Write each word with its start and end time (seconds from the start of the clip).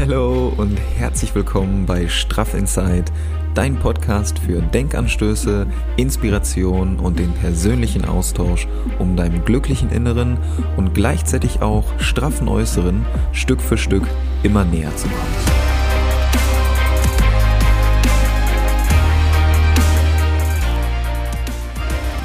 Hallo 0.00 0.50
und 0.56 0.78
herzlich 0.96 1.34
willkommen 1.34 1.84
bei 1.84 2.08
Straff 2.08 2.54
Inside, 2.54 3.04
dein 3.52 3.76
Podcast 3.76 4.38
für 4.38 4.62
Denkanstöße, 4.62 5.66
Inspiration 5.98 6.98
und 6.98 7.18
den 7.18 7.30
persönlichen 7.34 8.06
Austausch, 8.06 8.66
um 8.98 9.14
deinem 9.14 9.44
glücklichen 9.44 9.90
Inneren 9.90 10.38
und 10.78 10.94
gleichzeitig 10.94 11.60
auch 11.60 11.84
straffen 12.00 12.48
Äußeren 12.48 13.04
Stück 13.32 13.60
für 13.60 13.76
Stück 13.76 14.04
immer 14.42 14.64
näher 14.64 14.96
zu 14.96 15.06
kommen. 15.06 15.20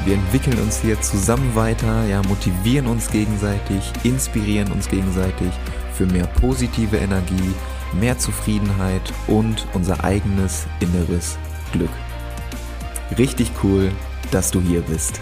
Wir 0.06 0.14
entwickeln 0.14 0.58
uns 0.60 0.80
hier 0.80 0.98
zusammen 1.02 1.54
weiter, 1.54 2.06
ja, 2.06 2.22
motivieren 2.22 2.86
uns 2.86 3.10
gegenseitig, 3.10 3.92
inspirieren 4.02 4.72
uns 4.72 4.88
gegenseitig 4.88 5.50
für 5.96 6.06
mehr 6.06 6.26
positive 6.26 6.96
Energie, 6.96 7.54
mehr 7.92 8.18
Zufriedenheit 8.18 9.12
und 9.26 9.66
unser 9.72 10.04
eigenes 10.04 10.66
inneres 10.80 11.38
Glück. 11.72 11.90
Richtig 13.16 13.50
cool, 13.62 13.90
dass 14.30 14.50
du 14.50 14.60
hier 14.60 14.82
bist. 14.82 15.20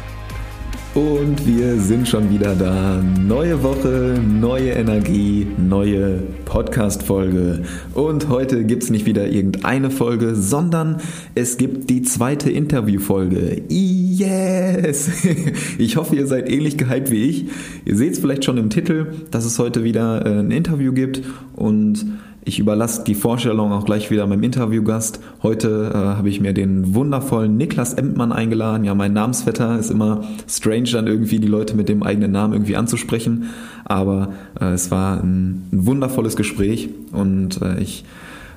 Und 0.95 1.45
wir 1.45 1.81
sind 1.81 2.07
schon 2.07 2.31
wieder 2.31 2.55
da. 2.55 3.03
Neue 3.03 3.65
Woche, 3.65 4.15
neue 4.23 4.71
Energie, 4.71 5.45
neue 5.59 6.23
Podcast-Folge. 6.45 7.65
Und 7.95 8.29
heute 8.29 8.63
gibt 8.65 8.85
es 8.85 8.91
nicht 8.91 9.05
wieder 9.05 9.27
irgendeine 9.27 9.91
Folge, 9.91 10.37
sondern 10.37 11.01
es 11.35 11.57
gibt 11.57 11.91
die 11.91 12.03
zweite 12.03 12.49
Interview-Folge. 12.49 13.63
Yes! 13.69 15.11
Ich 15.79 15.97
hoffe, 15.97 16.15
ihr 16.15 16.29
seid 16.29 16.49
ähnlich 16.49 16.77
gehypt 16.77 17.11
wie 17.11 17.25
ich. 17.25 17.47
Ihr 17.85 17.97
seht 17.97 18.13
es 18.13 18.21
vielleicht 18.21 18.45
schon 18.45 18.57
im 18.57 18.71
Titel, 18.71 19.15
dass 19.33 19.45
es 19.45 19.59
heute 19.59 19.83
wieder 19.83 20.25
äh, 20.25 20.39
ein 20.39 20.53
Interview 20.53 20.93
gibt. 20.93 21.23
Und 21.57 22.07
ich 22.45 22.59
überlasse 22.59 23.05
die 23.05 23.15
Vorstellung 23.15 23.73
auch 23.73 23.85
gleich 23.85 24.11
wieder 24.11 24.27
meinem 24.27 24.43
Interviewgast. 24.43 25.21
Heute 25.43 25.91
äh, 25.95 25.97
habe 25.97 26.29
ich 26.29 26.41
mir 26.41 26.53
den 26.53 26.95
wundervollen 26.95 27.57
Niklas 27.57 27.95
Emtmann 27.95 28.33
eingeladen. 28.33 28.85
Ja, 28.85 28.95
mein 28.95 29.15
Namensvetter 29.15 29.79
ist 29.79 29.91
immer 29.91 30.23
strange, 30.47 30.91
dann 30.93 31.07
irgendwie 31.07 31.39
die 31.39 31.49
Leute 31.49 31.75
mit 31.75 31.89
dem 31.89 32.03
eigenen 32.03 32.33
Namen 32.33 32.53
irgendwie 32.53 32.77
anzusprechen. 32.77 33.51
Aber 33.85 34.33
äh, 34.61 34.73
es 34.73 34.91
war 34.91 35.23
ein, 35.23 35.69
ein, 35.73 35.87
wundervolles 35.87 36.37
Gespräch 36.37 36.91
und 37.13 37.63
äh, 37.63 37.81
ich 37.81 38.05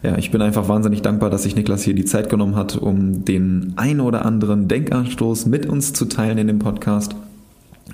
ja, 0.04 0.16
ich 0.16 0.30
bin 0.30 0.44
einfach 0.44 0.70
wahnsinnig 0.70 1.02
dankbar, 1.02 1.32
dass 1.32 1.42
sich 1.42 1.56
Niklas 1.56 1.82
hier 1.82 1.96
die 1.96 2.06
Zeit 2.06 2.30
genommen 2.30 2.56
hat, 2.56 2.78
um 2.78 3.26
den 3.26 3.74
ein 3.78 4.00
oder 4.00 4.26
anderen 4.26 4.68
Denkanstoß 4.68 5.48
mit 5.48 5.66
uns 5.66 5.92
zu 5.92 6.06
teilen 6.06 6.38
in 6.38 6.46
dem 6.46 6.60
Podcast. 6.60 7.16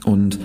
Und 0.03 0.37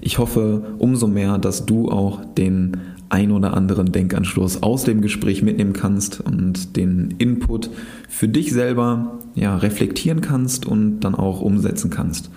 ich 0.00 0.18
hoffe 0.18 0.62
umso 0.78 1.06
mehr, 1.06 1.38
dass 1.38 1.66
du 1.66 1.88
auch 1.88 2.20
den 2.36 2.78
ein 3.08 3.30
oder 3.30 3.54
anderen 3.54 3.92
Denkanstoß 3.92 4.62
aus 4.62 4.84
dem 4.84 5.00
Gespräch 5.00 5.42
mitnehmen 5.42 5.72
kannst 5.72 6.20
und 6.20 6.76
den 6.76 7.14
Input 7.18 7.70
für 8.08 8.28
dich 8.28 8.52
selber 8.52 9.18
ja, 9.34 9.56
reflektieren 9.56 10.20
kannst 10.20 10.66
und 10.66 11.00
dann 11.00 11.14
auch 11.14 11.40
umsetzen 11.40 11.90
kannst. 11.90 12.30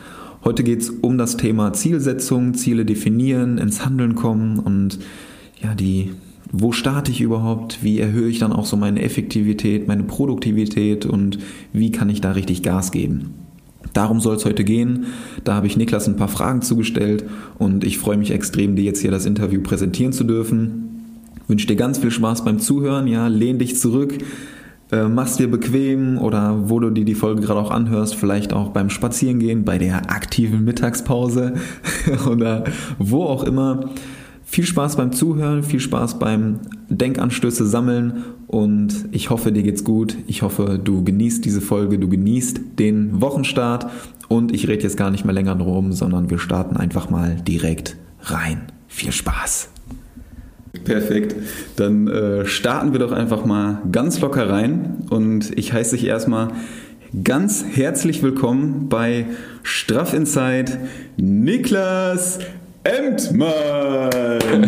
Heute 0.43 0.63
geht 0.63 0.81
es 0.81 0.89
um 0.89 1.17
das 1.17 1.38
Thema 1.38 1.73
Zielsetzung, 1.73 2.53
Ziele 2.53 2.85
definieren, 2.85 3.57
ins 3.57 3.85
Handeln 3.85 4.15
kommen 4.15 4.59
und 4.59 4.99
ja, 5.61 5.73
die, 5.73 6.11
wo 6.51 6.71
starte 6.71 7.11
ich 7.11 7.21
überhaupt, 7.21 7.83
wie 7.83 7.99
erhöhe 7.99 8.29
ich 8.29 8.39
dann 8.39 8.53
auch 8.53 8.65
so 8.65 8.77
meine 8.77 9.01
Effektivität, 9.01 9.88
meine 9.88 10.03
Produktivität 10.03 11.05
und 11.05 11.39
wie 11.73 11.91
kann 11.91 12.09
ich 12.09 12.21
da 12.21 12.31
richtig 12.31 12.63
Gas 12.63 12.91
geben. 12.91 13.47
Darum 13.98 14.20
soll 14.20 14.36
es 14.36 14.45
heute 14.45 14.64
gehen. 14.64 15.08
Da 15.44 15.56
habe 15.56 15.66
ich 15.66 15.76
Niklas 15.76 16.08
ein 16.08 16.17
paar 16.17 16.28
Fragen 16.28 16.62
zugestellt 16.62 17.26
und 17.58 17.84
ich 17.84 17.98
freue 17.98 18.16
mich 18.16 18.30
extrem, 18.30 18.76
dir 18.76 18.84
jetzt 18.84 19.02
hier 19.02 19.09
das 19.09 19.26
Interview 19.26 19.59
präsentieren 19.59 20.14
zu 20.14 20.23
dürfen. 20.23 21.23
Wünsche 21.48 21.66
dir 21.66 21.78
ganz 21.78 21.98
viel 21.98 22.12
Spaß 22.12 22.45
beim 22.45 22.59
Zuhören. 22.59 23.08
Ja, 23.08 23.25
lehn 23.25 23.58
dich 23.58 23.75
zurück, 23.75 24.14
äh, 24.92 25.08
mach's 25.08 25.38
dir 25.38 25.50
bequem 25.50 26.20
oder 26.20 26.70
wo 26.70 26.80
du 26.80 26.92
dir 26.92 27.06
die 27.06 27.16
Folge 27.16 27.42
gerade 27.42 27.59
auch 27.59 27.72
anhörst, 27.72 28.14
vielleicht 28.14 28.53
auch 28.53 28.70
beim 28.70 28.92
Spazierengehen, 28.92 29.66
bei 29.66 29.80
der 29.80 30.12
aktiven 30.12 30.63
Mittagspause 30.63 31.56
oder 32.30 32.66
wo 33.00 33.24
auch 33.24 33.46
immer. 33.46 33.90
Viel 34.44 34.66
Spaß 34.66 34.96
beim 34.97 35.12
Zuhören, 35.12 35.63
viel 35.63 35.80
Spaß 35.80 36.19
beim 36.19 36.59
Denkanstöße 36.90 37.66
sammeln 37.66 38.24
und 38.47 39.09
ich 39.12 39.30
hoffe, 39.30 39.52
dir 39.52 39.63
geht's 39.63 39.84
gut. 39.84 40.18
Ich 40.28 40.41
hoffe, 40.41 40.80
du 40.81 41.03
genießt 41.03 41.44
diese 41.44 41.62
Folge, 41.62 42.00
du 42.00 42.08
genießt 42.08 42.62
den 42.80 43.22
Wochenstart 43.22 43.88
und 44.30 44.53
ich 44.53 44.68
rede 44.68 44.84
jetzt 44.84 44.97
gar 44.97 45.12
nicht 45.12 45.25
mehr 45.25 45.34
länger 45.34 45.56
drum, 45.56 45.91
sondern 45.91 46.30
wir 46.30 46.40
starten 46.40 46.78
einfach 46.78 47.09
mal 47.09 47.36
direkt 47.36 47.97
rein. 48.22 48.62
Viel 48.88 49.12
Spaß! 49.12 49.69
Perfekt. 50.84 51.36
Dann 51.75 52.07
äh, 52.07 52.46
starten 52.46 52.94
wir 52.94 53.00
doch 53.00 53.12
einfach 53.12 53.46
mal 53.46 53.81
ganz 53.91 54.22
locker 54.22 54.50
rein 54.50 55.03
und 55.09 55.57
ich 55.57 55.74
heiße 55.74 55.97
dich 55.97 56.06
erstmal 56.06 56.50
ganz 57.24 57.66
herzlich 57.74 58.22
willkommen 58.24 58.88
bei 58.90 59.25
Straff 59.63 60.13
Inside 60.13 60.80
Niklas 61.18 62.40
Emtmann! 62.88 64.68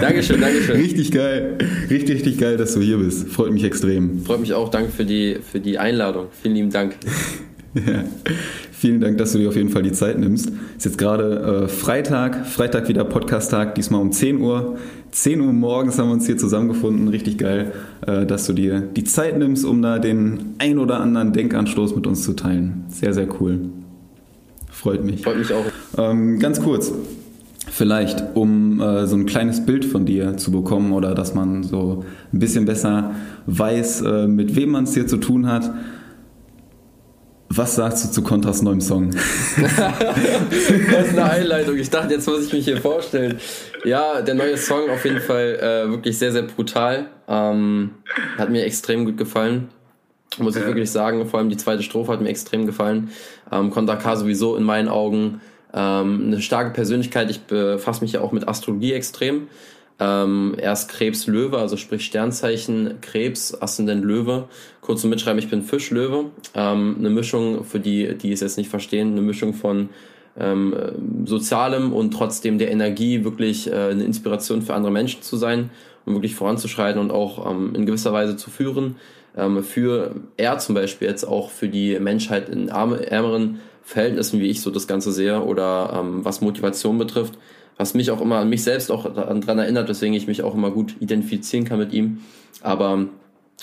Dankeschön, 0.00 0.40
Dankeschön. 0.40 0.76
Richtig 0.76 1.12
geil. 1.12 1.58
Richtig, 1.90 2.16
richtig 2.16 2.38
geil, 2.38 2.56
dass 2.56 2.74
du 2.74 2.80
hier 2.80 2.96
bist. 2.96 3.28
Freut 3.28 3.52
mich 3.52 3.64
extrem. 3.64 4.24
Freut 4.24 4.40
mich 4.40 4.54
auch. 4.54 4.70
Danke 4.70 4.90
für 4.90 5.04
die, 5.04 5.38
für 5.40 5.60
die 5.60 5.78
Einladung. 5.78 6.26
Vielen 6.42 6.54
lieben 6.54 6.70
Dank. 6.70 6.96
Ja. 7.72 8.02
Vielen 8.72 9.00
Dank, 9.00 9.18
dass 9.18 9.30
du 9.30 9.38
dir 9.38 9.48
auf 9.48 9.54
jeden 9.54 9.68
Fall 9.68 9.84
die 9.84 9.92
Zeit 9.92 10.18
nimmst. 10.18 10.50
Ist 10.76 10.86
jetzt 10.86 10.98
gerade 10.98 11.66
äh, 11.66 11.68
Freitag, 11.68 12.44
Freitag 12.44 12.88
wieder 12.88 13.04
Podcast-Tag, 13.04 13.76
diesmal 13.76 14.00
um 14.00 14.10
10 14.10 14.40
Uhr. 14.40 14.76
10 15.12 15.40
Uhr 15.40 15.52
morgens 15.52 15.96
haben 15.96 16.08
wir 16.08 16.14
uns 16.14 16.26
hier 16.26 16.36
zusammengefunden. 16.36 17.06
Richtig 17.06 17.38
geil, 17.38 17.70
äh, 18.04 18.26
dass 18.26 18.48
du 18.48 18.54
dir 18.54 18.80
die 18.80 19.04
Zeit 19.04 19.38
nimmst, 19.38 19.64
um 19.64 19.82
da 19.82 20.00
den 20.00 20.56
ein 20.58 20.78
oder 20.78 20.98
anderen 20.98 21.32
Denkanstoß 21.32 21.94
mit 21.94 22.08
uns 22.08 22.24
zu 22.24 22.32
teilen. 22.32 22.86
Sehr, 22.88 23.14
sehr 23.14 23.28
cool. 23.40 23.60
Freut 24.80 25.04
mich. 25.04 25.22
Freut 25.22 25.36
mich 25.36 25.52
auch. 25.52 25.66
Ähm, 25.98 26.38
ganz 26.38 26.62
kurz, 26.62 26.90
vielleicht, 27.70 28.34
um 28.34 28.80
äh, 28.80 29.06
so 29.06 29.14
ein 29.14 29.26
kleines 29.26 29.66
Bild 29.66 29.84
von 29.84 30.06
dir 30.06 30.38
zu 30.38 30.50
bekommen 30.50 30.94
oder 30.94 31.14
dass 31.14 31.34
man 31.34 31.62
so 31.64 32.02
ein 32.32 32.38
bisschen 32.38 32.64
besser 32.64 33.14
weiß, 33.44 34.00
äh, 34.00 34.26
mit 34.26 34.56
wem 34.56 34.70
man 34.70 34.84
es 34.84 34.94
hier 34.94 35.06
zu 35.06 35.18
tun 35.18 35.48
hat. 35.48 35.70
Was 37.50 37.74
sagst 37.74 38.06
du 38.06 38.10
zu 38.10 38.22
Kontras 38.22 38.62
neuem 38.62 38.80
Song? 38.80 39.10
das 39.60 40.70
ist 40.70 41.18
eine 41.18 41.24
Einleitung. 41.24 41.76
Ich 41.76 41.90
dachte, 41.90 42.14
jetzt 42.14 42.26
muss 42.26 42.46
ich 42.46 42.52
mich 42.54 42.64
hier 42.64 42.80
vorstellen. 42.80 43.38
Ja, 43.84 44.22
der 44.22 44.34
neue 44.34 44.56
Song 44.56 44.88
auf 44.88 45.04
jeden 45.04 45.20
Fall 45.20 45.58
äh, 45.60 45.90
wirklich 45.90 46.16
sehr, 46.16 46.32
sehr 46.32 46.42
brutal. 46.42 47.08
Ähm, 47.28 47.90
hat 48.38 48.48
mir 48.48 48.64
extrem 48.64 49.04
gut 49.04 49.18
gefallen. 49.18 49.68
Muss 50.38 50.56
ich 50.56 50.64
wirklich 50.64 50.90
sagen. 50.90 51.26
Vor 51.26 51.40
allem 51.40 51.50
die 51.50 51.56
zweite 51.56 51.82
Strophe 51.82 52.12
hat 52.12 52.20
mir 52.20 52.28
extrem 52.28 52.66
gefallen. 52.66 53.10
Ähm, 53.50 53.70
Kontra 53.70 53.96
K 53.96 54.16
sowieso 54.16 54.56
in 54.56 54.62
meinen 54.62 54.88
Augen 54.88 55.40
ähm, 55.74 56.22
eine 56.26 56.40
starke 56.40 56.70
Persönlichkeit. 56.70 57.30
Ich 57.30 57.40
befasse 57.40 58.02
mich 58.02 58.12
ja 58.12 58.20
auch 58.20 58.32
mit 58.32 58.48
Astrologie 58.48 58.92
extrem. 58.92 59.48
Ähm, 59.98 60.54
erst 60.58 60.88
Krebs 60.88 61.26
Löwe, 61.26 61.58
also 61.58 61.76
sprich 61.76 62.06
Sternzeichen 62.06 63.00
Krebs, 63.02 63.60
Aszendent 63.60 64.04
Löwe. 64.04 64.48
Kurz 64.80 65.02
zum 65.02 65.10
Mitschreiben, 65.10 65.38
ich 65.38 65.50
bin 65.50 65.62
Fisch 65.62 65.90
Löwe. 65.90 66.30
Ähm, 66.54 66.96
eine 66.98 67.10
Mischung, 67.10 67.64
für 67.64 67.80
die, 67.80 68.16
die 68.16 68.32
es 68.32 68.40
jetzt 68.40 68.56
nicht 68.56 68.70
verstehen, 68.70 69.12
eine 69.12 69.20
Mischung 69.20 69.52
von 69.52 69.90
ähm, 70.38 70.74
Sozialem 71.26 71.92
und 71.92 72.12
trotzdem 72.12 72.58
der 72.58 72.70
Energie, 72.70 73.24
wirklich 73.24 73.70
äh, 73.70 73.74
eine 73.74 74.04
Inspiration 74.04 74.62
für 74.62 74.74
andere 74.74 74.92
Menschen 74.92 75.22
zu 75.22 75.36
sein 75.36 75.70
und 76.06 76.14
wirklich 76.14 76.34
voranzuschreiten 76.34 77.00
und 77.00 77.10
auch 77.10 77.50
ähm, 77.50 77.74
in 77.74 77.84
gewisser 77.84 78.12
Weise 78.12 78.36
zu 78.36 78.48
führen. 78.48 78.96
Ähm, 79.36 79.62
für 79.62 80.14
er 80.36 80.58
zum 80.58 80.74
Beispiel 80.74 81.08
jetzt 81.08 81.24
auch 81.24 81.50
für 81.50 81.68
die 81.68 81.98
Menschheit 82.00 82.48
in 82.48 82.68
ärmeren 82.68 83.60
Verhältnissen, 83.82 84.40
wie 84.40 84.48
ich 84.48 84.60
so 84.60 84.70
das 84.70 84.86
Ganze 84.86 85.12
sehe, 85.12 85.42
oder 85.42 85.98
ähm, 86.00 86.24
was 86.24 86.40
Motivation 86.40 86.98
betrifft, 86.98 87.34
was 87.76 87.94
mich 87.94 88.10
auch 88.10 88.20
immer 88.20 88.36
an 88.36 88.48
mich 88.48 88.62
selbst 88.62 88.90
auch 88.90 89.12
daran 89.12 89.58
erinnert, 89.58 89.88
weswegen 89.88 90.14
ich 90.14 90.26
mich 90.26 90.42
auch 90.42 90.54
immer 90.54 90.70
gut 90.70 90.96
identifizieren 91.00 91.64
kann 91.64 91.78
mit 91.78 91.92
ihm. 91.92 92.18
Aber 92.62 93.06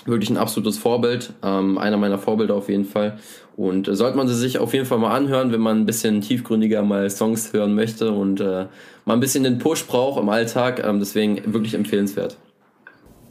wirklich 0.06 0.30
ein 0.30 0.38
absolutes 0.38 0.78
Vorbild, 0.78 1.34
ähm, 1.44 1.78
einer 1.78 1.98
meiner 1.98 2.20
Vorbilder 2.20 2.56
auf 2.56 2.70
jeden 2.70 2.86
Fall. 2.86 3.18
Und 3.56 3.88
äh, 3.88 3.96
sollte 3.96 4.18
man 4.18 4.28
sie 4.28 4.36
sich 4.36 4.60
auf 4.60 4.74
jeden 4.74 4.86
Fall 4.86 5.00
mal 5.00 5.16
anhören, 5.16 5.52
wenn 5.52 5.62
man 5.62 5.80
ein 5.80 5.86
bisschen 5.86 6.22
tiefgründiger 6.22 6.84
mal 6.84 7.10
Songs 7.10 7.54
hören 7.54 7.74
möchte 7.74 8.12
und 8.12 8.40
äh, 8.40 8.68
mal 9.06 9.14
ein 9.14 9.20
bisschen 9.20 9.44
den 9.44 9.58
Push 9.58 9.86
braucht 9.86 10.22
im 10.22 10.30
Alltag. 10.30 10.84
Ähm, 10.86 11.00
deswegen 11.00 11.54
wirklich 11.54 11.74
empfehlenswert. 11.74 12.38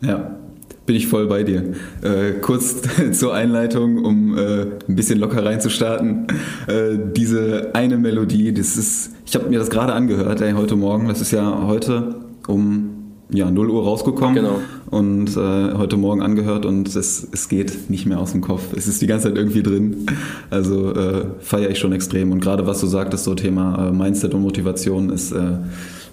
Ja, 0.02 0.36
bin 0.86 0.96
ich 0.96 1.08
voll 1.08 1.26
bei 1.26 1.42
dir. 1.42 1.74
Äh, 2.02 2.34
kurz 2.40 2.76
zur 3.12 3.34
Einleitung, 3.34 4.04
um 4.04 4.38
äh, 4.38 4.62
ein 4.88 4.96
bisschen 4.96 5.18
locker 5.18 5.44
reinzustarten. 5.44 6.28
Äh, 6.68 6.96
diese 7.14 7.70
eine 7.74 7.98
Melodie, 7.98 8.54
das 8.54 8.76
ist, 8.76 9.10
ich 9.26 9.34
habe 9.34 9.48
mir 9.48 9.58
das 9.58 9.68
gerade 9.68 9.92
angehört, 9.92 10.40
ey, 10.40 10.52
heute 10.52 10.76
Morgen. 10.76 11.08
Das 11.08 11.20
ist 11.20 11.32
ja 11.32 11.66
heute 11.66 12.20
um 12.46 12.90
ja, 13.28 13.50
0 13.50 13.70
Uhr 13.70 13.82
rausgekommen 13.82 14.36
genau. 14.36 14.60
und 14.90 15.36
äh, 15.36 15.74
heute 15.74 15.96
Morgen 15.96 16.22
angehört 16.22 16.64
und 16.64 16.94
es, 16.94 17.26
es 17.32 17.48
geht 17.48 17.90
nicht 17.90 18.06
mehr 18.06 18.20
aus 18.20 18.30
dem 18.30 18.40
Kopf. 18.40 18.72
Es 18.76 18.86
ist 18.86 19.02
die 19.02 19.08
ganze 19.08 19.28
Zeit 19.28 19.36
irgendwie 19.36 19.64
drin. 19.64 20.06
Also 20.48 20.94
äh, 20.94 21.24
feiere 21.40 21.70
ich 21.70 21.80
schon 21.80 21.92
extrem. 21.92 22.30
Und 22.30 22.38
gerade 22.38 22.68
was 22.68 22.80
du 22.80 22.86
sagtest, 22.86 23.24
so 23.24 23.34
Thema 23.34 23.88
äh, 23.88 23.90
Mindset 23.90 24.32
und 24.32 24.42
Motivation 24.42 25.10
ist 25.10 25.34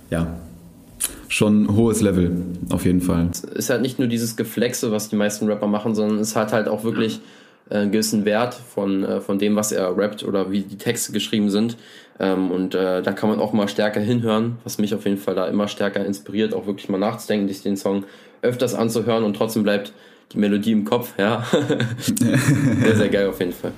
ja 0.09 0.27
schon 1.33 1.63
ein 1.63 1.75
hohes 1.75 2.01
Level, 2.01 2.31
auf 2.69 2.85
jeden 2.85 3.01
Fall. 3.01 3.29
Es 3.31 3.43
ist 3.43 3.69
halt 3.69 3.81
nicht 3.81 3.97
nur 3.97 4.07
dieses 4.07 4.35
Geflexe, 4.35 4.91
was 4.91 5.09
die 5.09 5.15
meisten 5.15 5.47
Rapper 5.47 5.67
machen, 5.67 5.95
sondern 5.95 6.19
es 6.19 6.35
hat 6.35 6.53
halt 6.53 6.67
auch 6.67 6.83
wirklich 6.83 7.21
äh, 7.69 7.77
einen 7.77 7.91
gewissen 7.91 8.23
Wert 8.23 8.53
von, 8.53 9.03
äh, 9.03 9.19
von 9.19 9.39
dem, 9.39 9.55
was 9.55 9.71
er 9.71 9.97
rappt 9.97 10.23
oder 10.23 10.51
wie 10.51 10.61
die 10.61 10.77
Texte 10.77 11.11
geschrieben 11.11 11.49
sind. 11.49 11.77
Ähm, 12.19 12.51
und 12.51 12.75
äh, 12.75 13.01
da 13.01 13.11
kann 13.13 13.29
man 13.29 13.39
auch 13.39 13.51
mal 13.51 13.67
stärker 13.67 13.99
hinhören, 13.99 14.57
was 14.63 14.77
mich 14.77 14.93
auf 14.93 15.05
jeden 15.05 15.17
Fall 15.17 15.33
da 15.33 15.47
immer 15.47 15.67
stärker 15.67 16.05
inspiriert, 16.05 16.53
auch 16.53 16.67
wirklich 16.67 16.87
mal 16.89 16.99
nachzudenken, 16.99 17.47
sich 17.47 17.63
den 17.63 17.77
Song 17.77 18.05
öfters 18.43 18.75
anzuhören 18.75 19.23
und 19.23 19.35
trotzdem 19.35 19.63
bleibt 19.63 19.93
die 20.33 20.37
Melodie 20.37 20.71
im 20.71 20.85
Kopf, 20.85 21.13
ja. 21.17 21.45
sehr, 21.99 22.95
sehr 22.95 23.09
geil 23.09 23.27
auf 23.27 23.39
jeden 23.39 23.53
Fall. 23.53 23.71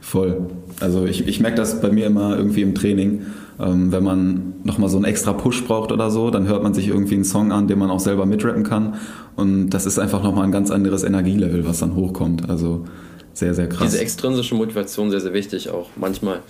Voll. 0.00 0.46
Also 0.80 1.06
ich, 1.06 1.26
ich 1.26 1.40
merke 1.40 1.56
das 1.56 1.80
bei 1.80 1.90
mir 1.90 2.06
immer 2.06 2.36
irgendwie 2.36 2.62
im 2.62 2.74
Training. 2.74 3.26
Ähm, 3.58 3.90
wenn 3.90 4.04
man 4.04 4.54
nochmal 4.64 4.90
so 4.90 4.96
einen 4.96 5.06
extra 5.06 5.32
Push 5.32 5.64
braucht 5.64 5.90
oder 5.90 6.10
so, 6.10 6.30
dann 6.30 6.46
hört 6.46 6.62
man 6.62 6.74
sich 6.74 6.88
irgendwie 6.88 7.14
einen 7.14 7.24
Song 7.24 7.52
an, 7.52 7.68
den 7.68 7.78
man 7.78 7.90
auch 7.90 8.00
selber 8.00 8.26
mitrappen 8.26 8.64
kann. 8.64 8.96
Und 9.34 9.70
das 9.70 9.86
ist 9.86 9.98
einfach 9.98 10.22
nochmal 10.22 10.44
ein 10.44 10.52
ganz 10.52 10.70
anderes 10.70 11.04
Energielevel, 11.04 11.66
was 11.66 11.78
dann 11.78 11.94
hochkommt. 11.94 12.50
Also 12.50 12.84
sehr, 13.32 13.54
sehr 13.54 13.68
krass. 13.68 13.90
Diese 13.90 14.00
extrinsische 14.00 14.54
Motivation 14.54 15.10
sehr, 15.10 15.20
sehr 15.20 15.32
wichtig 15.32 15.70
auch 15.70 15.88
manchmal. 15.96 16.40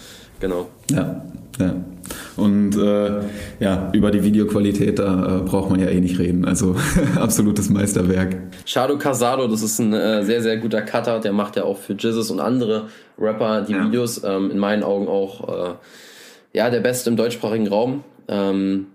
Genau. 0.41 0.69
Ja, 0.91 1.25
ja. 1.59 1.75
Und 2.37 2.77
äh, 2.77 3.21
ja, 3.59 3.91
über 3.93 4.11
die 4.11 4.23
Videoqualität, 4.23 4.99
da 4.99 5.39
äh, 5.39 5.41
braucht 5.43 5.71
man 5.71 5.81
ja 5.81 5.89
eh 5.89 6.01
nicht 6.01 6.19
reden. 6.19 6.45
Also 6.45 6.77
absolutes 7.17 7.71
Meisterwerk. 7.71 8.37
Shado 8.65 8.99
Casado, 8.99 9.49
das 9.49 9.63
ist 9.63 9.79
ein 9.79 9.93
äh, 9.93 10.25
sehr, 10.25 10.43
sehr 10.43 10.59
guter 10.59 10.83
Cutter. 10.83 11.21
Der 11.21 11.33
macht 11.33 11.57
ja 11.57 11.65
auch 11.65 11.79
für 11.79 11.95
Jizzes 11.95 12.31
und 12.31 12.41
andere 12.41 12.89
Rapper 13.19 13.63
die 13.63 13.73
ja. 13.73 13.85
Videos. 13.85 14.23
Ähm, 14.25 14.51
in 14.51 14.59
meinen 14.59 14.83
Augen 14.83 15.09
auch 15.09 15.49
äh, 15.49 15.75
ja, 16.53 16.71
der 16.71 16.81
Beste 16.81 17.11
im 17.11 17.17
deutschsprachigen 17.17 17.69
Raum. 17.69 18.05
Ähm, 18.29 18.87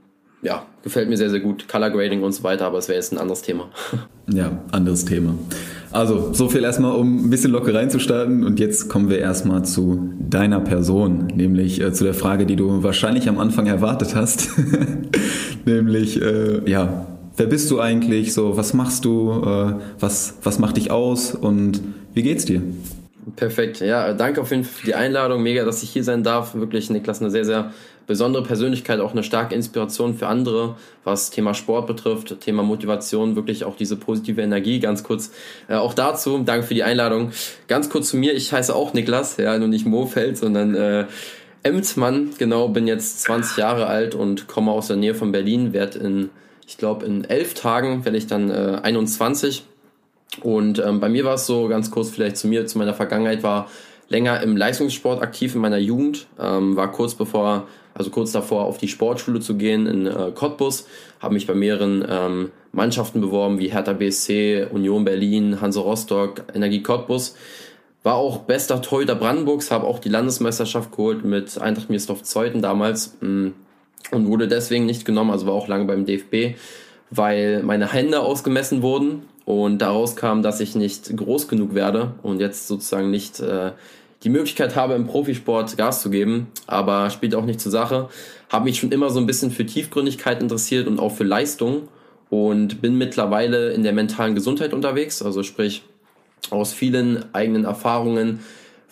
ja, 0.42 0.66
gefällt 0.84 1.10
mir 1.10 1.18
sehr, 1.18 1.30
sehr 1.30 1.40
gut. 1.40 1.68
Color 1.68 1.92
Grading 1.92 2.24
und 2.24 2.32
so 2.32 2.44
weiter, 2.44 2.66
aber 2.66 2.80
es 2.80 2.88
wäre 2.88 2.98
jetzt 2.98 3.14
ein 3.14 3.18
anderes 3.18 3.42
Thema. 3.42 3.70
Ja, 4.34 4.60
anderes 4.72 5.04
Thema. 5.04 5.36
Also, 5.92 6.32
so 6.32 6.48
viel 6.48 6.64
erstmal, 6.64 6.96
um 6.96 7.26
ein 7.26 7.30
bisschen 7.30 7.52
locker 7.52 7.74
reinzustarten. 7.74 8.46
Und 8.46 8.62
jetzt 8.62 8.88
kommen 8.88 9.10
wir 9.10 9.20
erstmal 9.20 9.66
zu 9.66 10.14
deiner 10.20 10.62
Person, 10.62 11.28
nämlich 11.36 11.82
äh, 11.82 11.92
zu 11.92 12.06
der 12.06 12.14
Frage, 12.14 12.46
die 12.46 12.56
du 12.56 12.82
wahrscheinlich 12.82 13.28
am 13.28 13.40
Anfang 13.40 13.68
erwartet 13.68 14.16
hast. 14.16 14.52
nämlich, 15.66 16.22
äh, 16.22 16.62
ja, 16.70 17.08
wer 17.36 17.46
bist 17.46 17.70
du 17.72 17.82
eigentlich? 17.82 18.34
So, 18.34 18.56
was 18.56 18.74
machst 18.74 19.04
du? 19.04 19.32
Äh, 19.44 19.74
was, 20.00 20.36
was 20.44 20.60
macht 20.60 20.78
dich 20.78 20.92
aus? 20.92 21.36
Und 21.36 21.82
wie 22.14 22.24
geht's 22.24 22.46
dir? 22.46 22.62
Perfekt. 23.36 23.80
Ja, 23.82 24.14
danke 24.14 24.42
auf 24.42 24.50
jeden 24.52 24.64
Fall 24.64 24.80
für 24.80 24.86
die 24.88 24.96
Einladung. 24.96 25.44
Mega, 25.44 25.64
dass 25.64 25.84
ich 25.84 25.92
hier 25.92 26.04
sein 26.04 26.24
darf. 26.24 26.56
Wirklich, 26.56 26.90
Niklas, 26.90 27.22
eine 27.22 27.30
sehr, 27.30 27.46
sehr 27.46 27.72
besondere 28.08 28.44
Persönlichkeit, 28.44 29.00
auch 29.00 29.12
eine 29.12 29.24
starke 29.24 29.56
Inspiration 29.56 30.16
für 30.16 30.28
andere, 30.28 30.76
was 31.04 31.30
Thema 31.30 31.54
Sport 31.54 31.88
betrifft, 31.88 32.42
Thema 32.42 32.64
Motivation, 32.64 33.36
wirklich 33.36 33.64
auch 33.64 33.76
diese 33.76 33.96
positive 33.96 34.42
Energie. 34.42 34.80
Ganz 34.80 35.04
kurz 35.04 35.32
äh, 35.70 35.76
auch 35.76 35.94
dazu. 35.94 36.42
Danke 36.44 36.66
für 36.66 36.74
die 36.74 36.84
Einladung. 36.84 37.32
Ganz 37.68 37.90
kurz 37.90 38.10
zu 38.10 38.18
mir. 38.18 38.34
Ich 38.34 38.52
heiße 38.52 38.76
auch 38.76 38.94
Niklas, 38.94 39.38
ja, 39.38 39.58
nur 39.58 39.68
nicht 39.68 39.86
Mofeld, 39.86 40.38
sondern 40.38 40.76
äh, 40.76 41.06
Emtmann. 41.64 42.32
Genau, 42.38 42.70
bin 42.70 42.88
jetzt 42.88 43.22
20 43.22 43.58
Jahre 43.58 43.86
alt 43.86 44.16
und 44.16 44.48
komme 44.48 44.72
aus 44.72 44.88
der 44.88 44.98
Nähe 44.98 45.14
von 45.14 45.32
Berlin. 45.32 45.74
Werde 45.74 46.00
in, 46.00 46.30
ich 46.68 46.78
glaube, 46.78 47.06
in 47.06 47.24
elf 47.24 47.54
Tagen 47.54 48.04
werde 48.04 48.18
ich 48.18 48.28
dann 48.28 48.50
äh, 48.50 48.80
21 48.82 49.64
und 50.40 50.80
ähm, 50.80 51.00
bei 51.00 51.10
mir 51.10 51.26
war 51.26 51.36
es 51.36 51.46
so, 51.46 51.68
ganz 51.68 51.92
kurz 51.92 52.10
vielleicht 52.10 52.38
zu 52.38 52.48
mir, 52.48 52.66
zu 52.66 52.78
meiner 52.78 52.94
Vergangenheit, 52.94 53.44
war 53.44 53.70
länger 54.08 54.42
im 54.42 54.56
Leistungssport 54.56 55.22
aktiv 55.22 55.56
in 55.56 55.62
meiner 55.62 55.78
Jugend, 55.78 56.28
ähm, 56.40 56.76
war 56.76 56.92
kurz 56.92 57.16
bevor, 57.16 57.68
also 57.94 58.10
kurz 58.10 58.32
davor 58.32 58.66
auf 58.66 58.78
die 58.78 58.88
Sportschule 58.88 59.42
zu 59.42 59.56
gehen 59.56 59.88
in 59.88 60.08
äh, 60.08 60.32
Cottbus, 60.34 60.88
habe 61.20 61.34
mich 61.34 61.48
bei 61.48 61.54
mehreren 61.54 62.06
ähm, 62.08 62.52
Mannschaften 62.72 63.20
beworben, 63.20 63.60
wie 63.60 63.72
Hertha 63.72 63.94
BSC, 63.94 64.68
Union 64.72 65.04
Berlin, 65.04 65.60
Hanse 65.60 65.82
Rostock, 65.82 66.44
Energie 66.54 66.82
Cottbus. 66.82 67.36
War 68.04 68.16
auch 68.16 68.40
bester 68.40 68.82
Torhüter 68.82 69.16
Brandenburgs, 69.16 69.70
habe 69.70 69.86
auch 69.86 70.00
die 70.00 70.10
Landesmeisterschaft 70.10 70.92
geholt 70.92 71.24
mit 71.24 71.62
Eintracht 71.62 71.90
Mirsdorf 71.90 72.24
Zeuthen 72.24 72.62
damals 72.62 73.18
mh, 73.22 73.30
mm, 73.30 73.54
und 74.12 74.28
wurde 74.28 74.48
deswegen 74.48 74.86
nicht 74.86 75.06
genommen, 75.06 75.30
also 75.30 75.46
war 75.46 75.54
auch 75.54 75.68
lange 75.68 75.86
beim 75.86 76.06
DFB, 76.06 76.58
weil 77.12 77.62
meine 77.64 77.94
Hände 77.94 78.22
ausgemessen 78.22 78.82
wurden 78.82 79.24
und 79.52 79.80
daraus 79.80 80.16
kam, 80.16 80.44
dass 80.44 80.62
ich 80.62 80.76
nicht 80.76 81.14
groß 81.14 81.50
genug 81.50 81.76
werde 81.76 82.14
und 82.24 82.40
jetzt 82.40 82.70
sozusagen 82.70 83.12
nicht 83.12 83.42
äh, 83.42 83.74
die 84.24 84.30
Möglichkeit 84.30 84.78
habe, 84.78 84.94
im 84.94 85.08
Profisport 85.08 85.76
Gas 85.76 86.02
zu 86.02 86.10
geben, 86.10 86.48
aber 86.68 87.10
spielt 87.10 87.36
auch 87.36 87.44
nicht 87.44 87.60
zur 87.60 87.74
Sache. 87.74 88.08
Habe 88.50 88.64
mich 88.64 88.80
schon 88.80 88.94
immer 88.94 89.10
so 89.10 89.20
ein 89.20 89.26
bisschen 89.26 89.52
für 89.52 89.66
Tiefgründigkeit 89.66 90.42
interessiert 90.42 90.88
und 90.88 91.00
auch 91.00 91.12
für 91.12 91.26
Leistung. 91.26 91.90
Und 92.30 92.82
bin 92.82 92.98
mittlerweile 92.98 93.74
in 93.74 93.84
der 93.84 93.92
mentalen 93.92 94.36
Gesundheit 94.36 94.74
unterwegs, 94.74 95.22
also 95.22 95.44
sprich 95.44 95.84
aus 96.50 96.72
vielen 96.72 97.26
eigenen 97.34 97.66
Erfahrungen, 97.66 98.40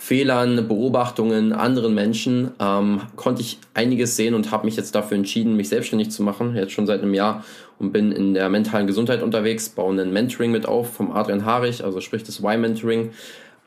Fehlern, 0.02 0.66
Beobachtungen 0.70 1.52
anderen 1.52 1.94
Menschen 1.94 2.52
ähm, 2.62 3.02
konnte 3.18 3.42
ich 3.42 3.60
einiges 3.74 4.16
sehen 4.16 4.34
und 4.34 4.50
habe 4.50 4.66
mich 4.66 4.78
jetzt 4.78 4.96
dafür 4.96 5.18
entschieden, 5.18 5.58
mich 5.58 5.68
selbstständig 5.68 6.10
zu 6.10 6.24
machen, 6.24 6.56
jetzt 6.56 6.72
schon 6.72 6.88
seit 6.88 7.02
einem 7.02 7.14
Jahr 7.14 7.44
und 7.80 7.92
bin 7.92 8.14
in 8.14 8.34
der 8.34 8.48
mentalen 8.48 8.88
Gesundheit 8.88 9.22
unterwegs, 9.22 9.68
baue 9.68 10.00
ein 10.00 10.14
Mentoring 10.14 10.52
mit 10.52 10.66
auf 10.66 10.94
vom 10.94 11.12
Adrian 11.12 11.44
Harich, 11.44 11.84
also 11.84 12.00
sprich 12.00 12.24
das 12.24 12.40
Y-Mentoring. 12.40 13.12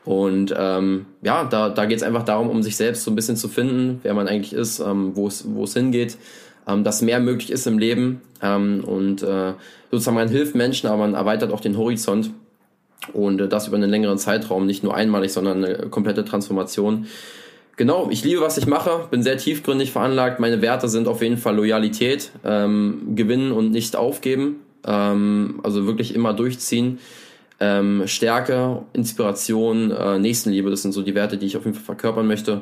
Und 0.05 0.51
ähm, 0.57 1.05
ja, 1.21 1.43
da, 1.43 1.69
da 1.69 1.85
geht 1.85 1.97
es 1.97 2.03
einfach 2.03 2.23
darum, 2.23 2.49
um 2.49 2.63
sich 2.63 2.77
selbst 2.77 3.03
so 3.03 3.11
ein 3.11 3.15
bisschen 3.15 3.37
zu 3.37 3.47
finden, 3.47 3.99
wer 4.01 4.15
man 4.15 4.27
eigentlich 4.27 4.53
ist, 4.53 4.79
ähm, 4.79 5.15
wo 5.15 5.27
es 5.27 5.45
wo 5.53 5.65
es 5.65 5.73
hingeht, 5.73 6.17
ähm, 6.67 6.83
dass 6.83 7.03
mehr 7.03 7.19
möglich 7.19 7.51
ist 7.51 7.67
im 7.67 7.77
Leben. 7.77 8.21
Ähm, 8.41 8.83
und 8.83 9.21
äh, 9.21 9.53
sozusagen 9.91 10.15
man 10.15 10.29
hilft 10.29 10.55
Menschen, 10.55 10.87
aber 10.87 10.97
man 10.97 11.13
erweitert 11.13 11.53
auch 11.53 11.61
den 11.61 11.77
Horizont. 11.77 12.31
Und 13.11 13.41
äh, 13.41 13.47
das 13.47 13.67
über 13.67 13.77
einen 13.77 13.89
längeren 13.89 14.17
Zeitraum, 14.17 14.65
nicht 14.65 14.83
nur 14.83 14.95
einmalig, 14.95 15.33
sondern 15.33 15.63
eine 15.63 15.89
komplette 15.89 16.23
Transformation. 16.23 17.07
Genau, 17.75 18.09
ich 18.11 18.23
liebe, 18.23 18.41
was 18.41 18.57
ich 18.57 18.67
mache, 18.67 19.07
bin 19.09 19.23
sehr 19.23 19.37
tiefgründig 19.37 19.91
veranlagt. 19.91 20.39
Meine 20.39 20.61
Werte 20.61 20.87
sind 20.87 21.07
auf 21.07 21.21
jeden 21.21 21.37
Fall 21.37 21.55
Loyalität, 21.55 22.31
ähm, 22.43 23.15
gewinnen 23.15 23.51
und 23.51 23.71
nicht 23.71 23.95
aufgeben. 23.95 24.57
Ähm, 24.85 25.59
also 25.63 25.87
wirklich 25.87 26.13
immer 26.13 26.33
durchziehen. 26.33 26.99
Ähm, 27.59 28.03
Stärke, 28.05 28.83
Inspiration, 28.93 29.91
äh, 29.91 30.19
Nächstenliebe, 30.19 30.69
das 30.69 30.81
sind 30.81 30.91
so 30.91 31.01
die 31.01 31.15
Werte, 31.15 31.37
die 31.37 31.45
ich 31.45 31.57
auf 31.57 31.65
jeden 31.65 31.75
Fall 31.75 31.85
verkörpern 31.85 32.27
möchte. 32.27 32.61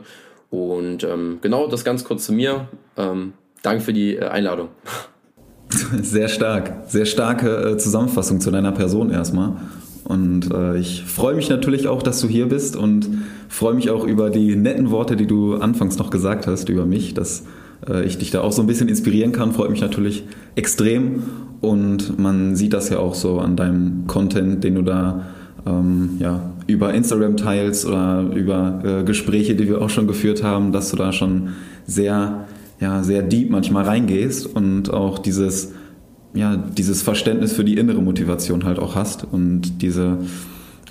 Und 0.50 1.04
ähm, 1.04 1.40
genau, 1.42 1.68
das 1.68 1.84
ganz 1.84 2.04
kurz 2.04 2.26
zu 2.26 2.34
mir. 2.34 2.68
Ähm, 2.98 3.34
danke 3.64 3.84
für 3.84 3.94
die 3.94 4.16
äh, 4.16 4.28
Einladung. 4.28 4.70
Sehr 6.02 6.28
stark, 6.28 6.84
sehr 6.88 7.06
starke 7.06 7.72
äh, 7.72 7.78
Zusammenfassung 7.78 8.42
zu 8.42 8.52
deiner 8.52 8.74
Person 8.74 9.10
erstmal. 9.10 9.54
Und 10.03 10.51
äh, 10.51 10.77
ich 10.77 11.03
freue 11.03 11.36
mich 11.36 11.50
natürlich 11.50 11.88
auch, 11.88 12.03
dass 12.03 12.22
du 12.22 12.27
hier 12.27 12.48
bist 12.48 12.75
und 12.75 13.08
freue 13.50 13.74
mich 13.74 13.89
auch 13.89 14.05
über 14.05 14.29
die 14.29 14.55
netten 14.55 14.91
Worte, 14.91 15.15
die 15.15 15.27
du 15.27 15.55
anfangs 15.55 15.98
noch 15.98 16.10
gesagt 16.10 16.48
hast 16.48 16.70
über 16.70 16.86
mich, 16.86 17.13
dass 17.13 17.43
äh, 17.88 18.03
ich 18.05 18.17
dich 18.17 18.31
da 18.31 18.41
auch 18.41 18.51
so 18.51 18.62
ein 18.62 18.67
bisschen 18.67 18.89
inspirieren 18.89 19.31
kann. 19.31 19.51
Freut 19.51 19.70
mich 19.70 19.81
natürlich 19.81 20.24
extrem 20.55 21.24
und 21.62 22.20
man 22.20 22.55
sieht 22.55 22.74
das 22.74 22.89
ja 22.89 23.00
auch 23.00 23.15
so 23.15 23.39
an 23.39 23.55
deinem 23.55 24.08
Content, 24.08 24.63
den 24.63 24.75
du 24.75 24.81
da 24.81 25.27
ähm, 25.65 26.17
ja, 26.20 26.51
über 26.67 26.93
Instagram 26.93 27.38
teilst 27.38 27.86
oder 27.86 28.25
über 28.34 28.81
äh, 28.84 29.03
Gespräche, 29.03 29.55
die 29.55 29.67
wir 29.67 29.81
auch 29.81 29.89
schon 29.89 30.08
geführt 30.08 30.43
haben, 30.43 30.72
dass 30.72 30.89
du 30.89 30.98
da 30.98 31.12
schon 31.12 31.50
sehr, 31.86 32.46
ja, 32.79 33.03
sehr 33.03 33.22
deep 33.22 33.51
manchmal 33.51 33.84
reingehst 33.84 34.48
und 34.48 34.91
auch 34.91 35.20
dieses 35.20 35.74
ja, 36.34 36.56
dieses 36.56 37.02
Verständnis 37.02 37.54
für 37.54 37.64
die 37.64 37.78
innere 37.78 38.02
Motivation 38.02 38.64
halt 38.64 38.80
auch 38.80 38.96
hast 38.96 39.26
und 39.30 39.82
diese, 39.82 40.20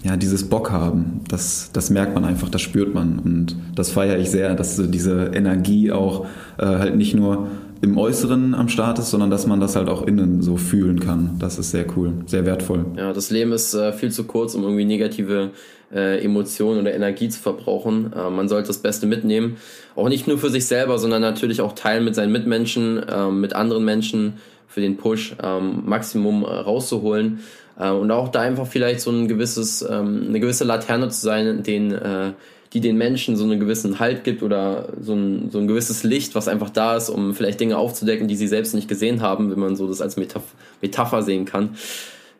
ja, 0.02 0.16
dieses 0.16 0.48
Bock 0.48 0.70
haben, 0.70 1.20
das, 1.28 1.70
das 1.72 1.90
merkt 1.90 2.14
man 2.14 2.24
einfach, 2.24 2.48
das 2.48 2.60
spürt 2.60 2.94
man 2.94 3.18
und 3.18 3.56
das 3.74 3.90
feiere 3.90 4.18
ich 4.18 4.30
sehr, 4.30 4.54
dass 4.54 4.80
diese 4.90 5.30
Energie 5.34 5.92
auch 5.92 6.26
äh, 6.58 6.66
halt 6.66 6.96
nicht 6.96 7.14
nur 7.14 7.48
im 7.82 7.96
Äußeren 7.96 8.54
am 8.54 8.68
Start 8.68 8.98
ist, 8.98 9.10
sondern 9.10 9.30
dass 9.30 9.46
man 9.46 9.60
das 9.60 9.74
halt 9.74 9.88
auch 9.88 10.06
innen 10.06 10.42
so 10.42 10.56
fühlen 10.58 11.00
kann. 11.00 11.36
Das 11.38 11.58
ist 11.58 11.70
sehr 11.70 11.86
cool, 11.96 12.12
sehr 12.26 12.44
wertvoll. 12.44 12.84
Ja, 12.96 13.12
das 13.12 13.30
Leben 13.30 13.52
ist 13.52 13.72
äh, 13.72 13.92
viel 13.92 14.10
zu 14.10 14.24
kurz, 14.24 14.54
um 14.54 14.62
irgendwie 14.62 14.84
negative 14.84 15.50
äh, 15.92 16.22
Emotionen 16.22 16.80
oder 16.80 16.94
Energie 16.94 17.30
zu 17.30 17.40
verbrauchen. 17.40 18.12
Äh, 18.12 18.30
man 18.30 18.48
sollte 18.48 18.68
das 18.68 18.78
Beste 18.78 19.06
mitnehmen. 19.06 19.56
Auch 19.96 20.08
nicht 20.10 20.28
nur 20.28 20.38
für 20.38 20.50
sich 20.50 20.66
selber, 20.66 20.98
sondern 20.98 21.22
natürlich 21.22 21.62
auch 21.62 21.72
teilen 21.72 22.04
mit 22.04 22.14
seinen 22.14 22.32
Mitmenschen, 22.32 23.02
äh, 23.02 23.30
mit 23.30 23.54
anderen 23.54 23.84
Menschen 23.84 24.34
für 24.70 24.80
den 24.80 24.96
Push 24.96 25.34
ähm, 25.42 25.82
Maximum 25.84 26.44
äh, 26.44 26.46
rauszuholen 26.46 27.40
äh, 27.78 27.90
und 27.90 28.10
auch 28.12 28.28
da 28.28 28.40
einfach 28.40 28.66
vielleicht 28.66 29.00
so 29.00 29.10
ein 29.10 29.26
gewisses, 29.26 29.82
ähm, 29.82 30.26
eine 30.28 30.38
gewisse 30.38 30.64
Laterne 30.64 31.08
zu 31.08 31.20
sein, 31.20 31.62
den, 31.64 31.92
äh, 31.92 32.32
die 32.72 32.80
den 32.80 32.96
Menschen 32.96 33.36
so 33.36 33.42
einen 33.44 33.58
gewissen 33.58 33.98
Halt 33.98 34.22
gibt 34.22 34.44
oder 34.44 34.90
so 35.00 35.12
ein, 35.12 35.50
so 35.50 35.58
ein 35.58 35.66
gewisses 35.66 36.04
Licht, 36.04 36.36
was 36.36 36.46
einfach 36.46 36.70
da 36.70 36.96
ist, 36.96 37.10
um 37.10 37.34
vielleicht 37.34 37.58
Dinge 37.58 37.76
aufzudecken, 37.76 38.28
die 38.28 38.36
sie 38.36 38.46
selbst 38.46 38.74
nicht 38.74 38.86
gesehen 38.86 39.20
haben, 39.20 39.50
wenn 39.50 39.58
man 39.58 39.74
so 39.74 39.88
das 39.88 40.00
als 40.00 40.16
Metaph 40.16 40.54
Metapher 40.80 41.22
sehen 41.22 41.46
kann. 41.46 41.70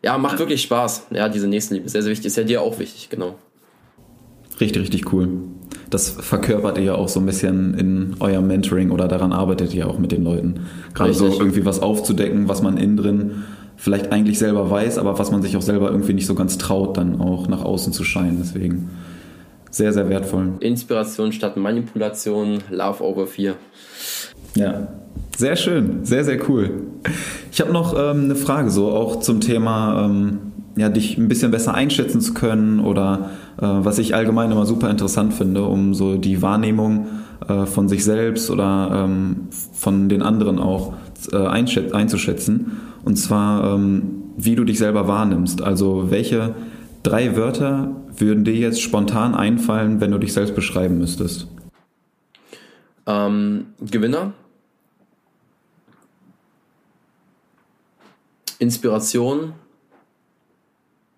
Ja, 0.01 0.17
macht 0.17 0.39
wirklich 0.39 0.61
Spaß. 0.61 1.07
Ja, 1.11 1.27
diese 1.27 1.47
Nächstenliebe, 1.47 1.89
sehr, 1.89 2.01
sehr 2.01 2.11
wichtig. 2.11 2.27
Ist 2.27 2.37
ja 2.37 2.43
dir 2.43 2.61
auch 2.61 2.79
wichtig, 2.79 3.09
genau. 3.09 3.35
Richtig, 4.59 4.81
richtig 4.83 5.11
cool. 5.11 5.27
Das 5.91 6.09
verkörpert 6.09 6.77
ihr 6.77 6.83
ja 6.85 6.95
auch 6.95 7.09
so 7.09 7.19
ein 7.19 7.25
bisschen 7.25 7.73
in 7.75 8.15
eurem 8.19 8.47
Mentoring 8.47 8.89
oder 8.91 9.07
daran 9.07 9.33
arbeitet 9.33 9.73
ihr 9.73 9.87
auch 9.87 9.99
mit 9.99 10.11
den 10.11 10.23
Leuten. 10.23 10.61
Gerade 10.93 11.13
so 11.13 11.27
irgendwie 11.27 11.65
was 11.65 11.81
aufzudecken, 11.81 12.47
was 12.47 12.61
man 12.61 12.77
innen 12.77 12.97
drin 12.97 13.31
vielleicht 13.81 14.11
eigentlich 14.11 14.37
selber 14.37 14.69
weiß, 14.69 14.99
aber 14.99 15.17
was 15.17 15.31
man 15.31 15.41
sich 15.41 15.57
auch 15.57 15.61
selber 15.63 15.89
irgendwie 15.89 16.13
nicht 16.13 16.27
so 16.27 16.35
ganz 16.35 16.59
traut, 16.59 16.97
dann 16.97 17.19
auch 17.19 17.47
nach 17.47 17.63
außen 17.63 17.93
zu 17.93 18.03
scheinen. 18.03 18.37
Deswegen 18.39 18.89
sehr, 19.71 19.91
sehr 19.91 20.07
wertvoll. 20.07 20.53
Inspiration 20.59 21.31
statt 21.31 21.57
Manipulation, 21.57 22.59
Love 22.69 23.03
over 23.03 23.25
Fear. 23.25 23.55
Ja, 24.55 24.87
sehr 25.35 25.55
schön, 25.55 26.05
sehr, 26.05 26.23
sehr 26.23 26.47
cool. 26.47 26.83
Ich 27.51 27.59
habe 27.59 27.71
noch 27.71 27.93
ähm, 27.97 28.25
eine 28.25 28.35
Frage 28.35 28.69
so 28.69 28.91
auch 28.91 29.19
zum 29.19 29.41
Thema, 29.41 30.05
ähm, 30.05 30.50
ja, 30.75 30.89
dich 30.89 31.17
ein 31.17 31.27
bisschen 31.27 31.51
besser 31.51 31.73
einschätzen 31.73 32.21
zu 32.21 32.33
können 32.33 32.79
oder 32.79 33.31
äh, 33.57 33.65
was 33.65 33.99
ich 33.99 34.15
allgemein 34.15 34.51
immer 34.51 34.65
super 34.65 34.89
interessant 34.89 35.33
finde, 35.33 35.63
um 35.63 35.93
so 35.93 36.17
die 36.17 36.41
Wahrnehmung 36.41 37.07
äh, 37.47 37.65
von 37.65 37.89
sich 37.89 38.03
selbst 38.03 38.49
oder 38.49 39.05
ähm, 39.05 39.47
von 39.73 40.09
den 40.09 40.21
anderen 40.21 40.59
auch 40.59 40.93
äh, 41.31 41.37
einzuschätzen. 41.37 42.77
Und 43.03 43.15
zwar, 43.17 43.75
ähm, 43.75 44.23
wie 44.37 44.55
du 44.55 44.63
dich 44.63 44.77
selber 44.77 45.07
wahrnimmst. 45.07 45.61
Also 45.61 46.11
welche 46.11 46.55
drei 47.03 47.35
Wörter 47.35 47.95
würden 48.15 48.43
dir 48.43 48.55
jetzt 48.55 48.81
spontan 48.81 49.35
einfallen, 49.35 50.01
wenn 50.01 50.11
du 50.11 50.17
dich 50.17 50.33
selbst 50.33 50.55
beschreiben 50.55 50.97
müsstest? 50.97 51.47
Ähm, 53.07 53.67
Gewinner. 53.79 54.33
Inspiration 58.59 59.53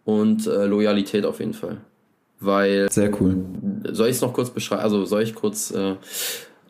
und 0.05 0.47
äh, 0.47 0.65
Loyalität 0.65 1.25
auf 1.25 1.39
jeden 1.39 1.53
Fall. 1.53 1.77
Weil. 2.39 2.91
Sehr 2.91 3.09
cool. 3.21 3.43
Soll 3.91 4.09
ich 4.09 4.15
es 4.15 4.21
noch 4.21 4.33
kurz 4.33 4.49
beschreiben? 4.49 4.81
Also 4.81 5.05
soll 5.05 5.23
ich 5.23 5.35
kurz. 5.35 5.71
Äh, 5.71 5.95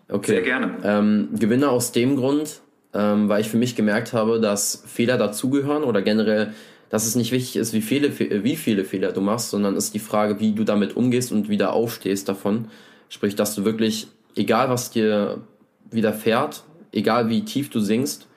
okay. 0.10 0.32
Sehr 0.32 0.42
gerne. 0.42 0.78
Ähm, 0.84 1.30
Gewinner 1.38 1.72
aus 1.72 1.92
dem 1.92 2.16
Grund, 2.16 2.62
ähm, 2.94 3.30
weil 3.30 3.42
ich 3.42 3.50
für 3.50 3.58
mich 3.58 3.76
gemerkt 3.76 4.14
habe, 4.14 4.40
dass 4.40 4.84
Fehler 4.86 5.18
dazugehören 5.18 5.84
oder 5.84 6.02
generell, 6.02 6.54
dass 6.90 7.08
es 7.08 7.16
nicht 7.16 7.32
wichtig 7.32 7.56
ist, 7.56 7.74
wie 7.74 7.82
viele, 7.82 8.18
wie 8.20 8.56
viele 8.56 8.86
Fehler 8.86 9.12
du 9.12 9.22
machst, 9.22 9.50
sondern 9.50 9.76
es 9.76 9.86
ist 9.86 9.96
die 9.96 10.00
Frage, 10.00 10.40
wie 10.40 10.52
du 10.54 10.64
damit 10.64 10.96
umgehst 10.96 11.32
und 11.32 11.50
wieder 11.50 11.74
aufstehst 11.74 12.30
davon. 12.30 12.68
Sprich, 13.10 13.36
dass 13.36 13.56
du 13.56 13.66
wirklich, 13.66 14.08
egal 14.36 14.70
was 14.70 14.92
dir 14.92 15.42
widerfährt, 15.90 16.64
egal 16.92 17.30
wie 17.30 17.46
tief 17.46 17.70
du 17.70 17.80
sinkst, 17.80 18.28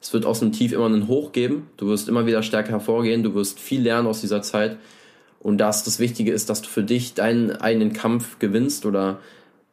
es 0.00 0.12
wird 0.12 0.26
aus 0.26 0.40
dem 0.40 0.52
Tief 0.52 0.72
immer 0.72 0.86
einen 0.86 1.08
Hoch 1.08 1.32
geben. 1.32 1.68
Du 1.76 1.88
wirst 1.88 2.08
immer 2.08 2.26
wieder 2.26 2.42
stärker 2.42 2.70
hervorgehen. 2.70 3.22
Du 3.22 3.34
wirst 3.34 3.58
viel 3.58 3.82
lernen 3.82 4.06
aus 4.06 4.20
dieser 4.20 4.42
Zeit. 4.42 4.76
Und 5.40 5.58
dass 5.58 5.84
das 5.84 5.98
Wichtige 5.98 6.32
ist, 6.32 6.50
dass 6.50 6.62
du 6.62 6.68
für 6.68 6.82
dich 6.82 7.14
deinen 7.14 7.52
eigenen 7.52 7.92
Kampf 7.92 8.38
gewinnst 8.38 8.86
oder 8.86 9.18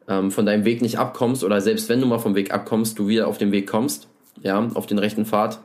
ähm, 0.08 0.30
von 0.30 0.46
deinem 0.46 0.64
Weg 0.64 0.82
nicht 0.82 0.98
abkommst 0.98 1.44
oder 1.44 1.60
selbst 1.60 1.88
wenn 1.88 2.00
du 2.00 2.06
mal 2.06 2.18
vom 2.18 2.34
Weg 2.34 2.52
abkommst, 2.52 2.98
du 2.98 3.08
wieder 3.08 3.26
auf 3.26 3.38
den 3.38 3.52
Weg 3.52 3.66
kommst 3.66 4.08
ja, 4.42 4.68
auf 4.74 4.86
den 4.86 4.98
rechten 4.98 5.26
Pfad. 5.26 5.60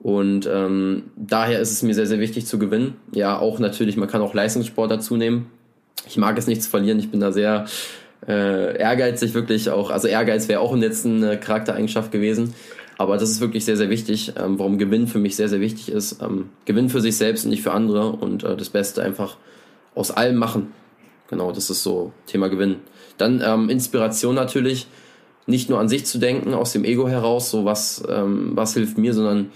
Und 0.00 0.48
ähm, 0.52 1.04
daher 1.16 1.60
ist 1.60 1.72
es 1.72 1.82
mir 1.82 1.94
sehr, 1.94 2.06
sehr 2.06 2.20
wichtig 2.20 2.46
zu 2.46 2.58
gewinnen. 2.58 2.96
Ja, 3.12 3.38
auch 3.38 3.58
natürlich, 3.58 3.96
man 3.96 4.08
kann 4.08 4.22
auch 4.22 4.34
Leistungssport 4.34 4.90
dazu 4.90 5.16
nehmen. 5.16 5.50
Ich 6.06 6.16
mag 6.16 6.38
es 6.38 6.46
nicht 6.46 6.62
zu 6.62 6.70
verlieren, 6.70 6.98
ich 6.98 7.10
bin 7.10 7.20
da 7.20 7.32
sehr 7.32 7.66
äh, 8.26 8.78
ehrgeizig, 8.78 9.34
wirklich 9.34 9.70
auch. 9.70 9.90
Also 9.90 10.06
Ehrgeiz 10.06 10.48
wäre 10.48 10.60
auch 10.60 10.72
im 10.72 10.80
letzten 10.80 11.22
äh, 11.22 11.36
Charaktereigenschaft 11.36 12.12
gewesen. 12.12 12.54
Aber 12.98 13.16
das 13.16 13.30
ist 13.30 13.40
wirklich 13.40 13.64
sehr, 13.64 13.76
sehr 13.76 13.90
wichtig, 13.90 14.32
ähm, 14.36 14.58
warum 14.58 14.76
Gewinn 14.76 15.06
für 15.06 15.20
mich 15.20 15.36
sehr, 15.36 15.48
sehr 15.48 15.60
wichtig 15.60 15.88
ist. 15.88 16.20
Ähm, 16.20 16.50
Gewinn 16.64 16.90
für 16.90 17.00
sich 17.00 17.16
selbst 17.16 17.44
und 17.44 17.50
nicht 17.50 17.62
für 17.62 17.72
andere 17.72 18.10
und 18.10 18.42
äh, 18.42 18.56
das 18.56 18.70
Beste 18.70 19.02
einfach 19.02 19.36
aus 19.94 20.10
allem 20.10 20.36
machen. 20.36 20.72
Genau, 21.30 21.52
das 21.52 21.70
ist 21.70 21.84
so 21.84 22.12
Thema 22.26 22.48
Gewinn. 22.48 22.76
Dann 23.16 23.40
ähm, 23.44 23.70
Inspiration 23.70 24.34
natürlich 24.34 24.88
nicht 25.46 25.70
nur 25.70 25.78
an 25.78 25.88
sich 25.88 26.06
zu 26.06 26.18
denken, 26.18 26.54
aus 26.54 26.72
dem 26.72 26.84
Ego 26.84 27.08
heraus, 27.08 27.50
so 27.50 27.64
was, 27.64 28.02
ähm, 28.08 28.50
was 28.54 28.74
hilft 28.74 28.98
mir, 28.98 29.14
sondern 29.14 29.50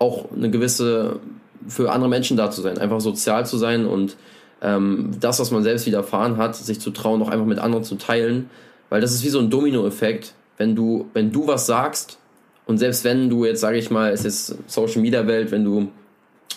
auch 0.00 0.32
eine 0.32 0.50
gewisse, 0.50 1.20
für 1.68 1.92
andere 1.92 2.10
Menschen 2.10 2.36
da 2.36 2.50
zu 2.50 2.62
sein, 2.62 2.78
einfach 2.78 3.00
sozial 3.00 3.46
zu 3.46 3.58
sein 3.58 3.86
und 3.86 4.16
ähm, 4.60 5.12
das, 5.20 5.38
was 5.38 5.52
man 5.52 5.62
selbst 5.62 5.86
widerfahren 5.86 6.36
hat, 6.36 6.56
sich 6.56 6.80
zu 6.80 6.90
trauen, 6.90 7.22
auch 7.22 7.28
einfach 7.28 7.46
mit 7.46 7.60
anderen 7.60 7.84
zu 7.84 7.94
teilen, 7.94 8.50
weil 8.90 9.00
das 9.00 9.14
ist 9.14 9.24
wie 9.24 9.28
so 9.28 9.38
ein 9.38 9.50
Domino-Effekt, 9.50 10.34
wenn 10.56 10.74
du, 10.74 11.06
wenn 11.14 11.30
du 11.30 11.46
was 11.46 11.66
sagst 11.66 12.17
und 12.68 12.76
selbst 12.76 13.02
wenn 13.02 13.30
du 13.30 13.46
jetzt, 13.46 13.60
sage 13.60 13.78
ich 13.78 13.90
mal, 13.90 14.12
es 14.12 14.26
ist 14.26 14.56
Social 14.66 15.00
Media 15.00 15.26
Welt, 15.26 15.50
wenn 15.50 15.64
du 15.64 15.88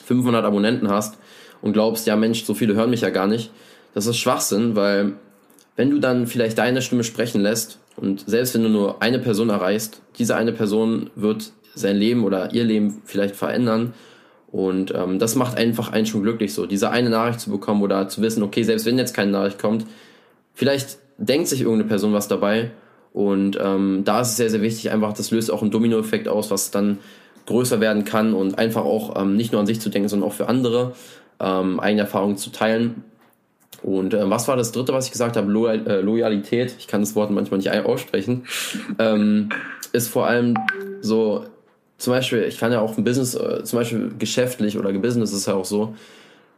500 0.05 0.43
Abonnenten 0.43 0.89
hast 0.89 1.17
und 1.61 1.71
glaubst, 1.71 2.05
ja 2.05 2.17
Mensch, 2.17 2.43
so 2.43 2.53
viele 2.53 2.75
hören 2.75 2.89
mich 2.89 2.99
ja 2.99 3.09
gar 3.09 3.27
nicht, 3.27 3.49
das 3.93 4.07
ist 4.07 4.17
Schwachsinn, 4.17 4.75
weil 4.75 5.13
wenn 5.77 5.89
du 5.89 5.99
dann 5.99 6.27
vielleicht 6.27 6.57
deine 6.57 6.81
Stimme 6.81 7.05
sprechen 7.05 7.41
lässt 7.41 7.79
und 7.95 8.25
selbst 8.27 8.53
wenn 8.53 8.63
du 8.63 8.67
nur 8.67 9.01
eine 9.01 9.19
Person 9.19 9.49
erreichst, 9.49 10.01
diese 10.19 10.35
eine 10.35 10.51
Person 10.51 11.09
wird 11.15 11.53
sein 11.75 11.95
Leben 11.95 12.25
oder 12.25 12.53
ihr 12.53 12.65
Leben 12.65 13.01
vielleicht 13.05 13.37
verändern. 13.37 13.93
Und 14.51 14.93
ähm, 14.93 15.17
das 15.17 15.35
macht 15.35 15.57
einfach 15.57 15.93
einen 15.93 16.05
schon 16.05 16.23
glücklich, 16.23 16.53
so 16.53 16.65
diese 16.65 16.91
eine 16.91 17.09
Nachricht 17.09 17.39
zu 17.39 17.49
bekommen 17.49 17.81
oder 17.81 18.09
zu 18.09 18.21
wissen, 18.21 18.43
okay, 18.43 18.63
selbst 18.63 18.85
wenn 18.85 18.97
jetzt 18.97 19.13
keine 19.13 19.31
Nachricht 19.31 19.59
kommt, 19.59 19.85
vielleicht 20.53 20.97
denkt 21.17 21.47
sich 21.47 21.61
irgendeine 21.61 21.87
Person 21.87 22.11
was 22.11 22.27
dabei. 22.27 22.71
Und 23.13 23.57
ähm, 23.61 24.03
da 24.05 24.21
ist 24.21 24.29
es 24.29 24.37
sehr, 24.37 24.49
sehr 24.49 24.61
wichtig, 24.61 24.91
einfach, 24.91 25.13
das 25.13 25.31
löst 25.31 25.51
auch 25.51 25.61
einen 25.61 25.71
Dominoeffekt 25.71 26.27
aus, 26.27 26.49
was 26.49 26.71
dann 26.71 26.99
größer 27.45 27.81
werden 27.81 28.05
kann 28.05 28.33
und 28.33 28.57
einfach 28.57 28.85
auch 28.85 29.19
ähm, 29.21 29.35
nicht 29.35 29.51
nur 29.51 29.59
an 29.59 29.67
sich 29.67 29.81
zu 29.81 29.89
denken, 29.89 30.07
sondern 30.07 30.29
auch 30.29 30.33
für 30.33 30.47
andere 30.47 30.93
ähm, 31.39 31.79
eigene 31.79 32.03
Erfahrungen 32.03 32.37
zu 32.37 32.51
teilen. 32.51 33.03
Und 33.83 34.13
äh, 34.13 34.29
was 34.29 34.47
war 34.47 34.55
das 34.55 34.71
dritte, 34.71 34.93
was 34.93 35.07
ich 35.07 35.11
gesagt 35.11 35.35
habe? 35.35 35.51
Loyal, 35.51 35.87
äh, 35.87 36.01
Loyalität, 36.01 36.75
ich 36.77 36.87
kann 36.87 37.01
das 37.01 37.15
Wort 37.15 37.31
manchmal 37.31 37.57
nicht 37.57 37.71
aussprechen, 37.71 38.43
ähm, 38.99 39.49
ist 39.91 40.07
vor 40.07 40.27
allem 40.27 40.55
so, 41.01 41.45
zum 41.97 42.13
Beispiel, 42.13 42.43
ich 42.43 42.59
kann 42.59 42.71
ja 42.71 42.79
auch 42.79 42.97
ein 42.97 43.03
Business, 43.03 43.35
äh, 43.35 43.63
zum 43.63 43.79
Beispiel 43.79 44.11
geschäftlich 44.17 44.77
oder 44.77 44.93
Business 44.93 45.33
ist 45.33 45.47
ja 45.47 45.55
auch 45.55 45.65
so, 45.65 45.95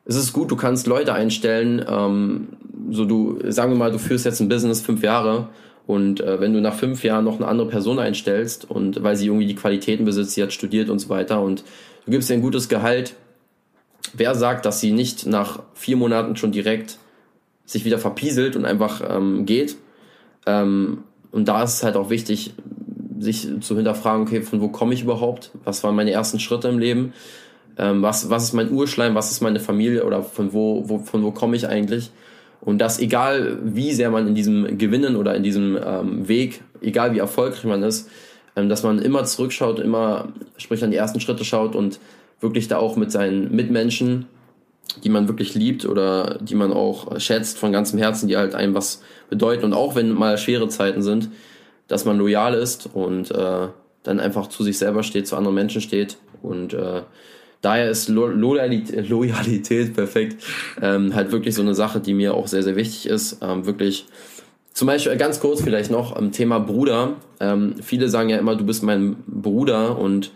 es 0.05 0.15
ist 0.15 0.33
gut, 0.33 0.51
du 0.51 0.57
kannst 0.57 0.85
Leute 0.85 1.13
einstellen, 1.13 1.83
ähm, 1.87 2.49
so 2.91 3.05
du, 3.05 3.39
sagen 3.49 3.71
wir 3.71 3.77
mal, 3.77 3.91
du 3.91 3.99
führst 3.99 4.25
jetzt 4.25 4.41
ein 4.41 4.49
Business 4.49 4.81
fünf 4.81 5.01
Jahre 5.01 5.47
und 5.85 6.21
äh, 6.21 6.39
wenn 6.39 6.53
du 6.53 6.61
nach 6.61 6.75
fünf 6.75 7.03
Jahren 7.03 7.25
noch 7.25 7.35
eine 7.35 7.47
andere 7.47 7.67
Person 7.67 7.99
einstellst 7.99 8.69
und 8.69 9.03
weil 9.03 9.15
sie 9.15 9.27
irgendwie 9.27 9.47
die 9.47 9.55
Qualitäten 9.55 10.05
besitzt, 10.05 10.31
sie 10.31 10.43
hat 10.43 10.53
studiert 10.53 10.89
und 10.89 10.99
so 10.99 11.09
weiter 11.09 11.41
und 11.41 11.63
du 12.05 12.11
gibst 12.11 12.29
ihr 12.29 12.35
ein 12.35 12.41
gutes 12.41 12.69
Gehalt, 12.69 13.15
wer 14.13 14.35
sagt, 14.35 14.65
dass 14.65 14.79
sie 14.79 14.91
nicht 14.91 15.25
nach 15.25 15.61
vier 15.73 15.97
Monaten 15.97 16.35
schon 16.35 16.51
direkt 16.51 16.97
sich 17.65 17.85
wieder 17.85 17.99
verpieselt 17.99 18.55
und 18.55 18.65
einfach 18.65 19.01
ähm, 19.07 19.45
geht. 19.45 19.77
Ähm, 20.45 20.99
und 21.31 21.47
da 21.47 21.63
ist 21.63 21.75
es 21.75 21.83
halt 21.83 21.95
auch 21.95 22.09
wichtig, 22.09 22.53
sich 23.19 23.47
zu 23.61 23.75
hinterfragen, 23.75 24.23
okay, 24.23 24.41
von 24.41 24.61
wo 24.61 24.67
komme 24.67 24.93
ich 24.93 25.03
überhaupt? 25.03 25.51
Was 25.63 25.83
waren 25.83 25.95
meine 25.95 26.11
ersten 26.11 26.39
Schritte 26.39 26.67
im 26.67 26.77
Leben? 26.77 27.13
Ähm, 27.77 28.01
was, 28.01 28.29
was 28.29 28.43
ist 28.43 28.53
mein 28.53 28.71
Urschleim? 28.71 29.15
Was 29.15 29.31
ist 29.31 29.41
meine 29.41 29.59
Familie? 29.59 30.05
Oder 30.05 30.23
von 30.23 30.53
wo, 30.53 30.87
wo, 30.87 30.99
von 30.99 31.23
wo 31.23 31.31
komme 31.31 31.55
ich 31.55 31.67
eigentlich? 31.67 32.11
Und 32.63 32.79
das, 32.79 32.99
egal 32.99 33.59
wie 33.63 33.91
sehr 33.91 34.09
man 34.09 34.27
in 34.27 34.35
diesem 34.35 34.77
Gewinnen 34.77 35.15
oder 35.15 35.35
in 35.35 35.43
diesem 35.43 35.77
ähm, 35.83 36.27
Weg, 36.27 36.61
egal 36.81 37.13
wie 37.13 37.19
erfolgreich 37.19 37.65
man 37.65 37.83
ist, 37.83 38.09
ähm, 38.55 38.69
dass 38.69 38.83
man 38.83 38.99
immer 38.99 39.25
zurückschaut, 39.25 39.79
immer, 39.79 40.29
sprich 40.57 40.83
an 40.83 40.91
die 40.91 40.97
ersten 40.97 41.19
Schritte 41.19 41.43
schaut 41.43 41.75
und 41.75 41.99
wirklich 42.39 42.67
da 42.67 42.77
auch 42.77 42.95
mit 42.95 43.11
seinen 43.11 43.53
Mitmenschen 43.53 44.27
die 45.03 45.09
man 45.09 45.27
wirklich 45.27 45.55
liebt 45.55 45.85
oder 45.85 46.37
die 46.39 46.55
man 46.55 46.71
auch 46.71 47.19
schätzt 47.19 47.57
von 47.57 47.71
ganzem 47.71 47.99
Herzen, 47.99 48.27
die 48.27 48.37
halt 48.37 48.53
einem 48.53 48.75
was 48.75 49.01
bedeuten. 49.29 49.65
Und 49.65 49.73
auch 49.73 49.95
wenn 49.95 50.11
mal 50.11 50.37
schwere 50.37 50.67
Zeiten 50.67 51.01
sind, 51.01 51.29
dass 51.87 52.05
man 52.05 52.17
loyal 52.17 52.53
ist 52.53 52.89
und 52.93 53.31
äh, 53.31 53.67
dann 54.03 54.19
einfach 54.19 54.47
zu 54.47 54.63
sich 54.63 54.77
selber 54.77 55.03
steht, 55.03 55.27
zu 55.27 55.35
anderen 55.35 55.55
Menschen 55.55 55.81
steht 55.81 56.17
und 56.41 56.73
äh, 56.73 57.01
daher 57.63 57.89
ist 57.89 58.09
Lo 58.09 58.27
Loyalität, 58.27 59.09
Loyalität 59.09 59.95
perfekt 59.95 60.43
ähm, 60.79 61.15
halt 61.15 61.31
wirklich 61.31 61.55
so 61.55 61.63
eine 61.63 61.73
Sache, 61.73 61.99
die 61.99 62.13
mir 62.13 62.35
auch 62.35 62.47
sehr, 62.47 62.61
sehr 62.61 62.75
wichtig 62.75 63.07
ist, 63.07 63.39
ähm, 63.41 63.65
wirklich 63.65 64.05
zum 64.73 64.87
Beispiel 64.87 65.15
ganz 65.17 65.39
kurz 65.39 65.61
vielleicht 65.61 65.91
noch 65.91 66.15
am 66.15 66.31
Thema 66.31 66.59
Bruder. 66.59 67.13
Ähm, 67.39 67.75
viele 67.81 68.09
sagen 68.09 68.29
ja 68.29 68.37
immer, 68.37 68.55
du 68.55 68.65
bist 68.65 68.83
mein 68.83 69.15
Bruder 69.27 69.97
und 69.97 70.31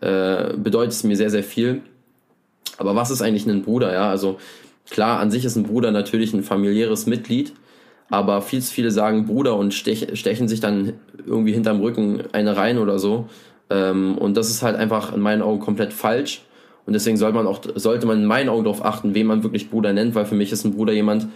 äh, 0.00 0.54
bedeutet 0.56 1.04
mir 1.04 1.16
sehr, 1.16 1.30
sehr 1.30 1.42
viel. 1.42 1.82
Aber 2.78 2.96
was 2.96 3.10
ist 3.10 3.20
eigentlich 3.20 3.46
ein 3.46 3.62
Bruder? 3.62 3.92
Ja, 3.92 4.08
also 4.08 4.38
klar, 4.88 5.20
an 5.20 5.30
sich 5.30 5.44
ist 5.44 5.56
ein 5.56 5.64
Bruder 5.64 5.90
natürlich 5.90 6.32
ein 6.32 6.42
familiäres 6.42 7.06
Mitglied, 7.06 7.52
aber 8.08 8.42
viel 8.42 8.62
zu 8.62 8.72
viele 8.72 8.90
sagen 8.90 9.26
Bruder 9.26 9.56
und 9.56 9.74
stech, 9.74 10.08
stechen 10.14 10.48
sich 10.48 10.60
dann 10.60 10.94
irgendwie 11.26 11.52
hinterm 11.52 11.80
Rücken 11.80 12.22
eine 12.32 12.56
rein 12.56 12.78
oder 12.78 12.98
so. 12.98 13.28
Ähm, 13.68 14.16
und 14.16 14.36
das 14.36 14.50
ist 14.50 14.62
halt 14.62 14.76
einfach 14.76 15.12
in 15.12 15.20
meinen 15.20 15.42
Augen 15.42 15.60
komplett 15.60 15.92
falsch. 15.92 16.42
Und 16.86 16.92
deswegen 16.92 17.16
sollte 17.16 17.36
man 17.36 17.46
auch, 17.46 17.60
sollte 17.74 18.06
man 18.06 18.18
in 18.18 18.26
meinen 18.26 18.48
Augen 18.48 18.64
darauf 18.64 18.84
achten, 18.84 19.14
wen 19.14 19.26
man 19.26 19.42
wirklich 19.42 19.70
Bruder 19.70 19.92
nennt, 19.92 20.14
weil 20.14 20.24
für 20.24 20.34
mich 20.34 20.52
ist 20.52 20.64
ein 20.64 20.74
Bruder 20.74 20.92
jemand, 20.92 21.28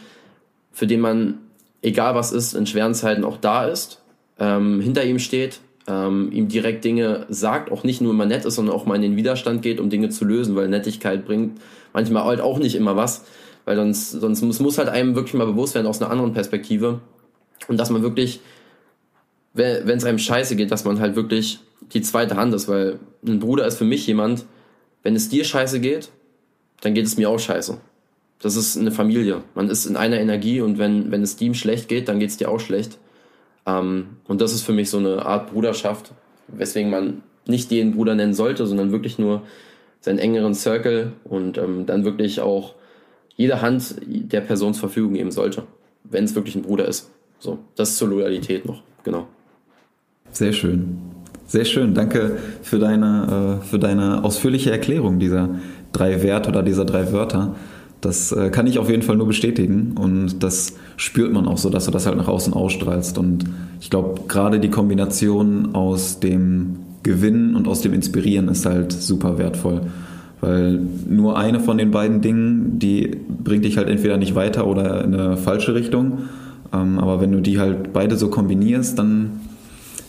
für 0.73 0.87
den 0.87 1.01
man, 1.01 1.39
egal 1.83 2.15
was 2.15 2.33
ist, 2.33 2.55
in 2.55 2.67
schweren 2.67 2.95
Zeiten 2.95 3.25
auch 3.25 3.37
da 3.37 3.67
ist, 3.67 4.03
ähm, 4.39 4.81
hinter 4.81 5.05
ihm 5.05 5.19
steht, 5.19 5.61
ähm, 5.87 6.33
ihm 6.33 6.49
direkt 6.49 6.85
Dinge 6.85 7.27
sagt, 7.29 7.71
auch 7.71 7.85
nicht 7.85 8.01
nur 8.01 8.13
immer 8.13 8.27
nett 8.27 8.45
ist, 8.45 8.55
sondern 8.57 8.75
auch 8.75 8.87
mal 8.87 8.97
in 8.97 9.03
den 9.03 9.17
Widerstand 9.17 9.63
geht, 9.63 9.81
um 9.81 9.91
Dinge 9.91 10.09
zu 10.09 10.25
lösen, 10.25 10.57
weil 10.57 10.69
Nettigkeit 10.69 11.25
bringt 11.27 11.61
manchmal 11.93 12.25
halt 12.25 12.41
auch 12.41 12.59
nicht 12.59 12.75
immer 12.75 12.97
was, 12.97 13.25
weil 13.65 13.77
sonst, 13.77 14.11
sonst 14.13 14.43
muss, 14.43 14.61
muss 14.61 14.79
halt 14.79 14.89
einem 14.89 15.15
wirklich 15.15 15.35
mal 15.35 15.47
bewusst 15.47 15.75
werden 15.75 15.87
aus 15.87 16.01
einer 16.01 16.11
anderen 16.11 16.33
Perspektive. 16.33 17.01
Und 17.69 17.79
dass 17.79 17.91
man 17.91 18.03
wirklich, 18.03 18.41
wenn 19.53 19.89
es 19.89 20.05
einem 20.05 20.19
scheiße 20.19 20.57
geht, 20.57 20.71
dass 20.71 20.85
man 20.85 21.01
halt 21.01 21.17
wirklich 21.17 21.61
die 21.93 22.03
zweite 22.03 22.37
Hand 22.37 22.55
ist, 22.55 22.69
weil 22.69 22.99
ein 23.27 23.39
Bruder 23.39 23.67
ist 23.67 23.77
für 23.77 23.85
mich 23.85 24.07
jemand, 24.07 24.45
wenn 25.05 25.15
es 25.15 25.29
dir 25.29 25.45
scheiße 25.45 25.79
geht, 25.79 26.11
dann 26.81 26.95
geht 26.95 27.07
es 27.07 27.17
mir 27.17 27.31
auch 27.31 27.39
scheiße. 27.39 27.79
Das 28.41 28.57
ist 28.57 28.77
eine 28.77 28.91
Familie. 28.91 29.43
Man 29.55 29.71
ist 29.71 29.87
in 29.87 29.97
einer 29.97 30.19
Energie 30.19 30.61
und 30.61 30.79
wenn, 30.79 31.13
wenn 31.13 31.23
es 31.23 31.41
ihm 31.41 31.55
schlecht 31.55 31.89
geht, 31.89 32.09
dann 32.09 32.19
geht 32.19 32.31
es 32.31 32.37
dir 32.37 32.51
auch 32.51 32.59
schlecht. 32.59 32.99
Ähm, 33.67 34.17
und 34.27 34.41
das 34.41 34.53
ist 34.53 34.63
für 34.63 34.73
mich 34.73 34.91
so 34.91 34.99
eine 34.99 35.25
Art 35.25 35.53
Bruderschaft, 35.53 36.13
weswegen 36.49 36.91
man 36.91 37.23
nicht 37.47 37.71
den 37.71 37.93
Bruder 37.93 38.15
nennen 38.15 38.35
sollte, 38.35 38.67
sondern 38.67 38.91
wirklich 38.91 39.19
nur 39.19 39.43
seinen 40.01 40.19
engeren 40.19 40.55
Circle 40.55 41.13
und 41.25 41.57
ähm, 41.59 41.87
dann 41.87 42.05
wirklich 42.05 42.41
auch 42.41 42.75
jede 43.37 43.63
Hand 43.63 43.97
der 44.05 44.41
Person 44.41 44.75
zur 44.75 44.89
Verfügung 44.89 45.15
geben 45.15 45.31
sollte, 45.31 45.65
wenn 46.05 46.25
es 46.25 46.35
wirklich 46.35 46.55
ein 46.55 46.63
Bruder 46.63 46.87
ist. 46.87 47.11
So, 47.39 47.59
das 47.77 47.97
zur 47.97 48.09
Loyalität 48.09 48.65
noch, 48.67 48.83
genau. 49.03 49.27
Sehr 50.31 50.53
schön. 50.53 51.14
Sehr 51.47 51.65
schön. 51.65 51.95
Danke 51.95 52.39
für 52.63 52.79
deine, 52.79 53.61
äh, 53.61 53.65
für 53.65 53.79
deine 53.79 54.25
ausführliche 54.25 54.71
Erklärung 54.71 55.19
dieser 55.19 55.51
drei 55.93 56.23
Werte 56.23 56.49
oder 56.51 56.63
dieser 56.63 56.85
drei 56.85 57.13
Wörter. 57.13 57.55
Das 58.01 58.33
äh, 58.33 58.51
kann 58.51 58.67
ich 58.67 58.79
auf 58.79 58.91
jeden 58.91 59.03
Fall 59.03 59.17
nur 59.17 59.27
bestätigen 59.27 59.95
und 59.99 60.43
das 60.43 60.75
spürt 60.97 61.33
man 61.33 61.47
auch 61.47 61.57
so, 61.57 61.71
dass 61.71 61.87
du 61.87 61.91
das 61.91 62.07
halt 62.07 62.17
nach 62.17 62.29
außen 62.29 62.53
ausstrahlst. 62.53 63.17
Und 63.19 63.45
ich 63.81 63.89
glaube, 63.89 64.23
gerade 64.29 64.61
die 64.61 64.69
Kombination 64.69 65.75
aus 65.75 66.21
dem 66.21 66.77
Gewinnen 67.03 67.55
und 67.55 67.69
aus 67.69 67.81
dem 67.81 67.95
Inspirieren 67.95 68.49
ist 68.49 68.67
halt 68.67 68.93
super 68.93 69.39
wertvoll. 69.39 69.83
Weil 70.41 70.81
nur 71.09 71.39
eine 71.39 71.61
von 71.61 71.79
den 71.79 71.91
beiden 71.91 72.21
Dingen, 72.21 72.79
die 72.79 73.17
bringt 73.43 73.65
dich 73.65 73.79
halt 73.79 73.89
entweder 73.89 74.19
nicht 74.19 74.35
weiter 74.35 74.67
oder 74.67 75.05
in 75.05 75.15
eine 75.15 75.37
falsche 75.39 75.75
Richtung. 75.75 76.19
Ähm, 76.73 76.99
aber 76.99 77.21
wenn 77.21 77.33
du 77.33 77.41
die 77.41 77.59
halt 77.59 77.93
beide 77.93 78.17
so 78.17 78.29
kombinierst, 78.29 78.99
dann, 78.99 79.41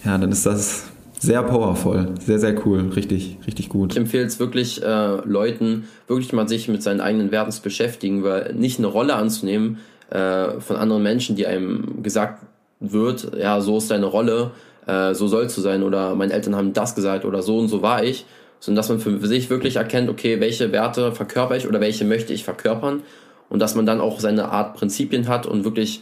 ja, 0.03 0.17
dann 0.17 0.31
ist 0.31 0.45
das 0.45 0.85
sehr 1.25 1.43
powerful, 1.43 2.13
sehr, 2.19 2.39
sehr 2.39 2.55
cool, 2.65 2.91
richtig, 2.95 3.37
richtig 3.47 3.69
gut. 3.69 3.93
Ich 3.93 3.97
empfehle 3.97 4.25
es 4.25 4.39
wirklich 4.39 4.83
äh, 4.83 5.15
Leuten, 5.25 5.87
wirklich 6.07 6.31
mal 6.33 6.47
sich 6.47 6.67
mit 6.67 6.83
seinen 6.83 7.01
eigenen 7.01 7.31
Werten 7.31 7.51
zu 7.51 7.61
beschäftigen, 7.61 8.23
weil 8.23 8.53
nicht 8.53 8.77
eine 8.77 8.87
Rolle 8.87 9.15
anzunehmen 9.15 9.79
äh, 10.11 10.59
von 10.59 10.75
anderen 10.75 11.03
Menschen, 11.03 11.35
die 11.35 11.47
einem 11.47 12.03
gesagt 12.03 12.43
wird, 12.79 13.31
ja, 13.37 13.59
so 13.61 13.77
ist 13.77 13.89
deine 13.89 14.05
Rolle, 14.05 14.51
äh, 14.85 15.13
so 15.13 15.27
sollst 15.27 15.57
du 15.57 15.61
sein 15.61 15.81
oder 15.83 16.15
meine 16.15 16.33
Eltern 16.33 16.55
haben 16.55 16.73
das 16.73 16.93
gesagt 16.93 17.25
oder 17.25 17.41
so 17.41 17.57
und 17.57 17.69
so 17.69 17.81
war 17.81 18.03
ich, 18.03 18.25
sondern 18.59 18.77
dass 18.77 18.89
man 18.89 18.99
für 18.99 19.27
sich 19.27 19.49
wirklich 19.49 19.77
erkennt, 19.77 20.09
okay, 20.09 20.39
welche 20.39 20.71
Werte 20.71 21.11
verkörper 21.11 21.55
ich 21.55 21.67
oder 21.67 21.81
welche 21.81 22.05
möchte 22.05 22.33
ich 22.33 22.43
verkörpern. 22.43 23.01
Und 23.47 23.59
dass 23.59 23.75
man 23.75 23.85
dann 23.85 24.01
auch 24.01 24.19
seine 24.19 24.49
Art 24.49 24.75
Prinzipien 24.75 25.27
hat 25.27 25.45
und 25.45 25.65
wirklich 25.65 26.01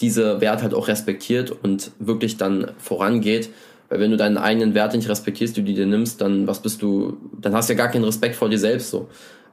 diese 0.00 0.40
Werte 0.40 0.64
halt 0.64 0.74
auch 0.74 0.88
respektiert 0.88 1.52
und 1.62 1.92
wirklich 1.98 2.36
dann 2.36 2.72
vorangeht, 2.78 3.50
weil 3.90 4.00
wenn 4.00 4.10
du 4.10 4.16
deinen 4.16 4.38
eigenen 4.38 4.74
Werte 4.74 4.96
nicht 4.96 5.08
respektierst, 5.08 5.56
du 5.56 5.62
die 5.62 5.74
dir 5.74 5.86
nimmst, 5.86 6.20
dann 6.20 6.46
was 6.46 6.62
bist 6.62 6.80
du, 6.80 7.18
dann 7.38 7.54
hast 7.54 7.68
du 7.68 7.74
ja 7.74 7.76
gar 7.76 7.88
keinen 7.88 8.04
Respekt 8.04 8.36
vor 8.36 8.48
dir 8.48 8.58
selbst 8.58 8.90
so. 8.90 9.08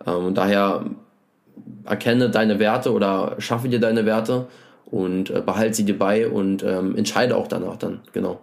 Ähm, 0.06 0.26
und 0.26 0.38
daher 0.38 0.86
erkenne 1.84 2.30
deine 2.30 2.60
Werte 2.60 2.94
oder 2.94 3.36
schaffe 3.40 3.68
dir 3.68 3.80
deine 3.80 4.06
Werte 4.06 4.48
und 4.86 5.32
äh, 5.32 5.42
behalte 5.46 5.76
sie 5.76 5.86
dir 5.86 5.98
bei 5.98 6.30
und 6.30 6.64
ähm, 6.64 6.96
entscheide 6.96 7.36
auch 7.36 7.48
danach 7.48 7.78
dann, 7.78 8.00
genau. 8.14 8.40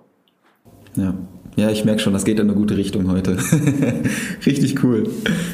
Ja. 0.96 1.14
Ja, 1.56 1.70
ich 1.70 1.84
merke 1.84 2.00
schon, 2.00 2.12
das 2.12 2.24
geht 2.24 2.40
in 2.40 2.48
eine 2.48 2.58
gute 2.58 2.76
Richtung 2.76 3.08
heute. 3.08 3.36
Richtig 4.46 4.82
cool. 4.82 5.04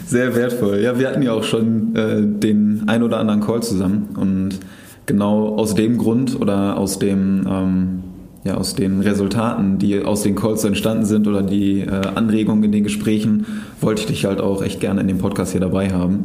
Sehr 0.07 0.35
wertvoll. 0.35 0.81
Ja, 0.81 0.99
wir 0.99 1.07
hatten 1.07 1.21
ja 1.21 1.35
auch 1.35 1.45
schon 1.45 1.95
äh, 1.95 2.23
den 2.23 2.85
ein 2.87 3.03
oder 3.03 3.19
anderen 3.19 3.43
Call 3.43 3.63
zusammen 3.63 4.17
und 4.17 4.61
genau 5.05 5.57
aus 5.57 5.75
dem 5.75 5.99
Grund 5.99 6.41
oder 6.41 6.79
aus 6.79 6.99
dem 6.99 7.47
ähm, 7.47 8.03
ja, 8.45 8.55
aus 8.57 8.75
den 8.75 9.01
Resultaten, 9.01 9.79
die 9.79 10.03
aus 10.03 10.23
den 10.23 10.35
Calls 10.35 10.65
entstanden 10.65 11.05
sind 11.05 11.29
oder 11.29 11.43
die 11.43 11.81
äh, 11.81 11.91
Anregungen 12.15 12.65
in 12.65 12.73
den 12.73 12.85
Gesprächen, 12.85 13.47
wollte 13.81 14.03
ich 14.03 14.07
dich 14.07 14.25
halt 14.25 14.41
auch 14.41 14.63
echt 14.63 14.81
gerne 14.81 15.03
in 15.03 15.09
dem 15.09 15.19
Podcast 15.19 15.53
hier 15.53 15.61
dabei 15.61 15.91
haben. 15.91 16.25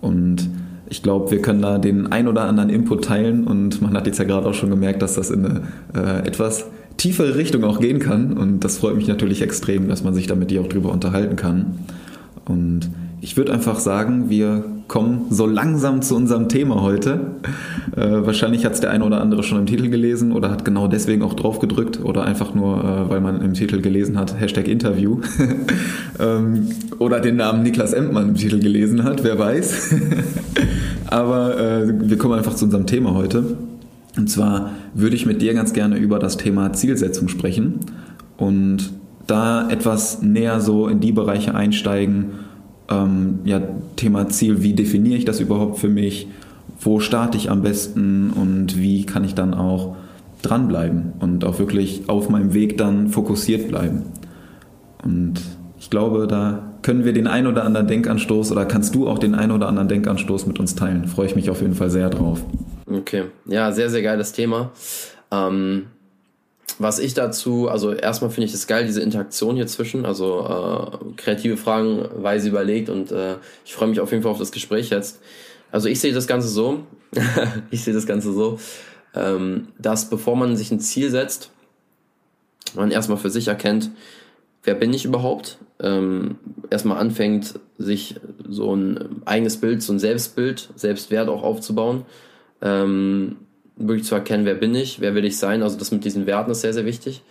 Und 0.00 0.48
ich 0.88 1.02
glaube, 1.02 1.30
wir 1.30 1.40
können 1.40 1.62
da 1.62 1.78
den 1.78 2.08
ein 2.08 2.28
oder 2.28 2.42
anderen 2.42 2.68
Input 2.68 3.04
teilen 3.04 3.46
und 3.46 3.80
man 3.80 3.96
hat 3.96 4.06
jetzt 4.06 4.18
ja 4.18 4.24
gerade 4.24 4.46
auch 4.48 4.54
schon 4.54 4.70
gemerkt, 4.70 5.02
dass 5.02 5.14
das 5.14 5.30
in 5.30 5.46
eine 5.46 5.62
äh, 5.94 6.26
etwas 6.26 6.66
tiefere 6.96 7.36
Richtung 7.36 7.64
auch 7.64 7.80
gehen 7.80 8.00
kann. 8.00 8.36
Und 8.36 8.60
das 8.60 8.78
freut 8.78 8.96
mich 8.96 9.06
natürlich 9.06 9.40
extrem, 9.40 9.88
dass 9.88 10.04
man 10.04 10.14
sich 10.14 10.26
da 10.26 10.34
mit 10.34 10.50
dir 10.50 10.60
auch 10.60 10.68
drüber 10.68 10.92
unterhalten 10.92 11.36
kann. 11.36 11.78
Und 12.44 12.90
ich 13.20 13.36
würde 13.36 13.52
einfach 13.52 13.78
sagen, 13.78 14.28
wir 14.28 14.64
kommen 14.88 15.26
so 15.30 15.46
langsam 15.46 16.02
zu 16.02 16.16
unserem 16.16 16.48
Thema 16.48 16.82
heute. 16.82 17.20
Äh, 17.96 18.26
wahrscheinlich 18.26 18.64
hat 18.64 18.74
es 18.74 18.80
der 18.80 18.90
eine 18.90 19.04
oder 19.04 19.20
andere 19.20 19.42
schon 19.42 19.58
im 19.58 19.66
Titel 19.66 19.88
gelesen 19.88 20.32
oder 20.32 20.50
hat 20.50 20.64
genau 20.64 20.88
deswegen 20.88 21.22
auch 21.22 21.34
drauf 21.34 21.58
gedrückt 21.58 22.00
oder 22.02 22.24
einfach 22.24 22.54
nur, 22.54 22.82
äh, 22.82 23.10
weil 23.10 23.20
man 23.20 23.40
im 23.42 23.54
Titel 23.54 23.80
gelesen 23.80 24.18
hat, 24.18 24.38
Hashtag 24.38 24.68
Interview. 24.68 25.20
ähm, 26.20 26.68
oder 26.98 27.20
den 27.20 27.36
Namen 27.36 27.62
Niklas 27.62 27.92
Empmann 27.92 28.30
im 28.30 28.34
Titel 28.34 28.60
gelesen 28.60 29.04
hat, 29.04 29.24
wer 29.24 29.38
weiß. 29.38 29.94
Aber 31.06 31.58
äh, 31.58 32.08
wir 32.08 32.18
kommen 32.18 32.34
einfach 32.34 32.54
zu 32.54 32.64
unserem 32.66 32.86
Thema 32.86 33.14
heute. 33.14 33.56
Und 34.16 34.28
zwar 34.28 34.70
würde 34.94 35.16
ich 35.16 35.26
mit 35.26 35.40
dir 35.40 35.54
ganz 35.54 35.72
gerne 35.72 35.96
über 35.96 36.18
das 36.18 36.36
Thema 36.36 36.72
Zielsetzung 36.72 37.28
sprechen 37.28 37.80
und 38.36 38.92
da 39.26 39.70
etwas 39.70 40.20
näher 40.22 40.60
so 40.60 40.88
in 40.88 41.00
die 41.00 41.12
Bereiche 41.12 41.54
einsteigen, 41.54 42.32
ähm, 42.90 43.40
ja, 43.44 43.60
Thema 43.96 44.28
Ziel, 44.28 44.62
wie 44.62 44.74
definiere 44.74 45.16
ich 45.16 45.24
das 45.24 45.40
überhaupt 45.40 45.78
für 45.78 45.88
mich, 45.88 46.28
wo 46.80 47.00
starte 47.00 47.38
ich 47.38 47.50
am 47.50 47.62
besten 47.62 48.30
und 48.30 48.78
wie 48.78 49.06
kann 49.06 49.24
ich 49.24 49.34
dann 49.34 49.54
auch 49.54 49.96
dranbleiben 50.42 51.12
und 51.20 51.44
auch 51.44 51.58
wirklich 51.58 52.08
auf 52.08 52.28
meinem 52.28 52.54
Weg 52.54 52.76
dann 52.76 53.08
fokussiert 53.08 53.68
bleiben. 53.68 54.02
Und 55.04 55.40
ich 55.78 55.90
glaube, 55.90 56.26
da 56.26 56.72
können 56.82 57.04
wir 57.04 57.12
den 57.12 57.26
ein 57.26 57.46
oder 57.46 57.64
anderen 57.64 57.86
Denkanstoß 57.86 58.52
oder 58.52 58.64
kannst 58.64 58.94
du 58.94 59.08
auch 59.08 59.18
den 59.18 59.34
ein 59.34 59.52
oder 59.52 59.68
anderen 59.68 59.88
Denkanstoß 59.88 60.46
mit 60.46 60.58
uns 60.58 60.74
teilen. 60.74 61.06
Freue 61.06 61.26
ich 61.26 61.36
mich 61.36 61.50
auf 61.50 61.60
jeden 61.60 61.74
Fall 61.74 61.90
sehr 61.90 62.10
drauf. 62.10 62.44
Okay, 62.86 63.24
ja, 63.46 63.70
sehr, 63.72 63.88
sehr 63.88 64.02
geiles 64.02 64.32
Thema. 64.32 64.72
Ähm, 65.30 65.86
was 66.78 66.98
ich 66.98 67.14
dazu, 67.14 67.68
also 67.68 67.92
erstmal 67.92 68.30
finde 68.30 68.46
ich 68.46 68.54
es 68.54 68.66
geil, 68.66 68.86
diese 68.86 69.02
Interaktion 69.02 69.56
hier 69.56 69.66
zwischen, 69.66 70.04
also 70.04 70.40
äh, 70.40 71.14
kreative 71.16 71.56
Fragen 71.56 72.08
weise 72.22 72.48
überlegt 72.48 72.88
und 72.88 73.10
äh, 73.12 73.36
ich 73.64 73.74
freue 73.74 73.88
mich 73.88 74.00
auf 74.00 74.10
jeden 74.10 74.22
Fall 74.22 74.32
auf 74.32 74.38
das 74.38 74.52
Gespräch 74.52 74.90
jetzt. 74.90 75.20
Also 75.70 75.88
ich 75.88 76.00
sehe 76.00 76.12
das 76.12 76.26
Ganze 76.26 76.48
so, 76.48 76.86
ich 77.70 77.84
sehe 77.84 77.94
das 77.94 78.06
Ganze 78.06 78.32
so, 78.32 78.58
ähm, 79.14 79.68
dass 79.78 80.10
bevor 80.10 80.36
man 80.36 80.56
sich 80.56 80.70
ein 80.70 80.80
Ziel 80.80 81.10
setzt, 81.10 81.50
man 82.74 82.90
erstmal 82.90 83.18
für 83.18 83.30
sich 83.30 83.48
erkennt, 83.48 83.90
wer 84.64 84.74
bin 84.74 84.92
ich 84.94 85.04
überhaupt, 85.04 85.58
ähm, 85.80 86.36
erstmal 86.70 86.98
anfängt, 86.98 87.58
sich 87.78 88.16
so 88.48 88.74
ein 88.74 89.22
eigenes 89.24 89.58
Bild, 89.58 89.82
so 89.82 89.92
ein 89.92 89.98
Selbstbild, 89.98 90.70
Selbstwert 90.76 91.28
auch 91.28 91.42
aufzubauen. 91.42 92.04
Ähm, 92.60 93.36
wirklich 93.86 94.06
zu 94.06 94.14
erkennen, 94.14 94.44
wer 94.44 94.54
bin 94.54 94.74
ich, 94.74 95.00
wer 95.00 95.14
will 95.14 95.24
ich 95.24 95.36
sein, 95.36 95.62
also 95.62 95.78
das 95.78 95.90
mit 95.90 96.04
diesen 96.04 96.26
Werten 96.26 96.50
ist 96.50 96.60
sehr, 96.60 96.72
sehr 96.72 96.86
wichtig. 96.86 97.22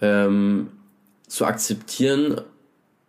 Ähm, 0.00 0.68
zu 1.26 1.44
akzeptieren, 1.44 2.40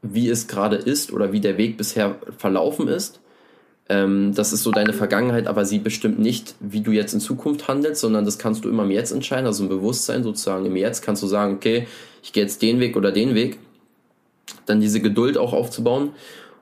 wie 0.02 0.30
es 0.30 0.48
gerade 0.48 0.76
ist 0.76 1.12
oder 1.12 1.32
wie 1.32 1.42
der 1.42 1.58
Weg 1.58 1.78
bisher 1.78 2.16
verlaufen 2.38 2.88
ist. 2.88 3.20
Ähm, 3.90 4.34
das 4.36 4.54
ist 4.54 4.64
so 4.64 4.72
deine 4.72 4.94
Vergangenheit, 4.94 5.48
aber 5.48 5.66
sie 5.66 5.80
bestimmt 5.80 6.20
nicht, 6.20 6.56
wie 6.60 6.82
du 6.82 6.92
jetzt 6.92 7.14
in 7.14 7.20
Zukunft 7.20 7.68
handelst, 7.68 8.02
sondern 8.02 8.24
das 8.24 8.38
kannst 8.38 8.64
du 8.64 8.70
immer 8.70 8.84
im 8.84 8.92
Jetzt 8.92 9.12
entscheiden, 9.12 9.48
also 9.48 9.64
im 9.64 9.70
Bewusstsein 9.70 10.24
sozusagen. 10.24 10.66
Im 10.66 10.76
Jetzt 10.76 11.02
kannst 11.02 11.24
du 11.24 11.28
sagen, 11.28 11.56
okay, 11.56 11.88
ich 12.22 12.32
gehe 12.32 12.44
jetzt 12.44 12.62
den 12.62 12.80
Weg 12.80 12.96
oder 12.96 13.12
den 13.12 13.34
Weg. 13.36 13.58
Dann 14.66 14.80
diese 14.80 15.00
Geduld 15.00 15.38
auch 15.38 15.54
aufzubauen 15.54 16.12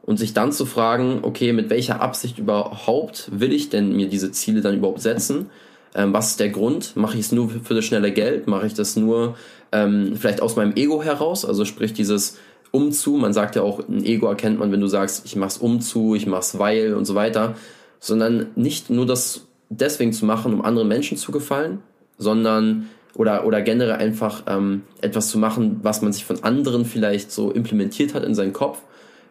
und 0.03 0.17
sich 0.17 0.33
dann 0.33 0.53
zu 0.53 0.65
fragen, 0.65 1.19
okay, 1.21 1.51
mit 1.51 1.69
welcher 1.69 2.01
Absicht 2.01 2.39
überhaupt 2.39 3.29
will 3.31 3.51
ich 3.51 3.69
denn 3.69 3.95
mir 3.95 4.07
diese 4.07 4.31
Ziele 4.31 4.61
dann 4.61 4.77
überhaupt 4.77 5.01
setzen? 5.01 5.49
Ähm, 5.97 6.13
was 6.13 6.29
ist 6.29 6.39
der 6.39 6.49
Grund? 6.49 6.95
Mache 6.95 7.15
ich 7.15 7.25
es 7.25 7.31
nur 7.31 7.49
für 7.49 7.73
das 7.73 7.83
schnelle 7.83 8.13
Geld? 8.13 8.47
Mache 8.47 8.67
ich 8.67 8.75
das 8.75 8.95
nur 8.95 9.35
ähm, 9.71 10.15
vielleicht 10.15 10.41
aus 10.41 10.55
meinem 10.55 10.73
Ego 10.75 11.03
heraus? 11.03 11.43
Also 11.43 11.65
sprich 11.65 11.91
dieses 11.91 12.37
Umzu. 12.71 13.17
Man 13.17 13.33
sagt 13.33 13.55
ja 13.55 13.63
auch, 13.63 13.79
ein 13.89 14.05
Ego 14.05 14.27
erkennt 14.27 14.59
man, 14.59 14.71
wenn 14.71 14.79
du 14.79 14.87
sagst, 14.87 15.25
ich 15.25 15.35
mach's 15.35 15.57
umzu, 15.57 16.13
ich 16.13 16.27
mach's 16.27 16.59
weil 16.59 16.93
und 16.93 17.05
so 17.05 17.15
weiter. 17.15 17.55
Sondern 17.99 18.47
nicht 18.55 18.91
nur 18.91 19.07
das 19.07 19.47
deswegen 19.69 20.13
zu 20.13 20.25
machen, 20.25 20.53
um 20.53 20.63
anderen 20.63 20.87
Menschen 20.87 21.17
zu 21.17 21.31
gefallen, 21.31 21.79
sondern 22.19 22.87
oder, 23.15 23.45
oder 23.45 23.63
generell 23.63 23.95
einfach 23.95 24.43
ähm, 24.47 24.83
etwas 25.01 25.29
zu 25.29 25.39
machen, 25.39 25.79
was 25.81 26.03
man 26.03 26.13
sich 26.13 26.23
von 26.23 26.43
anderen 26.43 26.85
vielleicht 26.85 27.31
so 27.31 27.51
implementiert 27.51 28.13
hat 28.13 28.23
in 28.23 28.35
seinen 28.35 28.53
Kopf. 28.53 28.81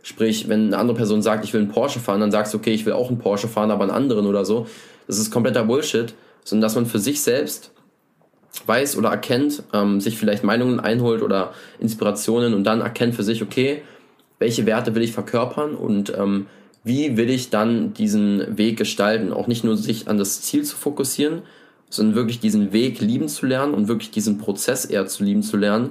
Sprich, 0.03 0.49
wenn 0.49 0.67
eine 0.67 0.79
andere 0.79 0.97
Person 0.97 1.23
sagt, 1.23 1.45
ich 1.45 1.53
will 1.53 1.61
einen 1.61 1.71
Porsche 1.71 2.01
fahren, 2.01 2.21
dann 2.21 2.33
sagst 2.33 2.53
du, 2.53 2.59
okay, 2.59 2.73
ich 2.73 2.85
will 2.85 2.93
auch 2.93 3.09
einen 3.09 3.19
Porsche 3.19 3.47
fahren, 3.47 3.71
aber 3.71 3.85
einen 3.85 3.93
anderen 3.93 4.27
oder 4.27 4.45
so. 4.45 4.67
Das 5.07 5.19
ist 5.19 5.31
kompletter 5.31 5.65
Bullshit, 5.65 6.15
sondern 6.47 6.63
dass 6.63 6.75
man 6.75 6.87
für 6.87 6.99
sich 6.99 7.21
selbst 7.21 7.73
weiß 8.67 8.97
oder 8.97 9.11
erkennt, 9.11 9.65
ähm, 9.75 10.01
sich 10.01 10.17
vielleicht 10.17 10.45
Meinungen 10.45 10.81
einholt 10.81 11.23
oder 11.23 11.53
Inspirationen 11.79 12.55
und 12.55 12.65
dann 12.65 12.81
erkennt 12.81 13.15
für 13.15 13.23
sich, 13.25 13.43
okay, 13.43 13.83
welche 14.39 14.65
Werte 14.65 14.95
will 14.95 15.03
ich 15.03 15.13
verkörpern 15.13 15.75
und 15.75 16.17
ähm, 16.17 16.47
wie 16.85 17.17
will 17.17 17.31
ich 17.31 17.51
dann 17.51 17.95
diesen 17.95 18.57
Weg 18.57 18.79
gestalten. 18.79 19.33
Auch 19.33 19.49
nicht 19.49 19.65
nur 19.65 19.77
sich 19.77 20.09
an 20.09 20.19
das 20.19 20.43
Ziel 20.43 20.65
zu 20.65 20.77
fokussieren 20.77 21.43
sondern 21.89 22.15
wirklich 22.15 22.41
diesen 22.41 22.73
Weg 22.73 23.01
lieben 23.01 23.29
zu 23.29 23.47
lernen 23.47 23.75
und 23.75 23.89
wirklich 23.89 24.11
diesen 24.11 24.39
Prozess 24.39 24.85
eher 24.85 25.07
zu 25.07 25.25
lieben 25.25 25.43
zu 25.43 25.57
lernen. 25.57 25.91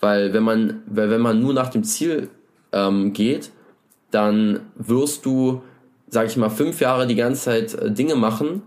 Weil 0.00 0.32
wenn 0.32 0.42
man, 0.42 0.82
weil 0.86 1.10
wenn 1.10 1.20
man 1.20 1.40
nur 1.40 1.54
nach 1.54 1.70
dem 1.70 1.84
Ziel 1.84 2.28
ähm, 2.72 3.12
geht, 3.12 3.50
dann 4.10 4.60
wirst 4.76 5.26
du, 5.26 5.62
sag 6.08 6.26
ich 6.26 6.36
mal, 6.36 6.50
fünf 6.50 6.80
Jahre 6.80 7.06
die 7.06 7.14
ganze 7.14 7.42
Zeit 7.42 7.74
äh, 7.74 7.90
Dinge 7.90 8.14
machen, 8.14 8.62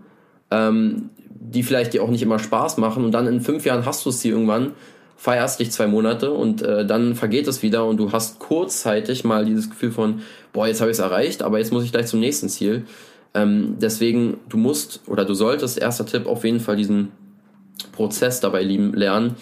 ähm, 0.50 1.10
die 1.52 1.62
vielleicht 1.62 1.92
dir 1.92 2.02
auch 2.02 2.08
nicht 2.08 2.22
immer 2.22 2.38
Spaß 2.38 2.78
machen 2.78 3.04
und 3.04 3.12
dann 3.12 3.26
in 3.26 3.40
fünf 3.40 3.64
Jahren 3.64 3.86
hast 3.86 4.04
du 4.04 4.10
es 4.10 4.22
hier 4.22 4.32
irgendwann, 4.32 4.72
feierst 5.16 5.60
dich 5.60 5.70
zwei 5.70 5.86
Monate 5.86 6.32
und 6.32 6.62
äh, 6.62 6.84
dann 6.84 7.14
vergeht 7.14 7.46
es 7.46 7.62
wieder 7.62 7.86
und 7.86 7.98
du 7.98 8.12
hast 8.12 8.38
kurzzeitig 8.38 9.24
mal 9.24 9.44
dieses 9.44 9.70
Gefühl 9.70 9.92
von, 9.92 10.22
boah, 10.52 10.66
jetzt 10.66 10.80
habe 10.80 10.90
ich 10.90 10.96
es 10.96 11.02
erreicht, 11.02 11.42
aber 11.42 11.58
jetzt 11.58 11.72
muss 11.72 11.84
ich 11.84 11.92
gleich 11.92 12.06
zum 12.06 12.20
nächsten 12.20 12.48
Ziel. 12.48 12.84
Ähm, 13.34 13.76
deswegen, 13.80 14.38
du 14.48 14.56
musst 14.56 15.00
oder 15.06 15.24
du 15.24 15.34
solltest, 15.34 15.78
erster 15.78 16.06
Tipp, 16.06 16.26
auf 16.26 16.44
jeden 16.44 16.60
Fall 16.60 16.76
diesen 16.76 17.12
Prozess 17.92 18.40
dabei 18.40 18.62
lieben, 18.62 18.94
lernen 18.94 19.36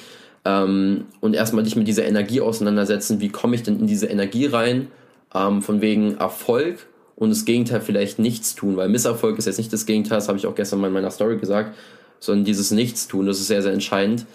ähm, 0.44 1.06
und 1.20 1.34
erstmal 1.34 1.64
dich 1.64 1.76
mit 1.76 1.88
dieser 1.88 2.04
Energie 2.04 2.40
auseinandersetzen. 2.40 3.20
Wie 3.20 3.28
komme 3.28 3.54
ich 3.54 3.62
denn 3.62 3.80
in 3.80 3.86
diese 3.86 4.06
Energie 4.06 4.46
rein? 4.46 4.88
Ähm, 5.34 5.62
von 5.62 5.80
wegen 5.80 6.16
Erfolg 6.16 6.86
und 7.16 7.30
das 7.30 7.44
Gegenteil 7.44 7.80
vielleicht 7.80 8.18
nichts 8.18 8.54
tun, 8.54 8.76
weil 8.76 8.88
Misserfolg 8.88 9.38
ist 9.38 9.46
jetzt 9.46 9.58
nicht 9.58 9.72
das 9.72 9.86
Gegenteil, 9.86 10.18
das 10.18 10.28
habe 10.28 10.38
ich 10.38 10.46
auch 10.46 10.54
gestern 10.54 10.80
mal 10.80 10.88
in 10.88 10.92
meiner 10.92 11.10
Story 11.10 11.36
gesagt, 11.36 11.76
sondern 12.20 12.44
dieses 12.44 12.70
Nichtstun, 12.70 13.26
das 13.26 13.40
ist 13.40 13.48
sehr, 13.48 13.62
sehr 13.62 13.72
entscheidend. 13.72 14.26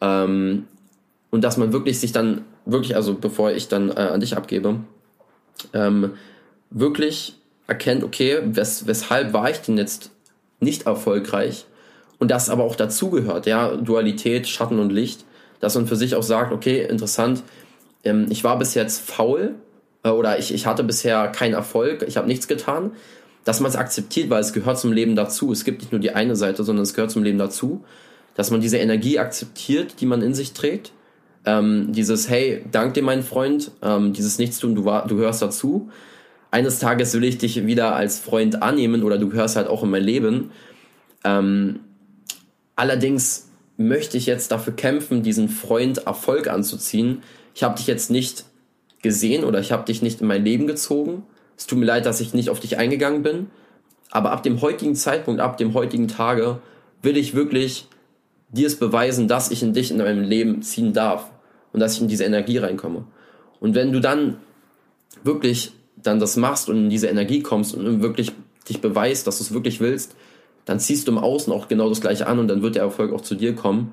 Ähm, 0.00 0.66
und 1.30 1.42
dass 1.42 1.56
man 1.56 1.72
wirklich 1.72 2.00
sich 2.00 2.12
dann, 2.12 2.42
wirklich, 2.64 2.96
also 2.96 3.14
bevor 3.14 3.50
ich 3.50 3.68
dann 3.68 3.90
äh, 3.90 3.94
an 3.94 4.20
dich 4.20 4.36
abgebe, 4.36 4.76
ähm, 5.74 6.12
wirklich 6.70 7.34
erkennt, 7.66 8.04
okay, 8.04 8.38
wes 8.44 8.86
weshalb 8.86 9.32
war 9.32 9.50
ich 9.50 9.58
denn 9.58 9.76
jetzt 9.76 10.10
nicht 10.60 10.86
erfolgreich? 10.86 11.66
Und 12.18 12.30
das 12.30 12.50
aber 12.50 12.64
auch 12.64 12.76
dazugehört, 12.76 13.46
ja, 13.46 13.74
Dualität, 13.74 14.46
Schatten 14.46 14.78
und 14.78 14.92
Licht, 14.92 15.24
dass 15.60 15.74
man 15.74 15.86
für 15.86 15.96
sich 15.96 16.14
auch 16.14 16.22
sagt, 16.22 16.52
okay, 16.52 16.84
interessant, 16.84 17.42
ähm, 18.04 18.26
ich 18.30 18.44
war 18.44 18.58
bis 18.58 18.74
jetzt 18.74 19.00
faul 19.00 19.56
äh, 20.04 20.10
oder 20.10 20.38
ich, 20.38 20.52
ich 20.54 20.66
hatte 20.66 20.84
bisher 20.84 21.28
keinen 21.28 21.54
Erfolg, 21.54 22.04
ich 22.06 22.16
habe 22.16 22.28
nichts 22.28 22.46
getan, 22.46 22.92
dass 23.44 23.60
man 23.60 23.70
es 23.70 23.76
akzeptiert, 23.76 24.30
weil 24.30 24.40
es 24.40 24.52
gehört 24.52 24.78
zum 24.78 24.92
Leben 24.92 25.16
dazu. 25.16 25.52
Es 25.52 25.64
gibt 25.64 25.80
nicht 25.80 25.92
nur 25.92 26.00
die 26.00 26.12
eine 26.12 26.36
Seite, 26.36 26.64
sondern 26.64 26.84
es 26.84 26.94
gehört 26.94 27.10
zum 27.10 27.22
Leben 27.22 27.38
dazu, 27.38 27.84
dass 28.34 28.50
man 28.50 28.60
diese 28.60 28.78
Energie 28.78 29.18
akzeptiert, 29.18 30.00
die 30.00 30.06
man 30.06 30.22
in 30.22 30.34
sich 30.34 30.52
trägt. 30.52 30.92
Ähm, 31.44 31.92
dieses, 31.92 32.30
hey, 32.30 32.64
dank 32.70 32.94
dir, 32.94 33.02
mein 33.02 33.22
Freund, 33.22 33.72
ähm, 33.82 34.12
dieses 34.12 34.38
Nichtstun, 34.38 34.74
du, 34.74 34.84
war, 34.84 35.06
du 35.06 35.16
gehörst 35.16 35.42
dazu 35.42 35.90
eines 36.52 36.78
Tages 36.78 37.14
will 37.14 37.24
ich 37.24 37.38
dich 37.38 37.66
wieder 37.66 37.96
als 37.96 38.20
Freund 38.20 38.62
annehmen 38.62 39.02
oder 39.02 39.18
du 39.18 39.28
gehörst 39.28 39.56
halt 39.56 39.66
auch 39.68 39.82
in 39.82 39.90
mein 39.90 40.04
Leben. 40.04 40.50
Ähm, 41.24 41.80
allerdings 42.76 43.48
möchte 43.78 44.18
ich 44.18 44.26
jetzt 44.26 44.52
dafür 44.52 44.74
kämpfen, 44.74 45.22
diesen 45.22 45.48
Freund 45.48 46.06
Erfolg 46.06 46.48
anzuziehen. 46.48 47.22
Ich 47.54 47.62
habe 47.62 47.76
dich 47.76 47.86
jetzt 47.86 48.10
nicht 48.10 48.44
gesehen 49.00 49.44
oder 49.44 49.60
ich 49.60 49.72
habe 49.72 49.86
dich 49.86 50.02
nicht 50.02 50.20
in 50.20 50.26
mein 50.26 50.44
Leben 50.44 50.66
gezogen. 50.66 51.22
Es 51.62 51.68
tut 51.68 51.78
mir 51.78 51.84
leid, 51.84 52.06
dass 52.06 52.20
ich 52.20 52.34
nicht 52.34 52.50
auf 52.50 52.58
dich 52.58 52.76
eingegangen 52.76 53.22
bin. 53.22 53.46
Aber 54.10 54.32
ab 54.32 54.42
dem 54.42 54.62
heutigen 54.62 54.96
Zeitpunkt, 54.96 55.40
ab 55.40 55.58
dem 55.58 55.74
heutigen 55.74 56.08
Tage, 56.08 56.58
will 57.02 57.16
ich 57.16 57.36
wirklich 57.36 57.86
dir 58.48 58.66
es 58.66 58.74
beweisen, 58.74 59.28
dass 59.28 59.52
ich 59.52 59.62
in 59.62 59.72
dich 59.72 59.92
in 59.92 59.98
meinem 59.98 60.24
Leben 60.24 60.62
ziehen 60.62 60.92
darf 60.92 61.30
und 61.72 61.78
dass 61.78 61.94
ich 61.94 62.02
in 62.02 62.08
diese 62.08 62.24
Energie 62.24 62.58
reinkomme. 62.58 63.04
Und 63.60 63.76
wenn 63.76 63.92
du 63.92 64.00
dann 64.00 64.38
wirklich 65.22 65.70
dann 65.96 66.18
das 66.18 66.36
machst 66.36 66.68
und 66.68 66.78
in 66.78 66.90
diese 66.90 67.06
Energie 67.06 67.44
kommst 67.44 67.76
und 67.76 68.02
wirklich 68.02 68.32
dich 68.68 68.80
beweist, 68.80 69.28
dass 69.28 69.38
du 69.38 69.44
es 69.44 69.54
wirklich 69.54 69.78
willst, 69.78 70.16
dann 70.64 70.80
ziehst 70.80 71.06
du 71.06 71.12
im 71.12 71.18
Außen 71.18 71.52
auch 71.52 71.68
genau 71.68 71.88
das 71.88 72.00
gleiche 72.00 72.26
an 72.26 72.40
und 72.40 72.48
dann 72.48 72.62
wird 72.62 72.74
der 72.74 72.82
Erfolg 72.82 73.12
auch 73.12 73.20
zu 73.20 73.36
dir 73.36 73.54
kommen 73.54 73.92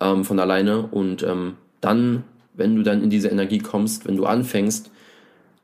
ähm, 0.00 0.24
von 0.24 0.40
alleine. 0.40 0.88
Und 0.88 1.22
ähm, 1.22 1.54
dann, 1.80 2.24
wenn 2.54 2.74
du 2.74 2.82
dann 2.82 3.04
in 3.04 3.10
diese 3.10 3.28
Energie 3.28 3.60
kommst, 3.60 4.04
wenn 4.04 4.16
du 4.16 4.26
anfängst, 4.26 4.90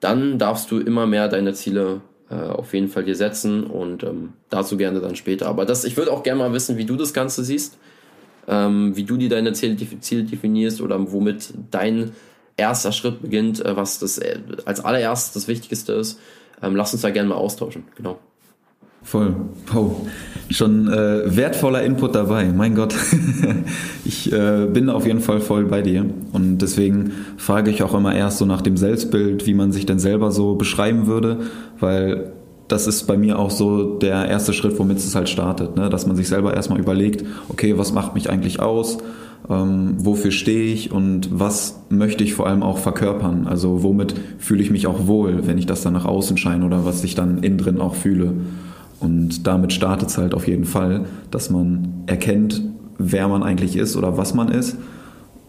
dann 0.00 0.38
darfst 0.38 0.70
du 0.70 0.78
immer 0.78 1.06
mehr 1.06 1.28
deine 1.28 1.52
Ziele 1.52 2.00
äh, 2.30 2.34
auf 2.34 2.74
jeden 2.74 2.88
Fall 2.88 3.04
dir 3.04 3.14
setzen 3.14 3.64
und 3.64 4.02
ähm, 4.02 4.32
dazu 4.48 4.76
gerne 4.76 5.00
dann 5.00 5.16
später. 5.16 5.46
Aber 5.46 5.64
das, 5.64 5.84
ich 5.84 5.96
würde 5.96 6.12
auch 6.12 6.22
gerne 6.22 6.38
mal 6.38 6.52
wissen, 6.52 6.76
wie 6.76 6.84
du 6.84 6.96
das 6.96 7.12
Ganze 7.12 7.44
siehst, 7.44 7.78
ähm, 8.48 8.96
wie 8.96 9.04
du 9.04 9.16
dir 9.16 9.28
deine 9.28 9.52
Ziele, 9.52 9.76
Ziele 10.00 10.24
definierst 10.24 10.80
oder 10.80 11.12
womit 11.12 11.52
dein 11.70 12.12
erster 12.56 12.92
Schritt 12.92 13.22
beginnt, 13.22 13.64
äh, 13.64 13.76
was 13.76 13.98
das 13.98 14.18
äh, 14.18 14.38
als 14.64 14.84
allererstes 14.84 15.34
das 15.34 15.48
Wichtigste 15.48 15.92
ist. 15.92 16.18
Ähm, 16.62 16.76
lass 16.76 16.92
uns 16.92 17.02
da 17.02 17.10
gerne 17.10 17.28
mal 17.28 17.36
austauschen. 17.36 17.84
Genau. 17.96 18.18
Voll. 19.10 19.34
Wow. 19.72 20.06
Schon 20.50 20.86
äh, 20.86 21.36
wertvoller 21.36 21.82
Input 21.82 22.14
dabei. 22.14 22.44
Mein 22.44 22.76
Gott. 22.76 22.94
ich 24.04 24.32
äh, 24.32 24.68
bin 24.72 24.88
auf 24.88 25.04
jeden 25.04 25.18
Fall 25.18 25.40
voll 25.40 25.64
bei 25.64 25.82
dir. 25.82 26.06
Und 26.32 26.58
deswegen 26.58 27.10
frage 27.36 27.72
ich 27.72 27.82
auch 27.82 27.92
immer 27.92 28.14
erst 28.14 28.38
so 28.38 28.44
nach 28.44 28.62
dem 28.62 28.76
Selbstbild, 28.76 29.48
wie 29.48 29.54
man 29.54 29.72
sich 29.72 29.84
denn 29.84 29.98
selber 29.98 30.30
so 30.30 30.54
beschreiben 30.54 31.08
würde, 31.08 31.38
weil 31.80 32.30
das 32.68 32.86
ist 32.86 33.08
bei 33.08 33.16
mir 33.16 33.40
auch 33.40 33.50
so 33.50 33.98
der 33.98 34.28
erste 34.28 34.52
Schritt, 34.52 34.78
womit 34.78 34.98
es 34.98 35.12
halt 35.16 35.28
startet, 35.28 35.74
ne? 35.74 35.90
dass 35.90 36.06
man 36.06 36.14
sich 36.14 36.28
selber 36.28 36.54
erstmal 36.54 36.78
überlegt, 36.78 37.24
okay, 37.48 37.76
was 37.78 37.92
macht 37.92 38.14
mich 38.14 38.30
eigentlich 38.30 38.60
aus? 38.60 38.98
ähm, 39.48 39.94
wofür 39.96 40.30
stehe 40.30 40.72
ich 40.72 40.92
und 40.92 41.28
was 41.32 41.80
möchte 41.88 42.22
ich 42.22 42.34
vor 42.34 42.46
allem 42.46 42.62
auch 42.62 42.78
verkörpern. 42.78 43.46
Also 43.46 43.82
womit 43.82 44.14
fühle 44.38 44.62
ich 44.62 44.70
mich 44.70 44.86
auch 44.86 45.06
wohl, 45.06 45.46
wenn 45.46 45.58
ich 45.58 45.66
das 45.66 45.82
dann 45.82 45.94
nach 45.94 46.04
außen 46.04 46.36
scheine 46.36 46.64
oder 46.64 46.84
was 46.84 47.02
ich 47.02 47.14
dann 47.14 47.42
innen 47.42 47.58
drin 47.58 47.80
auch 47.80 47.94
fühle. 47.94 48.34
Und 49.00 49.46
damit 49.46 49.72
startet 49.72 50.10
es 50.10 50.18
halt 50.18 50.34
auf 50.34 50.46
jeden 50.46 50.66
Fall, 50.66 51.06
dass 51.30 51.50
man 51.50 51.88
erkennt, 52.06 52.62
wer 52.98 53.28
man 53.28 53.42
eigentlich 53.42 53.76
ist 53.76 53.96
oder 53.96 54.16
was 54.18 54.34
man 54.34 54.48
ist. 54.48 54.76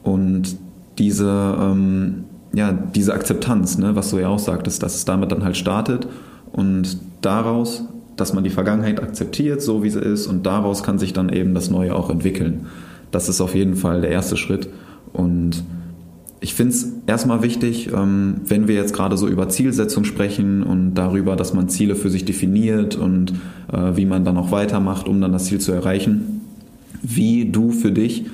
Und 0.03 0.55
diese, 0.97 1.55
ähm, 1.59 2.23
ja, 2.53 2.71
diese 2.71 3.13
Akzeptanz, 3.13 3.77
ne, 3.77 3.95
was 3.95 4.09
du 4.11 4.19
ja 4.19 4.29
auch 4.29 4.39
sagtest, 4.39 4.81
dass 4.83 4.95
es 4.95 5.05
damit 5.05 5.31
dann 5.31 5.43
halt 5.43 5.57
startet 5.57 6.07
und 6.53 6.97
daraus, 7.21 7.83
dass 8.15 8.33
man 8.33 8.43
die 8.43 8.49
Vergangenheit 8.49 9.01
akzeptiert, 9.01 9.61
so 9.61 9.83
wie 9.83 9.89
sie 9.89 9.99
ist, 9.99 10.27
und 10.27 10.45
daraus 10.45 10.83
kann 10.83 10.99
sich 10.99 11.13
dann 11.13 11.29
eben 11.29 11.53
das 11.53 11.69
Neue 11.69 11.95
auch 11.95 12.09
entwickeln. 12.09 12.67
Das 13.11 13.29
ist 13.29 13.41
auf 13.41 13.55
jeden 13.55 13.75
Fall 13.75 14.01
der 14.01 14.11
erste 14.11 14.37
Schritt. 14.37 14.69
Und 15.13 15.63
ich 16.43 16.55
finde 16.55 16.73
es 16.73 16.91
erstmal 17.05 17.43
wichtig, 17.43 17.91
ähm, 17.95 18.41
wenn 18.45 18.67
wir 18.67 18.73
jetzt 18.73 18.93
gerade 18.93 19.15
so 19.15 19.27
über 19.27 19.47
Zielsetzung 19.47 20.03
sprechen 20.05 20.63
und 20.63 20.95
darüber, 20.95 21.35
dass 21.35 21.53
man 21.53 21.69
Ziele 21.69 21.95
für 21.95 22.09
sich 22.09 22.25
definiert 22.25 22.95
und 22.95 23.33
äh, 23.71 23.95
wie 23.95 24.05
man 24.05 24.25
dann 24.25 24.37
auch 24.37 24.51
weitermacht, 24.51 25.07
um 25.07 25.21
dann 25.21 25.31
das 25.31 25.45
Ziel 25.45 25.59
zu 25.59 25.71
erreichen, 25.71 26.41
wie 27.03 27.45
du 27.45 27.69
für 27.69 27.91
dich 27.91 28.25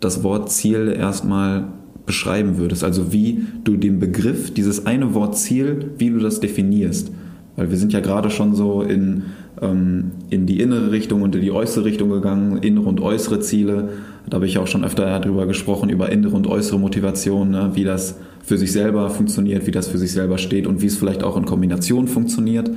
das 0.00 0.22
Wort 0.22 0.52
Ziel 0.52 0.94
erstmal 0.94 1.64
beschreiben 2.04 2.58
würdest. 2.58 2.84
Also 2.84 3.14
wie 3.14 3.46
du 3.64 3.78
den 3.78 3.98
Begriff, 3.98 4.52
dieses 4.52 4.84
eine 4.84 5.14
Wort 5.14 5.38
Ziel, 5.38 5.92
wie 5.96 6.10
du 6.10 6.18
das 6.18 6.40
definierst. 6.40 7.10
Weil 7.56 7.70
wir 7.70 7.78
sind 7.78 7.94
ja 7.94 8.00
gerade 8.00 8.28
schon 8.28 8.54
so 8.54 8.82
in, 8.82 9.22
ähm, 9.62 10.10
in 10.28 10.44
die 10.44 10.60
innere 10.60 10.90
Richtung 10.90 11.22
und 11.22 11.34
in 11.34 11.40
die 11.40 11.52
äußere 11.52 11.86
Richtung 11.86 12.10
gegangen, 12.10 12.58
innere 12.58 12.86
und 12.86 13.00
äußere 13.00 13.40
Ziele. 13.40 13.88
Da 14.26 14.36
habe 14.36 14.46
ich 14.46 14.58
auch 14.58 14.66
schon 14.66 14.84
öfter 14.84 15.18
darüber 15.20 15.46
gesprochen, 15.46 15.90
über 15.90 16.10
innere 16.10 16.34
und 16.34 16.46
äußere 16.46 16.78
Motivation, 16.78 17.50
ne, 17.50 17.70
wie 17.74 17.84
das 17.84 18.18
für 18.42 18.58
sich 18.58 18.72
selber 18.72 19.10
funktioniert, 19.10 19.66
wie 19.66 19.70
das 19.70 19.88
für 19.88 19.98
sich 19.98 20.12
selber 20.12 20.38
steht 20.38 20.66
und 20.66 20.82
wie 20.82 20.86
es 20.86 20.96
vielleicht 20.96 21.22
auch 21.22 21.36
in 21.36 21.44
Kombination 21.44 22.08
funktioniert. 22.08 22.70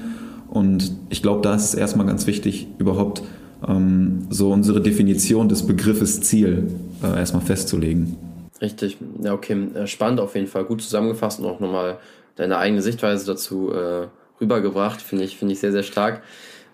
Und 0.49 0.91
ich 1.09 1.21
glaube, 1.21 1.41
da 1.41 1.55
ist 1.55 1.73
erstmal 1.73 2.05
ganz 2.05 2.27
wichtig, 2.27 2.67
überhaupt 2.77 3.21
ähm, 3.67 4.27
so 4.29 4.51
unsere 4.51 4.81
Definition 4.81 5.49
des 5.49 5.65
Begriffes 5.65 6.21
Ziel 6.21 6.69
äh, 7.03 7.17
erstmal 7.17 7.41
festzulegen. 7.41 8.17
Richtig, 8.61 8.97
ja, 9.21 9.33
okay, 9.33 9.67
äh, 9.73 9.87
spannend 9.87 10.19
auf 10.19 10.35
jeden 10.35 10.47
Fall, 10.47 10.65
gut 10.65 10.81
zusammengefasst 10.81 11.39
und 11.39 11.45
auch 11.45 11.59
nochmal 11.59 11.97
deine 12.35 12.57
eigene 12.57 12.81
Sichtweise 12.81 13.25
dazu 13.25 13.71
äh, 13.71 14.07
rübergebracht, 14.39 15.01
finde 15.01 15.25
ich, 15.25 15.37
finde 15.37 15.53
ich 15.53 15.59
sehr, 15.59 15.71
sehr 15.71 15.83
stark. 15.83 16.21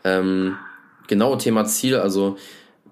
Ähm, 0.03 0.55
genau, 1.07 1.35
Thema 1.35 1.65
Ziel, 1.65 1.95
also 1.95 2.37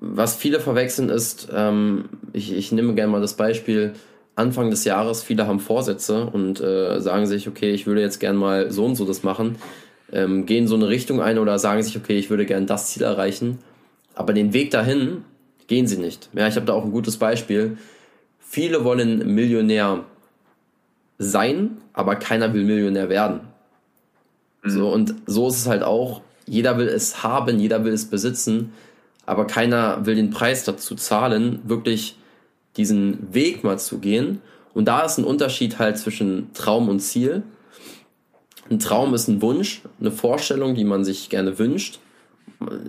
was 0.01 0.35
viele 0.35 0.59
verwechseln 0.59 1.09
ist, 1.09 1.47
ähm, 1.55 2.09
ich, 2.33 2.51
ich 2.51 2.71
nehme 2.71 2.95
gerne 2.95 3.11
mal 3.11 3.21
das 3.21 3.35
Beispiel, 3.35 3.93
Anfang 4.35 4.71
des 4.71 4.83
Jahres, 4.83 5.23
viele 5.23 5.45
haben 5.45 5.59
Vorsätze 5.59 6.25
und 6.25 6.59
äh, 6.59 6.99
sagen 6.99 7.27
sich, 7.27 7.47
okay, 7.47 7.71
ich 7.71 7.85
würde 7.85 8.01
jetzt 8.01 8.19
gerne 8.19 8.37
mal 8.37 8.71
so 8.71 8.85
und 8.85 8.95
so 8.95 9.05
das 9.05 9.23
machen, 9.23 9.57
ähm, 10.11 10.45
gehen 10.45 10.67
so 10.67 10.75
eine 10.75 10.89
Richtung 10.89 11.21
ein 11.21 11.37
oder 11.37 11.59
sagen 11.59 11.83
sich, 11.83 11.95
okay, 11.97 12.17
ich 12.17 12.29
würde 12.29 12.45
gerne 12.45 12.65
das 12.65 12.89
Ziel 12.91 13.03
erreichen, 13.03 13.59
aber 14.15 14.33
den 14.33 14.53
Weg 14.53 14.71
dahin 14.71 15.23
gehen 15.67 15.85
sie 15.85 15.97
nicht. 15.97 16.29
Ja, 16.33 16.47
ich 16.47 16.55
habe 16.55 16.65
da 16.65 16.73
auch 16.73 16.83
ein 16.83 16.91
gutes 16.91 17.17
Beispiel. 17.17 17.77
Viele 18.39 18.83
wollen 18.83 19.33
Millionär 19.33 20.03
sein, 21.19 21.77
aber 21.93 22.15
keiner 22.15 22.53
will 22.53 22.63
Millionär 22.63 23.09
werden. 23.09 23.41
Mhm. 24.63 24.69
So, 24.69 24.91
und 24.91 25.13
so 25.27 25.47
ist 25.47 25.57
es 25.57 25.67
halt 25.67 25.83
auch. 25.83 26.21
Jeder 26.47 26.77
will 26.77 26.87
es 26.87 27.23
haben, 27.23 27.59
jeder 27.59 27.85
will 27.85 27.93
es 27.93 28.09
besitzen, 28.09 28.73
aber 29.31 29.47
keiner 29.47 30.05
will 30.05 30.15
den 30.15 30.29
Preis 30.29 30.65
dazu 30.65 30.93
zahlen, 30.93 31.61
wirklich 31.63 32.17
diesen 32.75 33.33
Weg 33.33 33.63
mal 33.63 33.79
zu 33.79 33.99
gehen. 33.99 34.41
Und 34.73 34.89
da 34.89 35.03
ist 35.03 35.17
ein 35.17 35.23
Unterschied 35.23 35.79
halt 35.79 35.97
zwischen 35.97 36.51
Traum 36.53 36.89
und 36.89 36.99
Ziel. 36.99 37.43
Ein 38.69 38.79
Traum 38.79 39.13
ist 39.13 39.29
ein 39.29 39.41
Wunsch, 39.41 39.83
eine 40.01 40.11
Vorstellung, 40.11 40.75
die 40.75 40.83
man 40.83 41.05
sich 41.05 41.29
gerne 41.29 41.57
wünscht. 41.57 41.99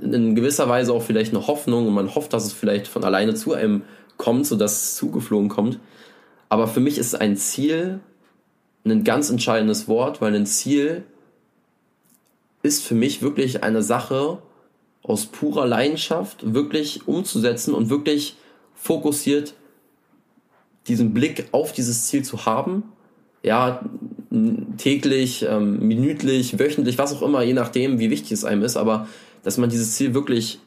in 0.02 0.35
gewisser 0.35 0.68
Weise 0.68 0.92
auch 0.92 1.02
vielleicht 1.02 1.33
eine 1.33 1.46
Hoffnung 1.46 1.87
und 1.87 1.94
man 1.94 2.12
hofft, 2.12 2.33
dass 2.33 2.44
es 2.44 2.52
vielleicht 2.52 2.88
von 2.88 3.05
alleine 3.05 3.35
zu 3.35 3.52
einem 3.55 3.83
kommt, 4.16 4.44
sodass 4.44 4.83
es 4.83 4.96
zugeflogen 4.96 5.48
kommt. 5.48 5.78
Aber 6.48 6.66
für 6.66 6.81
mich 6.81 6.98
ist 6.98 7.14
ein 7.14 7.37
Ziel 7.37 8.00
ein 8.85 9.05
ganz 9.05 9.31
entscheidendes 9.31 9.87
Wort, 9.87 10.20
weil 10.20 10.35
ein 10.35 10.46
Ziel 10.46 11.05
ist 12.64 12.85
für 12.85 12.96
mich 12.96 13.22
wirklich 13.22 13.62
eine 13.62 13.83
Sache 13.83 14.42
aus 15.02 15.26
purer 15.26 15.66
Leidenschaft 15.66 16.54
wirklich 16.54 17.06
umzusetzen 17.08 17.74
und 17.74 17.90
wirklich 17.90 18.36
fokussiert 18.74 19.54
diesen 20.86 21.14
Blick 21.14 21.48
auf 21.52 21.72
dieses 21.72 22.06
Ziel 22.06 22.24
zu 22.24 22.46
haben. 22.46 22.84
Ja, 23.42 23.84
täglich, 24.76 25.44
ähm, 25.48 25.86
minütlich, 25.86 26.58
wöchentlich, 26.58 26.98
was 26.98 27.12
auch 27.12 27.22
immer, 27.22 27.42
je 27.42 27.54
nachdem, 27.54 27.98
wie 27.98 28.10
wichtig 28.10 28.32
es 28.32 28.44
einem 28.44 28.62
ist, 28.62 28.76
aber 28.76 29.08
dass 29.42 29.58
man 29.58 29.68
dieses 29.68 29.96
Ziel 29.96 30.14
wirklich 30.14 30.60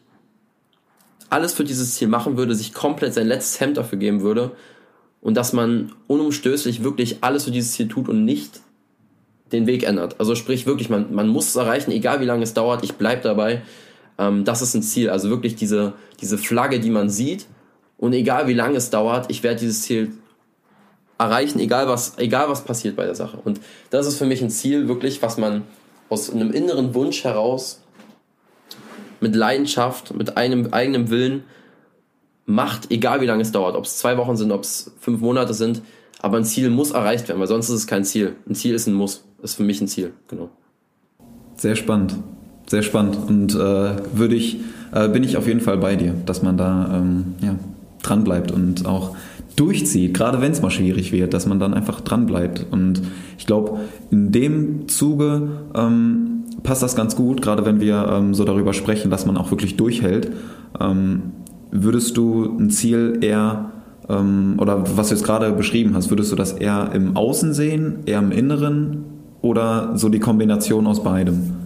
alles 1.30 1.54
für 1.54 1.64
dieses 1.64 1.96
Ziel 1.96 2.10
machen 2.10 2.38
würde, 2.38 2.54
sich 2.54 2.74
komplett 2.74 3.14
sein 3.14 3.28
letztes 3.28 3.60
Hemd 3.60 3.78
dafür 3.78 3.98
geben 3.98 4.22
würde 4.22 4.52
und 5.22 5.36
dass 5.36 5.54
man 5.54 5.94
unumstößlich 6.08 6.84
wirklich 6.84 7.18
alles 7.22 7.46
für 7.46 7.52
dieses 7.52 7.72
Ziel 7.72 7.88
tut 7.88 8.10
und 8.10 8.26
nicht 8.26 8.62
den 9.52 9.68
Weg 9.68 9.84
ändert. 9.84 10.20
Also 10.20 10.36
sprich 10.36 10.66
wirklich, 10.66 10.90
man, 10.90 11.14
man 11.14 11.28
muss 11.28 11.48
es 11.48 11.56
erreichen, 11.56 11.92
egal 11.92 12.20
wie 12.20 12.26
lange 12.26 12.44
es 12.44 12.54
dauert, 12.54 12.84
ich 12.84 12.94
bleib 12.94 13.24
dabei. 13.24 13.62
Ähm, 14.18 14.46
das 14.46 14.62
ist 14.62 14.74
ein 14.74 14.84
Ziel. 14.84 15.10
Also 15.10 15.30
wirklich 15.30 15.56
diese, 15.56 15.94
diese 16.22 16.38
Flagge, 16.38 16.80
die 16.80 16.90
man 16.90 17.10
sieht 17.10 17.46
und 17.98 18.14
egal 18.14 18.48
wie 18.48 18.54
lange 18.54 18.78
es 18.78 18.90
dauert, 18.90 19.30
ich 19.30 19.44
werde 19.44 19.60
dieses 19.60 19.82
Ziel 19.82 20.12
erreichen, 21.18 21.60
egal 21.60 21.88
was, 21.88 22.18
egal 22.18 22.50
was 22.50 22.64
passiert 22.64 22.96
bei 22.96 23.06
der 23.06 23.16
Sache. 23.16 23.38
Und 23.44 23.62
das 23.90 24.08
ist 24.08 24.18
für 24.18 24.26
mich 24.26 24.42
ein 24.42 24.50
Ziel, 24.50 24.88
wirklich, 24.88 25.22
was 25.22 25.38
man 25.38 25.64
aus 26.10 26.30
einem 26.30 26.52
inneren 26.52 26.94
Wunsch 26.94 27.24
heraus 27.24 27.82
mit 29.22 29.36
Leidenschaft, 29.36 30.14
mit 30.14 30.38
einem 30.38 30.74
eigenen 30.74 31.10
Willen 31.10 31.44
macht, 32.46 32.92
egal 32.92 33.22
wie 33.22 33.26
lange 33.26 33.42
es 33.42 33.52
dauert, 33.52 33.76
ob 33.76 33.86
es 33.86 33.98
zwei 33.98 34.18
Wochen 34.18 34.36
sind, 34.36 34.52
ob 34.52 34.62
es 34.62 34.92
fünf 35.00 35.22
Monate 35.22 35.54
sind, 35.54 35.82
aber 36.22 36.38
ein 36.38 36.46
Ziel 36.46 36.70
muss 36.70 36.92
erreicht 36.92 37.28
werden, 37.28 37.40
weil 37.40 37.48
sonst 37.48 37.70
ist 37.70 37.76
es 37.76 37.88
kein 37.88 38.06
Ziel. 38.06 38.36
Ein 38.48 38.56
Ziel 38.56 38.76
ist 38.76 38.88
ein 38.88 38.94
Muss, 38.94 39.24
ist 39.42 39.56
für 39.56 39.64
mich 39.64 39.82
ein 39.82 39.88
Ziel, 39.88 40.14
genau. 40.28 40.50
Sehr 41.56 41.76
spannend, 41.76 42.16
sehr 42.68 42.82
spannend 42.82 43.18
und 43.28 43.56
äh, 43.56 43.58
würde 44.14 44.36
ich, 44.36 44.60
äh, 44.92 45.08
bin 45.10 45.24
ich 45.24 45.38
auf 45.38 45.48
jeden 45.48 45.62
Fall 45.62 45.78
bei 45.78 45.96
dir, 45.96 46.14
dass 46.26 46.42
man 46.42 46.58
da 46.58 46.90
ähm, 46.96 47.36
ja, 47.42 47.56
dran 48.02 48.24
bleibt 48.24 48.52
und 48.52 48.86
auch 48.86 49.16
durchzieht, 49.56 50.14
gerade 50.14 50.42
wenn 50.42 50.52
es 50.52 50.62
mal 50.62 50.70
schwierig 50.70 51.12
wird, 51.12 51.34
dass 51.34 51.46
man 51.46 51.60
dann 51.60 51.74
einfach 51.74 52.02
dran 52.02 52.26
bleibt. 52.26 52.66
Und 52.72 53.02
ich 53.38 53.46
glaube, 53.46 53.80
in 54.12 54.32
dem 54.32 54.88
Zuge 54.88 55.50
ähm, 55.74 56.44
passt 56.64 56.84
das 56.84 56.96
ganz 56.96 57.16
gut, 57.16 57.42
gerade 57.42 57.66
wenn 57.66 57.80
wir 57.80 58.08
ähm, 58.12 58.34
so 58.34 58.44
darüber 58.44 58.74
sprechen, 58.74 59.12
dass 59.12 59.26
man 59.26 59.38
auch 59.38 59.52
wirklich 59.52 59.78
durchhält. 59.78 60.32
Ähm, 60.80 61.32
würdest 61.72 62.18
du 62.18 62.58
ein 62.58 62.70
Ziel 62.70 63.20
eher 63.22 63.72
ähm, 64.10 64.56
oder 64.58 64.84
was 64.98 65.10
du 65.10 65.16
jetzt 65.16 65.24
gerade 65.24 65.52
beschrieben 65.52 65.96
hast, 65.96 66.10
würdest 66.10 66.32
du 66.32 66.36
das 66.36 66.54
eher 66.54 66.92
im 66.94 67.16
Außen 67.16 67.54
sehen, 67.54 68.00
eher 68.06 68.20
im 68.20 68.32
Inneren 68.32 69.04
oder 69.42 69.98
so 69.98 70.10
die 70.10 70.20
Kombination 70.20 70.88
aus 70.88 71.04
beidem? 71.04 71.65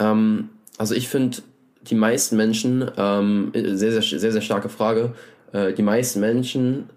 Ähm, 0.00 0.48
also 0.78 0.94
ich 0.94 1.08
finde, 1.08 1.38
die 1.82 1.94
meisten 1.94 2.36
Menschen, 2.36 2.90
ähm, 2.96 3.52
sehr, 3.54 3.92
sehr, 3.92 4.02
sehr, 4.02 4.32
sehr 4.32 4.40
starke 4.40 4.68
Frage, 4.68 5.14
äh, 5.52 5.72
die 5.72 5.82
meisten 5.82 6.20
Menschen 6.20 6.90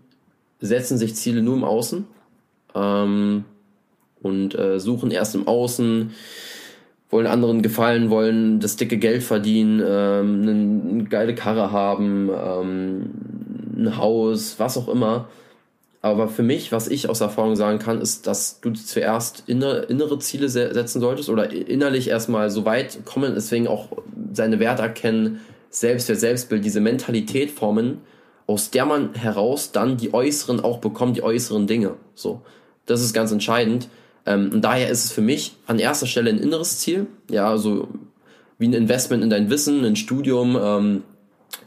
setzen 0.59 0.97
sich 0.97 1.15
Ziele 1.15 1.41
nur 1.41 1.55
im 1.55 1.63
Außen 1.63 2.05
ähm, 2.73 3.43
und 4.21 4.57
äh, 4.57 4.79
suchen 4.79 5.11
erst 5.11 5.35
im 5.35 5.47
Außen, 5.47 6.11
wollen 7.09 7.27
anderen 7.27 7.61
gefallen, 7.61 8.09
wollen 8.09 8.59
das 8.59 8.77
dicke 8.77 8.97
Geld 8.97 9.23
verdienen, 9.23 9.79
ähm, 9.85 10.41
eine, 10.41 10.51
eine 10.51 11.03
geile 11.03 11.35
Karre 11.35 11.71
haben, 11.71 12.29
ähm, 12.29 13.11
ein 13.77 13.97
Haus, 13.97 14.55
was 14.57 14.77
auch 14.77 14.87
immer. 14.87 15.27
Aber 16.03 16.27
für 16.27 16.43
mich, 16.43 16.73
was 16.73 16.89
ich 16.89 17.07
aus 17.07 17.21
Erfahrung 17.21 17.55
sagen 17.55 17.79
kann, 17.79 18.01
ist, 18.01 18.27
dass 18.27 18.59
du 18.59 18.71
zuerst 18.73 19.45
innere, 19.47 19.83
innere 19.83 20.19
Ziele 20.19 20.49
setzen 20.49 20.99
solltest 20.99 21.29
oder 21.29 21.49
innerlich 21.49 22.09
erstmal 22.09 22.49
so 22.49 22.65
weit 22.65 23.05
kommen, 23.05 23.31
deswegen 23.35 23.69
auch 23.69 23.87
seine 24.33 24.59
Werte 24.59 24.81
erkennen, 24.81 25.39
Selbstwert, 25.69 26.19
Selbstbild, 26.19 26.65
diese 26.65 26.81
Mentalität 26.81 27.51
formen, 27.51 28.01
aus 28.47 28.69
der 28.69 28.85
man 28.85 29.13
heraus 29.13 29.71
dann 29.71 29.95
die 29.95 30.13
äußeren 30.13 30.59
auch 30.59 30.79
bekommt, 30.79 31.15
die 31.15 31.23
äußeren 31.23 31.67
Dinge. 31.67 31.93
So, 32.15 32.41
das 32.85 33.01
ist 33.01 33.13
ganz 33.13 33.31
entscheidend. 33.31 33.87
Ähm, 34.25 34.49
und 34.53 34.61
daher 34.61 34.89
ist 34.89 35.05
es 35.05 35.11
für 35.13 35.21
mich 35.21 35.55
an 35.67 35.79
erster 35.79 36.05
Stelle 36.05 36.31
ein 36.31 36.39
inneres 36.39 36.79
Ziel, 36.79 37.07
ja, 37.31 37.55
so 37.55 37.87
wie 38.57 38.67
ein 38.67 38.73
Investment 38.73 39.23
in 39.23 39.29
dein 39.29 39.49
Wissen, 39.49 39.85
ein 39.85 39.95
Studium, 39.95 40.57
ähm, 40.61 41.03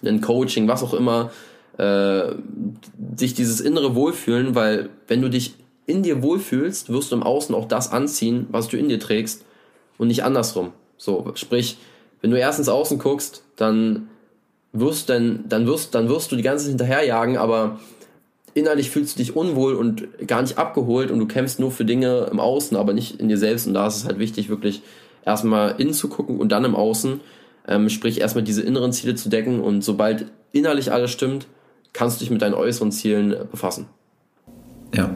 ein 0.04 0.20
Coaching, 0.20 0.68
was 0.68 0.82
auch 0.82 0.92
immer, 0.92 1.30
äh, 1.78 2.34
sich 3.16 3.34
dieses 3.34 3.60
innere 3.60 3.94
Wohlfühlen, 3.94 4.54
weil 4.54 4.90
wenn 5.08 5.22
du 5.22 5.28
dich 5.28 5.54
in 5.86 6.02
dir 6.02 6.22
wohlfühlst, 6.22 6.90
wirst 6.90 7.12
du 7.12 7.16
im 7.16 7.22
Außen 7.22 7.54
auch 7.54 7.68
das 7.68 7.92
anziehen, 7.92 8.46
was 8.50 8.68
du 8.68 8.76
in 8.76 8.88
dir 8.88 8.98
trägst 8.98 9.44
und 9.98 10.08
nicht 10.08 10.24
andersrum. 10.24 10.72
So, 10.96 11.32
sprich, 11.34 11.78
wenn 12.20 12.30
du 12.30 12.38
erst 12.38 12.58
ins 12.58 12.68
Außen 12.68 12.98
guckst, 12.98 13.44
dann 13.56 14.08
wirst 14.72 15.08
dann, 15.08 15.44
dann 15.48 15.66
wirst, 15.66 15.94
dann 15.94 16.08
wirst 16.08 16.32
du 16.32 16.36
die 16.36 16.42
ganze 16.42 16.64
Zeit 16.64 16.70
hinterherjagen, 16.70 17.36
aber 17.36 17.78
innerlich 18.54 18.90
fühlst 18.90 19.16
du 19.16 19.18
dich 19.22 19.36
unwohl 19.36 19.74
und 19.74 20.08
gar 20.26 20.42
nicht 20.42 20.58
abgeholt 20.58 21.10
und 21.10 21.18
du 21.18 21.26
kämpfst 21.26 21.60
nur 21.60 21.70
für 21.70 21.84
Dinge 21.84 22.28
im 22.30 22.40
Außen, 22.40 22.76
aber 22.76 22.92
nicht 22.92 23.20
in 23.20 23.28
dir 23.28 23.38
selbst. 23.38 23.66
Und 23.66 23.74
da 23.74 23.86
ist 23.86 23.96
es 23.96 24.04
halt 24.06 24.18
wichtig, 24.18 24.48
wirklich 24.48 24.82
erstmal 25.24 25.78
innen 25.78 25.92
zu 25.92 26.08
gucken 26.08 26.38
und 26.38 26.50
dann 26.50 26.64
im 26.64 26.74
Außen, 26.74 27.20
ähm, 27.68 27.88
sprich 27.90 28.20
erstmal 28.20 28.44
diese 28.44 28.62
inneren 28.62 28.92
Ziele 28.92 29.14
zu 29.14 29.28
decken 29.28 29.60
und 29.60 29.82
sobald 29.82 30.26
innerlich 30.52 30.90
alles 30.90 31.10
stimmt, 31.10 31.46
kannst 31.96 32.16
du 32.16 32.20
dich 32.20 32.30
mit 32.30 32.42
deinen 32.42 32.54
äußeren 32.54 32.92
Zielen 32.92 33.34
befassen. 33.50 33.86
Ja, 34.94 35.10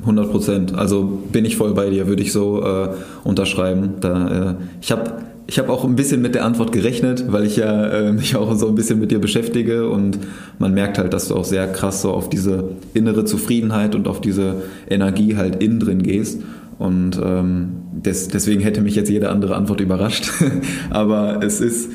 100 0.00 0.30
Prozent. 0.30 0.74
Also 0.74 1.22
bin 1.32 1.44
ich 1.44 1.56
voll 1.56 1.74
bei 1.74 1.90
dir, 1.90 2.06
würde 2.06 2.22
ich 2.22 2.32
so 2.32 2.62
äh, 2.62 2.88
unterschreiben. 3.24 3.94
Da, 4.00 4.50
äh, 4.50 4.54
ich 4.80 4.92
habe 4.92 5.22
ich 5.48 5.60
habe 5.60 5.70
auch 5.70 5.84
ein 5.84 5.94
bisschen 5.94 6.22
mit 6.22 6.34
der 6.34 6.44
Antwort 6.44 6.72
gerechnet, 6.72 7.26
weil 7.28 7.44
ich 7.44 7.56
ja 7.56 7.86
äh, 7.86 8.12
mich 8.12 8.34
auch 8.34 8.54
so 8.56 8.66
ein 8.66 8.74
bisschen 8.74 8.98
mit 8.98 9.12
dir 9.12 9.20
beschäftige 9.20 9.88
und 9.88 10.18
man 10.58 10.74
merkt 10.74 10.98
halt, 10.98 11.12
dass 11.12 11.28
du 11.28 11.36
auch 11.36 11.44
sehr 11.44 11.68
krass 11.68 12.02
so 12.02 12.10
auf 12.10 12.28
diese 12.28 12.70
innere 12.94 13.24
Zufriedenheit 13.24 13.94
und 13.94 14.08
auf 14.08 14.20
diese 14.20 14.62
Energie 14.88 15.36
halt 15.36 15.62
innen 15.62 15.78
drin 15.78 16.02
gehst. 16.02 16.42
Und 16.78 17.18
ähm, 17.24 17.76
des, 17.92 18.28
deswegen 18.28 18.60
hätte 18.60 18.80
mich 18.80 18.96
jetzt 18.96 19.08
jede 19.08 19.30
andere 19.30 19.54
Antwort 19.54 19.80
überrascht. 19.80 20.30
Aber 20.90 21.42
es 21.42 21.60
ist, 21.60 21.90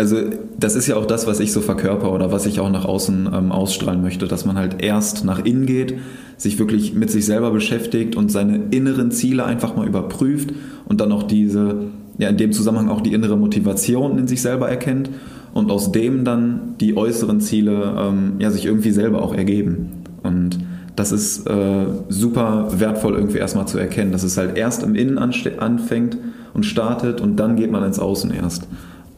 also 0.00 0.16
das 0.58 0.76
ist 0.76 0.86
ja 0.86 0.96
auch 0.96 1.04
das, 1.04 1.26
was 1.26 1.40
ich 1.40 1.52
so 1.52 1.60
verkörper 1.60 2.10
oder 2.10 2.32
was 2.32 2.46
ich 2.46 2.58
auch 2.58 2.70
nach 2.70 2.86
außen 2.86 3.28
ähm, 3.34 3.52
ausstrahlen 3.52 4.00
möchte, 4.00 4.26
dass 4.26 4.46
man 4.46 4.56
halt 4.56 4.82
erst 4.82 5.26
nach 5.26 5.44
innen 5.44 5.66
geht, 5.66 5.98
sich 6.38 6.58
wirklich 6.58 6.94
mit 6.94 7.10
sich 7.10 7.26
selber 7.26 7.50
beschäftigt 7.50 8.16
und 8.16 8.32
seine 8.32 8.62
inneren 8.70 9.10
Ziele 9.10 9.44
einfach 9.44 9.76
mal 9.76 9.86
überprüft 9.86 10.54
und 10.86 11.02
dann 11.02 11.12
auch 11.12 11.22
diese 11.22 11.74
ja 12.16 12.30
in 12.30 12.38
dem 12.38 12.52
Zusammenhang 12.52 12.88
auch 12.88 13.02
die 13.02 13.12
innere 13.12 13.36
Motivation 13.36 14.16
in 14.16 14.26
sich 14.26 14.40
selber 14.40 14.70
erkennt 14.70 15.10
und 15.52 15.70
aus 15.70 15.92
dem 15.92 16.24
dann 16.24 16.76
die 16.80 16.96
äußeren 16.96 17.42
Ziele 17.42 17.94
ähm, 17.98 18.32
ja 18.38 18.50
sich 18.50 18.64
irgendwie 18.64 18.92
selber 18.92 19.20
auch 19.20 19.34
ergeben. 19.34 19.90
Und 20.22 20.60
das 20.96 21.12
ist 21.12 21.46
äh, 21.46 21.86
super 22.08 22.68
wertvoll 22.78 23.16
irgendwie 23.16 23.38
erstmal 23.38 23.68
zu 23.68 23.76
erkennen, 23.76 24.12
dass 24.12 24.22
es 24.22 24.38
halt 24.38 24.56
erst 24.56 24.82
im 24.82 24.94
Innen 24.94 25.18
anfängt 25.18 26.16
und 26.54 26.64
startet 26.64 27.20
und 27.20 27.36
dann 27.36 27.56
geht 27.56 27.70
man 27.70 27.84
ins 27.84 27.98
Außen 27.98 28.30
erst. 28.30 28.66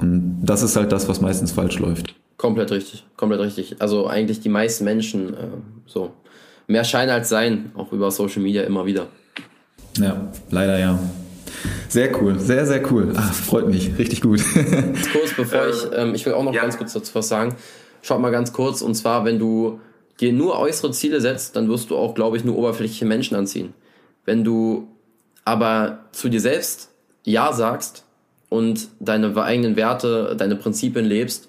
Und 0.02 0.40
das 0.42 0.62
ist 0.62 0.76
halt 0.76 0.92
das, 0.92 1.08
was 1.08 1.20
meistens 1.20 1.52
falsch 1.52 1.78
läuft. 1.78 2.14
Komplett 2.36 2.72
richtig, 2.72 3.06
komplett 3.16 3.40
richtig. 3.40 3.76
Also 3.78 4.08
eigentlich 4.08 4.40
die 4.40 4.48
meisten 4.48 4.84
Menschen 4.84 5.34
äh, 5.34 5.46
so 5.86 6.12
mehr 6.66 6.84
Schein 6.84 7.08
als 7.08 7.28
Sein, 7.28 7.70
auch 7.76 7.92
über 7.92 8.10
Social 8.10 8.42
Media 8.42 8.62
immer 8.64 8.84
wieder. 8.84 9.06
Ja, 9.98 10.32
leider 10.50 10.78
ja. 10.78 10.98
Sehr 11.88 12.20
cool, 12.20 12.38
sehr, 12.40 12.66
sehr 12.66 12.90
cool. 12.90 13.12
Ah, 13.14 13.22
freut 13.22 13.68
mich, 13.68 13.96
richtig 13.98 14.22
gut. 14.22 14.40
kurz, 15.12 15.32
bevor 15.36 15.68
ich, 15.68 15.86
ähm, 15.94 16.14
ich 16.14 16.26
will 16.26 16.32
auch 16.32 16.42
noch 16.42 16.54
ja. 16.54 16.62
ganz 16.62 16.76
kurz 16.78 16.92
dazu 16.92 17.14
was 17.14 17.28
sagen. 17.28 17.54
Schaut 18.00 18.20
mal 18.20 18.30
ganz 18.30 18.52
kurz, 18.52 18.82
und 18.82 18.94
zwar, 18.94 19.24
wenn 19.24 19.38
du 19.38 19.80
dir 20.18 20.32
nur 20.32 20.58
äußere 20.58 20.90
Ziele 20.90 21.20
setzt, 21.20 21.54
dann 21.54 21.68
wirst 21.68 21.90
du 21.90 21.96
auch, 21.96 22.14
glaube 22.14 22.36
ich, 22.36 22.44
nur 22.44 22.56
oberflächliche 22.56 23.04
Menschen 23.04 23.36
anziehen. 23.36 23.74
Wenn 24.24 24.42
du 24.42 24.88
aber 25.44 26.06
zu 26.12 26.28
dir 26.28 26.40
selbst 26.40 26.90
Ja 27.24 27.52
sagst 27.52 28.04
und 28.52 28.88
deine 29.00 29.36
eigenen 29.36 29.76
Werte, 29.76 30.36
deine 30.36 30.56
Prinzipien 30.56 31.04
lebst, 31.04 31.48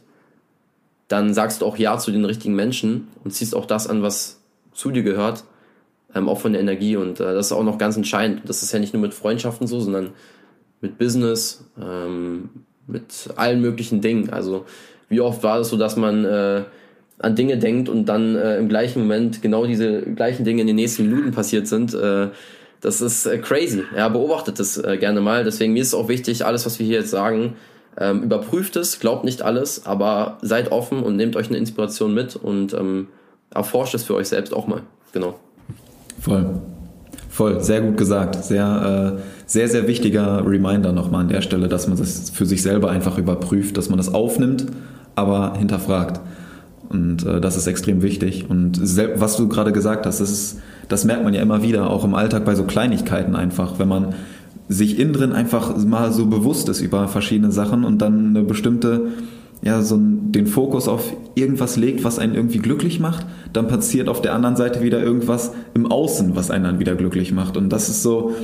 dann 1.07 1.33
sagst 1.33 1.61
du 1.61 1.65
auch 1.65 1.77
Ja 1.77 1.97
zu 1.97 2.11
den 2.11 2.25
richtigen 2.25 2.55
Menschen 2.55 3.09
und 3.23 3.31
ziehst 3.31 3.55
auch 3.55 3.65
das 3.65 3.87
an, 3.87 4.01
was 4.01 4.41
zu 4.73 4.89
dir 4.89 5.03
gehört 5.03 5.43
ähm, 6.15 6.29
auch 6.29 6.39
von 6.39 6.53
der 6.53 6.61
Energie. 6.61 6.95
Und 6.95 7.19
äh, 7.19 7.33
das 7.33 7.47
ist 7.47 7.51
auch 7.51 7.63
noch 7.63 7.77
ganz 7.77 7.97
entscheidend. 7.97 8.41
Das 8.45 8.63
ist 8.63 8.71
ja 8.71 8.79
nicht 8.79 8.93
nur 8.93 9.01
mit 9.01 9.13
Freundschaften 9.13 9.67
so, 9.67 9.79
sondern 9.79 10.11
mit 10.81 10.97
Business, 10.97 11.65
ähm, 11.81 12.49
mit 12.87 13.29
allen 13.35 13.61
möglichen 13.61 14.01
Dingen. 14.01 14.29
Also 14.29 14.65
wie 15.09 15.21
oft 15.21 15.43
war 15.43 15.59
es 15.59 15.69
so, 15.69 15.77
dass 15.77 15.95
man 15.95 16.25
äh, 16.25 16.63
an 17.19 17.35
Dinge 17.35 17.57
denkt 17.57 17.89
und 17.89 18.05
dann 18.05 18.35
äh, 18.35 18.57
im 18.57 18.67
gleichen 18.67 19.01
Moment 19.01 19.41
genau 19.41 19.65
diese 19.65 20.01
gleichen 20.01 20.43
Dinge 20.43 20.61
in 20.61 20.67
den 20.67 20.75
nächsten 20.75 21.07
Minuten 21.09 21.31
passiert 21.31 21.67
sind. 21.67 21.93
Äh, 21.93 22.29
das 22.83 23.01
ist 23.01 23.25
äh, 23.25 23.39
crazy. 23.39 23.83
Ja, 23.97 24.07
beobachtet 24.09 24.59
das 24.59 24.77
äh, 24.77 24.97
gerne 24.97 25.21
mal. 25.21 25.43
Deswegen 25.43 25.73
mir 25.73 25.81
ist 25.81 25.87
es 25.87 25.93
auch 25.95 26.07
wichtig, 26.07 26.45
alles, 26.45 26.67
was 26.67 26.77
wir 26.77 26.85
hier 26.85 26.99
jetzt 26.99 27.09
sagen, 27.09 27.55
Ähm, 27.95 28.23
überprüft 28.23 28.75
es, 28.75 28.99
glaubt 28.99 29.23
nicht 29.23 29.43
alles, 29.43 29.85
aber 29.85 30.39
seid 30.41 30.71
offen 30.71 31.03
und 31.03 31.15
nehmt 31.15 31.35
euch 31.35 31.49
eine 31.49 31.59
Inspiration 31.59 32.11
mit 32.11 32.35
und 32.35 32.73
ähm, 32.73 33.07
erforscht 33.53 33.93
es 33.93 34.03
für 34.03 34.15
euch 34.15 34.29
selbst 34.29 34.51
auch 34.51 34.65
mal. 34.65 34.81
Genau. 35.11 35.35
Voll. 36.19 36.59
Voll, 37.29 37.61
sehr 37.61 37.81
gut 37.81 37.97
gesagt. 37.97 38.43
Sehr, 38.43 39.19
äh, 39.19 39.21
sehr, 39.45 39.67
sehr 39.67 39.87
wichtiger 39.87 40.43
Reminder 40.43 40.91
nochmal 40.91 41.21
an 41.21 41.27
der 41.27 41.41
Stelle, 41.41 41.67
dass 41.67 41.87
man 41.87 41.97
das 41.97 42.31
für 42.31 42.47
sich 42.47 42.63
selber 42.63 42.89
einfach 42.89 43.19
überprüft, 43.19 43.77
dass 43.77 43.89
man 43.89 43.97
das 43.97 44.11
aufnimmt, 44.11 44.65
aber 45.13 45.55
hinterfragt. 45.55 46.19
Und 46.89 47.23
äh, 47.27 47.41
das 47.41 47.57
ist 47.57 47.67
extrem 47.67 48.01
wichtig. 48.01 48.49
Und 48.49 48.79
was 49.19 49.37
du 49.37 49.47
gerade 49.49 49.71
gesagt 49.71 50.07
hast, 50.07 50.19
das, 50.19 50.31
ist, 50.31 50.61
das 50.93 51.05
merkt 51.05 51.23
man 51.23 51.33
ja 51.33 51.41
immer 51.41 51.63
wieder, 51.63 51.89
auch 51.89 52.05
im 52.05 52.13
Alltag 52.13 52.45
bei 52.45 52.53
so 52.53 52.65
Kleinigkeiten 52.65 53.35
einfach, 53.35 53.79
wenn 53.79 53.87
man 53.87 54.13
sich 54.69 54.99
innen 54.99 55.13
drin 55.13 55.33
einfach 55.33 55.75
mal 55.83 56.11
so 56.11 56.27
bewusst 56.27 56.69
ist 56.69 56.81
über 56.81 57.07
verschiedene 57.07 57.51
Sachen 57.51 57.83
und 57.83 57.99
dann 57.99 58.27
eine 58.27 58.43
bestimmte, 58.43 59.07
ja, 59.63 59.81
so 59.81 59.97
den 59.99 60.45
Fokus 60.45 60.87
auf 60.87 61.11
irgendwas 61.33 61.77
legt, 61.77 62.03
was 62.03 62.19
einen 62.19 62.35
irgendwie 62.35 62.59
glücklich 62.59 62.99
macht, 62.99 63.25
dann 63.53 63.67
passiert 63.67 64.07
auf 64.07 64.21
der 64.21 64.35
anderen 64.35 64.55
Seite 64.55 64.83
wieder 64.83 65.01
irgendwas 65.01 65.51
im 65.73 65.91
Außen, 65.91 66.35
was 66.35 66.51
einen 66.51 66.63
dann 66.63 66.79
wieder 66.79 66.93
glücklich 66.93 67.31
macht. 67.31 67.57
Und 67.57 67.69
das 67.69 67.89
ist 67.89 68.03
so, 68.03 68.35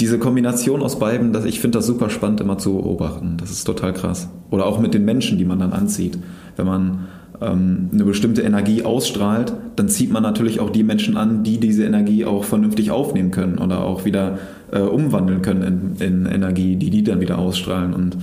diese 0.00 0.18
Kombination 0.18 0.82
aus 0.82 0.98
beiden, 0.98 1.34
das, 1.34 1.44
ich 1.44 1.60
finde 1.60 1.78
das 1.78 1.86
super 1.86 2.08
spannend 2.08 2.40
immer 2.40 2.56
zu 2.56 2.78
beobachten. 2.78 3.36
Das 3.38 3.50
ist 3.50 3.64
total 3.64 3.92
krass. 3.92 4.30
Oder 4.50 4.64
auch 4.64 4.80
mit 4.80 4.94
den 4.94 5.04
Menschen, 5.04 5.36
die 5.36 5.44
man 5.44 5.58
dann 5.58 5.74
anzieht. 5.74 6.18
Wenn 6.56 6.64
man 6.64 7.08
eine 7.46 8.04
bestimmte 8.04 8.42
Energie 8.42 8.84
ausstrahlt, 8.84 9.52
dann 9.76 9.88
zieht 9.88 10.12
man 10.12 10.22
natürlich 10.22 10.60
auch 10.60 10.70
die 10.70 10.82
Menschen 10.82 11.16
an, 11.16 11.42
die 11.42 11.58
diese 11.58 11.84
Energie 11.84 12.26
auch 12.26 12.44
vernünftig 12.44 12.90
aufnehmen 12.90 13.30
können 13.30 13.58
oder 13.58 13.82
auch 13.84 14.04
wieder 14.04 14.38
äh, 14.72 14.80
umwandeln 14.80 15.40
können 15.40 15.96
in, 15.98 16.06
in, 16.06 16.26
Energie, 16.26 16.76
die 16.76 16.90
die 16.90 17.02
dann 17.02 17.20
wieder 17.20 17.38
ausstrahlen. 17.38 17.94
Und 17.94 18.18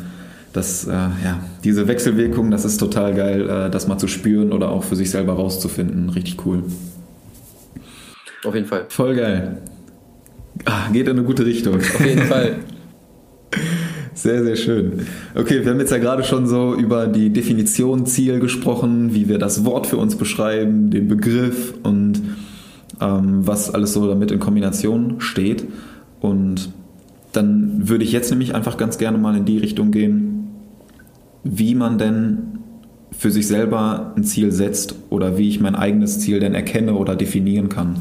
das, 0.53 0.87
äh, 0.87 0.91
ja, 0.91 1.39
diese 1.63 1.87
Wechselwirkung, 1.87 2.51
das 2.51 2.63
ist 2.63 2.77
total 2.77 3.15
geil, 3.15 3.49
äh, 3.49 3.69
das 3.71 3.87
mal 3.87 3.97
zu 3.97 4.07
spüren 4.07 4.51
oder 4.51 4.69
auch 4.69 4.83
für 4.83 4.95
sich 4.95 5.09
selber 5.09 5.33
rauszufinden. 5.33 6.09
Richtig 6.09 6.45
cool. 6.45 6.63
Auf 8.45 8.53
jeden 8.53 8.67
Fall. 8.67 8.85
Voll 8.89 9.15
geil. 9.15 9.57
Ah, 10.65 10.89
geht 10.93 11.07
in 11.07 11.17
eine 11.17 11.23
gute 11.23 11.45
Richtung. 11.45 11.75
Auf 11.75 12.05
jeden 12.05 12.21
Fall. 12.27 12.57
Sehr, 14.17 14.43
sehr 14.43 14.55
schön. 14.55 15.05
Okay, 15.35 15.63
wir 15.63 15.71
haben 15.71 15.79
jetzt 15.79 15.91
ja 15.91 15.99
gerade 15.99 16.23
schon 16.23 16.47
so 16.47 16.73
über 16.73 17.05
die 17.05 17.29
Definition 17.29 18.07
Ziel 18.07 18.39
gesprochen, 18.39 19.13
wie 19.13 19.29
wir 19.29 19.37
das 19.37 19.63
Wort 19.63 19.85
für 19.85 19.97
uns 19.97 20.15
beschreiben, 20.15 20.89
den 20.89 21.07
Begriff 21.07 21.75
und 21.83 22.23
ähm, 22.99 23.45
was 23.45 23.71
alles 23.71 23.93
so 23.93 24.07
damit 24.07 24.31
in 24.31 24.39
Kombination 24.39 25.21
steht. 25.21 25.65
Und 26.19 26.71
dann 27.31 27.87
würde 27.89 28.03
ich 28.03 28.11
jetzt 28.11 28.31
nämlich 28.31 28.55
einfach 28.55 28.77
ganz 28.77 28.97
gerne 28.97 29.19
mal 29.19 29.37
in 29.37 29.45
die 29.45 29.59
Richtung 29.59 29.91
gehen, 29.91 30.47
wie 31.43 31.75
man 31.75 31.99
denn 31.99 32.57
für 33.11 33.29
sich 33.29 33.45
selber 33.45 34.13
ein 34.17 34.23
Ziel 34.23 34.51
setzt 34.51 34.95
oder 35.11 35.37
wie 35.37 35.47
ich 35.47 35.59
mein 35.59 35.75
eigenes 35.75 36.19
Ziel 36.19 36.39
denn 36.39 36.55
erkenne 36.55 36.95
oder 36.95 37.15
definieren 37.15 37.69
kann. 37.69 37.99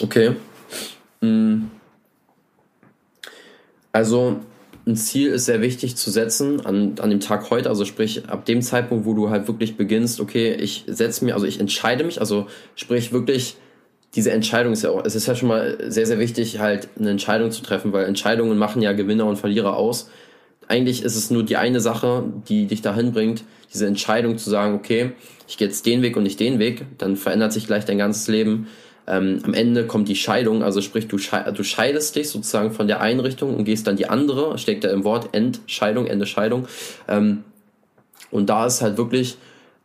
Okay. 0.00 0.32
Hm. 1.20 1.70
Also 3.92 4.40
ein 4.86 4.96
Ziel 4.96 5.30
ist 5.30 5.44
sehr 5.44 5.60
wichtig 5.60 5.96
zu 5.96 6.10
setzen 6.10 6.64
an, 6.66 6.94
an 7.00 7.10
dem 7.10 7.20
Tag 7.20 7.50
heute, 7.50 7.68
also 7.68 7.84
sprich 7.84 8.28
ab 8.28 8.44
dem 8.46 8.62
Zeitpunkt, 8.62 9.04
wo 9.04 9.14
du 9.14 9.30
halt 9.30 9.46
wirklich 9.46 9.76
beginnst, 9.76 10.18
okay, 10.18 10.54
ich 10.54 10.84
setze 10.88 11.24
mir, 11.24 11.34
also 11.34 11.46
ich 11.46 11.60
entscheide 11.60 12.02
mich, 12.02 12.18
also 12.18 12.46
sprich 12.74 13.12
wirklich, 13.12 13.56
diese 14.14 14.32
Entscheidung 14.32 14.72
ist 14.72 14.82
ja 14.82 14.90
auch, 14.90 15.04
es 15.04 15.14
ist 15.14 15.26
ja 15.26 15.34
schon 15.34 15.48
mal 15.48 15.78
sehr, 15.88 16.06
sehr 16.06 16.18
wichtig, 16.18 16.58
halt 16.58 16.88
eine 16.98 17.10
Entscheidung 17.10 17.50
zu 17.50 17.62
treffen, 17.62 17.92
weil 17.92 18.06
Entscheidungen 18.06 18.58
machen 18.58 18.82
ja 18.82 18.92
Gewinner 18.92 19.26
und 19.26 19.36
Verlierer 19.36 19.76
aus. 19.76 20.10
Eigentlich 20.68 21.02
ist 21.02 21.16
es 21.16 21.30
nur 21.30 21.44
die 21.44 21.56
eine 21.56 21.80
Sache, 21.80 22.24
die 22.48 22.66
dich 22.66 22.82
dahin 22.82 23.12
bringt, 23.12 23.44
diese 23.72 23.86
Entscheidung 23.86 24.36
zu 24.36 24.50
sagen, 24.50 24.74
okay, 24.74 25.12
ich 25.48 25.58
gehe 25.58 25.68
jetzt 25.68 25.86
den 25.86 26.02
Weg 26.02 26.16
und 26.16 26.24
nicht 26.24 26.40
den 26.40 26.58
Weg, 26.58 26.86
dann 26.98 27.16
verändert 27.16 27.52
sich 27.52 27.66
gleich 27.66 27.84
dein 27.84 27.98
ganzes 27.98 28.26
Leben 28.28 28.66
ähm, 29.06 29.40
am 29.44 29.54
Ende 29.54 29.86
kommt 29.86 30.08
die 30.08 30.16
Scheidung, 30.16 30.62
also 30.62 30.80
sprich, 30.80 31.08
du, 31.08 31.18
schei 31.18 31.50
du 31.50 31.64
scheidest 31.64 32.14
dich 32.16 32.28
sozusagen 32.28 32.70
von 32.70 32.86
der 32.86 33.00
Einrichtung 33.00 33.56
und 33.56 33.64
gehst 33.64 33.86
dann 33.86 33.96
die 33.96 34.08
andere, 34.08 34.56
steckt 34.58 34.84
da 34.84 34.90
im 34.90 35.04
Wort 35.04 35.30
Endscheidung, 35.32 36.06
Ende 36.06 36.26
Scheidung. 36.26 36.66
Ähm, 37.08 37.44
und 38.30 38.48
da 38.48 38.66
ist 38.66 38.80
halt 38.80 38.96
wirklich, 38.96 39.36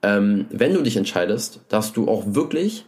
ähm, 0.03 0.45
wenn 0.49 0.73
du 0.73 0.81
dich 0.81 0.97
entscheidest, 0.97 1.61
dass 1.69 1.93
du 1.93 2.07
auch 2.07 2.23
wirklich 2.27 2.85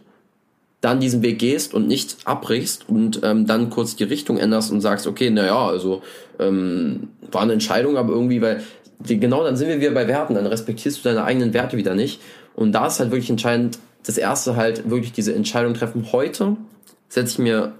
dann 0.80 1.00
diesen 1.00 1.22
Weg 1.22 1.38
gehst 1.38 1.74
und 1.74 1.88
nicht 1.88 2.16
abbrichst 2.24 2.88
und 2.88 3.20
ähm, 3.22 3.46
dann 3.46 3.68
kurz 3.68 3.96
die 3.96 4.04
Richtung 4.04 4.38
änderst 4.38 4.72
und 4.72 4.80
sagst, 4.80 5.06
okay, 5.06 5.28
naja, 5.30 5.66
also 5.66 6.02
ähm, 6.38 7.08
war 7.30 7.42
eine 7.42 7.52
Entscheidung, 7.52 7.98
aber 7.98 8.12
irgendwie, 8.12 8.40
weil 8.40 8.62
die, 8.98 9.18
genau 9.18 9.44
dann 9.44 9.56
sind 9.56 9.68
wir 9.68 9.80
wieder 9.80 9.90
bei 9.90 10.08
Werten, 10.08 10.34
dann 10.34 10.46
respektierst 10.46 10.98
du 10.98 11.08
deine 11.08 11.24
eigenen 11.24 11.52
Werte 11.52 11.76
wieder 11.76 11.94
nicht. 11.94 12.20
Und 12.54 12.72
da 12.72 12.86
ist 12.86 13.00
halt 13.00 13.10
wirklich 13.10 13.30
entscheidend, 13.30 13.78
das 14.04 14.18
erste 14.18 14.56
halt 14.56 14.88
wirklich 14.90 15.12
diese 15.12 15.34
Entscheidung 15.34 15.74
treffen. 15.74 16.12
Heute 16.12 16.56
setze 17.08 17.32
ich 17.34 17.38
mir, 17.38 17.74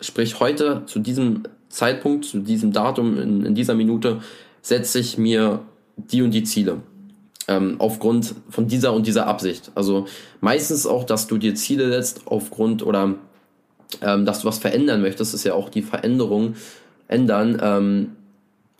sprich 0.00 0.40
heute 0.40 0.82
zu 0.86 0.98
diesem 0.98 1.44
Zeitpunkt, 1.68 2.24
zu 2.24 2.40
diesem 2.40 2.72
Datum, 2.72 3.18
in, 3.18 3.46
in 3.46 3.54
dieser 3.54 3.74
Minute, 3.74 4.20
setze 4.60 4.98
ich 4.98 5.18
mir 5.18 5.60
die 5.96 6.22
und 6.22 6.32
die 6.32 6.44
Ziele. 6.44 6.78
Ähm, 7.48 7.76
aufgrund 7.78 8.34
von 8.50 8.68
dieser 8.68 8.92
und 8.92 9.06
dieser 9.06 9.26
Absicht. 9.26 9.72
Also 9.74 10.06
meistens 10.40 10.86
auch, 10.86 11.04
dass 11.04 11.26
du 11.26 11.38
dir 11.38 11.54
Ziele 11.56 11.90
setzt 11.90 12.22
aufgrund 12.26 12.86
oder 12.86 13.16
ähm, 14.00 14.24
dass 14.24 14.40
du 14.40 14.48
was 14.48 14.58
verändern 14.58 15.02
möchtest, 15.02 15.34
ist 15.34 15.44
ja 15.44 15.54
auch 15.54 15.68
die 15.68 15.82
Veränderung 15.82 16.54
ändern, 17.08 17.58
ähm, 17.60 18.12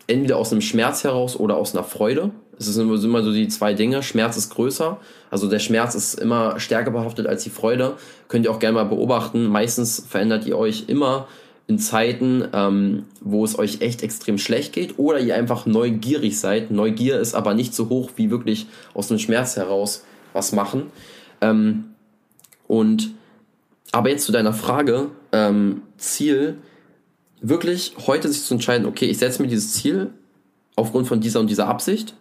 entweder 0.07 0.37
aus 0.37 0.51
einem 0.51 0.61
Schmerz 0.61 1.03
heraus 1.03 1.37
oder 1.37 1.57
aus 1.57 1.75
einer 1.75 1.83
Freude. 1.83 2.31
Es 2.67 2.75
sind 2.75 2.89
immer 3.03 3.23
so 3.23 3.31
die 3.31 3.47
zwei 3.47 3.73
Dinge. 3.73 4.03
Schmerz 4.03 4.37
ist 4.37 4.49
größer. 4.49 4.99
Also 5.29 5.49
der 5.49 5.59
Schmerz 5.59 5.95
ist 5.95 6.19
immer 6.19 6.59
stärker 6.59 6.91
behaftet 6.91 7.27
als 7.27 7.43
die 7.43 7.49
Freude. 7.49 7.93
Könnt 8.27 8.45
ihr 8.45 8.51
auch 8.51 8.59
gerne 8.59 8.75
mal 8.75 8.85
beobachten. 8.85 9.45
Meistens 9.45 10.05
verändert 10.07 10.45
ihr 10.45 10.57
euch 10.57 10.85
immer 10.87 11.27
in 11.67 11.79
Zeiten, 11.79 12.45
ähm, 12.53 13.03
wo 13.21 13.45
es 13.45 13.57
euch 13.57 13.81
echt 13.81 14.03
extrem 14.03 14.37
schlecht 14.37 14.73
geht 14.73 14.99
oder 14.99 15.19
ihr 15.19 15.35
einfach 15.35 15.65
neugierig 15.65 16.39
seid. 16.39 16.71
Neugier 16.71 17.19
ist 17.19 17.35
aber 17.35 17.53
nicht 17.53 17.73
so 17.73 17.89
hoch 17.89 18.11
wie 18.15 18.29
wirklich 18.29 18.67
aus 18.93 19.07
dem 19.07 19.19
Schmerz 19.19 19.55
heraus 19.55 20.03
was 20.33 20.51
machen. 20.51 20.87
Ähm, 21.41 21.85
und 22.67 23.11
aber 23.91 24.09
jetzt 24.09 24.25
zu 24.25 24.31
deiner 24.31 24.53
Frage, 24.53 25.09
ähm, 25.31 25.83
Ziel, 25.97 26.57
wirklich 27.41 27.95
heute 28.07 28.27
sich 28.29 28.43
zu 28.43 28.55
entscheiden, 28.55 28.87
okay, 28.87 29.05
ich 29.05 29.19
setze 29.19 29.41
mir 29.41 29.47
dieses 29.47 29.73
Ziel 29.73 30.09
aufgrund 30.75 31.07
von 31.07 31.21
dieser 31.21 31.39
und 31.39 31.49
dieser 31.49 31.67
Absicht 31.67 32.15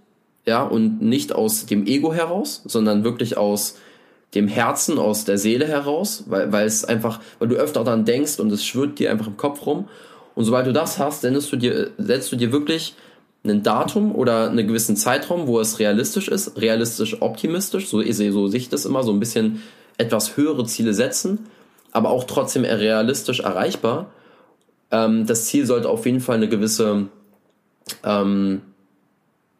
ja, 0.45 0.63
und 0.63 1.01
nicht 1.01 1.33
aus 1.33 1.67
dem 1.67 1.87
Ego 1.87 2.13
heraus, 2.13 2.63
sondern 2.65 3.05
wirklich 3.05 3.37
aus 3.37 3.77
dem 4.35 4.49
Herzen, 4.49 4.99
aus 4.99 5.25
der 5.25 5.39
Seele 5.39 5.67
heraus, 5.67 6.25
weil, 6.27 6.53
weil 6.53 6.67
es 6.67 6.85
einfach, 6.85 7.21
weil 7.39 7.49
du 7.49 7.57
öfter 7.57 7.85
daran 7.85 8.05
denkst 8.05 8.41
und 8.41 8.51
es 8.51 8.65
schwirrt 8.65 8.99
dir 8.99 9.11
einfach 9.11 9.27
im 9.27 9.37
Kopf 9.37 9.67
rum. 9.67 9.89
Und 10.35 10.45
sobald 10.45 10.67
du 10.67 10.73
das 10.73 10.99
hast, 10.99 11.21
setzt 11.21 11.53
du 11.53 11.57
dir, 11.57 11.91
setzt 11.99 12.33
du 12.33 12.37
dir 12.37 12.51
wirklich 12.51 12.95
ein 13.45 13.63
Datum 13.63 14.15
oder 14.15 14.51
einen 14.51 14.67
gewissen 14.67 14.97
Zeitraum, 14.97 15.47
wo 15.47 15.61
es 15.61 15.79
realistisch 15.79 16.29
ist, 16.29 16.61
realistisch 16.61 17.21
optimistisch, 17.21 17.89
so, 17.89 18.01
so 18.01 18.49
sehe 18.49 18.59
ich 18.59 18.69
das 18.69 18.87
immer, 18.87 19.03
so 19.03 19.13
ein 19.13 19.21
bisschen 19.21 19.63
etwas 19.99 20.37
höhere 20.37 20.65
Ziele 20.65 20.95
setzen, 20.95 21.47
aber 21.91 22.11
auch 22.11 22.25
trotzdem 22.25 22.65
realistisch 22.65 23.41
erreichbar. 23.41 24.11
Ähm, 24.91 25.27
das 25.27 25.47
Ziel 25.47 25.67
sollte 25.67 25.89
auf 25.89 26.07
jeden 26.07 26.21
Fall 26.21 26.37
eine 26.37 26.49
gewisse 26.49 27.09
ähm, 28.05 28.63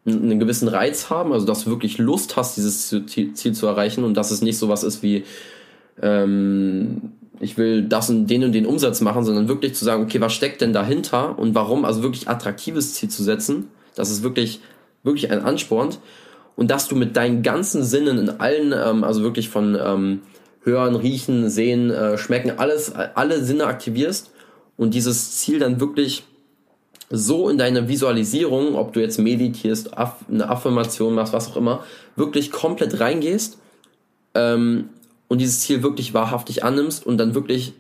einen 0.05 0.41
gewissen 0.41 0.69
Reiz 0.69 1.11
haben, 1.11 1.33
also 1.33 1.47
dass 1.47 1.65
du 1.65 1.71
wirklich 1.71 1.99
Lust 1.99 2.37
hast, 2.37 2.57
dieses 2.57 2.89
Ziel 2.89 3.53
zu 3.53 3.67
erreichen 3.67 4.05
und 4.05 4.15
dass 4.15 4.31
es 4.31 4.43
nicht 4.43 4.59
so 4.59 4.69
was 4.69 4.83
ist 4.83 5.03
wie, 5.03 5.25
ähm, 6.01 7.13
ich 7.41 7.57
will 7.57 7.83
das 7.83 8.11
und 8.11 8.27
den 8.27 8.45
und 8.45 8.53
den 8.53 8.67
Umsatz 8.67 9.01
machen, 9.01 9.25
sondern 9.25 9.49
wirklich 9.49 9.75
zu 9.75 9.85
sagen, 9.85 10.03
okay, 10.03 10.21
was 10.21 10.33
steckt 10.33 10.61
denn 10.61 10.73
dahinter 10.73 11.39
und 11.39 11.55
warum, 11.55 11.85
also 11.85 12.03
wirklich 12.03 12.29
attraktives 12.29 12.95
Ziel 12.95 13.11
zu 13.11 13.23
setzen, 13.23 13.69
das 13.95 14.11
ist 14.11 14.23
wirklich, 14.23 14.61
wirklich 15.03 15.31
ein 15.31 15.41
Ansporn. 15.41 15.91
Und 16.55 16.71
dass 16.71 16.87
du 16.87 16.97
mit 16.97 17.17
deinen 17.17 17.43
ganzen 17.43 17.83
Sinnen 17.83 18.19
in 18.19 18.29
allen, 18.29 18.73
ähm, 18.73 19.05
also 19.05 19.23
wirklich 19.23 19.49
von 19.49 19.77
ähm, 19.81 20.21
Hören, 20.63 20.95
Riechen, 20.95 21.49
Sehen, 21.49 21.91
äh, 21.91 22.19
Schmecken, 22.19 22.59
alles, 22.59 22.93
alle 22.93 23.43
Sinne 23.43 23.65
aktivierst 23.65 24.31
und 24.77 24.95
dieses 24.95 25.39
Ziel 25.39 25.59
dann 25.59 25.81
wirklich 25.81 26.25
so 27.13 27.51
in 27.51 27.59
deine 27.59 27.89
Visualisierung, 27.89 28.75
ob 28.75 28.95
du 28.95 29.01
jetzt 29.01 29.19
meditierst, 29.19 29.91
eine 29.97 30.49
Affirmation 30.49 31.15
machst, 31.15 31.35
was 31.35 31.51
auch 31.51 31.57
immer, 31.57 31.85
wirklich 32.17 32.51
komplett 32.51 33.01
reingehst 33.01 33.59
ähm, 34.35 34.89
und 35.29 35.39
dieses 35.39 35.61
Ziel 35.61 35.83
wirklich 35.83 36.15
wahrhaftig 36.15 36.65
annimmst 36.65 37.07
und 37.07 37.19
dann 37.19 37.35
wirklich 37.35 37.75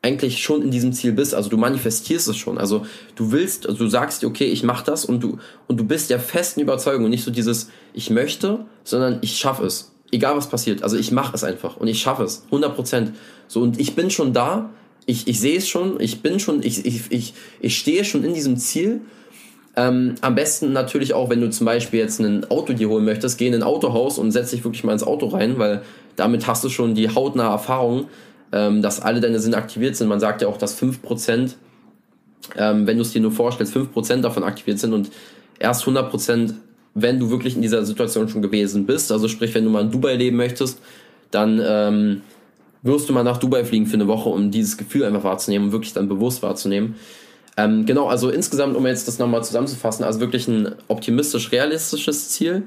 eigentlich 0.00 0.42
schon 0.42 0.62
in 0.62 0.70
diesem 0.70 0.94
Ziel 0.94 1.12
bist. 1.12 1.34
Also 1.34 1.50
du 1.50 1.58
manifestierst 1.58 2.28
es 2.28 2.36
schon. 2.36 2.56
Also 2.56 2.86
du 3.14 3.30
willst, 3.30 3.66
also 3.66 3.78
du 3.78 3.90
sagst 3.90 4.24
okay, 4.24 4.46
ich 4.46 4.62
mach 4.62 4.82
das 4.82 5.04
und 5.04 5.22
du 5.22 5.38
und 5.66 5.78
du 5.78 5.84
bist 5.84 6.08
der 6.08 6.20
festen 6.20 6.60
Überzeugung 6.60 7.04
und 7.04 7.10
nicht 7.10 7.24
so 7.24 7.30
dieses 7.30 7.70
ich 7.92 8.08
möchte, 8.08 8.64
sondern 8.84 9.18
ich 9.20 9.36
schaffe 9.36 9.66
es. 9.66 9.92
Egal 10.10 10.34
was 10.34 10.48
passiert. 10.48 10.82
Also 10.82 10.96
ich 10.96 11.12
mache 11.12 11.34
es 11.34 11.44
einfach 11.44 11.76
und 11.76 11.88
ich 11.88 12.00
schaffe 12.00 12.22
es. 12.22 12.44
100 12.46 12.74
Prozent. 12.74 13.12
So 13.48 13.60
und 13.60 13.78
ich 13.78 13.94
bin 13.94 14.10
schon 14.10 14.32
da 14.32 14.70
ich, 15.08 15.26
ich 15.26 15.40
sehe 15.40 15.56
es 15.56 15.66
schon, 15.66 15.98
ich 16.00 16.20
bin 16.20 16.38
schon, 16.38 16.62
ich, 16.62 16.84
ich, 16.84 17.10
ich, 17.10 17.34
ich 17.60 17.78
stehe 17.78 18.04
schon 18.04 18.24
in 18.24 18.34
diesem 18.34 18.56
Ziel 18.58 19.00
Ähm, 19.74 20.16
am 20.22 20.34
besten 20.34 20.72
natürlich 20.72 21.14
auch, 21.14 21.30
wenn 21.30 21.40
du 21.40 21.50
zum 21.50 21.64
Beispiel 21.64 22.00
jetzt 22.00 22.18
ein 22.18 22.44
Auto 22.50 22.72
dir 22.72 22.88
holen 22.88 23.04
möchtest, 23.04 23.38
geh 23.38 23.46
in 23.46 23.54
ein 23.54 23.62
Autohaus 23.62 24.18
und 24.18 24.32
setz 24.32 24.50
dich 24.50 24.64
wirklich 24.64 24.82
mal 24.82 24.92
ins 24.92 25.04
Auto 25.04 25.28
rein, 25.28 25.58
weil 25.58 25.82
damit 26.16 26.46
hast 26.48 26.64
du 26.64 26.68
schon 26.68 26.94
die 26.96 27.08
hautnahe 27.08 27.50
Erfahrung, 27.52 28.08
ähm, 28.50 28.82
dass 28.82 29.00
alle 29.00 29.20
deine 29.20 29.38
Sinne 29.38 29.56
aktiviert 29.56 29.94
sind. 29.94 30.08
Man 30.08 30.18
sagt 30.18 30.42
ja 30.42 30.48
auch, 30.48 30.58
dass 30.58 30.76
5%, 30.82 31.54
ähm, 32.56 32.86
wenn 32.86 32.96
du 32.96 33.02
es 33.02 33.12
dir 33.12 33.22
nur 33.22 33.30
vorstellst, 33.30 33.72
5% 33.72 34.20
davon 34.20 34.42
aktiviert 34.42 34.80
sind 34.80 34.92
und 34.92 35.10
erst 35.60 35.84
100%, 35.84 36.54
wenn 36.94 37.20
du 37.20 37.30
wirklich 37.30 37.54
in 37.54 37.62
dieser 37.62 37.84
Situation 37.84 38.28
schon 38.28 38.42
gewesen 38.42 38.84
bist. 38.84 39.12
Also 39.12 39.28
sprich, 39.28 39.54
wenn 39.54 39.64
du 39.64 39.70
mal 39.70 39.82
in 39.82 39.90
Dubai 39.92 40.16
leben 40.16 40.36
möchtest, 40.36 40.80
dann 41.30 41.60
ähm, 41.64 42.22
wirst 42.82 43.08
du 43.08 43.12
mal 43.12 43.22
nach 43.22 43.38
Dubai 43.38 43.64
fliegen 43.64 43.86
für 43.86 43.94
eine 43.94 44.06
Woche, 44.06 44.28
um 44.28 44.50
dieses 44.50 44.76
Gefühl 44.76 45.04
einfach 45.04 45.24
wahrzunehmen 45.24 45.68
und 45.68 45.72
wirklich 45.72 45.92
dann 45.92 46.08
bewusst 46.08 46.42
wahrzunehmen. 46.42 46.96
Ähm, 47.56 47.86
genau, 47.86 48.06
also 48.06 48.30
insgesamt, 48.30 48.76
um 48.76 48.86
jetzt 48.86 49.08
das 49.08 49.18
nochmal 49.18 49.42
zusammenzufassen, 49.42 50.04
also 50.04 50.20
wirklich 50.20 50.46
ein 50.46 50.76
optimistisch-realistisches 50.86 52.30
Ziel, 52.30 52.62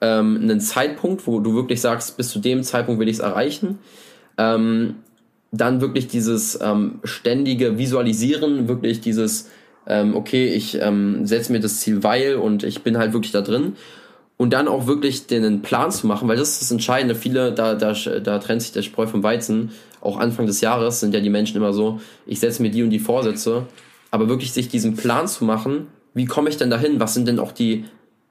ähm, 0.00 0.40
einen 0.42 0.60
Zeitpunkt, 0.60 1.26
wo 1.26 1.38
du 1.38 1.54
wirklich 1.54 1.80
sagst, 1.80 2.16
bis 2.16 2.30
zu 2.30 2.40
dem 2.40 2.62
Zeitpunkt 2.64 3.00
will 3.00 3.08
ich 3.08 3.16
es 3.16 3.20
erreichen. 3.20 3.78
Ähm, 4.36 4.96
dann 5.52 5.80
wirklich 5.80 6.08
dieses 6.08 6.58
ähm, 6.60 6.98
ständige 7.04 7.78
Visualisieren, 7.78 8.66
wirklich 8.66 9.00
dieses, 9.00 9.50
ähm, 9.86 10.16
okay, 10.16 10.48
ich 10.48 10.80
ähm, 10.80 11.26
setze 11.26 11.52
mir 11.52 11.60
das 11.60 11.78
Ziel, 11.78 12.02
weil 12.02 12.34
und 12.34 12.64
ich 12.64 12.82
bin 12.82 12.98
halt 12.98 13.12
wirklich 13.12 13.32
da 13.32 13.40
drin. 13.40 13.74
Und 14.36 14.52
dann 14.52 14.66
auch 14.66 14.86
wirklich 14.86 15.26
den 15.26 15.62
Plan 15.62 15.92
zu 15.92 16.08
machen, 16.08 16.26
weil 16.26 16.36
das 16.36 16.50
ist 16.50 16.62
das 16.62 16.70
Entscheidende. 16.72 17.14
Viele, 17.14 17.52
da, 17.52 17.74
da, 17.74 17.92
da 17.92 18.38
trennt 18.40 18.62
sich 18.62 18.72
der 18.72 18.82
Spreu 18.82 19.06
vom 19.06 19.22
Weizen. 19.22 19.70
Auch 20.00 20.18
Anfang 20.18 20.46
des 20.46 20.60
Jahres 20.60 21.00
sind 21.00 21.14
ja 21.14 21.20
die 21.20 21.30
Menschen 21.30 21.56
immer 21.56 21.72
so, 21.72 22.00
ich 22.26 22.40
setze 22.40 22.60
mir 22.60 22.70
die 22.70 22.82
und 22.82 22.90
die 22.90 22.98
Vorsätze. 22.98 23.66
Aber 24.10 24.28
wirklich 24.28 24.52
sich 24.52 24.68
diesen 24.68 24.96
Plan 24.96 25.28
zu 25.28 25.44
machen, 25.44 25.86
wie 26.14 26.24
komme 26.24 26.48
ich 26.48 26.56
denn 26.56 26.70
dahin? 26.70 27.00
Was 27.00 27.14
sind 27.14 27.28
denn 27.28 27.38
auch 27.38 27.52
die 27.52 27.84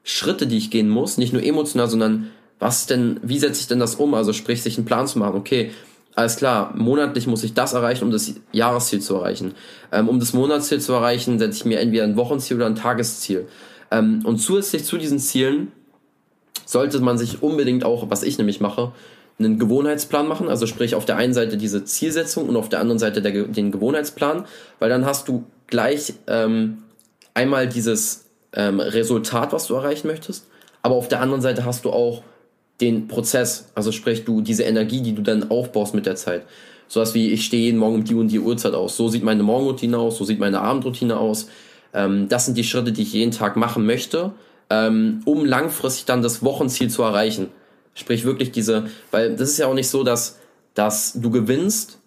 Schritte, 0.04 0.46
die 0.46 0.58
ich 0.58 0.72
gehen 0.72 0.90
muss? 0.90 1.18
Nicht 1.18 1.34
nur 1.34 1.44
emotional, 1.44 1.90
sondern 1.90 2.30
was 2.60 2.86
denn, 2.86 3.20
wie 3.24 3.40
setze 3.40 3.62
ich 3.62 3.68
denn 3.68 3.80
das 3.80 3.96
um? 3.96 4.14
Also 4.14 4.34
sprich, 4.34 4.62
sich 4.62 4.78
einen 4.78 4.86
Plan 4.86 5.08
zu 5.08 5.20
machen. 5.20 5.36
Okay, 5.36 5.72
alles 6.16 6.36
klar, 6.36 6.74
monatlich 6.76 7.28
muss 7.28 7.44
ich 7.44 7.54
das 7.54 7.74
erreichen, 7.74 8.06
um 8.06 8.12
das 8.12 8.34
Jahresziel 8.52 9.02
zu 9.02 9.16
erreichen. 9.16 9.54
Ähm, 9.92 10.08
um 10.08 10.20
das 10.20 10.34
Monatsziel 10.34 10.80
zu 10.80 10.94
erreichen, 10.94 11.40
setze 11.40 11.60
ich 11.60 11.66
mir 11.66 11.80
entweder 11.80 12.04
ein 12.04 12.16
Wochenziel 12.16 12.58
oder 12.58 12.68
ein 12.68 12.76
Tagesziel. 12.76 13.48
Ähm, 13.90 14.22
und 14.24 14.38
zusätzlich 14.38 14.86
zu 14.86 14.98
diesen 14.98 15.20
Zielen 15.20 15.72
sollte 16.66 17.00
man 17.00 17.18
sich 17.18 17.44
unbedingt 17.44 17.84
auch, 17.84 18.10
was 18.10 18.24
ich 18.24 18.38
nämlich 18.38 18.60
mache, 18.60 18.92
einen 19.40 19.60
Gewohnheitsplan 19.60 20.28
machen. 20.28 20.48
Also 20.48 20.68
sprich 20.68 20.96
auf 20.96 21.06
der 21.06 21.18
einen 21.18 21.34
Seite 21.34 21.58
diese 21.58 21.84
Zielsetzung 21.84 22.48
und 22.48 22.56
auf 22.56 22.70
der 22.70 22.80
anderen 22.80 23.00
Seite 23.00 23.22
der, 23.22 23.44
den 23.44 23.72
Gewohnheitsplan, 23.72 24.46
weil 24.80 24.90
dann 24.90 25.06
hast 25.06 25.28
du 25.28 25.44
gleich 25.68 26.14
ähm, 26.28 26.84
einmal 27.34 27.68
dieses 27.68 28.26
ähm, 28.54 28.80
Resultat, 28.80 29.54
was 29.54 29.68
du 29.68 29.76
erreichen 29.76 30.08
möchtest, 30.08 30.48
aber 30.82 30.96
auf 30.96 31.08
der 31.08 31.22
anderen 31.22 31.42
Seite 31.42 31.66
hast 31.66 31.86
du 31.86 31.92
auch 31.92 32.24
den 32.82 33.08
Prozess, 33.08 33.70
also 33.76 33.92
sprich 33.92 34.26
du 34.26 34.42
diese 34.42 34.64
Energie, 34.64 35.02
die 35.02 35.14
du 35.14 35.22
dann 35.22 35.50
aufbaust 35.50 35.94
mit 35.94 36.06
der 36.06 36.16
Zeit. 36.16 36.44
Sowas 36.88 37.14
wie, 37.14 37.32
ich 37.32 37.46
stehe 37.46 37.64
jeden 37.64 37.80
Morgen 37.80 37.96
um 37.96 38.04
die 38.04 38.14
und 38.14 38.28
die 38.28 38.40
Uhrzeit 38.40 38.74
aus. 38.74 38.98
So 38.98 39.08
sieht 39.08 39.24
meine 39.24 39.42
Morgenroutine 39.42 39.98
aus, 39.98 40.18
so 40.18 40.26
sieht 40.26 40.40
meine 40.40 40.62
Abendroutine 40.62 41.18
aus. 41.18 41.48
Ähm, 41.94 42.28
das 42.30 42.46
sind 42.46 42.58
die 42.58 42.64
Schritte, 42.64 42.92
die 42.92 43.04
ich 43.04 43.14
jeden 43.14 43.32
Tag 43.32 43.56
machen 43.56 43.86
möchte, 43.86 44.34
ähm, 44.74 45.22
um 45.26 45.46
langfristig 45.46 46.06
dann 46.06 46.24
das 46.24 46.44
Wochenziel 46.44 46.90
zu 46.90 47.04
erreichen. 47.04 47.50
Sprich 47.94 48.26
wirklich 48.26 48.52
diese, 48.52 48.88
weil 49.12 49.36
das 49.36 49.52
ist 49.52 49.60
ja 49.60 49.68
auch 49.68 49.76
nicht 49.76 49.90
so, 49.90 50.04
dass, 50.04 50.40
dass 50.74 51.14
du 51.14 51.30
gewinnst 51.30 52.00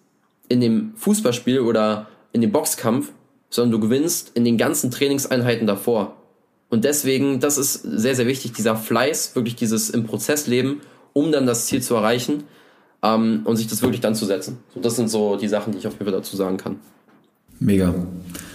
in 0.49 0.59
dem 0.59 0.93
Fußballspiel 0.97 1.61
oder 1.61 2.07
in 2.33 2.41
dem 2.41 2.51
Boxkampf, 2.51 3.11
sondern 3.49 3.71
du 3.71 3.79
gewinnst 3.79 4.31
in 4.33 4.43
den 4.43 4.57
ganzen 4.57 4.91
Trainingseinheiten 4.91 5.65
davor. 5.65 6.17
Und 6.69 6.83
deswegen, 6.83 7.39
das 7.39 7.57
ist 7.57 7.81
sehr, 7.83 8.15
sehr 8.15 8.27
wichtig, 8.27 8.51
dieser 8.51 8.75
Fleiß, 8.75 9.35
wirklich 9.35 9.55
dieses 9.55 9.89
im 9.89 10.03
Prozess 10.03 10.47
leben, 10.47 10.81
um 11.13 11.31
dann 11.31 11.45
das 11.45 11.67
Ziel 11.67 11.81
zu 11.81 11.95
erreichen 11.95 12.43
ähm, 13.01 13.43
und 13.45 13.55
sich 13.55 13.67
das 13.67 13.81
wirklich 13.81 14.01
dann 14.01 14.15
zu 14.15 14.25
setzen. 14.25 14.57
So, 14.73 14.81
das 14.81 14.97
sind 14.97 15.09
so 15.09 15.37
die 15.37 15.47
Sachen, 15.47 15.71
die 15.71 15.79
ich 15.79 15.87
auf 15.87 15.93
jeden 15.93 16.03
Fall 16.03 16.13
dazu 16.13 16.35
sagen 16.35 16.57
kann. 16.57 16.81
Mega. 17.59 17.95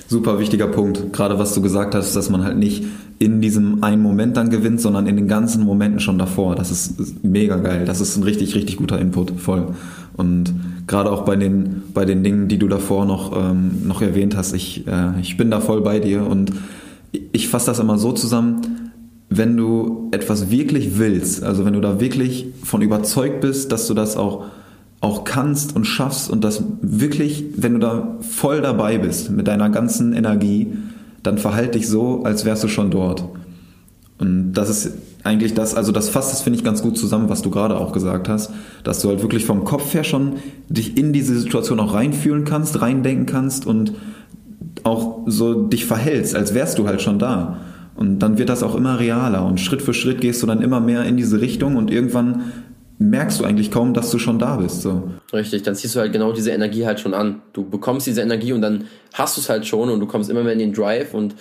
Super 0.09 0.39
wichtiger 0.39 0.67
Punkt. 0.67 1.13
Gerade 1.13 1.39
was 1.39 1.55
du 1.55 1.63
gesagt 1.63 1.95
hast, 1.95 2.15
dass 2.15 2.31
man 2.31 2.45
halt 2.45 2.59
nicht 2.59 2.85
in 3.19 3.41
diesem 3.41 3.83
einen 3.85 4.03
Moment 4.03 4.37
dann 4.37 4.51
gewinnt, 4.51 4.81
sondern 4.81 5.07
in 5.07 5.17
den 5.17 5.29
ganzen 5.29 5.65
Momenten 5.65 6.01
schon 6.01 6.19
davor. 6.19 6.57
Das 6.57 6.71
ist 6.71 7.25
mega 7.25 7.57
geil. 7.57 7.85
Das 7.85 8.01
ist 8.01 8.17
ein 8.17 8.23
richtig, 8.23 8.55
richtig 8.55 8.77
guter 8.77 8.99
Input. 8.99 9.33
Voll. 9.41 9.69
Und 10.17 10.53
gerade 10.87 11.11
auch 11.11 11.25
bei 11.25 11.37
den, 11.37 11.83
bei 11.95 12.05
den 12.05 12.23
Dingen, 12.23 12.49
die 12.49 12.59
du 12.59 12.69
davor 12.69 13.07
noch, 13.07 13.37
ähm, 13.37 13.87
noch 13.87 14.03
erwähnt 14.03 14.37
hast, 14.37 14.53
ich, 14.53 14.87
äh, 14.87 15.21
ich 15.21 15.37
bin 15.37 15.51
da 15.51 15.61
voll 15.61 15.83
bei 15.83 16.01
dir 16.01 16.27
und 16.27 16.53
ich 17.33 17.49
fasse 17.49 17.67
das 17.67 17.79
immer 17.79 17.99
so 17.99 18.13
zusammen, 18.13 18.91
wenn 19.29 19.57
du 19.57 20.09
etwas 20.13 20.51
wirklich 20.51 20.99
willst, 20.99 21.43
also 21.43 21.65
wenn 21.65 21.73
du 21.73 21.81
da 21.81 22.01
wirklich 22.01 22.49
von 22.63 22.83
überzeugt 22.83 23.41
bist, 23.41 23.73
dass 23.73 23.87
du 23.87 23.95
das 23.95 24.17
auch, 24.17 24.47
auch 25.03 25.25
kannst 25.25 25.75
und 25.75 25.85
schaffst 25.85 26.31
und 26.31 26.45
das 26.45 26.63
wirklich, 26.81 27.45
wenn 27.57 27.75
du 27.75 27.81
da 27.81 28.17
voll 28.21 28.63
dabei 28.63 28.99
bist 28.99 29.31
mit 29.31 29.49
deiner 29.49 29.69
ganzen 29.69 30.15
Energie, 30.15 30.73
dann 31.25 31.39
verhalte 31.39 31.79
dich 31.79 31.89
so, 31.89 32.23
als 32.23 32.45
wärst 32.45 32.63
du 32.63 32.69
schon 32.69 32.93
dort. 32.93 33.25
Und 34.19 34.53
das 34.53 34.71
ist 34.71 34.93
eigentlich 35.25 35.55
das, 35.55 35.75
also 35.75 35.91
das 35.91 36.09
fasst 36.09 36.33
das 36.33 36.43
finde 36.43 36.61
ich 36.61 36.65
ganz 36.65 36.83
gut 36.83 36.97
zusammen, 36.97 37.29
was 37.29 37.43
du 37.43 37.51
gerade 37.51 37.77
auch 37.79 37.93
gesagt 37.93 38.29
hast, 38.29 38.53
dass 38.85 39.01
du 39.01 39.09
halt 39.09 39.23
wirklich 39.23 39.45
vom 39.45 39.65
Kopf 39.65 39.93
her 39.93 40.05
schon 40.05 40.35
dich 40.69 40.97
in 40.97 41.13
diese 41.13 41.37
Situation 41.37 41.81
auch 41.81 41.95
reinfühlen 41.95 42.45
kannst, 42.45 42.81
reindenken 42.81 43.27
kannst 43.27 43.67
und 43.67 43.95
auch 44.85 45.23
so 45.27 45.65
dich 45.65 45.85
verhältst, 45.85 46.37
als 46.37 46.55
wärst 46.55 46.79
du 46.79 46.87
halt 46.87 47.03
schon 47.03 47.19
da. 47.19 47.59
Und 47.97 48.21
dann 48.21 48.39
wird 48.39 48.49
das 48.49 48.63
auch 48.63 48.77
immer 48.77 49.01
realer 49.01 49.45
und 49.45 49.59
Schritt 49.59 49.83
für 49.83 49.95
Schritt 49.95 50.21
gehst 50.21 50.43
du 50.45 50.47
dann 50.47 50.63
immer 50.63 50.79
mehr 50.79 51.05
in 51.05 51.17
diese 51.17 51.41
Richtung 51.41 51.75
und 51.75 51.91
irgendwann 51.91 52.53
merkst 53.03 53.41
du 53.41 53.45
eigentlich 53.45 53.71
kaum, 53.71 53.95
dass 53.95 54.11
du 54.11 54.19
schon 54.19 54.39
da 54.39 54.57
bist. 54.57 54.83
So. 54.83 55.11
Richtig, 55.33 55.63
dann 55.63 55.75
ziehst 55.75 55.95
du 55.95 56.01
halt 56.01 56.13
genau 56.13 56.33
diese 56.33 56.51
Energie 56.51 56.87
halt 56.87 57.01
schon 57.01 57.15
an. 57.15 57.43
Du 57.53 57.69
bekommst 57.69 58.07
diese 58.07 58.23
Energie 58.23 58.53
und 58.53 58.63
dann 58.63 58.87
hast 59.15 59.37
du 59.37 59.41
es 59.41 59.49
halt 59.49 59.67
schon 59.67 59.91
und 59.91 60.01
du 60.01 60.07
kommst 60.07 60.31
immer 60.31 60.43
mehr 60.43 60.53
in 60.53 60.59
den 60.59 60.73
Drive 60.73 61.15
und 61.15 61.35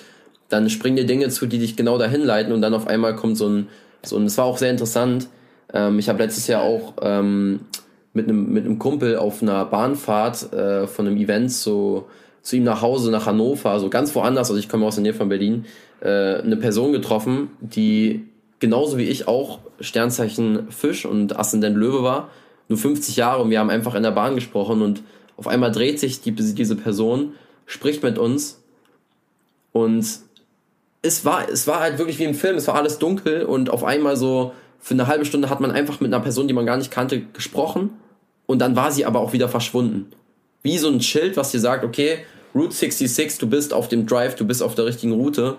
dann 0.49 0.69
springen 0.69 0.97
dir 0.97 1.05
Dinge 1.05 1.29
zu, 1.29 1.45
die 1.45 1.59
dich 1.59 1.75
genau 1.75 1.97
dahin 1.97 2.21
leiten 2.21 2.51
und 2.53 2.61
dann 2.61 2.73
auf 2.73 2.87
einmal 2.87 3.15
kommt 3.15 3.37
so 3.37 3.47
ein, 3.47 3.67
so 4.03 4.17
ein, 4.17 4.25
es 4.25 4.37
war 4.37 4.45
auch 4.45 4.57
sehr 4.57 4.71
interessant. 4.71 5.27
Ähm, 5.73 5.99
ich 5.99 6.09
habe 6.09 6.21
letztes 6.21 6.47
Jahr 6.47 6.63
auch 6.63 6.95
ähm, 7.01 7.61
mit 8.13 8.27
einem 8.27 8.51
mit 8.51 8.65
einem 8.65 8.77
Kumpel 8.77 9.17
auf 9.17 9.41
einer 9.41 9.63
Bahnfahrt 9.65 10.51
äh, 10.53 10.87
von 10.87 11.07
einem 11.07 11.17
Event 11.17 11.51
so 11.51 12.07
zu 12.41 12.57
ihm 12.57 12.63
nach 12.63 12.81
Hause, 12.81 13.11
nach 13.11 13.27
Hannover, 13.27 13.69
also 13.69 13.89
ganz 13.89 14.13
woanders, 14.15 14.49
also 14.49 14.59
ich 14.59 14.67
komme 14.67 14.85
aus 14.85 14.95
der 14.95 15.03
Nähe 15.03 15.13
von 15.13 15.29
Berlin, 15.29 15.65
äh, 16.01 16.39
eine 16.39 16.57
Person 16.57 16.91
getroffen, 16.91 17.51
die 17.59 18.27
genauso 18.61 18.97
wie 18.97 19.09
ich 19.09 19.27
auch 19.27 19.59
Sternzeichen 19.81 20.71
Fisch 20.71 21.05
und 21.05 21.37
Aszendent 21.37 21.75
Löwe 21.75 22.03
war, 22.03 22.29
nur 22.69 22.79
50 22.79 23.17
Jahre 23.17 23.41
und 23.41 23.49
wir 23.49 23.59
haben 23.59 23.69
einfach 23.69 23.95
in 23.95 24.03
der 24.03 24.11
Bahn 24.11 24.35
gesprochen 24.35 24.81
und 24.81 25.03
auf 25.35 25.47
einmal 25.47 25.71
dreht 25.71 25.99
sich 25.99 26.21
die, 26.21 26.31
diese 26.31 26.75
Person, 26.77 27.33
spricht 27.65 28.03
mit 28.03 28.17
uns. 28.17 28.61
Und 29.71 30.05
es 31.01 31.25
war, 31.25 31.49
es 31.49 31.67
war 31.67 31.79
halt 31.79 31.97
wirklich 31.97 32.19
wie 32.19 32.25
im 32.25 32.35
Film, 32.35 32.55
es 32.55 32.67
war 32.67 32.75
alles 32.75 32.99
dunkel 32.99 33.43
und 33.43 33.69
auf 33.69 33.83
einmal 33.83 34.15
so 34.15 34.53
für 34.79 34.93
eine 34.93 35.07
halbe 35.07 35.25
Stunde 35.25 35.49
hat 35.49 35.59
man 35.59 35.71
einfach 35.71 35.99
mit 35.99 36.13
einer 36.13 36.23
Person, 36.23 36.47
die 36.47 36.53
man 36.53 36.65
gar 36.65 36.77
nicht 36.77 36.91
kannte, 36.91 37.21
gesprochen. 37.21 37.91
Und 38.45 38.59
dann 38.59 38.75
war 38.75 38.91
sie 38.91 39.05
aber 39.05 39.19
auch 39.19 39.33
wieder 39.33 39.49
verschwunden. 39.49 40.11
Wie 40.63 40.77
so 40.77 40.89
ein 40.89 41.01
Schild, 41.01 41.37
was 41.37 41.51
dir 41.51 41.59
sagt, 41.59 41.83
okay, 41.83 42.19
Route 42.53 42.73
66, 42.73 43.39
du 43.39 43.47
bist 43.47 43.73
auf 43.73 43.87
dem 43.87 44.05
Drive, 44.05 44.35
du 44.35 44.45
bist 44.45 44.61
auf 44.61 44.75
der 44.75 44.85
richtigen 44.85 45.13
Route. 45.13 45.57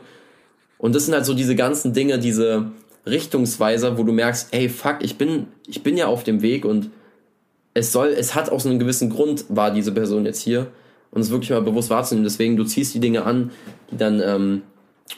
Und 0.79 0.95
das 0.95 1.07
sind 1.07 1.15
halt 1.15 1.25
so 1.25 1.35
diese 1.35 1.57
ganzen 1.57 1.93
Dinge, 1.93 2.19
diese 2.19 2.73
Richtungsweiser, 3.07 3.99
wo 3.99 4.05
du 4.05 4.13
merkst, 4.13 4.49
ey, 4.53 4.69
fuck, 4.69 4.99
ich 5.01 5.19
bin, 5.19 5.47
ich 5.67 5.83
bin 5.83 5.97
ja 5.97 6.07
auf 6.07 6.25
dem 6.25 6.43
Weg 6.43 6.65
und 6.65 6.91
es 7.75 7.93
soll, 7.93 8.09
es 8.09 8.35
hat 8.35 8.51
aus 8.51 8.67
einem 8.67 8.79
gewissen 8.79 9.11
Grund, 9.11 9.47
war 9.49 9.71
diese 9.71 9.93
Person 9.93 10.25
jetzt 10.25 10.41
hier. 10.41 10.69
Und 11.11 11.21
es 11.21 11.31
wirklich 11.31 11.51
mal 11.51 11.61
bewusst 11.61 11.91
wahrzunehmen. 11.91 12.25
Deswegen, 12.25 12.57
du 12.57 12.65
ziehst 12.65 12.95
die 12.95 13.01
Dinge 13.01 13.25
an, 13.25 13.51
die 13.91 13.99
dann 13.99 14.23
ähm, 14.25 14.63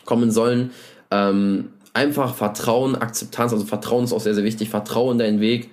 kommen 0.04 0.32
sollen. 0.32 0.70
Ähm, 1.12 1.70
einfach 1.92 2.34
Vertrauen, 2.34 2.96
Akzeptanz, 2.96 3.52
also 3.52 3.64
Vertrauen 3.64 4.02
ist 4.02 4.12
auch 4.12 4.20
sehr, 4.20 4.34
sehr 4.34 4.42
wichtig. 4.42 4.70
Vertrauen 4.70 5.12
in 5.12 5.18
deinen 5.18 5.40
Weg 5.40 5.70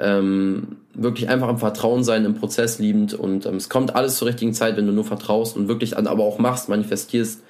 ähm, 0.00 0.78
wirklich 0.94 1.28
einfach 1.28 1.50
im 1.50 1.58
Vertrauen 1.58 2.02
sein, 2.02 2.24
im 2.24 2.34
Prozess 2.34 2.78
liebend 2.78 3.12
und 3.14 3.44
ähm, 3.44 3.56
es 3.56 3.68
kommt 3.68 3.94
alles 3.94 4.16
zur 4.16 4.28
richtigen 4.28 4.54
Zeit, 4.54 4.76
wenn 4.76 4.86
du 4.86 4.92
nur 4.92 5.04
vertraust 5.04 5.56
und 5.56 5.68
wirklich 5.68 5.96
aber 5.96 6.24
auch 6.24 6.38
machst, 6.38 6.70
manifestierst, 6.70 7.42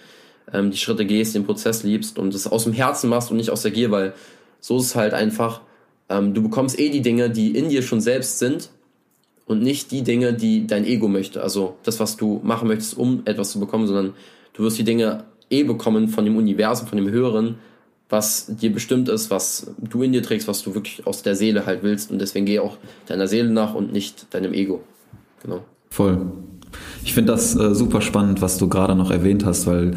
ähm, 0.53 0.71
die 0.71 0.77
Schritte 0.77 1.05
gehst, 1.05 1.35
den 1.35 1.45
Prozess 1.45 1.83
liebst 1.83 2.19
und 2.19 2.35
es 2.35 2.47
aus 2.47 2.65
dem 2.65 2.73
Herzen 2.73 3.11
machst 3.11 3.31
und 3.31 3.37
nicht 3.37 3.51
aus 3.51 3.63
der 3.63 3.71
Gier, 3.71 3.91
weil 3.91 4.15
so 4.61 4.79
ist 4.79 4.87
es 4.87 4.97
halt 4.97 5.15
einfach, 5.15 5.61
ähm, 6.09 6.35
du 6.35 6.43
bekommst 6.43 6.79
eh 6.79 6.91
die 6.91 7.03
Dinge, 7.03 7.31
die 7.31 7.57
in 7.57 7.69
dir 7.69 7.83
schon 7.83 8.01
selbst 8.01 8.39
sind 8.39 8.71
und 9.47 9.63
nicht 9.63 9.91
die 9.91 10.03
Dinge, 10.03 10.33
die 10.35 10.67
dein 10.67 10.85
Ego 10.85 11.09
möchte. 11.09 11.43
Also 11.43 11.77
das, 11.83 11.99
was 12.01 12.17
du 12.17 12.41
machen 12.45 12.69
möchtest, 12.69 12.97
um 12.97 13.23
etwas 13.25 13.51
zu 13.51 13.61
bekommen, 13.61 13.87
sondern 13.87 14.15
du 14.53 14.63
wirst 14.63 14.79
die 14.79 14.85
Dinge 14.85 15.25
eh 15.51 15.65
bekommen 15.65 16.09
von 16.09 16.25
dem 16.25 16.37
Universum, 16.37 16.87
von 16.87 16.97
dem 16.97 17.11
Höheren, 17.11 17.57
was 18.09 18.47
dir 18.47 18.73
bestimmt 18.73 19.09
ist, 19.09 19.31
was 19.31 19.73
du 19.79 20.03
in 20.03 20.13
dir 20.13 20.23
trägst, 20.23 20.49
was 20.49 20.63
du 20.63 20.75
wirklich 20.75 21.07
aus 21.07 21.23
der 21.23 21.37
Seele 21.37 21.67
halt 21.67 21.83
willst. 21.83 22.11
Und 22.11 22.21
deswegen 22.21 22.47
geh 22.47 22.59
auch 22.59 22.77
deiner 23.07 23.29
Seele 23.29 23.51
nach 23.51 23.75
und 23.75 23.93
nicht 23.93 24.33
deinem 24.35 24.53
Ego. 24.53 24.83
Genau. 25.43 25.65
Voll. 25.91 26.21
Ich 27.05 27.15
finde 27.15 27.33
das 27.33 27.57
äh, 27.57 27.75
super 27.75 28.01
spannend, 28.01 28.43
was 28.43 28.59
du 28.59 28.69
gerade 28.69 28.95
noch 28.95 29.11
erwähnt 29.11 29.45
hast, 29.45 29.67
weil 29.67 29.97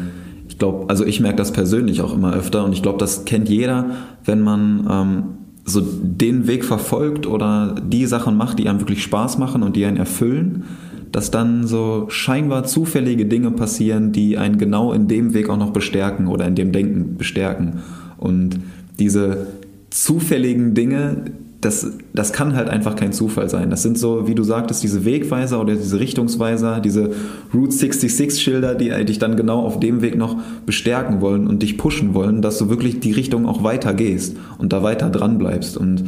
ich 0.54 0.58
glaube, 0.60 0.88
also 0.88 1.04
ich 1.04 1.18
merke 1.18 1.38
das 1.38 1.50
persönlich 1.50 2.00
auch 2.00 2.14
immer 2.14 2.32
öfter 2.32 2.64
und 2.64 2.72
ich 2.72 2.80
glaube, 2.80 2.98
das 2.98 3.24
kennt 3.24 3.48
jeder, 3.48 3.90
wenn 4.24 4.40
man 4.40 4.86
ähm, 4.88 5.24
so 5.64 5.80
den 5.80 6.46
Weg 6.46 6.64
verfolgt 6.64 7.26
oder 7.26 7.74
die 7.74 8.06
Sachen 8.06 8.36
macht, 8.36 8.60
die 8.60 8.68
einem 8.68 8.78
wirklich 8.78 9.02
Spaß 9.02 9.36
machen 9.38 9.64
und 9.64 9.74
die 9.74 9.84
einen 9.84 9.96
erfüllen, 9.96 10.62
dass 11.10 11.32
dann 11.32 11.66
so 11.66 12.06
scheinbar 12.08 12.62
zufällige 12.62 13.26
Dinge 13.26 13.50
passieren, 13.50 14.12
die 14.12 14.38
einen 14.38 14.56
genau 14.56 14.92
in 14.92 15.08
dem 15.08 15.34
Weg 15.34 15.50
auch 15.50 15.58
noch 15.58 15.72
bestärken 15.72 16.28
oder 16.28 16.46
in 16.46 16.54
dem 16.54 16.70
Denken 16.70 17.16
bestärken. 17.16 17.80
Und 18.16 18.60
diese 19.00 19.48
zufälligen 19.90 20.74
Dinge, 20.74 21.32
das, 21.64 21.86
das 22.12 22.32
kann 22.32 22.54
halt 22.54 22.68
einfach 22.68 22.96
kein 22.96 23.12
Zufall 23.12 23.48
sein. 23.48 23.70
Das 23.70 23.82
sind 23.82 23.98
so, 23.98 24.28
wie 24.28 24.34
du 24.34 24.42
sagtest, 24.42 24.82
diese 24.82 25.04
Wegweiser 25.04 25.60
oder 25.60 25.74
diese 25.74 25.98
Richtungsweiser, 25.98 26.80
diese 26.80 27.12
Route 27.52 27.72
66 27.72 28.42
Schilder, 28.42 28.74
die 28.74 28.90
dich 29.04 29.18
dann 29.18 29.36
genau 29.36 29.60
auf 29.60 29.80
dem 29.80 30.02
Weg 30.02 30.16
noch 30.16 30.36
bestärken 30.66 31.20
wollen 31.20 31.46
und 31.46 31.62
dich 31.62 31.78
pushen 31.78 32.12
wollen, 32.12 32.42
dass 32.42 32.58
du 32.58 32.68
wirklich 32.68 33.00
die 33.00 33.12
Richtung 33.12 33.46
auch 33.46 33.64
weiter 33.64 33.94
gehst 33.94 34.36
und 34.58 34.72
da 34.72 34.82
weiter 34.82 35.08
dran 35.08 35.38
bleibst. 35.38 35.76
Und 35.76 36.04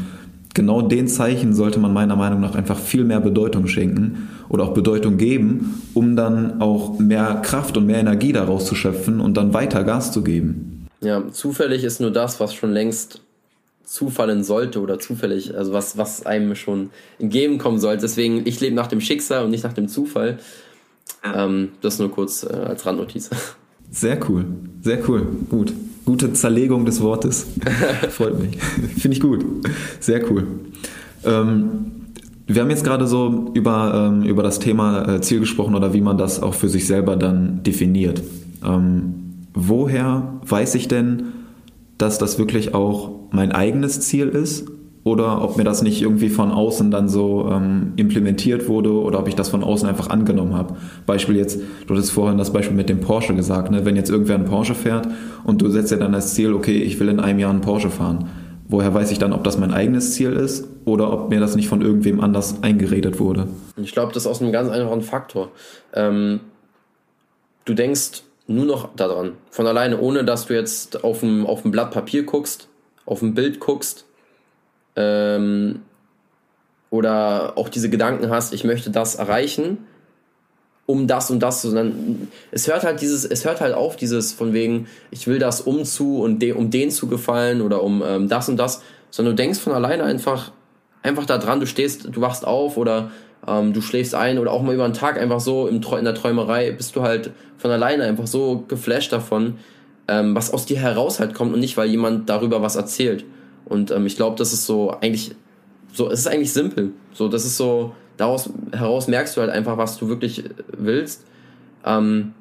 genau 0.53 0.83
den 0.83 1.09
Zeichen 1.09 1.55
sollte 1.55 1.79
man 1.79 1.93
meiner 1.93 2.17
Meinung 2.17 2.41
nach 2.41 2.55
einfach 2.55 2.79
viel 2.79 3.05
mehr 3.05 3.21
Bedeutung 3.21 3.67
schenken 3.67 4.29
oder 4.49 4.65
auch 4.65 4.75
Bedeutung 4.75 5.17
geben, 5.17 5.83
um 5.95 6.17
dann 6.17 6.61
auch 6.61 6.99
mehr 6.99 7.41
Kraft 7.43 7.77
und 7.77 7.87
mehr 7.87 7.99
Energie 7.99 8.33
daraus 8.33 8.67
zu 8.67 8.75
schöpfen 8.75 9.21
und 9.21 9.37
dann 9.37 9.55
weiter 9.55 9.85
Gas 9.85 10.13
zu 10.13 10.23
geben. 10.23 10.87
Ja, 11.01 11.23
zufällig 11.31 11.85
ist 11.85 12.01
nur 12.01 12.11
das, 12.11 12.41
was 12.41 12.55
schon 12.55 12.73
längst 12.73 13.21
zufallen 13.87 14.43
sollte 14.43 14.81
oder 14.81 14.99
zufällig, 14.99 15.57
also 15.57 15.73
was, 15.73 15.97
was 15.97 16.27
einem 16.27 16.55
schon 16.57 16.91
entgegenkommen 17.19 17.79
sollte. 17.79 18.03
Deswegen, 18.03 18.43
ich 18.45 18.61
lebe 18.61 18.75
nach 18.75 18.89
dem 18.89 19.01
Schicksal 19.01 19.45
und 19.45 19.51
nicht 19.51 19.65
nach 19.65 19.73
dem 19.73 19.89
Zufall. 19.89 20.39
Ähm, 21.25 21.71
das 21.81 21.99
nur 21.99 22.11
kurz 22.11 22.43
äh, 22.43 22.49
als 22.49 22.85
Randnotiz. 22.85 23.31
Sehr 23.91 24.19
cool, 24.29 24.45
sehr 24.83 25.09
cool, 25.09 25.27
gut. 25.49 25.73
Gute 26.05 26.33
Zerlegung 26.33 26.85
des 26.85 27.01
Wortes. 27.01 27.47
Freut 28.11 28.39
mich. 28.39 28.61
Finde 28.99 29.17
ich 29.17 29.21
gut. 29.21 29.45
Sehr 29.99 30.31
cool. 30.31 30.47
Ähm, 31.25 31.93
wir 32.47 32.63
haben 32.63 32.71
jetzt 32.71 32.85
gerade 32.85 33.07
so 33.07 33.51
über, 33.55 34.13
ähm, 34.13 34.23
über 34.23 34.43
das 34.43 34.59
Thema 34.61 35.17
äh, 35.17 35.21
Ziel 35.21 35.41
gesprochen 35.41 35.75
oder 35.75 35.95
wie 35.95 36.01
man 36.01 36.19
das 36.19 36.41
auch 36.41 36.55
für 36.55 36.69
sich 36.69 36.87
selber 36.87 37.17
dann 37.17 37.63
definiert. 37.65 38.23
Ähm, 38.65 39.47
woher 39.53 40.41
weiß 40.45 40.77
ich 40.77 40.87
denn, 40.87 41.33
dass 41.99 42.19
das 42.19 42.39
wirklich 42.39 42.75
auch 42.75 43.11
mein 43.31 43.53
eigenes 43.53 44.01
Ziel 44.01 44.29
ist 44.29 44.67
oder 45.07 45.41
ob 45.41 45.57
mir 45.57 45.63
das 45.63 45.83
nicht 45.83 46.03
irgendwie 46.03 46.29
von 46.29 46.51
außen 46.51 46.91
dann 46.91 47.09
so 47.09 47.49
ähm, 47.49 47.93
implementiert 47.95 48.69
wurde 48.69 48.93
oder 48.93 49.21
ob 49.21 49.29
ich 49.29 49.37
das 49.37 49.49
von 49.49 49.63
außen 49.63 49.89
einfach 49.89 50.11
angenommen 50.11 50.55
habe. 50.55 50.77
Beispiel 51.07 51.37
jetzt, 51.37 51.61
du 51.87 51.95
hattest 51.95 52.11
vorhin 52.11 52.39
das 52.39 52.53
Beispiel 52.53 52.77
mit 52.77 52.89
dem 52.89 52.99
Porsche 52.99 53.33
gesagt, 53.33 53.71
ne? 53.71 53.85
wenn 53.85 53.95
jetzt 53.95 54.11
irgendwer 54.11 54.35
einen 54.35 54.47
Porsche 54.47 54.75
fährt 54.75 55.07
und 55.45 55.63
du 55.63 55.71
setzt 55.71 55.93
dir 55.93 55.99
dann 55.99 56.13
als 56.13 56.35
Ziel, 56.35 56.53
okay, 56.53 56.83
ich 56.83 56.99
will 56.99 57.09
in 57.09 57.21
einem 57.21 57.39
Jahr 57.39 57.51
einen 57.53 57.61
Porsche 57.61 57.89
fahren. 57.89 58.29
Woher 58.69 58.93
weiß 58.93 59.13
ich 59.13 59.21
dann, 59.21 59.33
ob 59.33 59.45
das 59.45 59.59
mein 59.59 59.73
eigenes 59.73 60.15
Ziel 60.15 60.33
ist 60.33 60.67
oder 60.85 61.13
ob 61.13 61.31
mir 61.31 61.39
das 61.39 61.55
nicht 61.55 61.69
von 61.69 61.83
irgendwem 61.83 62.21
anders 62.21 62.65
eingeredet 62.65 63.21
wurde? 63.21 63.47
Ich 63.77 63.93
glaube, 63.93 64.13
das 64.13 64.25
ist 64.25 64.27
aus 64.27 64.43
einem 64.43 64.51
ganz 64.51 64.69
einfachen 64.69 65.03
Faktor. 65.03 65.53
Ähm, 65.95 66.41
du 67.65 67.75
denkst 67.75 68.25
nur 68.47 68.65
noch 68.65 68.95
daran, 68.95 69.33
von 69.51 69.67
alleine, 69.67 69.99
ohne 70.01 70.25
dass 70.25 70.47
du 70.47 70.55
jetzt 70.55 71.03
auf 71.05 71.23
ein, 71.23 71.47
auf 71.47 71.65
ein 71.65 71.71
Blatt 71.71 71.91
Papier 71.91 72.25
guckst, 72.25 72.69
auf 73.05 73.23
ein 73.23 73.35
Bild 73.35 73.61
guckst 73.61 74.07
ähm, 74.95 75.83
oder 76.91 77.57
auch 77.57 77.69
diese 77.69 77.91
Gedanken 77.91 78.31
hast, 78.31 78.55
ich 78.55 78.65
möchte 78.65 78.91
das 78.91 79.17
erreichen, 79.17 79.79
um 80.87 81.09
das 81.09 81.31
und 81.33 81.41
das, 81.41 81.63
sondern 81.63 82.29
es 82.53 82.69
hört 82.69 82.85
halt 82.85 83.01
dieses, 83.01 83.25
es 83.25 83.45
hört 83.45 83.61
halt 83.61 83.75
auf, 83.75 83.97
dieses 83.97 84.33
von 84.33 84.53
wegen, 84.53 84.87
ich 85.11 85.27
will 85.27 85.41
das 85.41 85.61
um 85.61 85.85
zu 85.85 86.21
und 86.23 86.41
de, 86.41 86.53
um 86.53 86.71
den 86.71 86.93
zu 86.93 87.09
gefallen 87.09 87.61
oder 87.61 87.83
um 87.83 88.03
ähm, 88.07 88.29
das 88.29 88.49
und 88.49 88.57
das, 88.57 88.83
sondern 89.11 89.37
du 89.37 89.43
denkst 89.43 89.59
von 89.59 89.73
alleine 89.73 90.05
einfach, 90.05 90.53
einfach 91.03 91.27
da 91.27 91.39
dran, 91.39 91.59
du 91.59 91.67
stehst, 91.67 92.09
du 92.13 92.21
wachst 92.21 92.47
auf 92.47 92.77
oder 92.77 93.11
ähm, 93.47 93.73
du 93.73 93.81
schläfst 93.81 94.15
ein 94.15 94.39
oder 94.39 94.53
auch 94.53 94.63
mal 94.63 94.75
über 94.75 94.85
einen 94.85 94.95
Tag 94.95 95.21
einfach 95.21 95.41
so 95.41 95.67
im, 95.69 95.81
in 95.83 96.05
der 96.05 96.15
Träumerei 96.15 96.73
bist 96.73 96.97
du 96.97 97.03
halt 97.03 97.31
von 97.59 97.71
alleine 97.71 98.05
einfach 98.05 98.27
so 98.27 98.65
geflasht 98.69 99.13
davon, 99.13 99.59
ähm, 100.09 100.35
was 100.35 100.53
aus 100.53 100.67
dir 100.67 100.79
heraus 100.79 101.21
halt 101.21 101.35
kommt 101.35 101.55
und 101.55 101.61
nicht, 101.61 101.77
weil 101.77 101.89
jemand 101.89 102.29
darüber 102.29 102.63
was 102.63 102.77
erzählt. 102.77 103.25
Und 103.65 103.91
ähm, 103.91 104.07
ich 104.07 104.17
glaube, 104.17 104.37
das 104.37 104.53
ist 104.53 104.67
so 104.67 104.91
eigentlich, 104.91 105.35
so, 105.93 106.11
es 106.11 106.21
ist 106.21 106.29
eigentlich 106.29 106.53
simpel. 106.53 106.93
So, 107.13 107.29
das 107.29 107.45
ist 107.45 107.57
so, 107.57 107.95
daraus 108.17 108.51
heraus 108.73 109.09
merkst 109.09 109.37
du 109.37 109.41
halt 109.41 109.51
einfach, 109.51 109.77
was 109.77 109.99
du 109.99 110.09
wirklich 110.09 110.45
willst. 110.77 111.25
Ähm, 111.85 112.35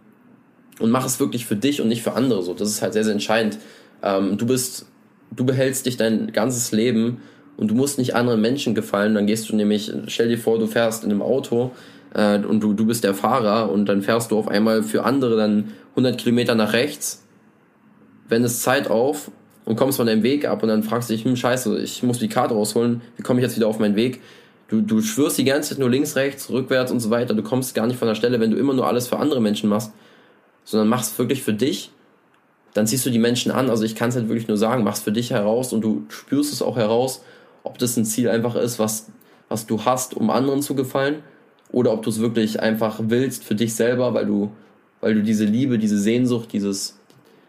und 0.80 0.92
mach 0.92 1.06
es 1.06 1.20
wirklich 1.20 1.46
für 1.46 1.56
dich 1.56 1.82
und 1.82 1.88
nicht 1.88 2.04
für 2.04 2.14
andere. 2.14 2.44
So, 2.44 2.54
das 2.54 2.70
ist 2.70 2.82
halt 2.82 2.94
sehr, 2.94 3.04
sehr 3.04 3.14
entscheidend. 3.14 3.58
Ähm, 4.04 4.38
du 4.38 4.46
bist, 4.46 4.88
du 5.32 5.46
behältst 5.46 5.86
dich 5.86 5.98
dein 5.98 6.32
ganzes 6.34 6.72
Leben 6.72 7.22
und 7.58 7.70
du 7.70 7.76
musst 7.76 7.98
nicht 7.98 8.16
anderen 8.16 8.42
Menschen 8.42 8.76
gefallen. 8.76 9.16
Dann 9.16 9.28
gehst 9.28 9.50
du 9.50 9.56
nämlich, 9.56 9.92
stell 10.08 10.30
dir 10.30 10.38
vor, 10.38 10.60
du 10.60 10.68
fährst 10.68 11.04
in 11.04 11.12
einem 11.12 11.22
Auto 11.22 11.72
äh, 12.14 12.40
und 12.40 12.62
du, 12.62 12.74
du 12.74 12.86
bist 12.86 13.04
der 13.04 13.14
Fahrer 13.14 13.72
und 13.72 13.88
dann 13.88 14.02
fährst 14.02 14.32
du 14.32 14.38
auf 14.38 14.48
einmal 14.48 14.84
für 14.84 15.04
andere 15.04 15.38
dann 15.38 15.72
100 15.92 16.18
Kilometer 16.18 16.56
nach 16.56 16.74
rechts, 16.74 17.24
wendest 18.28 18.62
Zeit 18.62 18.90
auf 18.90 19.32
und 19.66 19.76
kommst 19.76 19.98
von 19.98 20.08
deinem 20.08 20.24
Weg 20.24 20.48
ab 20.48 20.64
und 20.64 20.70
dann 20.70 20.84
fragst 20.84 21.10
du 21.10 21.14
dich, 21.14 21.26
hm, 21.26 21.36
scheiße, 21.36 21.80
ich 21.80 22.04
muss 22.04 22.20
die 22.20 22.30
Karte 22.30 22.54
rausholen, 22.54 23.02
wie 23.18 23.24
komme 23.24 23.40
ich 23.40 23.46
jetzt 23.46 23.56
wieder 23.56 23.68
auf 23.68 23.80
meinen 23.80 23.96
Weg? 23.96 24.22
Du, 24.68 24.82
du 24.82 25.02
schwörst 25.02 25.38
die 25.38 25.44
ganze 25.44 25.70
Zeit 25.70 25.80
nur 25.80 25.90
links, 25.90 26.16
rechts, 26.16 26.50
rückwärts 26.50 26.92
und 26.92 27.00
so 27.00 27.12
weiter. 27.12 27.36
Du 27.36 27.44
kommst 27.44 27.76
gar 27.76 27.86
nicht 27.86 27.98
von 27.98 28.08
der 28.08 28.16
Stelle, 28.16 28.40
wenn 28.40 28.50
du 28.50 28.58
immer 28.58 28.74
nur 28.74 28.88
alles 28.88 29.08
für 29.08 29.18
andere 29.18 29.40
Menschen 29.40 29.70
machst, 29.70 29.92
sondern 30.64 30.88
machst 30.88 31.20
wirklich 31.20 31.44
für 31.44 31.54
dich. 31.54 31.92
Dann 32.74 32.88
ziehst 32.88 33.06
du 33.06 33.12
die 33.12 33.20
Menschen 33.20 33.52
an. 33.52 33.70
Also 33.70 33.84
ich 33.84 33.96
kann 33.96 34.10
es 34.10 34.16
halt 34.16 34.28
wirklich 34.28 34.48
nur 34.48 34.58
sagen, 34.58 34.84
machst 34.84 35.04
für 35.04 35.12
dich 35.12 35.30
heraus 35.30 35.72
und 35.72 35.82
du 35.82 36.06
spürst 36.10 36.52
es 36.52 36.64
auch 36.64 36.78
heraus, 36.78 37.24
ob 37.66 37.78
das 37.78 37.98
ein 37.98 38.06
Ziel 38.06 38.30
einfach 38.30 38.56
ist, 38.56 38.80
was, 38.80 39.08
was 39.50 39.68
du 39.68 39.84
hast, 39.84 40.16
um 40.16 40.30
anderen 40.30 40.62
zu 40.62 40.76
gefallen, 40.76 41.18
oder 41.72 41.92
ob 41.92 42.04
du 42.04 42.10
es 42.10 42.20
wirklich 42.20 42.62
einfach 42.62 43.02
willst 43.08 43.44
für 43.44 43.56
dich 43.56 43.76
selber, 43.76 44.14
weil 44.14 44.26
du, 44.26 44.52
weil 45.02 45.16
du 45.16 45.24
diese 45.24 45.46
Liebe, 45.46 45.78
diese 45.78 45.98
Sehnsucht, 45.98 46.54
dieses, 46.54 46.98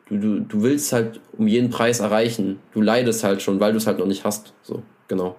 du, 0.09 0.19
du, 0.19 0.41
du 0.41 0.63
willst 0.63 0.93
halt 0.93 1.21
um 1.37 1.47
jeden 1.47 1.71
Preis 1.71 2.01
erreichen. 2.01 2.59
Du 2.73 2.81
leidest 2.81 3.23
halt 3.23 3.43
schon, 3.43 3.61
weil 3.61 3.73
du 3.73 3.79
es 3.79 3.87
halt 3.87 3.99
noch 3.99 4.07
nicht 4.07 4.25
hast. 4.25 4.53
So, 4.63 4.83
genau. 5.07 5.37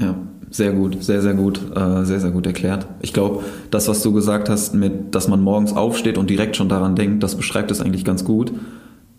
Ja, 0.00 0.14
sehr 0.50 0.72
gut, 0.72 1.02
sehr, 1.02 1.22
sehr 1.22 1.34
gut, 1.34 1.60
äh, 1.74 2.04
sehr, 2.04 2.20
sehr 2.20 2.30
gut 2.30 2.46
erklärt. 2.46 2.86
Ich 3.00 3.12
glaube, 3.12 3.44
das, 3.70 3.88
was 3.88 4.02
du 4.02 4.12
gesagt 4.12 4.48
hast, 4.48 4.74
mit, 4.74 5.14
dass 5.14 5.26
man 5.26 5.42
morgens 5.42 5.74
aufsteht 5.74 6.18
und 6.18 6.30
direkt 6.30 6.56
schon 6.56 6.68
daran 6.68 6.96
denkt, 6.96 7.22
das 7.22 7.34
beschreibt 7.34 7.70
es 7.70 7.80
eigentlich 7.80 8.04
ganz 8.04 8.24
gut, 8.24 8.52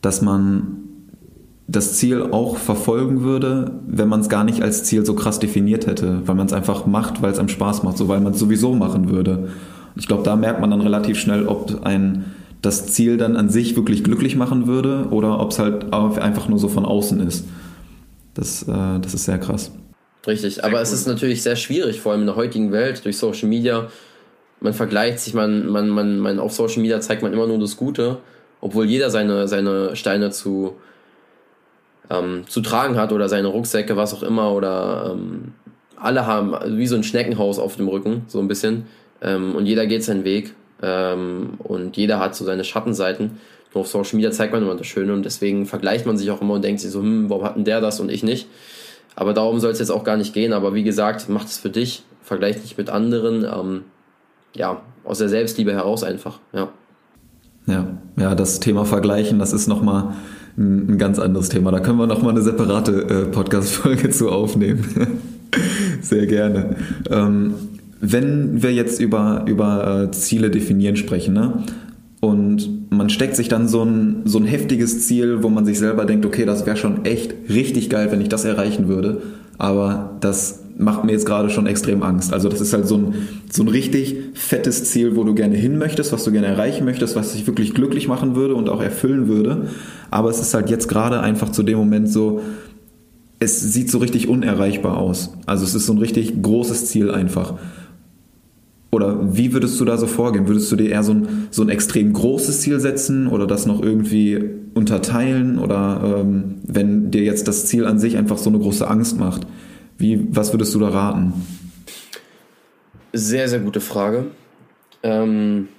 dass 0.01 0.21
man 0.21 0.86
das 1.67 1.95
Ziel 1.97 2.21
auch 2.31 2.57
verfolgen 2.57 3.21
würde, 3.21 3.71
wenn 3.85 4.07
man 4.07 4.21
es 4.21 4.29
gar 4.29 4.45
nicht 4.45 4.61
als 4.61 4.85
Ziel 4.85 5.05
so 5.05 5.15
krass 5.15 5.39
definiert 5.39 5.85
hätte, 5.85 6.21
weil 6.25 6.35
man 6.35 6.47
es 6.47 6.53
einfach 6.53 6.85
macht, 6.85 7.21
weil 7.21 7.31
es 7.31 7.39
einem 7.39 7.49
Spaß 7.49 7.83
macht, 7.83 7.97
so 7.97 8.07
weil 8.07 8.21
man 8.21 8.33
es 8.33 8.39
sowieso 8.39 8.73
machen 8.73 9.09
würde. 9.09 9.49
Ich 9.97 10.07
glaube, 10.07 10.23
da 10.23 10.35
merkt 10.35 10.61
man 10.61 10.71
dann 10.71 10.81
relativ 10.81 11.19
schnell, 11.19 11.47
ob 11.47 11.85
ein 11.85 12.25
das 12.61 12.87
Ziel 12.87 13.17
dann 13.17 13.35
an 13.35 13.49
sich 13.49 13.75
wirklich 13.75 14.03
glücklich 14.03 14.35
machen 14.35 14.65
würde 14.65 15.07
oder 15.11 15.39
ob 15.39 15.51
es 15.51 15.59
halt 15.59 15.93
einfach 15.93 16.47
nur 16.47 16.57
so 16.57 16.69
von 16.69 16.85
außen 16.85 17.19
ist. 17.25 17.45
Das, 18.33 18.63
äh, 18.63 18.99
das 19.01 19.13
ist 19.13 19.25
sehr 19.25 19.37
krass. 19.37 19.71
Richtig, 20.25 20.63
aber 20.63 20.81
es 20.81 20.91
ist 20.91 21.07
natürlich 21.07 21.43
sehr 21.43 21.55
schwierig, 21.55 22.01
vor 22.01 22.11
allem 22.11 22.21
in 22.21 22.27
der 22.27 22.35
heutigen 22.35 22.71
Welt, 22.71 23.05
durch 23.05 23.17
Social 23.17 23.47
Media. 23.47 23.87
Man 24.59 24.73
vergleicht 24.73 25.19
sich, 25.19 25.33
man, 25.33 25.67
man, 25.67 25.89
man, 25.89 26.19
man 26.19 26.39
auf 26.39 26.51
Social 26.51 26.81
Media 26.81 26.99
zeigt 26.99 27.21
man 27.21 27.31
immer 27.31 27.47
nur 27.47 27.59
das 27.59 27.77
Gute, 27.77 28.17
obwohl 28.59 28.85
jeder 28.85 29.09
seine, 29.09 29.47
seine 29.47 29.95
Steine 29.95 30.31
zu, 30.31 30.75
ähm, 32.09 32.43
zu 32.47 32.61
tragen 32.61 32.97
hat 32.97 33.11
oder 33.11 33.29
seine 33.29 33.47
Rucksäcke, 33.47 33.97
was 33.97 34.13
auch 34.13 34.23
immer, 34.23 34.51
oder 34.53 35.13
ähm, 35.13 35.53
alle 35.95 36.25
haben 36.25 36.77
wie 36.77 36.87
so 36.87 36.95
ein 36.95 37.03
Schneckenhaus 37.03 37.59
auf 37.59 37.75
dem 37.75 37.87
Rücken, 37.87 38.23
so 38.27 38.39
ein 38.39 38.47
bisschen. 38.47 38.85
Ähm, 39.21 39.55
und 39.55 39.65
jeder 39.65 39.87
geht 39.87 40.03
seinen 40.03 40.23
Weg. 40.23 40.53
Ähm, 40.81 41.55
und 41.59 41.97
jeder 41.97 42.19
hat 42.19 42.35
so 42.35 42.45
seine 42.45 42.63
Schattenseiten. 42.63 43.39
Nur 43.73 43.81
auf 43.81 43.87
Social 43.87 44.15
Media 44.15 44.31
zeigt 44.31 44.53
man 44.53 44.61
immer 44.61 44.75
das 44.75 44.87
Schöne 44.87 45.13
und 45.13 45.23
deswegen 45.23 45.65
vergleicht 45.65 46.05
man 46.05 46.17
sich 46.17 46.31
auch 46.31 46.41
immer 46.41 46.53
und 46.53 46.63
denkt 46.63 46.81
sich 46.81 46.91
so, 46.91 47.01
hm, 47.01 47.29
warum 47.29 47.43
hat 47.43 47.55
denn 47.55 47.65
der 47.65 47.81
das 47.81 47.99
und 47.99 48.09
ich 48.09 48.23
nicht? 48.23 48.47
Aber 49.15 49.33
darum 49.33 49.59
soll 49.59 49.71
es 49.71 49.79
jetzt 49.79 49.89
auch 49.89 50.03
gar 50.03 50.17
nicht 50.17 50.33
gehen. 50.33 50.53
Aber 50.53 50.75
wie 50.75 50.83
gesagt, 50.83 51.27
macht 51.29 51.47
es 51.47 51.57
für 51.57 51.69
dich, 51.69 52.03
vergleich 52.21 52.61
dich 52.61 52.77
mit 52.77 52.89
anderen. 52.89 53.43
Ähm, 53.43 53.83
ja, 54.55 54.81
aus 55.03 55.17
der 55.17 55.29
Selbstliebe 55.29 55.73
heraus 55.73 56.03
einfach. 56.03 56.39
Ja. 56.53 56.69
Ja, 57.65 57.97
ja, 58.17 58.33
das 58.33 58.61
Thema 58.61 58.85
Vergleichen, 58.85 59.39
das 59.39 59.51
ist 59.51 59.67
nochmal 59.67 60.13
ein, 60.57 60.97
ganz 60.97 61.19
anderes 61.19 61.49
Thema. 61.49 61.71
Da 61.71 61.79
können 61.79 61.97
wir 61.99 62.07
nochmal 62.07 62.31
eine 62.31 62.41
separate 62.41 63.03
äh, 63.03 63.25
Podcast-Folge 63.25 64.09
zu 64.11 64.29
aufnehmen. 64.29 64.83
Sehr 66.01 66.25
gerne. 66.25 66.75
Ähm, 67.09 67.53
wenn 67.99 68.61
wir 68.61 68.73
jetzt 68.73 68.99
über, 68.99 69.45
über 69.47 70.03
äh, 70.03 70.11
Ziele 70.11 70.49
definieren 70.49 70.95
sprechen, 70.95 71.33
ne? 71.33 71.63
Und 72.19 72.91
man 72.91 73.09
steckt 73.09 73.35
sich 73.35 73.47
dann 73.47 73.67
so 73.67 73.83
ein, 73.83 74.21
so 74.25 74.39
ein 74.39 74.45
heftiges 74.45 75.05
Ziel, 75.05 75.43
wo 75.43 75.49
man 75.49 75.65
sich 75.65 75.77
selber 75.77 76.05
denkt, 76.05 76.25
okay, 76.25 76.45
das 76.45 76.65
wäre 76.65 76.75
schon 76.75 77.05
echt 77.05 77.35
richtig 77.49 77.91
geil, 77.91 78.07
wenn 78.11 78.21
ich 78.21 78.29
das 78.29 78.43
erreichen 78.43 78.87
würde. 78.87 79.21
Aber 79.59 80.17
das 80.19 80.63
macht 80.77 81.03
mir 81.03 81.11
jetzt 81.11 81.25
gerade 81.25 81.49
schon 81.49 81.65
extrem 81.65 82.03
Angst. 82.03 82.33
Also 82.33 82.49
das 82.49 82.61
ist 82.61 82.73
halt 82.73 82.87
so 82.87 82.97
ein, 82.97 83.13
so 83.49 83.63
ein 83.63 83.67
richtig 83.67 84.15
fettes 84.33 84.85
Ziel, 84.85 85.15
wo 85.15 85.23
du 85.23 85.33
gerne 85.33 85.55
hin 85.55 85.77
möchtest, 85.77 86.13
was 86.13 86.23
du 86.23 86.31
gerne 86.31 86.47
erreichen 86.47 86.85
möchtest, 86.85 87.15
was 87.15 87.33
dich 87.33 87.47
wirklich 87.47 87.73
glücklich 87.73 88.07
machen 88.07 88.35
würde 88.35 88.55
und 88.55 88.69
auch 88.69 88.81
erfüllen 88.81 89.27
würde. 89.27 89.67
Aber 90.11 90.29
es 90.29 90.39
ist 90.39 90.53
halt 90.53 90.69
jetzt 90.69 90.87
gerade 90.87 91.19
einfach 91.19 91.51
zu 91.51 91.63
dem 91.63 91.77
Moment 91.77 92.09
so, 92.09 92.41
es 93.39 93.59
sieht 93.61 93.89
so 93.89 93.97
richtig 93.97 94.27
unerreichbar 94.27 94.97
aus. 94.97 95.33
Also 95.45 95.63
es 95.63 95.75
ist 95.75 95.85
so 95.85 95.93
ein 95.93 95.99
richtig 95.99 96.41
großes 96.41 96.87
Ziel 96.87 97.11
einfach. 97.11 97.55
Oder 98.91 99.35
wie 99.35 99.53
würdest 99.53 99.79
du 99.79 99.85
da 99.85 99.97
so 99.97 100.07
vorgehen? 100.07 100.47
Würdest 100.47 100.71
du 100.71 100.75
dir 100.75 100.89
eher 100.89 101.03
so 101.03 101.11
ein, 101.13 101.27
so 101.51 101.61
ein 101.61 101.69
extrem 101.69 102.13
großes 102.13 102.61
Ziel 102.61 102.79
setzen 102.79 103.27
oder 103.27 103.45
das 103.45 103.65
noch 103.65 103.81
irgendwie 103.81 104.43
unterteilen? 104.73 105.59
Oder 105.59 106.21
ähm, 106.21 106.55
wenn 106.63 107.11
dir 107.11 107.23
jetzt 107.23 107.47
das 107.47 107.65
Ziel 107.65 107.85
an 107.85 107.99
sich 107.99 108.17
einfach 108.17 108.37
so 108.37 108.49
eine 108.49 108.59
große 108.59 108.87
Angst 108.87 109.19
macht, 109.19 109.45
wie, 109.97 110.27
was 110.29 110.53
würdest 110.53 110.73
du 110.75 110.79
da 110.79 110.89
raten? 110.89 111.33
Sehr, 113.13 113.47
sehr 113.47 113.59
gute 113.59 113.81
Frage. 113.81 114.27
Ähm 115.03 115.69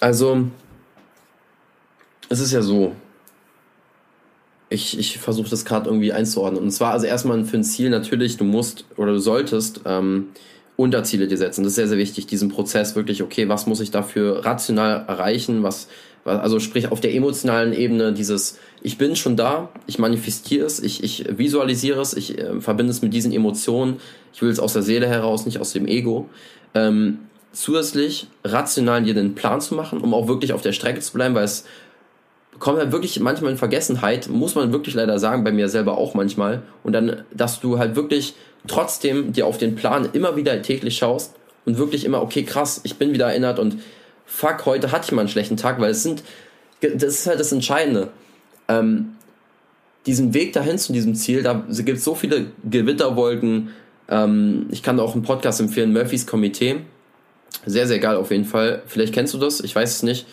also, 0.00 0.48
es 2.28 2.40
ist 2.40 2.52
ja 2.52 2.62
so, 2.62 2.94
ich, 4.68 4.98
ich 4.98 5.18
versuche 5.18 5.50
das 5.50 5.64
gerade 5.64 5.88
irgendwie 5.88 6.12
einzuordnen. 6.12 6.62
Und 6.62 6.70
zwar 6.70 6.92
also 6.92 7.06
erstmal 7.06 7.44
für 7.44 7.56
ein 7.56 7.64
Ziel 7.64 7.90
natürlich, 7.90 8.36
du 8.36 8.44
musst 8.44 8.84
oder 8.96 9.12
du 9.12 9.18
solltest 9.18 9.80
ähm, 9.84 10.28
Unterziele 10.76 11.26
dir 11.26 11.38
setzen. 11.38 11.62
Das 11.62 11.72
ist 11.72 11.76
sehr, 11.76 11.88
sehr 11.88 11.98
wichtig, 11.98 12.26
diesen 12.26 12.50
Prozess 12.50 12.94
wirklich, 12.96 13.22
okay, 13.22 13.48
was 13.48 13.66
muss 13.66 13.80
ich 13.80 13.90
dafür 13.90 14.44
rational 14.44 15.06
erreichen, 15.08 15.62
was, 15.62 15.88
also 16.24 16.60
sprich 16.60 16.92
auf 16.92 17.00
der 17.00 17.14
emotionalen 17.14 17.72
Ebene 17.72 18.12
dieses, 18.12 18.58
ich 18.86 18.98
bin 18.98 19.16
schon 19.16 19.34
da, 19.34 19.68
ich 19.88 19.98
manifestiere 19.98 20.64
es, 20.64 20.78
ich, 20.78 21.02
ich 21.02 21.24
visualisiere 21.28 22.00
es, 22.00 22.14
ich 22.14 22.38
äh, 22.38 22.60
verbinde 22.60 22.92
es 22.92 23.02
mit 23.02 23.12
diesen 23.12 23.32
Emotionen, 23.32 23.98
ich 24.32 24.42
will 24.42 24.48
es 24.48 24.60
aus 24.60 24.74
der 24.74 24.82
Seele 24.82 25.08
heraus, 25.08 25.44
nicht 25.44 25.58
aus 25.58 25.72
dem 25.72 25.88
Ego. 25.88 26.30
Ähm, 26.72 27.18
zusätzlich 27.50 28.28
rational 28.44 29.02
dir 29.02 29.14
den 29.14 29.34
Plan 29.34 29.60
zu 29.60 29.74
machen, 29.74 30.00
um 30.00 30.14
auch 30.14 30.28
wirklich 30.28 30.52
auf 30.52 30.62
der 30.62 30.70
Strecke 30.70 31.00
zu 31.00 31.14
bleiben, 31.14 31.34
weil 31.34 31.42
es 31.42 31.64
kommt 32.60 32.78
halt 32.78 32.92
wirklich 32.92 33.18
manchmal 33.18 33.50
in 33.50 33.58
Vergessenheit, 33.58 34.28
muss 34.28 34.54
man 34.54 34.70
wirklich 34.70 34.94
leider 34.94 35.18
sagen, 35.18 35.42
bei 35.42 35.50
mir 35.50 35.68
selber 35.68 35.98
auch 35.98 36.14
manchmal. 36.14 36.62
Und 36.84 36.92
dann, 36.92 37.24
dass 37.34 37.58
du 37.58 37.80
halt 37.80 37.96
wirklich 37.96 38.34
trotzdem 38.68 39.32
dir 39.32 39.48
auf 39.48 39.58
den 39.58 39.74
Plan 39.74 40.10
immer 40.12 40.36
wieder 40.36 40.62
täglich 40.62 40.96
schaust 40.96 41.34
und 41.64 41.76
wirklich 41.76 42.04
immer, 42.04 42.22
okay, 42.22 42.44
krass, 42.44 42.82
ich 42.84 42.94
bin 42.98 43.12
wieder 43.12 43.26
erinnert 43.26 43.58
und 43.58 43.80
fuck, 44.26 44.64
heute 44.64 44.92
hatte 44.92 45.06
ich 45.06 45.12
mal 45.12 45.22
einen 45.22 45.28
schlechten 45.28 45.56
Tag, 45.56 45.80
weil 45.80 45.90
es 45.90 46.04
sind, 46.04 46.22
das 46.80 47.14
ist 47.14 47.26
halt 47.26 47.40
das 47.40 47.50
Entscheidende. 47.50 48.12
Ähm, 48.68 49.12
diesen 50.06 50.34
Weg 50.34 50.52
dahin 50.52 50.78
zu 50.78 50.92
diesem 50.92 51.14
Ziel, 51.14 51.42
da 51.42 51.64
gibt 51.68 51.98
es 51.98 52.04
so 52.04 52.14
viele 52.14 52.46
Gewitterwolken. 52.68 53.70
Ähm, 54.08 54.66
ich 54.70 54.82
kann 54.82 55.00
auch 55.00 55.14
einen 55.14 55.22
Podcast 55.22 55.60
empfehlen, 55.60 55.92
Murphys 55.92 56.26
Komitee. 56.26 56.76
Sehr, 57.64 57.86
sehr 57.86 57.98
geil 57.98 58.16
auf 58.16 58.30
jeden 58.30 58.44
Fall. 58.44 58.82
Vielleicht 58.86 59.12
kennst 59.12 59.34
du 59.34 59.38
das, 59.38 59.60
ich 59.60 59.74
weiß 59.74 59.96
es 59.96 60.02
nicht. 60.02 60.26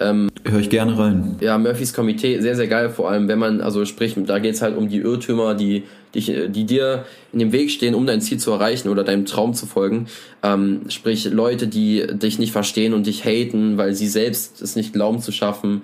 Ähm, 0.00 0.30
Höre 0.44 0.60
ich 0.60 0.70
gerne 0.70 0.96
rein. 0.96 1.36
Ja, 1.40 1.58
Murphys 1.58 1.92
Komitee, 1.92 2.40
sehr, 2.40 2.54
sehr 2.54 2.68
geil, 2.68 2.88
vor 2.88 3.10
allem, 3.10 3.26
wenn 3.26 3.38
man, 3.38 3.60
also 3.60 3.84
sprich, 3.84 4.14
da 4.16 4.38
geht 4.38 4.54
es 4.54 4.62
halt 4.62 4.76
um 4.76 4.88
die 4.88 4.98
Irrtümer, 4.98 5.54
die, 5.54 5.84
die, 6.14 6.48
die 6.48 6.64
dir 6.64 7.04
in 7.32 7.40
dem 7.40 7.52
Weg 7.52 7.70
stehen, 7.70 7.94
um 7.94 8.06
dein 8.06 8.20
Ziel 8.20 8.38
zu 8.38 8.52
erreichen 8.52 8.88
oder 8.88 9.02
deinem 9.02 9.26
Traum 9.26 9.54
zu 9.54 9.66
folgen. 9.66 10.06
Ähm, 10.42 10.82
sprich, 10.88 11.24
Leute, 11.26 11.66
die 11.66 12.06
dich 12.12 12.38
nicht 12.38 12.52
verstehen 12.52 12.94
und 12.94 13.06
dich 13.06 13.24
haten, 13.24 13.76
weil 13.76 13.92
sie 13.94 14.08
selbst 14.08 14.62
es 14.62 14.76
nicht 14.76 14.92
glauben 14.92 15.20
zu 15.20 15.32
schaffen. 15.32 15.82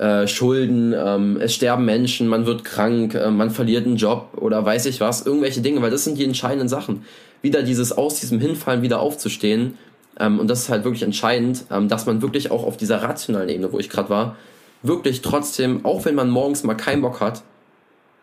Äh, 0.00 0.26
Schulden, 0.26 0.94
ähm, 0.96 1.36
es 1.42 1.54
sterben 1.54 1.84
Menschen, 1.84 2.26
man 2.26 2.46
wird 2.46 2.64
krank, 2.64 3.14
äh, 3.14 3.30
man 3.30 3.50
verliert 3.50 3.84
einen 3.84 3.96
Job 3.96 4.30
oder 4.36 4.64
weiß 4.64 4.86
ich 4.86 4.98
was, 4.98 5.26
irgendwelche 5.26 5.60
Dinge, 5.60 5.82
weil 5.82 5.90
das 5.90 6.04
sind 6.04 6.16
die 6.16 6.24
entscheidenden 6.24 6.68
Sachen. 6.68 7.04
Wieder 7.42 7.62
dieses 7.62 7.92
aus 7.92 8.18
diesem 8.18 8.40
Hinfallen 8.40 8.80
wieder 8.80 9.00
aufzustehen 9.00 9.76
ähm, 10.18 10.38
und 10.38 10.48
das 10.48 10.60
ist 10.60 10.68
halt 10.70 10.84
wirklich 10.84 11.02
entscheidend, 11.02 11.66
ähm, 11.70 11.88
dass 11.88 12.06
man 12.06 12.22
wirklich 12.22 12.50
auch 12.50 12.64
auf 12.64 12.78
dieser 12.78 13.02
rationalen 13.02 13.50
Ebene, 13.50 13.72
wo 13.72 13.78
ich 13.78 13.90
gerade 13.90 14.08
war, 14.08 14.36
wirklich 14.82 15.20
trotzdem, 15.20 15.84
auch 15.84 16.06
wenn 16.06 16.14
man 16.14 16.30
morgens 16.30 16.64
mal 16.64 16.76
keinen 16.76 17.02
Bock 17.02 17.20
hat, 17.20 17.42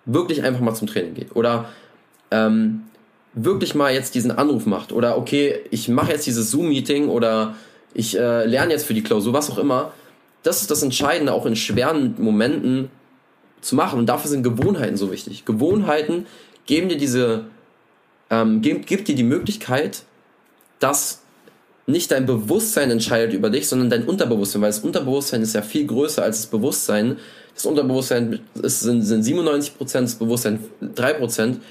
wirklich 0.05 0.43
einfach 0.43 0.61
mal 0.61 0.73
zum 0.73 0.87
Training 0.87 1.13
geht. 1.13 1.35
Oder 1.35 1.65
ähm, 2.31 2.85
wirklich 3.33 3.75
mal 3.75 3.93
jetzt 3.93 4.15
diesen 4.15 4.31
Anruf 4.31 4.65
macht. 4.65 4.91
Oder 4.91 5.15
okay, 5.15 5.59
ich 5.69 5.89
mache 5.89 6.11
jetzt 6.11 6.25
dieses 6.25 6.49
Zoom-Meeting 6.49 7.07
oder 7.07 7.53
ich 7.93 8.17
äh, 8.17 8.45
lerne 8.45 8.73
jetzt 8.73 8.87
für 8.87 8.95
die 8.95 9.03
Klausur, 9.03 9.33
was 9.33 9.51
auch 9.51 9.59
immer. 9.59 9.91
Das 10.47 10.61
ist 10.61 10.71
das 10.71 10.81
Entscheidende, 10.81 11.33
auch 11.33 11.45
in 11.45 11.57
schweren 11.57 12.15
Momenten 12.19 12.89
zu 13.59 13.75
machen. 13.75 13.99
Und 13.99 14.05
dafür 14.07 14.29
sind 14.29 14.43
Gewohnheiten 14.43 14.95
so 14.95 15.11
wichtig. 15.11 15.43
Gewohnheiten 15.43 16.25
geben 16.65 16.87
dir 16.87 16.95
diese, 16.95 17.43
ähm, 18.29 18.61
gibt, 18.61 18.87
gibt 18.87 19.09
dir 19.09 19.15
die 19.15 19.23
Möglichkeit, 19.23 20.03
dass 20.79 21.21
nicht 21.85 22.11
dein 22.11 22.25
Bewusstsein 22.25 22.91
entscheidet 22.91 23.33
über 23.33 23.49
dich, 23.49 23.67
sondern 23.67 23.89
dein 23.89 24.05
Unterbewusstsein, 24.05 24.61
weil 24.61 24.69
das 24.69 24.79
Unterbewusstsein 24.79 25.41
ist 25.41 25.53
ja 25.53 25.61
viel 25.61 25.85
größer 25.85 26.23
als 26.23 26.43
das 26.43 26.45
Bewusstsein. 26.47 27.17
Das 27.53 27.65
Unterbewusstsein 27.65 28.39
ist, 28.61 28.79
sind, 28.79 29.01
sind 29.01 29.23
97 29.23 29.77
Prozent, 29.77 30.07
das 30.07 30.15
Bewusstsein 30.15 30.63
3 30.79 31.13
Prozent. 31.15 31.61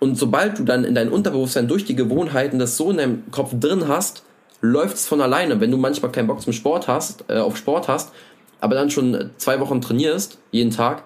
Und 0.00 0.18
sobald 0.18 0.58
du 0.58 0.64
dann 0.64 0.84
in 0.84 0.94
dein 0.94 1.08
Unterbewusstsein 1.08 1.66
durch 1.66 1.86
die 1.86 1.96
Gewohnheiten 1.96 2.58
das 2.58 2.76
so 2.76 2.90
in 2.90 2.98
deinem 2.98 3.30
Kopf 3.30 3.54
drin 3.58 3.88
hast, 3.88 4.22
läuft 4.62 4.96
es 4.96 5.06
von 5.06 5.20
alleine. 5.20 5.60
Wenn 5.60 5.70
du 5.70 5.76
manchmal 5.76 6.10
keinen 6.10 6.28
Bock 6.28 6.40
zum 6.40 6.54
Sport 6.54 6.88
hast, 6.88 7.24
äh, 7.28 7.38
auf 7.38 7.56
Sport 7.58 7.88
hast, 7.88 8.12
aber 8.60 8.74
dann 8.74 8.90
schon 8.90 9.30
zwei 9.36 9.60
Wochen 9.60 9.80
trainierst, 9.80 10.38
jeden 10.52 10.70
Tag, 10.70 11.02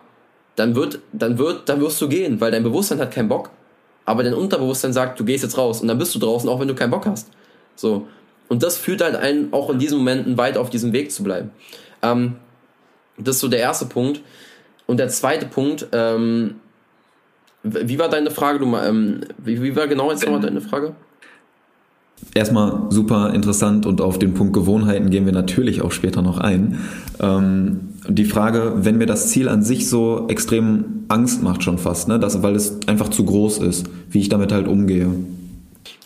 dann 0.54 0.76
wird, 0.76 1.00
dann 1.12 1.38
wird, 1.38 1.68
dann 1.68 1.80
wirst 1.80 2.00
du 2.00 2.08
gehen, 2.08 2.40
weil 2.40 2.50
dein 2.50 2.62
Bewusstsein 2.62 3.00
hat 3.00 3.10
keinen 3.12 3.28
Bock, 3.28 3.50
aber 4.04 4.22
dein 4.22 4.34
Unterbewusstsein 4.34 4.92
sagt, 4.92 5.18
du 5.18 5.24
gehst 5.24 5.42
jetzt 5.42 5.58
raus 5.58 5.80
und 5.80 5.88
dann 5.88 5.98
bist 5.98 6.14
du 6.14 6.18
draußen, 6.18 6.48
auch 6.48 6.60
wenn 6.60 6.68
du 6.68 6.74
keinen 6.74 6.90
Bock 6.90 7.06
hast. 7.06 7.28
So. 7.74 8.06
Und 8.48 8.62
das 8.62 8.76
führt 8.76 9.02
halt 9.02 9.16
einen 9.16 9.52
auch 9.52 9.70
in 9.70 9.78
diesen 9.78 9.98
Momenten 9.98 10.38
weit 10.38 10.56
auf 10.56 10.70
diesem 10.70 10.92
Weg 10.92 11.10
zu 11.10 11.24
bleiben. 11.24 11.50
Ähm, 12.02 12.36
das 13.18 13.36
ist 13.36 13.40
so 13.40 13.48
der 13.48 13.60
erste 13.60 13.86
Punkt. 13.86 14.20
Und 14.86 14.98
der 14.98 15.08
zweite 15.08 15.46
Punkt, 15.46 15.88
ähm, 15.92 16.56
wie 17.62 17.98
war 17.98 18.08
deine 18.08 18.30
Frage? 18.30 18.60
Du, 18.60 18.76
ähm, 18.76 19.22
wie, 19.38 19.60
wie 19.62 19.74
war 19.74 19.88
genau 19.88 20.10
jetzt 20.10 20.24
nochmal 20.24 20.40
deine 20.40 20.60
Frage? 20.60 20.94
Erstmal 22.34 22.90
super 22.90 23.32
interessant 23.34 23.86
und 23.86 24.00
auf 24.00 24.18
den 24.18 24.34
Punkt 24.34 24.52
Gewohnheiten 24.52 25.10
gehen 25.10 25.26
wir 25.26 25.32
natürlich 25.32 25.82
auch 25.82 25.92
später 25.92 26.22
noch 26.22 26.38
ein. 26.38 26.78
Ähm, 27.20 27.94
die 28.08 28.24
Frage, 28.24 28.74
wenn 28.76 28.98
mir 28.98 29.06
das 29.06 29.30
Ziel 29.30 29.48
an 29.48 29.62
sich 29.62 29.88
so 29.88 30.26
extrem 30.28 31.04
Angst 31.08 31.42
macht 31.42 31.62
schon 31.62 31.78
fast, 31.78 32.08
ne, 32.08 32.18
das, 32.18 32.42
weil 32.42 32.54
es 32.54 32.78
einfach 32.86 33.08
zu 33.08 33.24
groß 33.24 33.58
ist, 33.58 33.88
wie 34.10 34.20
ich 34.20 34.28
damit 34.28 34.52
halt 34.52 34.68
umgehe. 34.68 35.10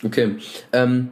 Okay. 0.03 0.35
Ähm, 0.71 1.09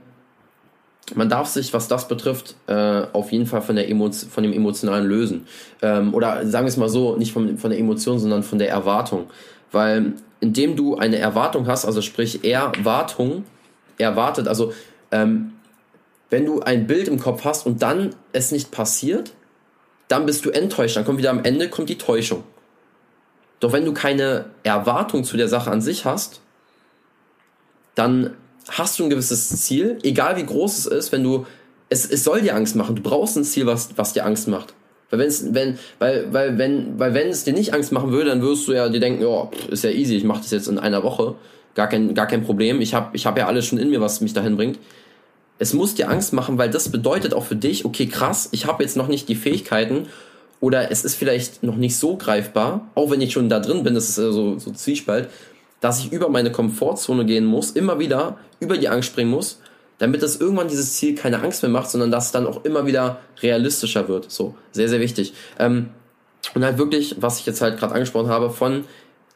man 1.16 1.30
darf 1.30 1.48
sich, 1.48 1.74
was 1.74 1.88
das 1.88 2.08
betrifft, 2.08 2.56
äh, 2.68 3.04
auf 3.14 3.32
jeden 3.32 3.46
Fall 3.46 3.62
von, 3.62 3.76
der 3.76 3.90
Emo 3.90 4.12
von 4.12 4.44
dem 4.44 4.54
Emotionalen 4.54 5.08
lösen. 5.08 5.46
Ähm, 5.82 6.14
oder 6.14 6.46
sagen 6.46 6.66
wir 6.66 6.70
es 6.70 6.78
mal 6.78 6.90
so, 6.90 7.16
nicht 7.18 7.32
von, 7.32 7.58
von 7.58 7.72
der 7.72 7.80
Emotion, 7.80 8.20
sondern 8.20 8.44
von 8.44 8.60
der 8.60 8.70
Erwartung. 8.70 9.26
Weil 9.72 10.14
indem 10.40 10.76
du 10.76 10.98
eine 10.98 11.18
Erwartung 11.18 11.68
hast, 11.68 11.86
also 11.86 12.02
sprich 12.02 12.44
Erwartung, 12.44 13.44
erwartet, 13.98 14.48
also 14.48 14.72
ähm, 15.12 15.54
wenn 16.30 16.46
du 16.46 16.62
ein 16.62 16.88
Bild 16.88 17.08
im 17.08 17.20
Kopf 17.20 17.44
hast 17.44 17.66
und 17.66 17.82
dann 17.82 18.16
es 18.34 18.52
nicht 18.52 18.72
passiert, 18.72 19.34
dann 20.08 20.26
bist 20.26 20.46
du 20.46 20.50
enttäuscht. 20.50 20.96
Dann 20.96 21.06
kommt 21.06 21.18
wieder 21.18 21.32
am 21.32 21.44
Ende 21.44 21.70
kommt 21.70 21.90
die 21.90 21.98
Täuschung. 21.98 22.44
Doch 23.60 23.74
wenn 23.74 23.86
du 23.86 23.94
keine 23.94 24.46
Erwartung 24.64 25.24
zu 25.24 25.38
der 25.38 25.48
Sache 25.48 25.72
an 25.72 25.82
sich 25.82 26.06
hast, 26.06 26.42
dann 27.96 28.36
hast 28.70 29.00
du 29.00 29.04
ein 29.04 29.10
gewisses 29.10 29.50
Ziel, 29.64 29.98
egal 30.04 30.38
wie 30.38 30.46
groß 30.46 30.78
es 30.78 30.86
ist, 30.86 31.12
wenn 31.12 31.24
du, 31.24 31.46
es, 31.90 32.06
es 32.10 32.24
soll 32.24 32.42
dir 32.42 32.56
Angst 32.56 32.76
machen, 32.76 32.96
du 32.96 33.02
brauchst 33.02 33.36
ein 33.36 33.44
Ziel, 33.44 33.66
was, 33.66 33.98
was 33.98 34.14
dir 34.14 34.26
Angst 34.26 34.48
macht. 34.48 34.74
Weil, 35.10 35.20
wenn's, 35.20 35.54
wenn, 35.54 35.80
weil, 35.98 36.32
weil, 36.32 36.58
wenn, 36.58 37.00
weil 37.00 37.14
wenn 37.14 37.30
es 37.30 37.44
dir 37.44 37.54
nicht 37.54 37.74
Angst 37.74 37.92
machen 37.92 38.12
würde, 38.12 38.30
dann 38.30 38.42
würdest 38.42 38.68
du 38.68 38.74
ja 38.74 38.90
dir 38.90 39.00
denken, 39.00 39.24
ja, 39.24 39.50
ist 39.70 39.84
ja 39.84 39.90
easy, 39.90 40.16
ich 40.16 40.24
mache 40.24 40.42
das 40.42 40.52
jetzt 40.52 40.68
in 40.68 40.78
einer 40.78 41.04
Woche, 41.04 41.36
gar 41.76 41.88
kein, 41.88 42.14
gar 42.14 42.28
kein 42.28 42.44
Problem, 42.44 42.82
ich 42.82 42.94
habe 42.94 43.16
ich 43.16 43.26
hab 43.26 43.38
ja 43.38 43.48
alles 43.48 43.66
schon 43.66 43.78
in 43.78 43.90
mir, 43.90 44.02
was 44.02 44.22
mich 44.22 44.34
dahin 44.34 44.56
bringt. 44.56 44.80
Es 45.58 45.74
muss 45.74 45.96
dir 45.96 46.10
Angst 46.10 46.34
machen, 46.34 46.58
weil 46.58 46.70
das 46.70 46.90
bedeutet 46.90 47.34
auch 47.34 47.44
für 47.44 47.56
dich, 47.56 47.86
okay, 47.86 48.08
krass, 48.08 48.50
ich 48.52 48.66
habe 48.66 48.84
jetzt 48.84 48.96
noch 48.96 49.08
nicht 49.08 49.28
die 49.28 49.36
Fähigkeiten 49.36 50.08
oder 50.62 50.92
es 50.92 51.04
ist 51.04 51.16
vielleicht 51.16 51.64
noch 51.64 51.76
nicht 51.76 51.98
so 51.98 52.16
greifbar, 52.16 52.90
auch 52.96 53.12
wenn 53.12 53.22
ich 53.22 53.34
schon 53.34 53.50
da 53.50 53.60
drin 53.60 53.84
bin, 53.84 53.94
das 53.94 54.10
ist 54.10 54.16
so, 54.16 54.58
so 54.58 54.72
Zwiespalt, 54.72 55.30
dass 55.82 56.00
ich 56.00 56.12
über 56.12 56.30
meine 56.30 56.52
Komfortzone 56.52 57.26
gehen 57.26 57.46
muss, 57.46 57.72
immer 57.72 58.00
wieder 58.00 58.38
über 58.60 58.78
die 58.78 58.90
Angst 58.90 59.10
springen 59.10 59.32
muss, 59.32 59.60
damit 59.98 60.24
das 60.24 60.38
irgendwann 60.38 60.68
dieses 60.68 60.96
Ziel 60.96 61.16
keine 61.16 61.42
Angst 61.42 61.62
mehr 61.62 61.72
macht, 61.72 61.90
sondern 61.90 62.12
dass 62.12 62.28
es 62.28 62.32
dann 62.32 62.48
auch 62.48 62.64
immer 62.66 62.86
wieder 62.86 63.20
realistischer 63.42 64.08
wird. 64.08 64.32
So, 64.32 64.56
sehr, 64.72 64.90
sehr 64.90 65.00
wichtig. 65.00 65.34
Ähm, 65.58 65.90
und 66.56 66.64
halt 66.64 66.78
wirklich, 66.78 67.18
was 67.20 67.40
ich 67.40 67.46
jetzt 67.46 67.62
halt 67.62 67.78
gerade 67.78 67.94
angesprochen 67.94 68.30
habe, 68.30 68.50
von 68.50 68.86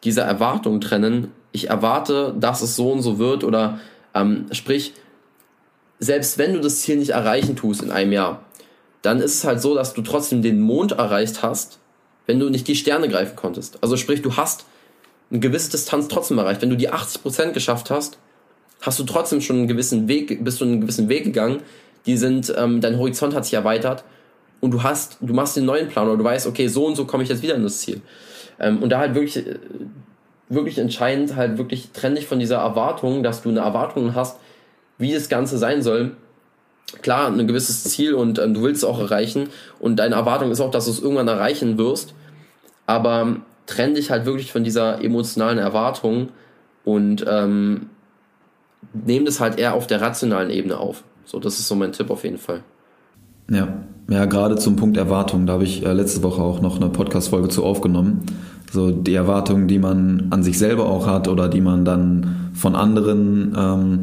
dieser 0.04 0.24
Erwartung 0.24 0.82
trennen. 0.82 1.32
Ich 1.54 1.70
erwarte, 1.70 2.36
dass 2.38 2.62
es 2.62 2.76
so 2.76 2.92
und 2.92 3.02
so 3.02 3.18
wird 3.20 3.46
oder 3.46 3.80
ähm, 4.14 4.48
sprich, 4.52 4.94
selbst 6.00 6.38
wenn 6.38 6.54
du 6.54 6.60
das 6.60 6.82
Ziel 6.82 6.98
nicht 6.98 7.12
erreichen 7.12 7.56
tust 7.56 7.82
in 7.82 7.92
einem 7.92 8.12
Jahr, 8.12 8.44
dann 9.02 9.20
ist 9.20 9.36
es 9.36 9.44
halt 9.44 9.62
so, 9.62 9.76
dass 9.76 9.94
du 9.94 10.02
trotzdem 10.02 10.42
den 10.42 10.60
Mond 10.60 10.94
erreicht 10.94 11.42
hast, 11.42 11.80
wenn 12.26 12.40
du 12.40 12.50
nicht 12.50 12.68
die 12.68 12.76
Sterne 12.76 13.08
greifen 13.08 13.36
konntest. 13.36 13.78
Also 13.82 13.98
sprich, 13.98 14.22
du 14.22 14.36
hast 14.36 14.66
eine 15.30 15.40
gewisse 15.40 15.72
Distanz 15.72 16.08
trotzdem 16.08 16.38
erreicht. 16.38 16.62
Wenn 16.62 16.70
du 16.70 16.78
die 16.78 16.92
80% 16.92 17.52
geschafft 17.52 17.90
hast, 17.90 18.18
hast 18.82 19.00
du 19.00 19.04
trotzdem 19.04 19.42
schon 19.42 19.58
einen 19.58 19.68
gewissen 19.68 20.08
Weg, 20.08 20.44
bist 20.44 20.62
du 20.62 20.66
einen 20.66 20.82
gewissen 20.82 21.10
Weg 21.10 21.24
gegangen. 21.24 21.62
Die 22.06 22.18
sind, 22.18 22.54
ähm, 22.58 22.82
dein 22.82 22.98
Horizont 22.98 23.34
hat 23.34 23.46
sich 23.46 23.54
erweitert 23.54 24.04
und 24.60 24.72
du 24.72 24.84
hast, 24.84 25.18
du 25.22 25.34
machst 25.34 25.58
den 25.58 25.66
neuen 25.66 25.90
Plan 25.90 26.08
oder 26.08 26.18
du 26.18 26.24
weißt, 26.24 26.48
okay, 26.48 26.68
so 26.68 26.86
und 26.86 26.96
so 26.96 27.06
komme 27.06 27.24
ich 27.24 27.30
jetzt 27.30 27.42
wieder 27.42 27.56
in 27.56 27.64
das 27.64 27.80
Ziel. 27.80 28.02
Ähm, 28.60 28.82
und 28.82 28.90
da 28.90 29.00
halt 29.00 29.16
wirklich, 29.16 29.38
äh, 29.38 29.56
wirklich 30.50 30.78
entscheidend, 30.78 31.36
halt 31.36 31.58
wirklich 31.58 31.92
trenn 31.92 32.16
dich 32.16 32.28
von 32.28 32.40
dieser 32.40 32.58
Erwartung, 32.58 33.24
dass 33.24 33.42
du 33.42 33.50
eine 33.50 33.62
Erwartung 33.62 34.16
hast, 34.16 34.40
wie 34.98 35.14
das 35.14 35.30
Ganze 35.30 35.58
sein 35.58 35.82
soll. 35.82 36.12
Klar, 37.02 37.28
ein 37.28 37.48
gewisses 37.48 37.84
Ziel 37.86 38.14
und 38.14 38.40
ähm, 38.40 38.54
du 38.54 38.62
willst 38.62 38.84
es 38.84 38.90
auch 38.90 39.00
erreichen 39.00 39.50
und 39.80 39.96
deine 39.98 40.16
Erwartung 40.16 40.52
ist 40.52 40.62
auch, 40.62 40.72
dass 40.72 40.86
du 40.86 40.92
es 40.92 41.02
irgendwann 41.02 41.28
erreichen 41.28 41.78
wirst. 41.78 42.14
Aber 42.86 43.38
trenn 43.66 43.96
dich 43.96 44.12
halt 44.12 44.26
wirklich 44.26 44.52
von 44.52 44.64
dieser 44.64 45.04
emotionalen 45.04 45.58
Erwartung 45.58 46.30
und 46.84 47.26
ähm, 47.28 47.90
nehm 48.94 49.26
das 49.26 49.40
halt 49.40 49.58
eher 49.58 49.74
auf 49.74 49.88
der 49.88 50.02
rationalen 50.02 50.50
Ebene 50.50 50.78
auf. 50.78 51.04
So, 51.26 51.40
das 51.40 51.58
ist 51.58 51.68
so 51.68 51.76
mein 51.76 51.94
Tipp 51.94 52.10
auf 52.10 52.24
jeden 52.24 52.38
Fall. 52.38 52.62
Ja, 53.50 53.84
ja, 54.10 54.26
gerade 54.26 54.56
zum 54.56 54.76
Punkt 54.76 54.98
Erwartung, 54.98 55.46
da 55.46 55.54
habe 55.54 55.64
ich 55.64 55.86
äh, 55.86 55.94
letzte 55.94 56.24
Woche 56.24 56.42
auch 56.42 56.62
noch 56.62 56.80
eine 56.80 56.90
Podcast-Folge 56.90 57.50
zu 57.50 57.64
aufgenommen. 57.64 58.22
So 58.72 58.92
die 58.92 59.14
Erwartungen, 59.14 59.68
die 59.68 59.80
man 59.80 60.28
an 60.32 60.44
sich 60.44 60.58
selber 60.58 60.88
auch 60.88 61.08
hat 61.08 61.28
oder 61.28 61.48
die 61.48 61.62
man 61.62 61.86
dann 61.86 62.50
von 62.54 62.76
anderen, 62.76 63.56
ähm, 63.58 64.00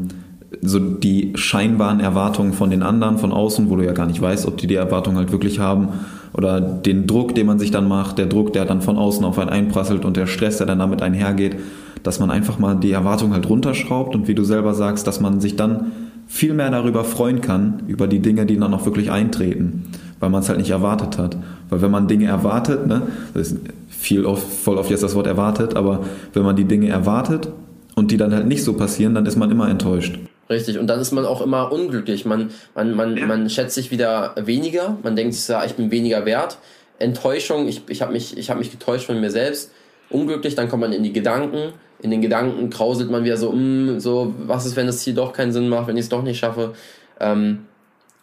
so 0.63 0.79
die 0.79 1.33
scheinbaren 1.35 2.01
Erwartungen 2.01 2.53
von 2.53 2.71
den 2.71 2.83
anderen 2.83 3.19
von 3.19 3.33
außen, 3.33 3.69
wo 3.69 3.77
du 3.77 3.85
ja 3.85 3.93
gar 3.93 4.07
nicht 4.07 4.21
weißt, 4.21 4.47
ob 4.47 4.57
die 4.59 4.67
die 4.67 4.75
Erwartungen 4.75 5.17
halt 5.17 5.33
wirklich 5.33 5.59
haben 5.59 5.89
oder 6.33 6.61
den 6.61 7.07
Druck, 7.07 7.35
den 7.35 7.47
man 7.47 7.59
sich 7.59 7.71
dann 7.71 7.89
macht, 7.89 8.19
der 8.19 8.27
Druck, 8.27 8.53
der 8.53 8.65
dann 8.65 8.83
von 8.83 8.97
außen 8.97 9.25
auf 9.25 9.39
einen 9.39 9.51
einprasselt 9.51 10.05
und 10.05 10.17
der 10.17 10.27
Stress, 10.27 10.59
der 10.59 10.67
dann 10.67 10.79
damit 10.79 11.03
einhergeht, 11.03 11.57
dass 12.03 12.21
man 12.21 12.31
einfach 12.31 12.59
mal 12.59 12.77
die 12.77 12.93
Erwartung 12.93 13.33
halt 13.33 13.49
runterschraubt 13.49 14.15
und 14.15 14.29
wie 14.29 14.35
du 14.35 14.45
selber 14.45 14.75
sagst, 14.75 15.07
dass 15.07 15.21
man 15.21 15.41
sich 15.41 15.57
dann 15.57 15.93
viel 16.31 16.55
mehr 16.55 16.71
darüber 16.71 17.03
freuen 17.03 17.41
kann, 17.41 17.83
über 17.89 18.07
die 18.07 18.21
Dinge, 18.21 18.47
die 18.47 18.57
dann 18.57 18.73
auch 18.73 18.85
wirklich 18.85 19.11
eintreten, 19.11 19.91
weil 20.21 20.31
man 20.31 20.43
es 20.43 20.49
halt 20.49 20.61
nicht 20.61 20.71
erwartet 20.71 21.19
hat. 21.19 21.37
Weil 21.69 21.83
wenn 21.83 21.91
man 21.91 22.07
Dinge 22.07 22.27
erwartet, 22.27 22.87
ne, 22.87 23.03
das 23.35 23.51
ist 23.51 23.59
viel 23.89 24.25
oft, 24.25 24.47
voll 24.47 24.79
oft 24.79 24.89
jetzt 24.91 25.03
das 25.03 25.17
Wort 25.17 25.27
erwartet, 25.27 25.75
aber 25.75 26.05
wenn 26.33 26.45
man 26.45 26.55
die 26.55 26.65
Dinge 26.65 26.89
erwartet 26.89 27.49
und 27.97 28.13
die 28.13 28.17
dann 28.17 28.33
halt 28.33 28.47
nicht 28.47 28.63
so 28.63 28.75
passieren, 28.75 29.13
dann 29.13 29.27
ist 29.27 29.37
man 29.37 29.51
immer 29.51 29.69
enttäuscht. 29.69 30.21
Richtig, 30.49 30.79
und 30.79 30.87
dann 30.87 31.01
ist 31.01 31.11
man 31.11 31.27
auch 31.27 31.41
immer 31.41 31.73
unglücklich. 31.73 32.25
Man, 32.25 32.51
man, 32.77 32.95
man, 32.95 33.17
ja. 33.17 33.27
man 33.27 33.51
schätzt 33.51 33.75
sich 33.75 33.91
wieder 33.91 34.35
weniger, 34.37 34.99
man 35.03 35.17
denkt 35.17 35.35
sich, 35.35 35.49
ja, 35.49 35.65
ich 35.65 35.75
bin 35.75 35.91
weniger 35.91 36.27
wert. 36.27 36.59
Enttäuschung, 37.01 37.67
ich, 37.67 37.83
ich 37.89 38.03
habe 38.03 38.13
mich, 38.13 38.49
hab 38.49 38.59
mich 38.59 38.71
getäuscht 38.71 39.07
von 39.07 39.21
mir 39.21 39.33
selbst. 39.33 39.73
Unglücklich, 40.11 40.55
dann 40.55 40.69
kommt 40.69 40.81
man 40.83 40.93
in 40.93 41.03
die 41.03 41.13
Gedanken. 41.13 41.73
In 42.03 42.11
den 42.11 42.21
Gedanken 42.21 42.69
krauselt 42.71 43.11
man 43.11 43.25
wieder 43.25 43.37
so, 43.37 43.53
mm, 43.53 44.01
so, 44.01 44.35
was 44.47 44.67
ist, 44.67 44.77
wenn 44.77 44.87
das 44.87 44.99
Ziel 44.99 45.15
doch 45.15 45.33
keinen 45.33 45.53
Sinn 45.53 45.69
macht, 45.69 45.87
wenn 45.87 45.97
ich 45.97 46.05
es 46.05 46.09
doch 46.09 46.23
nicht 46.23 46.39
schaffe. 46.39 46.75
Ähm, 47.21 47.67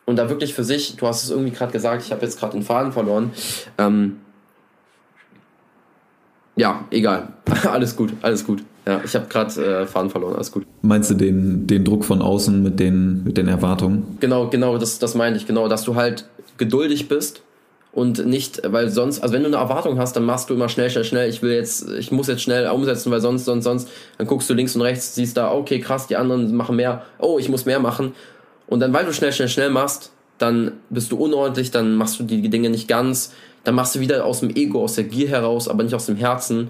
und 0.05 0.17
da 0.17 0.29
wirklich 0.29 0.53
für 0.53 0.63
sich, 0.63 0.95
du 0.95 1.07
hast 1.07 1.23
es 1.23 1.29
irgendwie 1.29 1.51
gerade 1.51 1.71
gesagt, 1.71 2.03
ich 2.03 2.11
habe 2.11 2.21
jetzt 2.23 2.39
gerade 2.39 2.53
den 2.53 2.63
Faden 2.63 2.91
verloren. 2.91 3.31
Ähm, 3.77 4.17
ja, 6.55 6.85
egal. 6.91 7.29
alles 7.71 7.95
gut, 7.95 8.13
alles 8.21 8.45
gut. 8.45 8.63
Ja, 8.85 9.01
ich 9.03 9.13
habe 9.15 9.27
gerade 9.27 9.81
äh, 9.81 9.85
Faden 9.85 10.09
verloren, 10.09 10.35
alles 10.35 10.51
gut. 10.51 10.65
Meinst 10.81 11.09
du 11.11 11.13
den, 11.13 11.67
den 11.67 11.83
Druck 11.83 12.03
von 12.03 12.21
außen 12.21 12.63
mit 12.63 12.79
den, 12.79 13.23
mit 13.23 13.37
den 13.37 13.47
Erwartungen? 13.47 14.17
Genau, 14.19 14.47
genau, 14.47 14.77
das, 14.77 14.97
das 14.97 15.13
meine 15.13 15.37
ich, 15.37 15.45
genau, 15.45 15.67
dass 15.67 15.83
du 15.83 15.95
halt 15.95 16.27
geduldig 16.57 17.07
bist 17.07 17.41
und 17.97 18.27
nicht, 18.27 18.61
weil 18.63 18.89
sonst, 18.89 19.23
also 19.23 19.33
wenn 19.33 19.41
du 19.41 19.47
eine 19.47 19.55
Erwartung 19.55 19.97
hast, 19.97 20.15
dann 20.15 20.23
machst 20.23 20.51
du 20.51 20.53
immer 20.53 20.69
schnell, 20.69 20.91
schnell, 20.91 21.03
schnell, 21.03 21.27
ich 21.31 21.41
will 21.41 21.53
jetzt, 21.53 21.89
ich 21.89 22.11
muss 22.11 22.27
jetzt 22.27 22.43
schnell 22.43 22.67
umsetzen, 22.69 23.11
weil 23.11 23.21
sonst, 23.21 23.45
sonst, 23.45 23.63
sonst, 23.63 23.89
dann 24.19 24.27
guckst 24.27 24.47
du 24.47 24.53
links 24.53 24.75
und 24.75 24.83
rechts, 24.83 25.15
siehst 25.15 25.35
da, 25.35 25.51
okay, 25.51 25.79
krass, 25.79 26.05
die 26.05 26.15
anderen 26.15 26.55
machen 26.55 26.75
mehr, 26.75 27.01
oh, 27.17 27.39
ich 27.39 27.49
muss 27.49 27.65
mehr 27.65 27.79
machen. 27.79 28.13
Und 28.67 28.81
dann, 28.81 28.93
weil 28.93 29.03
du 29.03 29.13
schnell, 29.13 29.33
schnell, 29.33 29.49
schnell 29.49 29.71
machst, 29.71 30.11
dann 30.37 30.73
bist 30.91 31.11
du 31.11 31.17
unordentlich, 31.17 31.71
dann 31.71 31.95
machst 31.95 32.19
du 32.19 32.23
die 32.23 32.47
Dinge 32.49 32.69
nicht 32.69 32.87
ganz, 32.87 33.33
dann 33.63 33.73
machst 33.73 33.95
du 33.95 33.99
wieder 33.99 34.25
aus 34.25 34.41
dem 34.41 34.55
Ego, 34.55 34.83
aus 34.83 34.93
der 34.93 35.05
Gier 35.05 35.29
heraus, 35.29 35.67
aber 35.67 35.81
nicht 35.81 35.95
aus 35.95 36.05
dem 36.05 36.17
Herzen 36.17 36.69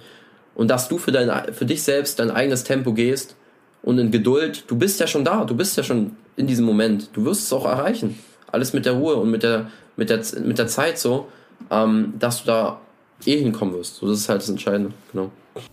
und 0.56 0.70
dass 0.70 0.88
du 0.88 0.98
für, 0.98 1.12
dein, 1.12 1.54
für 1.54 1.66
dich 1.66 1.84
selbst 1.84 2.20
dein 2.20 2.32
eigenes 2.32 2.64
Tempo 2.64 2.94
gehst 2.94 3.36
und 3.84 4.00
in 4.00 4.12
Geduld, 4.12 4.64
du 4.68 4.78
bist 4.78 4.98
ja 5.02 5.08
schon 5.08 5.26
da, 5.26 5.44
du 5.44 5.58
bist 5.58 5.76
ja 5.76 5.84
schon 5.84 6.16
in 6.38 6.48
diesem 6.48 6.64
Moment, 6.64 7.10
du 7.12 7.26
wirst 7.26 7.42
es 7.42 7.52
auch 7.52 7.66
erreichen. 7.66 8.18
Alles 8.50 8.72
mit 8.72 8.86
der 8.86 8.94
Ruhe 8.94 9.18
und 9.18 9.30
mit 9.30 9.44
der, 9.44 9.70
mit 9.98 10.10
der, 10.10 10.22
mit 10.44 10.58
der 10.58 10.68
Zeit 10.68 10.98
so, 10.98 11.28
ähm, 11.70 12.14
dass 12.18 12.44
du 12.44 12.48
da 12.48 12.80
eh 13.26 13.38
hinkommen 13.38 13.74
wirst. 13.74 13.98
So, 13.98 14.08
das 14.08 14.20
ist 14.20 14.30
halt 14.30 14.42
das 14.42 14.50
Entscheidende, 14.50 14.92
genau. 15.12 15.32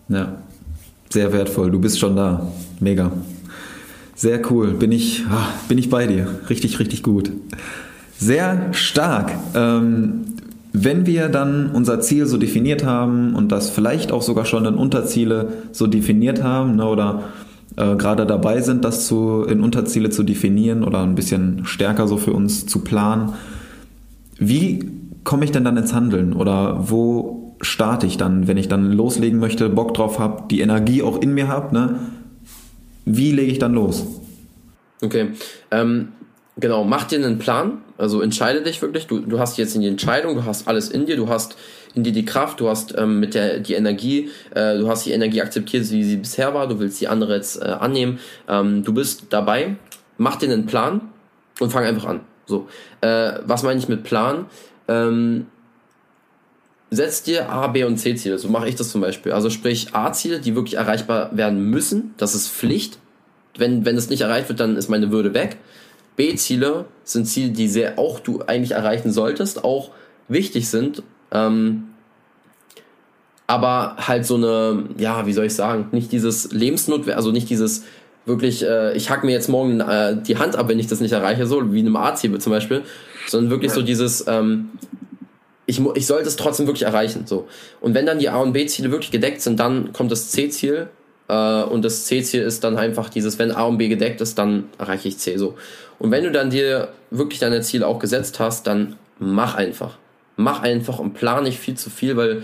Ja, 0.09 0.39
sehr 1.11 1.33
wertvoll, 1.33 1.71
du 1.71 1.79
bist 1.79 1.99
schon 1.99 2.17
da. 2.17 2.51
Mega. 2.81 3.13
Sehr 4.17 4.41
cool, 4.51 4.73
bin 4.73 4.93
ich, 4.93 5.25
ah, 5.29 5.49
bin 5.69 5.79
ich 5.79 5.91
bei 5.91 6.07
dir. 6.07 6.41
Richtig, 6.49 6.79
richtig 6.79 7.03
gut. 7.03 7.31
Sehr 8.17 8.73
stark. 8.73 9.33
Ähm, 9.55 10.25
wenn 10.73 11.07
wir 11.07 11.29
dann 11.29 11.71
unser 11.71 12.01
Ziel 12.01 12.27
so 12.27 12.37
definiert 12.37 12.85
haben 12.85 13.35
und 13.35 13.53
das 13.53 13.71
vielleicht 13.71 14.11
auch 14.11 14.23
sogar 14.23 14.45
schon 14.45 14.65
in 14.67 14.75
Unterziele 14.75 15.53
so 15.73 15.87
definiert 15.87 16.43
haben 16.43 16.77
ne, 16.77 16.87
oder 16.87 17.25
äh, 17.77 17.95
gerade 17.97 18.27
dabei 18.27 18.61
sind, 18.61 18.85
das 18.85 19.07
zu, 19.07 19.45
in 19.45 19.61
Unterziele 19.61 20.11
zu 20.11 20.23
definieren 20.25 20.83
oder 20.83 21.03
ein 21.03 21.15
bisschen 21.15 21.65
stärker 21.65 22.09
so 22.09 22.17
für 22.17 22.33
uns 22.33 22.67
zu 22.67 22.81
planen, 22.81 23.35
wie 24.39 24.91
komme 25.25 25.45
ich 25.45 25.53
denn 25.53 25.65
dann 25.65 25.77
ins 25.77 25.95
Handeln? 25.95 26.33
Oder 26.33 26.89
wo 26.89 27.57
starte 27.61 28.07
ich 28.07 28.17
dann, 28.17 28.47
wenn 28.47 28.57
ich 28.57 28.69
dann 28.69 28.93
loslegen 28.93 29.39
möchte, 29.39 29.69
Bock 29.69 29.95
drauf 29.95 30.19
habe, 30.19 30.45
die 30.51 30.61
Energie 30.61 31.03
auch 31.03 31.21
in 31.21 31.35
mir 31.35 31.49
habe, 31.49 31.75
ne? 31.75 31.99
wie 33.05 33.33
lege 33.33 33.53
ich 33.53 33.59
dann 33.59 33.75
los? 33.75 34.07
Okay, 35.03 35.31
ähm, 35.71 36.09
genau, 36.57 36.85
mach 36.85 37.05
dir 37.05 37.25
einen 37.25 37.39
Plan, 37.39 37.79
also 37.99 38.21
entscheide 38.21 38.63
dich 38.63 38.81
wirklich, 38.81 39.07
du, 39.07 39.21
du 39.21 39.39
hast 39.39 39.59
jetzt 39.59 39.75
in 39.75 39.83
die 39.83 39.89
Entscheidung, 39.89 40.35
du 40.35 40.45
hast 40.45 40.69
alles 40.69 40.89
in 40.89 41.07
dir, 41.07 41.17
du 41.17 41.29
hast 41.29 41.57
in 41.95 42.03
dir 42.03 42.13
die 42.13 42.25
Kraft, 42.25 42.61
du 42.61 42.69
hast 42.69 42.95
ähm, 42.97 43.21
mit 43.21 43.35
der 43.35 43.61
die 43.61 43.75
Energie, 43.75 44.31
äh, 44.55 44.79
du 44.79 44.89
hast 44.89 45.07
die 45.07 45.13
Energie 45.13 45.43
akzeptiert, 45.43 45.91
wie 45.91 46.05
sie 46.05 46.17
bisher 46.17 46.55
war, 46.55 46.67
du 46.67 46.79
willst 46.79 47.01
die 47.01 47.09
andere 47.09 47.37
jetzt 47.37 47.61
äh, 47.61 47.67
annehmen, 47.67 48.19
ähm, 48.49 48.83
du 48.83 48.93
bist 48.93 49.27
dabei, 49.31 49.77
mach 50.17 50.37
dir 50.37 50.51
einen 50.51 50.67
Plan 50.67 51.03
und 51.61 51.71
fang 51.71 51.85
einfach 51.85 52.07
an. 52.07 52.21
So, 52.47 52.69
äh, 53.01 53.33
was 53.45 53.63
meine 53.63 53.79
ich 53.79 53.89
mit 53.89 54.05
Plan? 54.05 54.47
Ähm, 54.89 55.47
setz 56.91 57.23
dir 57.23 57.49
A, 57.51 57.67
B 57.69 57.85
und 57.85 57.99
C 57.99 58.15
Ziele. 58.15 58.39
So 58.39 58.49
mache 58.49 58.69
ich 58.69 58.75
das 58.75 58.91
zum 58.91 59.01
Beispiel. 59.01 59.33
Also 59.33 59.51
sprich 59.51 59.95
A-Ziele, 59.95 60.41
die 60.41 60.55
wirklich 60.55 60.75
erreichbar 60.75 61.37
werden 61.37 61.71
müssen. 61.71 62.15
Das 62.17 62.35
ist 62.35 62.49
Pflicht. 62.49 62.99
Wenn, 63.57 63.85
wenn 63.85 63.97
es 63.97 64.11
nicht 64.11 64.23
erreicht 64.23 64.49
wird, 64.49 64.61
dann 64.61 64.77
ist 64.77 64.89
meine 64.89 65.11
Würde 65.11 65.35
weg. 65.35 65.57
B-Ziele 66.17 66.87
sind 67.03 67.27
Ziele, 67.27 67.51
die 67.51 67.69
sehr 67.69 67.99
auch 67.99 68.21
du 68.21 68.43
eigentlich 68.43 68.73
erreichen 68.73 69.13
solltest, 69.13 69.65
auch 69.65 69.91
wichtig 70.29 70.69
sind. 70.69 71.03
Ähm, 71.33 71.89
aber 73.47 73.97
halt 73.99 74.25
so 74.25 74.37
eine, 74.37 74.85
ja, 74.97 75.27
wie 75.27 75.33
soll 75.33 75.47
ich 75.47 75.55
sagen, 75.55 75.89
nicht 75.93 76.13
dieses 76.13 76.53
Lebensnotwendig, 76.53 77.17
also 77.17 77.31
nicht 77.31 77.51
dieses 77.51 77.85
wirklich, 78.27 78.65
äh, 78.65 78.97
ich 78.97 79.11
hack 79.11 79.25
mir 79.25 79.33
jetzt 79.33 79.49
morgen 79.49 79.81
äh, 79.81 80.17
die 80.21 80.39
Hand 80.39 80.57
ab, 80.57 80.69
wenn 80.69 80.79
ich 80.79 80.87
das 80.87 81.01
nicht 81.01 81.13
erreiche, 81.13 81.47
so 81.47 81.73
wie 81.73 81.81
einem 81.81 81.97
A-Ziel 81.97 82.39
zum 82.39 82.53
Beispiel, 82.53 82.83
sondern 83.27 83.51
wirklich 83.51 83.71
ja. 83.71 83.77
so 83.77 83.83
dieses, 83.83 84.27
ähm, 84.27 84.71
ich, 85.67 85.81
ich 85.95 86.07
sollte 86.07 86.29
es 86.29 86.37
trotzdem 86.37 86.67
wirklich 86.67 86.85
erreichen. 86.85 87.27
So. 87.27 87.49
Und 87.81 87.95
wenn 87.95 88.07
dann 88.07 88.19
die 88.19 88.29
A- 88.29 88.41
und 88.41 88.53
B-Ziele 88.53 88.91
wirklich 88.91 89.11
gedeckt 89.11 89.41
sind, 89.41 89.61
dann 89.61 89.93
kommt 89.93 90.13
das 90.13 90.31
C-Ziel. 90.31 90.89
Äh, 91.29 91.63
und 91.63 91.85
das 91.85 92.05
C-Ziel 92.07 92.43
ist 92.43 92.65
dann 92.65 92.77
einfach 92.77 93.09
dieses, 93.09 93.39
wenn 93.39 93.53
A 93.53 93.65
und 93.65 93.79
B 93.79 93.89
gedeckt 93.89 94.21
ist, 94.21 94.39
dann 94.39 94.65
erreiche 94.79 95.09
ich 95.09 95.19
C. 95.19 95.37
So. 95.37 95.55
Und 95.99 96.11
wenn 96.11 96.25
du 96.25 96.33
dann 96.33 96.51
dir 96.51 96.89
wirklich 97.11 97.41
deine 97.41 97.61
Ziele 97.63 97.87
auch 97.87 97.99
gesetzt 97.99 98.41
hast, 98.41 98.67
dann 98.67 98.97
mach 99.19 99.55
einfach. 99.55 99.97
Mach 100.37 100.63
einfach 100.63 100.99
und 100.99 101.15
plan 101.15 101.45
nicht 101.45 101.59
viel 101.59 101.77
zu 101.77 101.91
viel, 101.91 102.17
weil 102.17 102.43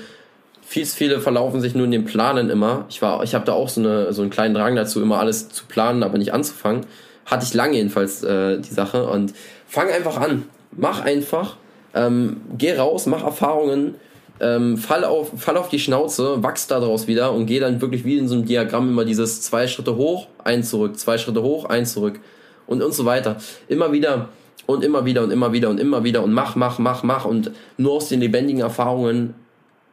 viel 0.70 0.86
viele 0.86 1.18
verlaufen 1.18 1.60
sich 1.60 1.74
nur 1.74 1.84
in 1.84 1.90
den 1.90 2.04
Planen 2.04 2.48
immer. 2.48 2.84
Ich 2.88 3.02
war, 3.02 3.24
ich 3.24 3.34
habe 3.34 3.44
da 3.44 3.54
auch 3.54 3.68
so, 3.68 3.80
eine, 3.80 4.12
so 4.12 4.22
einen 4.22 4.30
kleinen 4.30 4.54
Drang 4.54 4.76
dazu, 4.76 5.02
immer 5.02 5.18
alles 5.18 5.48
zu 5.48 5.64
planen, 5.64 6.04
aber 6.04 6.16
nicht 6.16 6.32
anzufangen. 6.32 6.86
Hatte 7.26 7.44
ich 7.44 7.54
lange 7.54 7.74
jedenfalls 7.74 8.22
äh, 8.22 8.60
die 8.60 8.72
Sache. 8.72 9.08
Und 9.08 9.34
fang 9.66 9.90
einfach 9.90 10.20
an. 10.20 10.44
Mach 10.70 11.00
einfach. 11.00 11.56
Ähm, 11.92 12.42
geh 12.56 12.76
raus, 12.76 13.06
mach 13.06 13.24
Erfahrungen, 13.24 13.96
ähm, 14.38 14.78
fall, 14.78 15.04
auf, 15.04 15.32
fall 15.36 15.56
auf 15.56 15.70
die 15.70 15.80
Schnauze, 15.80 16.40
wachs 16.40 16.68
daraus 16.68 17.08
wieder 17.08 17.32
und 17.32 17.46
geh 17.46 17.58
dann 17.58 17.80
wirklich 17.80 18.04
wie 18.04 18.16
in 18.16 18.28
so 18.28 18.36
einem 18.36 18.44
Diagramm 18.44 18.90
immer 18.90 19.04
dieses 19.04 19.42
zwei 19.42 19.66
Schritte 19.66 19.96
hoch, 19.96 20.28
ein 20.44 20.62
zurück, 20.62 21.00
zwei 21.00 21.18
Schritte 21.18 21.42
hoch, 21.42 21.64
ein 21.64 21.84
zurück 21.84 22.20
und, 22.68 22.80
und 22.80 22.94
so 22.94 23.06
weiter. 23.06 23.38
Immer 23.66 23.90
wieder 23.90 24.28
und 24.66 24.84
immer 24.84 25.04
wieder 25.04 25.24
und 25.24 25.32
immer 25.32 25.52
wieder 25.52 25.68
und 25.68 25.80
immer 25.80 26.04
wieder 26.04 26.22
und 26.22 26.32
mach, 26.32 26.54
mach, 26.54 26.78
mach, 26.78 27.02
mach 27.02 27.24
und 27.24 27.50
nur 27.76 27.94
aus 27.94 28.08
den 28.08 28.20
lebendigen 28.20 28.60
Erfahrungen 28.60 29.34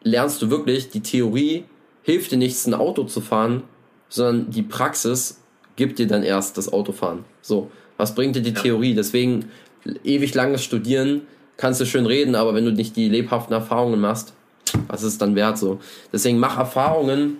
lernst 0.03 0.41
du 0.41 0.49
wirklich, 0.49 0.89
die 0.89 1.01
Theorie 1.01 1.65
hilft 2.03 2.31
dir 2.31 2.37
nichts, 2.37 2.65
ein 2.65 2.73
Auto 2.73 3.03
zu 3.03 3.21
fahren, 3.21 3.63
sondern 4.09 4.51
die 4.51 4.63
Praxis 4.63 5.41
gibt 5.75 5.99
dir 5.99 6.07
dann 6.07 6.23
erst 6.23 6.57
das 6.57 6.71
Autofahren. 6.71 7.25
So, 7.41 7.69
was 7.97 8.15
bringt 8.15 8.35
dir 8.35 8.41
die 8.41 8.53
ja. 8.53 8.61
Theorie? 8.61 8.95
Deswegen 8.95 9.45
ewig 10.03 10.33
langes 10.33 10.63
Studieren, 10.63 11.21
kannst 11.57 11.81
du 11.81 11.85
schön 11.85 12.05
reden, 12.05 12.35
aber 12.35 12.53
wenn 12.53 12.65
du 12.65 12.71
nicht 12.71 12.95
die 12.95 13.09
lebhaften 13.09 13.53
Erfahrungen 13.53 13.99
machst, 13.99 14.33
was 14.87 15.01
ist 15.01 15.13
es 15.13 15.17
dann 15.17 15.35
wert 15.35 15.57
so? 15.57 15.79
Deswegen 16.11 16.39
mach 16.39 16.57
Erfahrungen 16.57 17.37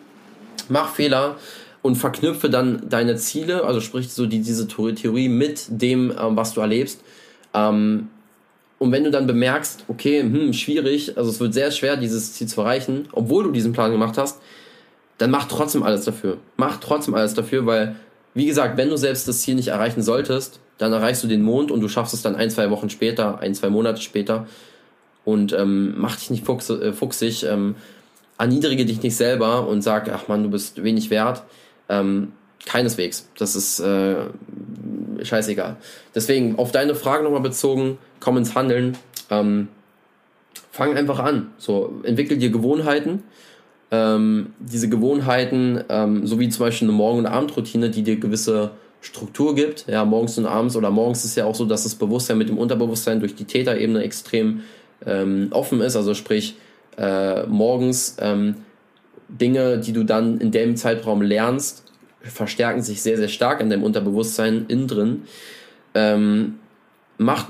Mach 0.70 0.93
Fehler 0.93 1.38
und 1.82 1.95
verknüpfe 1.95 2.49
dann 2.49 2.89
deine 2.89 3.16
Ziele, 3.16 3.64
also 3.64 3.80
sprich 3.80 4.12
so 4.12 4.26
die, 4.26 4.39
diese 4.39 4.68
Theorie 4.68 5.30
mit 5.30 5.66
dem, 5.70 6.12
ähm, 6.12 6.36
was 6.36 6.53
du 6.53 6.62
erlebst. 6.62 7.01
Ähm, 7.53 8.10
und 8.80 8.91
wenn 8.91 9.03
du 9.03 9.11
dann 9.11 9.25
bemerkst, 9.25 9.86
okay, 9.88 10.21
hm, 10.21 10.53
schwierig, 10.53 11.17
also 11.17 11.30
es 11.30 11.39
wird 11.39 11.53
sehr 11.53 11.71
schwer, 11.71 11.97
dieses 11.97 12.34
Ziel 12.34 12.47
zu 12.47 12.61
erreichen, 12.61 13.07
obwohl 13.11 13.43
du 13.43 13.51
diesen 13.51 13.73
Plan 13.73 13.91
gemacht 13.91 14.17
hast, 14.17 14.39
dann 15.17 15.32
mach 15.32 15.47
trotzdem 15.47 15.84
alles 15.84 16.05
dafür. 16.05 16.38
Mach 16.57 16.78
trotzdem 16.78 17.15
alles 17.15 17.34
dafür, 17.34 17.65
weil, 17.65 17.95
wie 18.36 18.45
gesagt, 18.45 18.78
wenn 18.78 18.89
du 18.89 18.97
selbst 18.97 19.28
das 19.28 19.41
Ziel 19.41 19.55
nicht 19.55 19.69
erreichen 19.69 20.03
solltest, 20.03 20.59
dann 20.78 20.93
erreichst 20.93 21.23
du 21.23 21.28
den 21.28 21.41
Mond 21.41 21.71
und 21.71 21.82
du 21.82 21.88
schaffst 21.88 22.13
es 22.13 22.21
dann 22.21 22.36
ein, 22.36 22.51
zwei 22.51 22.69
Wochen 22.69 22.91
später, 22.91 23.39
ein, 23.39 23.55
zwei 23.55 23.69
Monate 23.69 24.01
später. 24.01 24.47
Und 25.25 25.53
ähm, 25.53 25.95
mach 25.97 26.15
dich 26.15 26.30
nicht 26.30 26.45
fuchs, 26.45 26.69
äh, 26.69 26.93
fuchsig, 26.93 27.43
ähm, 27.43 27.75
erniedrige 28.38 28.86
dich 28.86 29.01
nicht 29.01 29.15
selber 29.15 29.67
und 29.67 29.82
sag, 29.82 30.09
ach 30.13 30.28
man, 30.28 30.43
du 30.43 30.49
bist 30.49 30.84
wenig 30.84 31.09
wert. 31.09 31.43
Ähm, 31.89 32.34
keineswegs. 32.68 33.30
Das 33.38 33.55
ist 33.55 33.80
äh, 33.80 34.15
scheißegal. 35.22 35.78
Deswegen, 36.13 36.57
auf 36.57 36.72
deine 36.72 36.95
Frage 36.95 37.24
nochmal 37.24 37.41
bezogen, 37.41 37.97
komm 38.20 38.38
ins 38.38 38.55
Handeln. 38.55 38.97
Ähm, 39.30 39.70
fang 40.72 40.95
einfach 40.95 41.20
an. 41.20 41.51
So, 41.57 42.01
entwickel 42.03 42.38
dir 42.38 42.49
Gewohnheiten. 42.49 43.24
Ähm, 43.89 44.53
diese 44.59 44.89
Gewohnheiten, 44.89 45.84
ähm, 45.89 46.28
so 46.28 46.39
wie 46.39 46.49
zum 46.49 46.65
Beispiel 46.65 46.89
eine 46.89 46.97
Morgen- 46.97 47.20
und 47.20 47.26
Abendroutine, 47.26 47.89
die 47.89 48.03
dir 48.03 48.18
gewisse 48.18 48.72
Struktur 48.99 49.55
gibt. 49.55 49.86
Ja, 49.88 50.03
morgens 50.03 50.38
und 50.38 50.45
abends 50.45 50.76
oder 50.76 50.91
morgens 50.91 51.24
ist 51.24 51.38
ja 51.38 51.45
auch 51.45 51.55
so, 51.55 51.65
dass 51.65 51.84
das 51.84 51.95
Bewusstsein 51.95 52.38
mit 52.38 52.49
dem 52.49 52.57
Unterbewusstsein 52.57 53.22
durch 53.22 53.36
die 53.36 53.45
Täterebene 53.45 54.03
extrem 54.03 54.61
ähm, 55.05 55.47
offen 55.51 55.80
ist. 55.80 55.95
Also 55.95 56.13
sprich, 56.13 56.57
äh, 56.97 57.45
morgens 57.45 58.18
ähm, 58.20 58.55
Dinge, 59.30 59.78
die 59.78 59.93
du 59.93 60.03
dann 60.03 60.39
in 60.39 60.51
dem 60.51 60.76
Zeitraum 60.76 61.22
lernst, 61.22 61.86
verstärken 62.30 62.82
sich 62.82 63.01
sehr, 63.01 63.17
sehr 63.17 63.28
stark 63.28 63.61
in 63.61 63.69
deinem 63.69 63.84
Unterbewusstsein 63.84 64.65
innen 64.67 64.88
drin. 64.88 65.23
Ähm, 65.93 66.59
mach, 67.17 67.45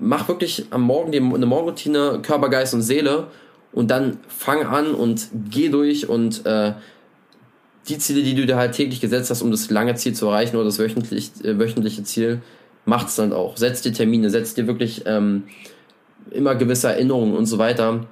mach 0.00 0.28
wirklich 0.28 0.66
am 0.70 0.82
Morgen 0.82 1.12
die, 1.12 1.18
eine 1.18 1.46
Morgenroutine, 1.46 2.20
Körper, 2.22 2.48
Geist 2.48 2.74
und 2.74 2.82
Seele 2.82 3.28
und 3.72 3.90
dann 3.90 4.18
fang 4.28 4.64
an 4.64 4.94
und 4.94 5.28
geh 5.50 5.68
durch 5.68 6.08
und 6.08 6.44
äh, 6.46 6.72
die 7.88 7.98
Ziele, 7.98 8.22
die 8.22 8.34
du 8.34 8.46
dir 8.46 8.56
halt 8.56 8.72
täglich 8.72 9.00
gesetzt 9.00 9.30
hast, 9.30 9.42
um 9.42 9.50
das 9.50 9.70
lange 9.70 9.94
Ziel 9.94 10.14
zu 10.14 10.26
erreichen 10.26 10.56
oder 10.56 10.66
das 10.66 10.78
wöchentlich, 10.78 11.32
äh, 11.44 11.58
wöchentliche 11.58 12.04
Ziel, 12.04 12.40
macht's 12.84 13.16
dann 13.16 13.32
auch. 13.32 13.56
Setz 13.56 13.82
dir 13.82 13.92
Termine, 13.92 14.30
setz 14.30 14.54
dir 14.54 14.66
wirklich 14.66 15.02
ähm, 15.06 15.44
immer 16.30 16.54
gewisse 16.54 16.88
Erinnerungen 16.88 17.34
und 17.34 17.46
so 17.46 17.58
weiter 17.58 18.06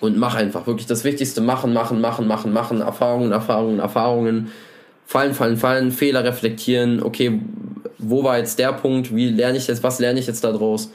und 0.00 0.16
mach 0.16 0.34
einfach 0.34 0.66
wirklich 0.66 0.86
das 0.86 1.04
Wichtigste 1.04 1.40
machen, 1.40 1.72
machen, 1.72 2.00
machen, 2.00 2.26
machen, 2.26 2.52
machen, 2.52 2.80
Erfahrungen, 2.80 3.32
Erfahrungen, 3.32 3.80
Erfahrungen, 3.80 4.50
fallen, 5.10 5.34
fallen, 5.34 5.56
fallen, 5.56 5.90
Fehler 5.90 6.22
reflektieren, 6.22 7.02
okay, 7.02 7.40
wo 7.98 8.22
war 8.22 8.38
jetzt 8.38 8.60
der 8.60 8.72
Punkt, 8.72 9.12
wie 9.12 9.28
lerne 9.28 9.58
ich 9.58 9.66
jetzt, 9.66 9.82
was 9.82 9.98
lerne 9.98 10.20
ich 10.20 10.28
jetzt 10.28 10.44
daraus 10.44 10.92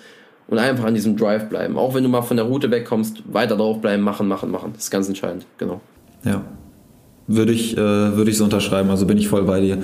und 0.48 0.58
einfach 0.58 0.86
an 0.86 0.94
diesem 0.94 1.18
Drive 1.18 1.50
bleiben. 1.50 1.78
Auch 1.78 1.94
wenn 1.96 2.04
du 2.04 2.08
mal 2.08 2.22
von 2.22 2.38
der 2.38 2.46
Route 2.46 2.72
wegkommst, 2.72 3.24
weiter 3.34 3.58
drauf 3.58 3.82
bleiben, 3.82 4.04
machen, 4.04 4.30
machen, 4.30 4.52
machen. 4.52 4.72
Das 4.74 4.86
ist 4.86 4.90
ganz 4.90 5.10
entscheidend, 5.10 5.46
genau. 5.58 5.82
Ja, 6.24 6.44
würde 7.28 7.52
ich, 7.52 7.76
äh, 7.76 7.78
würde 7.78 8.32
ich 8.32 8.38
so 8.38 8.46
unterschreiben, 8.46 8.90
also 8.90 9.06
bin 9.06 9.18
ich 9.18 9.28
voll 9.28 9.44
bei 9.44 9.60
dir. 9.60 9.84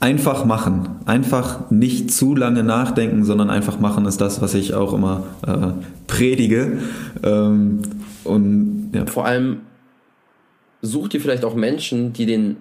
Einfach 0.00 0.46
machen. 0.46 1.00
Einfach 1.04 1.70
nicht 1.70 2.10
zu 2.10 2.34
lange 2.34 2.64
nachdenken, 2.64 3.24
sondern 3.24 3.50
einfach 3.50 3.78
machen 3.78 4.06
ist 4.06 4.22
das, 4.22 4.40
was 4.40 4.54
ich 4.54 4.72
auch 4.72 4.94
immer 4.94 5.24
äh, 5.46 5.84
predige. 6.06 6.78
Ähm, 7.22 7.82
und 8.24 8.92
ja. 8.94 9.04
Vor 9.04 9.26
allem 9.26 9.60
such 10.80 11.08
dir 11.08 11.20
vielleicht 11.20 11.44
auch 11.44 11.54
Menschen, 11.54 12.14
die 12.14 12.24
den 12.24 12.56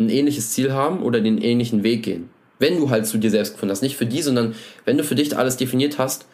ein 0.00 0.08
ähnliches 0.08 0.50
Ziel 0.50 0.72
haben 0.72 1.02
oder 1.02 1.20
den 1.20 1.38
ähnlichen 1.38 1.82
Weg 1.82 2.02
gehen. 2.02 2.30
Wenn 2.58 2.78
du 2.78 2.90
halt 2.90 3.06
zu 3.06 3.18
dir 3.18 3.30
selbst 3.30 3.54
gefunden 3.54 3.70
hast. 3.70 3.82
Nicht 3.82 3.96
für 3.96 4.06
die, 4.06 4.22
sondern 4.22 4.54
wenn 4.84 4.98
du 4.98 5.04
für 5.04 5.14
dich 5.14 5.36
alles 5.36 5.56
definiert 5.56 5.98
hast, 5.98 6.26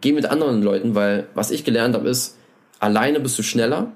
geh 0.00 0.12
mit 0.12 0.26
anderen 0.26 0.62
Leuten, 0.62 0.94
weil 0.94 1.26
was 1.34 1.50
ich 1.50 1.64
gelernt 1.64 1.94
habe, 1.94 2.08
ist, 2.08 2.38
alleine 2.78 3.20
bist 3.20 3.38
du 3.38 3.42
schneller, 3.42 3.92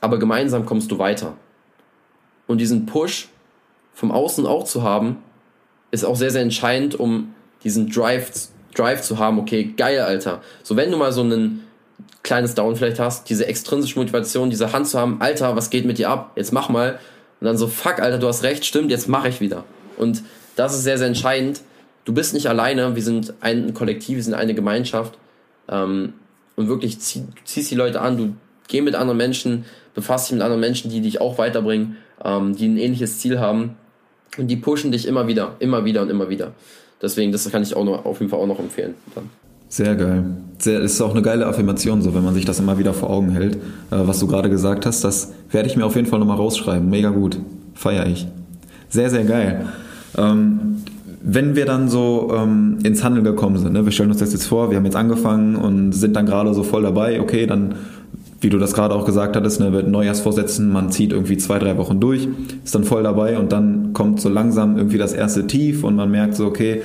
aber 0.00 0.18
gemeinsam 0.18 0.66
kommst 0.66 0.90
du 0.90 0.98
weiter. 0.98 1.36
Und 2.46 2.60
diesen 2.60 2.86
Push 2.86 3.28
vom 3.94 4.10
Außen 4.10 4.46
auch 4.46 4.64
zu 4.64 4.82
haben, 4.82 5.18
ist 5.90 6.04
auch 6.04 6.16
sehr, 6.16 6.30
sehr 6.30 6.42
entscheidend, 6.42 6.98
um 6.98 7.34
diesen 7.64 7.90
Drive, 7.90 8.48
Drive 8.74 9.02
zu 9.02 9.18
haben. 9.18 9.38
Okay, 9.38 9.72
geil, 9.76 10.00
Alter. 10.00 10.42
So, 10.62 10.76
wenn 10.76 10.90
du 10.90 10.96
mal 10.96 11.12
so 11.12 11.22
ein 11.22 11.64
kleines 12.22 12.54
Down 12.54 12.76
vielleicht 12.76 12.98
hast, 12.98 13.28
diese 13.28 13.46
extrinsische 13.46 13.98
Motivation, 13.98 14.50
diese 14.50 14.72
Hand 14.72 14.88
zu 14.88 14.98
haben, 14.98 15.20
Alter, 15.20 15.56
was 15.56 15.70
geht 15.70 15.84
mit 15.84 15.98
dir 15.98 16.10
ab? 16.10 16.32
Jetzt 16.36 16.52
mach 16.52 16.68
mal. 16.68 16.98
Und 17.42 17.46
dann 17.46 17.58
so, 17.58 17.66
fuck, 17.66 17.98
Alter, 17.98 18.18
du 18.18 18.28
hast 18.28 18.44
recht, 18.44 18.64
stimmt, 18.64 18.92
jetzt 18.92 19.08
mache 19.08 19.28
ich 19.28 19.40
wieder. 19.40 19.64
Und 19.96 20.22
das 20.54 20.74
ist 20.74 20.84
sehr, 20.84 20.96
sehr 20.96 21.08
entscheidend. 21.08 21.60
Du 22.04 22.14
bist 22.14 22.34
nicht 22.34 22.46
alleine, 22.46 22.94
wir 22.94 23.02
sind 23.02 23.34
ein 23.40 23.74
Kollektiv, 23.74 24.14
wir 24.14 24.22
sind 24.22 24.34
eine 24.34 24.54
Gemeinschaft. 24.54 25.18
Ähm, 25.68 26.12
und 26.54 26.68
wirklich 26.68 27.00
zieh, 27.00 27.24
ziehst 27.42 27.68
die 27.72 27.74
Leute 27.74 28.00
an, 28.00 28.16
du 28.16 28.36
geh 28.68 28.80
mit 28.80 28.94
anderen 28.94 29.16
Menschen, 29.18 29.64
befasst 29.92 30.28
dich 30.28 30.34
mit 30.34 30.42
anderen 30.42 30.60
Menschen, 30.60 30.88
die 30.88 31.00
dich 31.00 31.20
auch 31.20 31.36
weiterbringen, 31.36 31.96
ähm, 32.24 32.54
die 32.54 32.68
ein 32.68 32.76
ähnliches 32.76 33.18
Ziel 33.18 33.40
haben. 33.40 33.74
Und 34.38 34.46
die 34.46 34.56
pushen 34.56 34.92
dich 34.92 35.08
immer 35.08 35.26
wieder, 35.26 35.56
immer 35.58 35.84
wieder 35.84 36.02
und 36.02 36.10
immer 36.10 36.28
wieder. 36.28 36.52
Deswegen, 37.02 37.32
das 37.32 37.50
kann 37.50 37.64
ich 37.64 37.74
auch 37.74 37.84
noch, 37.84 38.04
auf 38.04 38.20
jeden 38.20 38.30
Fall 38.30 38.38
auch 38.38 38.46
noch 38.46 38.60
empfehlen. 38.60 38.94
Dann. 39.16 39.28
Sehr 39.72 39.94
geil. 39.94 40.24
Sehr, 40.58 40.80
ist 40.82 41.00
auch 41.00 41.12
eine 41.12 41.22
geile 41.22 41.46
Affirmation, 41.46 42.02
so 42.02 42.14
wenn 42.14 42.22
man 42.22 42.34
sich 42.34 42.44
das 42.44 42.60
immer 42.60 42.78
wieder 42.78 42.92
vor 42.92 43.08
Augen 43.08 43.30
hält, 43.30 43.54
äh, 43.54 43.58
was 43.90 44.18
du 44.18 44.26
gerade 44.26 44.50
gesagt 44.50 44.84
hast. 44.84 45.02
Das 45.02 45.32
werde 45.50 45.66
ich 45.66 45.78
mir 45.78 45.86
auf 45.86 45.96
jeden 45.96 46.06
Fall 46.06 46.18
nochmal 46.18 46.36
rausschreiben. 46.36 46.90
Mega 46.90 47.08
gut. 47.08 47.38
Feier 47.72 48.06
ich. 48.06 48.26
Sehr, 48.90 49.08
sehr 49.08 49.24
geil. 49.24 49.64
Ähm, 50.18 50.82
wenn 51.22 51.56
wir 51.56 51.64
dann 51.64 51.88
so 51.88 52.34
ähm, 52.36 52.80
ins 52.82 53.02
Handeln 53.02 53.24
gekommen 53.24 53.56
sind, 53.56 53.72
ne, 53.72 53.86
wir 53.86 53.92
stellen 53.92 54.10
uns 54.10 54.18
das 54.18 54.34
jetzt 54.34 54.44
vor, 54.44 54.68
wir 54.68 54.76
haben 54.76 54.84
jetzt 54.84 54.96
angefangen 54.96 55.56
und 55.56 55.92
sind 55.92 56.16
dann 56.16 56.26
gerade 56.26 56.52
so 56.52 56.64
voll 56.64 56.82
dabei, 56.82 57.18
okay, 57.18 57.46
dann, 57.46 57.76
wie 58.42 58.50
du 58.50 58.58
das 58.58 58.74
gerade 58.74 58.94
auch 58.94 59.06
gesagt 59.06 59.36
hattest, 59.36 59.58
ne, 59.58 59.72
wird 59.72 59.88
Neujahrsvorsätzen, 59.88 60.70
man 60.70 60.90
zieht 60.90 61.12
irgendwie 61.12 61.38
zwei, 61.38 61.58
drei 61.58 61.78
Wochen 61.78 61.98
durch, 61.98 62.28
ist 62.62 62.74
dann 62.74 62.84
voll 62.84 63.04
dabei 63.04 63.38
und 63.38 63.52
dann 63.52 63.94
kommt 63.94 64.20
so 64.20 64.28
langsam 64.28 64.76
irgendwie 64.76 64.98
das 64.98 65.14
erste 65.14 65.46
Tief 65.46 65.82
und 65.82 65.96
man 65.96 66.10
merkt 66.10 66.34
so, 66.34 66.44
okay, 66.44 66.82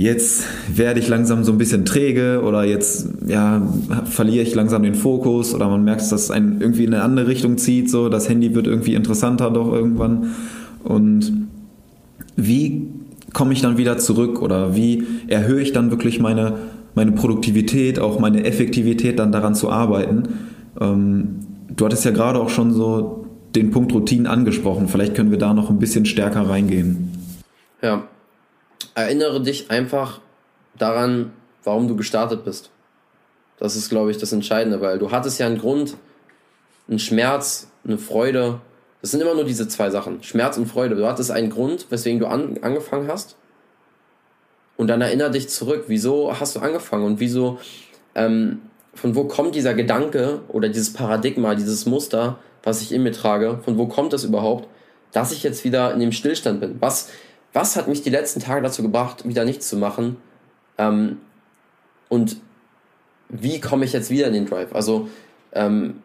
jetzt 0.00 0.46
werde 0.74 0.98
ich 0.98 1.08
langsam 1.08 1.44
so 1.44 1.52
ein 1.52 1.58
bisschen 1.58 1.84
träge 1.84 2.40
oder 2.42 2.64
jetzt 2.64 3.06
ja, 3.26 3.60
verliere 4.06 4.42
ich 4.42 4.54
langsam 4.54 4.82
den 4.82 4.94
Fokus 4.94 5.54
oder 5.54 5.68
man 5.68 5.84
merkt, 5.84 6.00
dass 6.00 6.12
es 6.12 6.30
einen 6.30 6.62
irgendwie 6.62 6.84
in 6.84 6.94
eine 6.94 7.02
andere 7.02 7.26
Richtung 7.26 7.58
zieht, 7.58 7.90
so 7.90 8.08
das 8.08 8.26
Handy 8.26 8.54
wird 8.54 8.66
irgendwie 8.66 8.94
interessanter 8.94 9.50
doch 9.50 9.70
irgendwann. 9.70 10.30
Und 10.84 11.48
wie 12.34 12.88
komme 13.34 13.52
ich 13.52 13.60
dann 13.60 13.76
wieder 13.76 13.98
zurück 13.98 14.40
oder 14.40 14.74
wie 14.74 15.04
erhöhe 15.28 15.60
ich 15.60 15.72
dann 15.72 15.90
wirklich 15.90 16.18
meine, 16.18 16.54
meine 16.94 17.12
Produktivität, 17.12 17.98
auch 17.98 18.18
meine 18.18 18.44
Effektivität 18.44 19.18
dann 19.18 19.32
daran 19.32 19.54
zu 19.54 19.68
arbeiten? 19.68 20.22
Ähm, 20.80 21.40
du 21.76 21.84
hattest 21.84 22.06
ja 22.06 22.10
gerade 22.10 22.40
auch 22.40 22.48
schon 22.48 22.72
so 22.72 23.26
den 23.54 23.70
Punkt 23.70 23.92
Routinen 23.92 24.26
angesprochen. 24.26 24.88
Vielleicht 24.88 25.14
können 25.14 25.30
wir 25.30 25.38
da 25.38 25.52
noch 25.52 25.68
ein 25.68 25.78
bisschen 25.78 26.06
stärker 26.06 26.48
reingehen. 26.48 27.10
Ja, 27.82 28.04
erinnere 28.94 29.40
dich 29.40 29.70
einfach 29.70 30.20
daran, 30.76 31.32
warum 31.64 31.88
du 31.88 31.96
gestartet 31.96 32.44
bist. 32.44 32.70
Das 33.58 33.76
ist, 33.76 33.90
glaube 33.90 34.10
ich, 34.10 34.18
das 34.18 34.32
Entscheidende, 34.32 34.80
weil 34.80 34.98
du 34.98 35.10
hattest 35.10 35.38
ja 35.38 35.46
einen 35.46 35.58
Grund, 35.58 35.96
einen 36.88 36.98
Schmerz, 36.98 37.68
eine 37.84 37.98
Freude. 37.98 38.60
Das 39.02 39.10
sind 39.10 39.20
immer 39.20 39.34
nur 39.34 39.44
diese 39.44 39.68
zwei 39.68 39.90
Sachen, 39.90 40.22
Schmerz 40.22 40.56
und 40.56 40.66
Freude. 40.66 40.96
Du 40.96 41.06
hattest 41.06 41.30
einen 41.30 41.50
Grund, 41.50 41.86
weswegen 41.90 42.20
du 42.20 42.26
an, 42.26 42.58
angefangen 42.62 43.08
hast. 43.08 43.36
Und 44.76 44.86
dann 44.86 45.02
erinnere 45.02 45.30
dich 45.30 45.50
zurück, 45.50 45.84
wieso 45.88 46.38
hast 46.40 46.56
du 46.56 46.60
angefangen 46.60 47.04
und 47.04 47.20
wieso, 47.20 47.58
ähm, 48.14 48.62
von 48.94 49.14
wo 49.14 49.24
kommt 49.24 49.54
dieser 49.54 49.74
Gedanke 49.74 50.40
oder 50.48 50.70
dieses 50.70 50.92
Paradigma, 50.94 51.54
dieses 51.54 51.84
Muster, 51.84 52.38
was 52.62 52.80
ich 52.80 52.92
in 52.92 53.02
mir 53.02 53.12
trage, 53.12 53.60
von 53.62 53.76
wo 53.76 53.86
kommt 53.86 54.14
das 54.14 54.24
überhaupt, 54.24 54.68
dass 55.12 55.32
ich 55.32 55.42
jetzt 55.42 55.64
wieder 55.64 55.92
in 55.92 56.00
dem 56.00 56.12
Stillstand 56.12 56.60
bin? 56.60 56.76
Was, 56.80 57.10
was 57.52 57.76
hat 57.76 57.88
mich 57.88 58.02
die 58.02 58.10
letzten 58.10 58.40
Tage 58.40 58.62
dazu 58.62 58.82
gebracht, 58.82 59.26
wieder 59.26 59.44
nichts 59.44 59.68
zu 59.68 59.76
machen? 59.76 60.16
Ähm, 60.78 61.18
und 62.08 62.36
wie 63.28 63.60
komme 63.60 63.84
ich 63.84 63.92
jetzt 63.92 64.10
wieder 64.10 64.26
in 64.26 64.32
den 64.32 64.46
Drive? 64.46 64.74
Also, 64.74 65.08
ähm, 65.52 66.02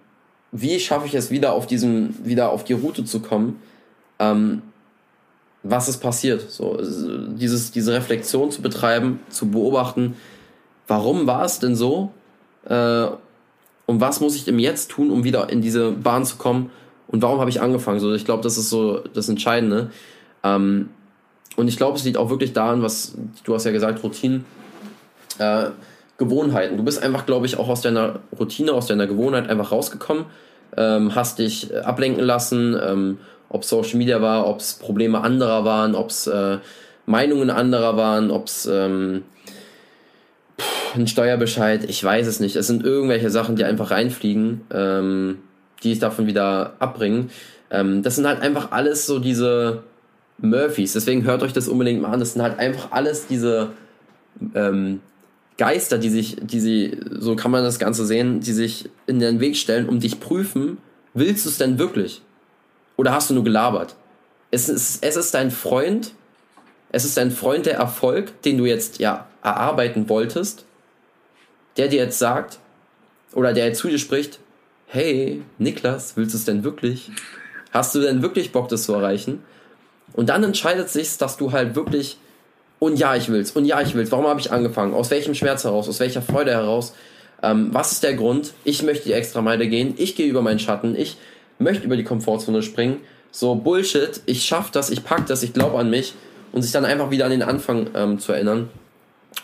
wie 0.51 0.79
schaffe 0.79 1.05
ich 1.05 1.15
es 1.15 1.31
wieder 1.31 1.53
auf 1.53 1.67
diesen, 1.67 2.25
wieder 2.25 2.51
auf 2.51 2.63
die 2.63 2.73
Route 2.73 3.03
zu 3.03 3.19
kommen? 3.19 3.61
Ähm, 4.19 4.61
was 5.63 5.89
ist 5.89 5.97
passiert? 5.97 6.49
So, 6.49 6.79
dieses, 7.35 7.71
diese 7.71 7.93
Reflexion 7.93 8.51
zu 8.51 8.61
betreiben, 8.61 9.19
zu 9.29 9.49
beobachten, 9.49 10.15
warum 10.87 11.27
war 11.27 11.43
es 11.43 11.59
denn 11.59 11.75
so? 11.75 12.11
Äh, 12.65 13.07
und 13.87 14.01
was 14.01 14.19
muss 14.19 14.35
ich 14.35 14.47
im 14.47 14.59
Jetzt 14.59 14.91
tun, 14.91 15.11
um 15.11 15.23
wieder 15.23 15.49
in 15.49 15.61
diese 15.61 15.91
Bahn 15.91 16.25
zu 16.25 16.37
kommen? 16.37 16.69
Und 17.07 17.21
warum 17.21 17.39
habe 17.39 17.49
ich 17.49 17.61
angefangen? 17.61 17.99
So, 17.99 18.13
ich 18.13 18.25
glaube, 18.25 18.43
das 18.43 18.57
ist 18.57 18.69
so 18.69 18.99
das 18.99 19.29
Entscheidende. 19.29 19.91
Ähm, 20.43 20.89
und 21.55 21.67
ich 21.67 21.77
glaube, 21.77 21.97
es 21.97 22.03
liegt 22.03 22.17
auch 22.17 22.29
wirklich 22.29 22.53
daran, 22.53 22.81
was 22.81 23.15
du 23.43 23.53
hast 23.53 23.65
ja 23.65 23.71
gesagt, 23.71 24.03
Routinen, 24.03 24.45
äh, 25.39 25.67
Gewohnheiten. 26.17 26.77
Du 26.77 26.83
bist 26.83 27.01
einfach, 27.01 27.25
glaube 27.25 27.45
ich, 27.45 27.57
auch 27.57 27.67
aus 27.67 27.81
deiner 27.81 28.19
Routine, 28.37 28.73
aus 28.73 28.87
deiner 28.87 29.07
Gewohnheit 29.07 29.49
einfach 29.49 29.71
rausgekommen. 29.71 30.25
ähm, 30.77 31.15
hast 31.15 31.39
dich 31.39 31.71
äh, 31.71 31.77
ablenken 31.77 32.23
lassen, 32.23 32.77
ähm, 32.81 33.17
ob 33.47 33.63
Social 33.63 33.97
Media 33.97 34.21
war, 34.21 34.47
ob 34.47 34.59
es 34.59 34.73
Probleme 34.73 35.21
anderer 35.21 35.63
waren, 35.63 35.95
ob 35.95 36.09
es 36.09 36.27
äh, 36.27 36.57
Meinungen 37.05 37.49
anderer 37.49 37.95
waren, 37.95 38.31
ob 38.31 38.47
es 38.47 38.65
ähm, 38.65 39.23
ein 40.95 41.07
Steuerbescheid, 41.07 41.89
ich 41.89 42.03
weiß 42.03 42.27
es 42.27 42.39
nicht. 42.39 42.55
Es 42.55 42.67
sind 42.67 42.83
irgendwelche 42.83 43.29
Sachen, 43.29 43.55
die 43.55 43.63
einfach 43.63 43.91
reinfliegen, 43.91 44.61
ähm, 44.73 45.39
die 45.83 45.91
es 45.91 45.99
davon 45.99 46.27
wieder 46.27 46.73
abbringen. 46.79 47.29
Ähm, 47.69 48.01
das 48.03 48.15
sind 48.15 48.27
halt 48.27 48.41
einfach 48.41 48.71
alles 48.71 49.05
so 49.05 49.19
diese 49.19 49.83
Murphys. 50.37 50.93
Deswegen 50.93 51.23
hört 51.23 51.43
euch 51.43 51.53
das 51.53 51.67
unbedingt 51.67 52.01
mal 52.01 52.11
an. 52.11 52.19
Das 52.19 52.33
sind 52.33 52.41
halt 52.41 52.59
einfach 52.59 52.91
alles 52.91 53.27
diese 53.27 53.71
ähm, 54.53 55.01
Geister, 55.57 55.97
die 55.97 56.09
sich, 56.09 56.37
die 56.41 56.59
sie, 56.59 56.99
so 57.11 57.35
kann 57.35 57.51
man 57.51 57.63
das 57.63 57.79
Ganze 57.79 58.05
sehen, 58.05 58.41
die 58.41 58.51
sich 58.51 58.89
in 59.07 59.19
den 59.19 59.39
Weg 59.39 59.55
stellen, 59.55 59.87
um 59.87 59.99
dich 59.99 60.19
prüfen, 60.19 60.77
willst 61.13 61.45
du 61.45 61.49
es 61.49 61.57
denn 61.57 61.79
wirklich? 61.79 62.21
Oder 62.97 63.13
hast 63.13 63.29
du 63.29 63.33
nur 63.33 63.43
gelabert? 63.43 63.95
Es 64.51 64.69
ist, 64.69 65.03
es 65.03 65.15
ist 65.15 65.33
dein 65.33 65.51
Freund, 65.51 66.13
es 66.91 67.05
ist 67.05 67.17
dein 67.17 67.31
Freund 67.31 67.65
der 67.65 67.75
Erfolg, 67.75 68.41
den 68.43 68.57
du 68.57 68.65
jetzt 68.65 68.99
ja 68.99 69.27
erarbeiten 69.43 70.09
wolltest, 70.09 70.65
der 71.77 71.87
dir 71.87 72.03
jetzt 72.03 72.19
sagt, 72.19 72.59
oder 73.33 73.53
der 73.53 73.67
jetzt 73.67 73.79
zu 73.79 73.89
dir 73.89 73.99
spricht, 73.99 74.39
hey, 74.87 75.41
Niklas, 75.57 76.15
willst 76.15 76.33
du 76.33 76.37
es 76.37 76.45
denn 76.45 76.63
wirklich? 76.63 77.11
Hast 77.71 77.95
du 77.95 78.01
denn 78.01 78.21
wirklich 78.21 78.51
Bock, 78.51 78.69
das 78.69 78.83
zu 78.83 78.93
erreichen? 78.93 79.43
Und 80.15 80.29
dann 80.29 80.43
entscheidet 80.43 80.89
sich, 80.89 81.17
dass 81.17 81.37
du 81.37 81.51
halt 81.51 81.75
wirklich 81.75 82.17
und 82.79 82.99
ja, 82.99 83.15
ich 83.15 83.29
will's. 83.29 83.51
Und 83.51 83.65
ja, 83.65 83.81
ich 83.81 83.95
will's. 83.95 84.11
Warum 84.11 84.27
habe 84.27 84.39
ich 84.39 84.51
angefangen? 84.51 84.93
Aus 84.93 85.09
welchem 85.09 85.33
Schmerz 85.33 85.63
heraus? 85.63 85.87
Aus 85.87 85.99
welcher 85.99 86.21
Freude 86.21 86.51
heraus? 86.51 86.93
Ähm, 87.41 87.69
was 87.71 87.93
ist 87.93 88.03
der 88.03 88.15
Grund? 88.15 88.53
Ich 88.63 88.83
möchte 88.83 89.05
die 89.05 89.13
extra 89.13 89.41
Meile 89.41 89.67
gehen. 89.67 89.93
Ich 89.97 90.15
gehe 90.15 90.27
über 90.27 90.41
meinen 90.41 90.59
Schatten. 90.59 90.95
Ich 90.95 91.17
möchte 91.57 91.85
über 91.85 91.97
die 91.97 92.03
Komfortzone 92.03 92.61
springen. 92.61 92.99
So 93.31 93.55
Bullshit. 93.55 94.21
Ich 94.25 94.43
schaff 94.43 94.71
das. 94.71 94.89
Ich 94.89 95.03
pack 95.03 95.25
das. 95.27 95.41
Ich 95.43 95.53
glaube 95.53 95.77
an 95.79 95.89
mich. 95.89 96.13
Und 96.51 96.61
sich 96.61 96.71
dann 96.71 96.85
einfach 96.85 97.11
wieder 97.11 97.25
an 97.25 97.31
den 97.31 97.43
Anfang 97.43 97.87
ähm, 97.95 98.19
zu 98.19 98.33
erinnern. 98.33 98.69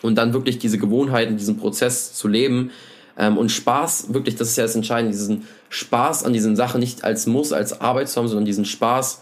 Und 0.02 0.16
dann 0.16 0.32
wirklich 0.32 0.58
diese 0.58 0.78
Gewohnheiten, 0.78 1.36
diesen 1.36 1.58
Prozess 1.58 2.14
zu 2.14 2.28
leben. 2.28 2.70
Ähm, 3.18 3.38
und 3.38 3.50
Spaß, 3.50 4.12
wirklich, 4.12 4.36
das 4.36 4.48
ist 4.48 4.56
ja 4.56 4.64
das 4.64 4.74
Entscheidende, 4.74 5.12
diesen 5.12 5.46
Spaß 5.68 6.24
an 6.24 6.32
diesen 6.32 6.56
Sachen 6.56 6.80
nicht 6.80 7.04
als 7.04 7.26
Muss, 7.26 7.52
als 7.52 7.80
Arbeit 7.80 8.08
zu 8.08 8.20
haben, 8.20 8.28
sondern 8.28 8.46
diesen 8.46 8.64
Spaß, 8.64 9.20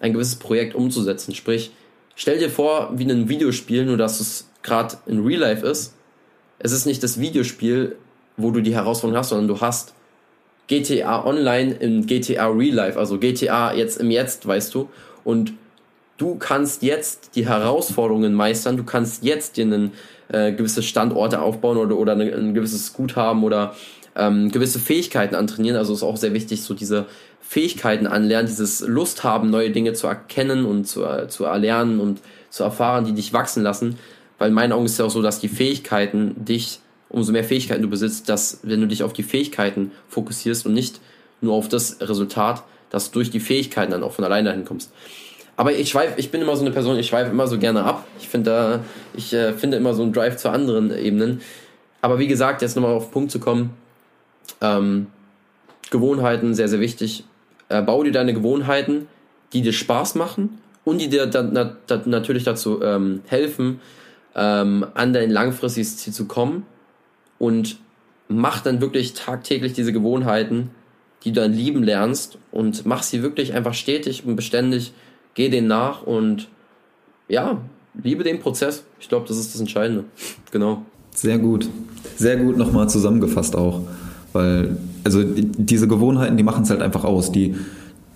ein 0.00 0.12
gewisses 0.12 0.36
Projekt 0.36 0.74
umzusetzen. 0.74 1.34
Sprich, 1.34 1.72
Stell 2.20 2.40
dir 2.40 2.50
vor, 2.50 2.90
wie 2.96 3.04
ein 3.04 3.28
Videospiel, 3.28 3.84
nur 3.84 3.96
dass 3.96 4.18
es 4.18 4.48
gerade 4.64 4.96
in 5.06 5.24
Real 5.24 5.38
Life 5.38 5.64
ist. 5.64 5.94
Es 6.58 6.72
ist 6.72 6.84
nicht 6.84 7.00
das 7.04 7.20
Videospiel, 7.20 7.94
wo 8.36 8.50
du 8.50 8.60
die 8.60 8.74
Herausforderung 8.74 9.20
hast, 9.20 9.28
sondern 9.28 9.46
du 9.46 9.60
hast 9.60 9.94
GTA 10.66 11.24
Online 11.24 11.74
in 11.74 12.06
GTA 12.06 12.48
Real 12.48 12.74
Life, 12.74 12.98
also 12.98 13.20
GTA 13.20 13.72
jetzt 13.72 14.00
im 14.00 14.10
Jetzt, 14.10 14.48
weißt 14.48 14.74
du. 14.74 14.88
Und 15.22 15.52
du 16.16 16.34
kannst 16.34 16.82
jetzt 16.82 17.36
die 17.36 17.46
Herausforderungen 17.46 18.34
meistern, 18.34 18.76
du 18.76 18.82
kannst 18.82 19.22
jetzt 19.22 19.56
dir 19.56 19.66
einen, 19.66 19.92
äh, 20.26 20.50
gewisse 20.50 20.82
Standorte 20.82 21.40
aufbauen 21.40 21.76
oder, 21.76 21.96
oder 21.96 22.14
ein, 22.14 22.20
ein 22.20 22.52
gewisses 22.52 22.94
Guthaben 22.94 23.44
oder 23.44 23.76
ähm, 24.18 24.50
gewisse 24.50 24.78
Fähigkeiten 24.78 25.34
antrainieren. 25.34 25.78
Also 25.78 25.94
ist 25.94 26.02
auch 26.02 26.16
sehr 26.16 26.34
wichtig, 26.34 26.62
so 26.62 26.74
diese 26.74 27.06
Fähigkeiten 27.40 28.06
anlernen, 28.06 28.46
dieses 28.46 28.80
Lust 28.80 29.24
haben, 29.24 29.48
neue 29.48 29.70
Dinge 29.70 29.94
zu 29.94 30.06
erkennen 30.06 30.66
und 30.66 30.84
zu, 30.86 31.04
äh, 31.04 31.28
zu 31.28 31.44
erlernen 31.44 32.00
und 32.00 32.20
zu 32.50 32.64
erfahren, 32.64 33.04
die 33.04 33.12
dich 33.12 33.32
wachsen 33.32 33.62
lassen. 33.62 33.98
Weil 34.38 34.48
in 34.48 34.54
meinen 34.54 34.72
Augen 34.72 34.84
ist 34.84 34.92
es 34.92 34.98
ja 34.98 35.04
auch 35.06 35.10
so, 35.10 35.22
dass 35.22 35.40
die 35.40 35.48
Fähigkeiten 35.48 36.44
dich, 36.44 36.80
umso 37.08 37.32
mehr 37.32 37.44
Fähigkeiten 37.44 37.82
du 37.82 37.88
besitzt, 37.88 38.28
dass 38.28 38.60
wenn 38.62 38.80
du 38.80 38.86
dich 38.86 39.02
auf 39.02 39.12
die 39.12 39.22
Fähigkeiten 39.22 39.92
fokussierst 40.08 40.66
und 40.66 40.74
nicht 40.74 41.00
nur 41.40 41.54
auf 41.54 41.68
das 41.68 42.00
Resultat, 42.00 42.64
dass 42.90 43.10
du 43.10 43.14
durch 43.14 43.30
die 43.30 43.40
Fähigkeiten 43.40 43.92
dann 43.92 44.02
auch 44.02 44.12
von 44.12 44.24
alleine 44.24 44.50
dahin 44.50 44.64
kommst. 44.64 44.92
Aber 45.56 45.72
ich 45.72 45.90
schweife, 45.90 46.14
ich 46.18 46.30
bin 46.30 46.40
immer 46.40 46.54
so 46.54 46.64
eine 46.64 46.70
Person, 46.70 46.98
ich 46.98 47.08
schweife 47.08 47.30
immer 47.30 47.48
so 47.48 47.58
gerne 47.58 47.82
ab. 47.82 48.06
Ich 48.20 48.28
finde 48.28 48.50
da, 48.50 48.80
ich 49.14 49.32
äh, 49.32 49.52
finde 49.54 49.76
immer 49.76 49.92
so 49.92 50.02
einen 50.02 50.12
Drive 50.12 50.36
zu 50.36 50.50
anderen 50.50 50.96
Ebenen. 50.96 51.40
Aber 52.00 52.18
wie 52.18 52.28
gesagt, 52.28 52.62
jetzt 52.62 52.76
nochmal 52.76 52.92
auf 52.92 53.06
den 53.06 53.10
Punkt 53.10 53.32
zu 53.32 53.40
kommen, 53.40 53.70
ähm, 54.60 55.06
Gewohnheiten 55.90 56.54
sehr, 56.54 56.68
sehr 56.68 56.80
wichtig 56.80 57.24
äh, 57.68 57.82
bau 57.82 58.02
dir 58.02 58.12
deine 58.12 58.34
Gewohnheiten, 58.34 59.08
die 59.52 59.62
dir 59.62 59.72
Spaß 59.72 60.14
machen 60.14 60.58
und 60.84 61.00
die 61.00 61.08
dir 61.08 61.26
dann 61.26 61.50
na, 61.52 61.76
da, 61.86 62.02
natürlich 62.06 62.44
dazu 62.44 62.82
ähm, 62.82 63.22
helfen, 63.26 63.80
ähm, 64.34 64.86
an 64.94 65.12
dein 65.12 65.30
langfristiges 65.30 65.98
Ziel 65.98 66.12
zu 66.12 66.26
kommen 66.26 66.64
und 67.38 67.78
mach 68.28 68.60
dann 68.60 68.80
wirklich 68.80 69.14
tagtäglich 69.14 69.72
diese 69.72 69.92
Gewohnheiten, 69.92 70.70
die 71.24 71.32
du 71.32 71.40
dann 71.40 71.52
lieben 71.52 71.82
lernst 71.82 72.38
und 72.52 72.86
mach 72.86 73.02
sie 73.02 73.22
wirklich 73.22 73.54
einfach 73.54 73.74
stetig 73.74 74.24
und 74.24 74.36
beständig, 74.36 74.92
geh 75.34 75.48
denen 75.48 75.66
nach 75.66 76.02
und 76.02 76.48
ja, 77.28 77.60
liebe 78.02 78.24
den 78.24 78.40
Prozess. 78.40 78.84
Ich 79.00 79.08
glaube, 79.08 79.26
das 79.28 79.36
ist 79.36 79.54
das 79.54 79.60
Entscheidende. 79.60 80.04
Genau. 80.52 80.82
Sehr 81.14 81.38
gut. 81.38 81.68
Sehr 82.16 82.36
gut 82.36 82.56
nochmal 82.56 82.88
zusammengefasst 82.88 83.56
auch. 83.56 83.82
Weil, 84.32 84.76
also 85.04 85.22
diese 85.24 85.88
Gewohnheiten, 85.88 86.36
die 86.36 86.42
machen 86.42 86.64
es 86.64 86.70
halt 86.70 86.82
einfach 86.82 87.04
aus. 87.04 87.32
Die, 87.32 87.54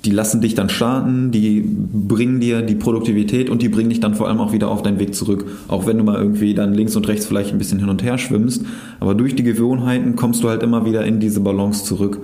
die 0.04 0.10
lassen 0.10 0.40
dich 0.40 0.54
dann 0.54 0.68
starten, 0.68 1.30
die 1.30 1.60
bringen 1.62 2.40
dir 2.40 2.62
die 2.62 2.74
Produktivität 2.74 3.48
und 3.48 3.62
die 3.62 3.68
bringen 3.68 3.90
dich 3.90 4.00
dann 4.00 4.14
vor 4.14 4.28
allem 4.28 4.40
auch 4.40 4.52
wieder 4.52 4.68
auf 4.68 4.82
deinen 4.82 4.98
Weg 4.98 5.14
zurück. 5.14 5.46
Auch 5.68 5.86
wenn 5.86 5.98
du 5.98 6.04
mal 6.04 6.16
irgendwie 6.16 6.54
dann 6.54 6.74
links 6.74 6.96
und 6.96 7.06
rechts 7.08 7.26
vielleicht 7.26 7.52
ein 7.52 7.58
bisschen 7.58 7.78
hin 7.78 7.88
und 7.88 8.02
her 8.02 8.18
schwimmst. 8.18 8.64
Aber 9.00 9.14
durch 9.14 9.36
die 9.36 9.42
Gewohnheiten 9.42 10.16
kommst 10.16 10.42
du 10.42 10.48
halt 10.48 10.62
immer 10.62 10.84
wieder 10.84 11.04
in 11.04 11.20
diese 11.20 11.40
Balance 11.40 11.84
zurück. 11.84 12.18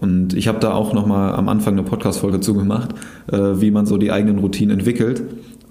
Und 0.00 0.34
ich 0.34 0.46
habe 0.46 0.60
da 0.60 0.72
auch 0.74 0.92
nochmal 0.92 1.34
am 1.34 1.48
Anfang 1.48 1.74
eine 1.74 1.82
Podcast-Folge 1.82 2.38
zugemacht, 2.38 2.94
äh, 3.32 3.60
wie 3.60 3.72
man 3.72 3.84
so 3.84 3.98
die 3.98 4.12
eigenen 4.12 4.38
Routinen 4.38 4.78
entwickelt. 4.78 5.22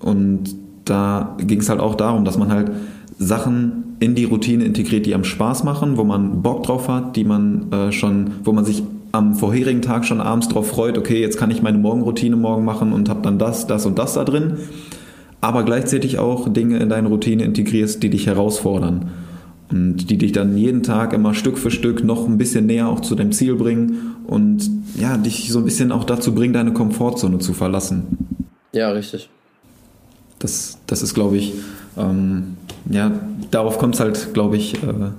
Und 0.01 0.53
da 0.83 1.37
ging 1.39 1.61
es 1.61 1.69
halt 1.69 1.79
auch 1.79 1.95
darum, 1.95 2.25
dass 2.25 2.37
man 2.37 2.51
halt 2.51 2.71
Sachen 3.17 3.95
in 3.99 4.15
die 4.15 4.25
Routine 4.25 4.63
integriert, 4.63 5.05
die 5.05 5.13
einem 5.13 5.23
Spaß 5.23 5.63
machen, 5.63 5.97
wo 5.97 6.03
man 6.03 6.41
Bock 6.41 6.63
drauf 6.63 6.87
hat, 6.87 7.15
die 7.15 7.23
man 7.23 7.71
äh, 7.71 7.91
schon, 7.91 8.31
wo 8.43 8.51
man 8.51 8.63
sich 8.63 8.83
am 9.11 9.35
vorherigen 9.35 9.81
Tag 9.81 10.05
schon 10.05 10.21
abends 10.21 10.47
drauf 10.49 10.67
freut, 10.67 10.97
okay, 10.97 11.19
jetzt 11.19 11.37
kann 11.37 11.49
ich 11.49 11.61
meine 11.61 11.77
Morgenroutine 11.77 12.35
morgen 12.35 12.65
machen 12.65 12.93
und 12.93 13.09
habe 13.09 13.21
dann 13.21 13.39
das, 13.39 13.65
das 13.65 13.85
und 13.85 13.97
das 13.97 14.13
da 14.13 14.23
drin. 14.23 14.57
Aber 15.41 15.63
gleichzeitig 15.63 16.19
auch 16.19 16.51
Dinge 16.51 16.77
in 16.77 16.89
deine 16.89 17.07
Routine 17.07 17.43
integrierst, 17.43 18.01
die 18.03 18.09
dich 18.09 18.27
herausfordern 18.27 19.11
und 19.71 20.09
die 20.09 20.17
dich 20.17 20.31
dann 20.31 20.57
jeden 20.57 20.83
Tag 20.83 21.13
immer 21.13 21.33
Stück 21.33 21.57
für 21.57 21.71
Stück 21.71 22.03
noch 22.03 22.27
ein 22.27 22.37
bisschen 22.37 22.65
näher 22.65 22.87
auch 22.87 23.01
zu 23.01 23.15
deinem 23.15 23.31
Ziel 23.31 23.55
bringen 23.55 24.15
und 24.25 24.69
ja, 24.99 25.17
dich 25.17 25.51
so 25.51 25.59
ein 25.59 25.65
bisschen 25.65 25.91
auch 25.91 26.03
dazu 26.03 26.33
bringen, 26.33 26.53
deine 26.53 26.73
Komfortzone 26.73 27.39
zu 27.39 27.53
verlassen. 27.53 28.03
Ja, 28.73 28.89
richtig. 28.91 29.29
Das, 30.39 30.77
das 30.87 31.01
ist, 31.01 31.13
glaube 31.13 31.37
ich, 31.37 31.53
ähm, 31.97 32.57
ja, 32.89 33.11
darauf 33.51 33.77
kommt 33.77 33.95
es 33.95 33.99
halt, 33.99 34.33
glaube 34.33 34.57
ich, 34.57 34.75
äh, 34.83 35.11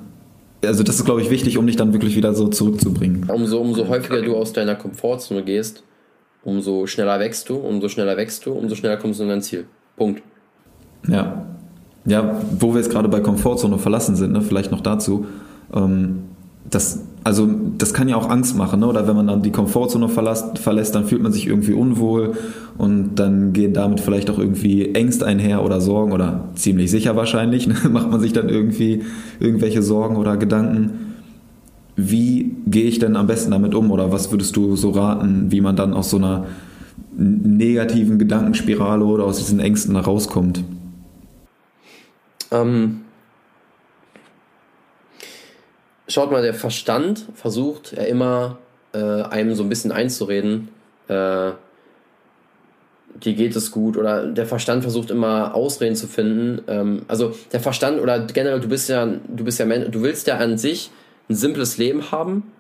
also 0.66 0.82
das 0.82 0.96
ist, 0.96 1.04
glaube 1.04 1.22
ich, 1.22 1.30
wichtig, 1.30 1.58
um 1.58 1.66
dich 1.66 1.76
dann 1.76 1.92
wirklich 1.92 2.16
wieder 2.16 2.34
so 2.34 2.48
zurückzubringen. 2.48 3.28
Umso, 3.30 3.58
umso 3.58 3.88
häufiger 3.88 4.22
du 4.22 4.36
aus 4.36 4.52
deiner 4.52 4.74
Komfortzone 4.74 5.44
gehst, 5.44 5.82
umso 6.42 6.86
schneller 6.86 7.20
wächst 7.20 7.48
du, 7.48 7.56
umso 7.56 7.88
schneller 7.88 8.16
wächst 8.16 8.44
du, 8.46 8.52
umso 8.52 8.74
schneller 8.74 8.96
kommst 8.96 9.20
du 9.20 9.24
in 9.24 9.28
dein 9.28 9.42
Ziel. 9.42 9.66
Punkt. 9.96 10.22
Ja. 11.06 11.46
Ja, 12.04 12.40
wo 12.58 12.72
wir 12.72 12.80
jetzt 12.80 12.90
gerade 12.90 13.08
bei 13.08 13.20
Komfortzone 13.20 13.78
verlassen 13.78 14.16
sind, 14.16 14.32
ne, 14.32 14.40
vielleicht 14.40 14.70
noch 14.72 14.80
dazu. 14.80 15.26
Ähm, 15.74 16.24
das, 16.70 17.04
also 17.24 17.48
das 17.76 17.92
kann 17.92 18.08
ja 18.08 18.16
auch 18.16 18.28
Angst 18.30 18.56
machen, 18.56 18.80
ne? 18.80 18.86
oder 18.86 19.06
wenn 19.06 19.16
man 19.16 19.26
dann 19.26 19.42
die 19.42 19.50
Komfortzone 19.50 20.08
verlässt, 20.08 20.58
verlässt, 20.58 20.94
dann 20.94 21.04
fühlt 21.04 21.22
man 21.22 21.32
sich 21.32 21.46
irgendwie 21.46 21.72
unwohl 21.72 22.34
und 22.78 23.16
dann 23.16 23.52
gehen 23.52 23.72
damit 23.72 24.00
vielleicht 24.00 24.30
auch 24.30 24.38
irgendwie 24.38 24.94
Ängste 24.94 25.26
einher 25.26 25.64
oder 25.64 25.80
Sorgen 25.80 26.12
oder 26.12 26.44
ziemlich 26.54 26.90
sicher 26.90 27.16
wahrscheinlich, 27.16 27.66
ne? 27.66 27.74
macht 27.90 28.10
man 28.10 28.20
sich 28.20 28.32
dann 28.32 28.48
irgendwie 28.48 29.02
irgendwelche 29.40 29.82
Sorgen 29.82 30.16
oder 30.16 30.36
Gedanken. 30.36 31.14
Wie 31.96 32.54
gehe 32.66 32.84
ich 32.84 33.00
denn 33.00 33.16
am 33.16 33.26
besten 33.26 33.50
damit 33.50 33.74
um 33.74 33.90
oder 33.90 34.12
was 34.12 34.30
würdest 34.30 34.56
du 34.56 34.76
so 34.76 34.90
raten, 34.90 35.50
wie 35.50 35.60
man 35.60 35.74
dann 35.74 35.94
aus 35.94 36.10
so 36.10 36.16
einer 36.16 36.46
negativen 37.16 38.18
Gedankenspirale 38.18 39.04
oder 39.04 39.24
aus 39.24 39.38
diesen 39.38 39.58
Ängsten 39.58 39.96
herauskommt? 39.96 40.62
Ähm, 42.52 43.00
schaut 46.08 46.30
mal, 46.30 46.42
der 46.42 46.54
Verstand 46.54 47.26
versucht 47.34 47.92
ja 47.92 48.02
immer 48.02 48.58
äh, 48.92 48.98
einem 48.98 49.54
so 49.54 49.62
ein 49.62 49.68
bisschen 49.68 49.92
einzureden, 49.92 50.68
äh, 51.08 51.52
dir 53.24 53.34
geht 53.34 53.56
es 53.56 53.70
gut 53.70 53.96
oder 53.96 54.26
der 54.26 54.46
Verstand 54.46 54.82
versucht 54.82 55.10
immer 55.10 55.54
Ausreden 55.54 55.96
zu 55.96 56.06
finden. 56.06 56.62
Ähm, 56.68 57.02
also 57.08 57.34
der 57.52 57.60
Verstand 57.60 58.00
oder 58.00 58.20
generell, 58.20 58.60
du 58.60 58.68
bist 58.68 58.88
ja, 58.88 59.06
du 59.06 59.44
bist 59.44 59.58
ja, 59.58 59.66
du 59.66 60.02
willst 60.02 60.26
ja 60.26 60.36
an 60.36 60.58
sich 60.58 60.90
ein 61.28 61.34
simples 61.34 61.78
Leben 61.78 62.10
haben. 62.10 62.52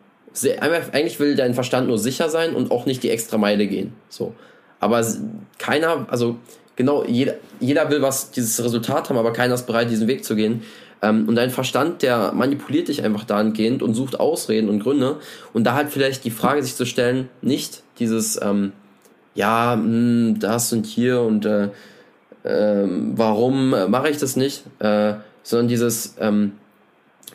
Eigentlich 0.60 1.18
will 1.18 1.34
dein 1.34 1.54
Verstand 1.54 1.88
nur 1.88 1.98
sicher 1.98 2.28
sein 2.28 2.54
und 2.54 2.70
auch 2.70 2.86
nicht 2.86 3.02
die 3.02 3.10
extra 3.10 3.38
Meile 3.38 3.66
gehen. 3.66 3.92
So. 4.08 4.34
Aber 4.78 5.04
keiner, 5.58 6.06
also 6.10 6.36
genau, 6.78 7.04
jeder, 7.04 7.34
jeder 7.60 7.90
will 7.90 8.00
was, 8.00 8.30
dieses 8.30 8.64
Resultat 8.64 9.10
haben, 9.10 9.18
aber 9.18 9.34
keiner 9.34 9.54
ist 9.54 9.66
bereit, 9.66 9.90
diesen 9.90 10.08
Weg 10.08 10.24
zu 10.24 10.36
gehen. 10.36 10.62
Ähm, 11.02 11.28
und 11.28 11.34
dein 11.34 11.50
Verstand, 11.50 12.02
der 12.02 12.32
manipuliert 12.32 12.88
dich 12.88 13.02
einfach 13.02 13.24
dahingehend 13.24 13.82
und 13.82 13.94
sucht 13.94 14.18
Ausreden 14.18 14.68
und 14.70 14.78
Gründe. 14.78 15.16
Und 15.52 15.64
da 15.64 15.74
halt 15.74 15.90
vielleicht 15.90 16.24
die 16.24 16.30
Frage 16.30 16.62
sich 16.62 16.76
zu 16.76 16.86
stellen, 16.86 17.28
nicht 17.42 17.82
dieses, 17.98 18.40
ähm, 18.40 18.72
ja, 19.34 19.76
mh, 19.76 19.82
hm, 19.82 20.38
das 20.38 20.72
und 20.72 20.86
hier 20.86 21.20
und 21.20 21.44
äh, 21.44 21.68
äh, 22.44 22.86
warum 23.14 23.70
mache 23.70 24.08
ich 24.08 24.18
das 24.18 24.36
nicht, 24.36 24.62
äh, 24.78 25.14
sondern 25.42 25.68
dieses, 25.68 26.14
ähm, 26.20 26.52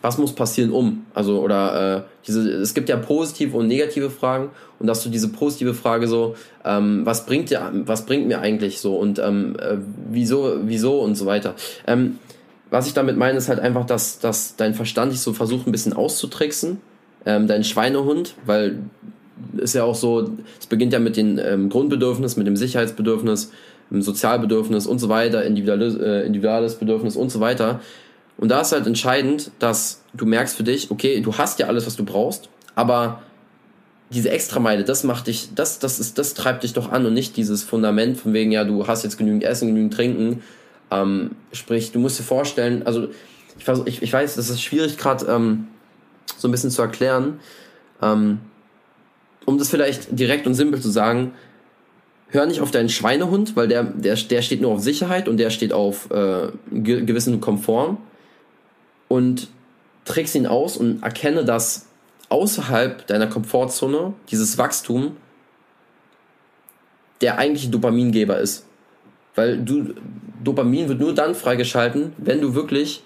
was 0.04 0.18
muss 0.18 0.36
passieren 0.36 0.72
um? 0.72 1.06
Also, 1.14 1.40
oder 1.40 1.96
äh, 1.96 2.02
diese, 2.28 2.42
es 2.62 2.74
gibt 2.74 2.90
ja 2.90 2.98
positive 2.98 3.56
und 3.56 3.68
negative 3.68 4.10
Fragen 4.10 4.50
und 4.78 4.88
dass 4.88 5.02
du 5.02 5.10
diese 5.10 5.30
positive 5.30 5.74
Frage 5.74 6.10
so, 6.10 6.36
ähm, 6.66 7.06
was 7.06 7.26
bringt 7.26 7.50
dir, 7.50 7.72
was 7.86 8.06
bringt 8.06 8.28
mir 8.28 8.42
eigentlich 8.42 8.82
so 8.82 8.98
und 8.98 9.18
ähm, 9.18 9.56
äh, 9.58 9.78
wieso, 10.12 10.58
wieso 10.64 11.00
und 11.00 11.16
so 11.16 11.26
weiter. 11.26 11.56
Ähm, 11.88 12.20
was 12.70 12.86
ich 12.86 12.94
damit 12.94 13.16
meine, 13.16 13.38
ist 13.38 13.48
halt 13.48 13.62
einfach, 13.62 13.86
dass, 13.86 14.20
dass 14.20 14.58
dein 14.58 14.74
Verstand 14.74 15.14
dich 15.14 15.22
so 15.22 15.32
versucht, 15.32 15.68
ein 15.68 15.72
bisschen 15.72 15.94
auszutricksen, 15.94 16.82
ähm, 17.26 17.48
dein 17.48 17.64
Schweinehund, 17.64 18.36
weil 18.46 18.80
ist 19.56 19.74
ja 19.74 19.86
auch 19.86 19.96
so, 19.96 20.32
es 20.60 20.68
beginnt 20.68 20.92
ja 20.92 21.00
mit 21.00 21.16
dem 21.16 21.40
ähm, 21.40 21.70
Grundbedürfnis, 21.70 22.36
mit 22.36 22.46
dem 22.46 22.58
Sicherheitsbedürfnis, 22.58 23.52
dem 23.90 24.02
Sozialbedürfnis 24.02 24.86
und 24.86 25.00
so 25.00 25.08
weiter, 25.08 25.46
individuelles, 25.46 25.96
äh, 25.96 26.26
individuelles 26.26 26.76
Bedürfnis 26.76 27.16
und 27.16 27.32
so 27.32 27.40
weiter. 27.40 27.80
Und 28.38 28.50
da 28.50 28.62
ist 28.62 28.72
halt 28.72 28.88
entscheidend, 28.88 29.52
dass 29.60 30.02
du 30.14 30.26
merkst 30.26 30.56
für 30.56 30.64
dich, 30.64 30.92
okay, 30.92 31.22
du 31.22 31.38
hast 31.38 31.60
ja 31.60 31.68
alles, 31.68 31.86
was 31.86 31.96
du 31.96 32.04
brauchst, 32.04 32.50
aber 32.76 33.22
diese 34.10 34.30
Extrameile, 34.30 34.84
das 34.84 35.04
macht 35.04 35.28
dich, 35.28 35.50
das, 35.56 35.80
das 35.80 36.00
ist, 36.00 36.18
das 36.18 36.34
treibt 36.34 36.64
dich 36.64 36.74
doch 36.74 36.92
an 36.92 37.06
und 37.06 37.14
nicht 37.14 37.36
dieses 37.36 37.64
Fundament 37.64 38.18
von 38.18 38.34
wegen, 38.34 38.52
ja, 38.52 38.64
du 38.64 38.88
hast 38.88 39.04
jetzt 39.04 39.18
genügend 39.18 39.44
Essen, 39.44 39.70
genügend 39.70 39.94
Trinken. 39.94 40.44
Ähm, 40.92 41.32
sprich, 41.52 41.92
du 41.92 42.00
musst 42.00 42.20
dir 42.20 42.24
vorstellen, 42.24 42.84
also 42.86 43.08
ich, 43.58 43.68
ich, 43.86 44.04
ich 44.04 44.14
weiß, 44.14 44.36
das 44.36 44.50
ist 44.50 44.62
schwierig 44.62 44.98
gerade 44.98 45.26
ähm, 45.26 45.68
so 46.38 46.48
ein 46.48 46.52
bisschen 46.52 46.70
zu 46.70 46.82
erklären. 46.82 47.40
Ähm, 48.02 48.40
um 49.46 49.58
das 49.58 49.70
vielleicht 49.70 50.18
direkt 50.18 50.46
und 50.48 50.54
simpel 50.54 50.80
zu 50.80 50.90
sagen, 50.90 51.34
hör 52.30 52.46
nicht 52.46 52.62
auf 52.62 52.72
deinen 52.72 52.90
Schweinehund, 52.90 53.56
weil 53.56 53.68
der, 53.68 53.84
der, 53.84 54.16
der 54.16 54.42
steht 54.42 54.62
nur 54.62 54.72
auf 54.72 54.82
Sicherheit 54.82 55.28
und 55.28 55.38
der 55.38 55.50
steht 55.50 55.74
auf 55.74 56.10
äh, 56.12 56.48
gewissen 56.72 57.42
Komfort 57.42 57.98
und 59.14 59.48
trickst 60.06 60.34
ihn 60.34 60.48
aus 60.48 60.76
und 60.76 61.04
erkenne, 61.04 61.46
dass 61.46 61.86
außerhalb 62.30 63.06
deiner 63.06 63.28
Komfortzone 63.28 64.14
dieses 64.32 64.58
Wachstum 64.58 65.18
der 67.22 67.38
eigentliche 67.38 67.70
Dopamingeber 67.70 68.40
ist. 68.40 68.66
Weil 69.36 69.60
du, 69.60 69.94
Dopamin 70.44 70.90
wird 70.90 71.00
nur 71.00 71.14
dann 71.14 71.36
freigeschalten, 71.36 72.14
wenn 72.18 72.42
du 72.42 72.56
wirklich 72.56 73.04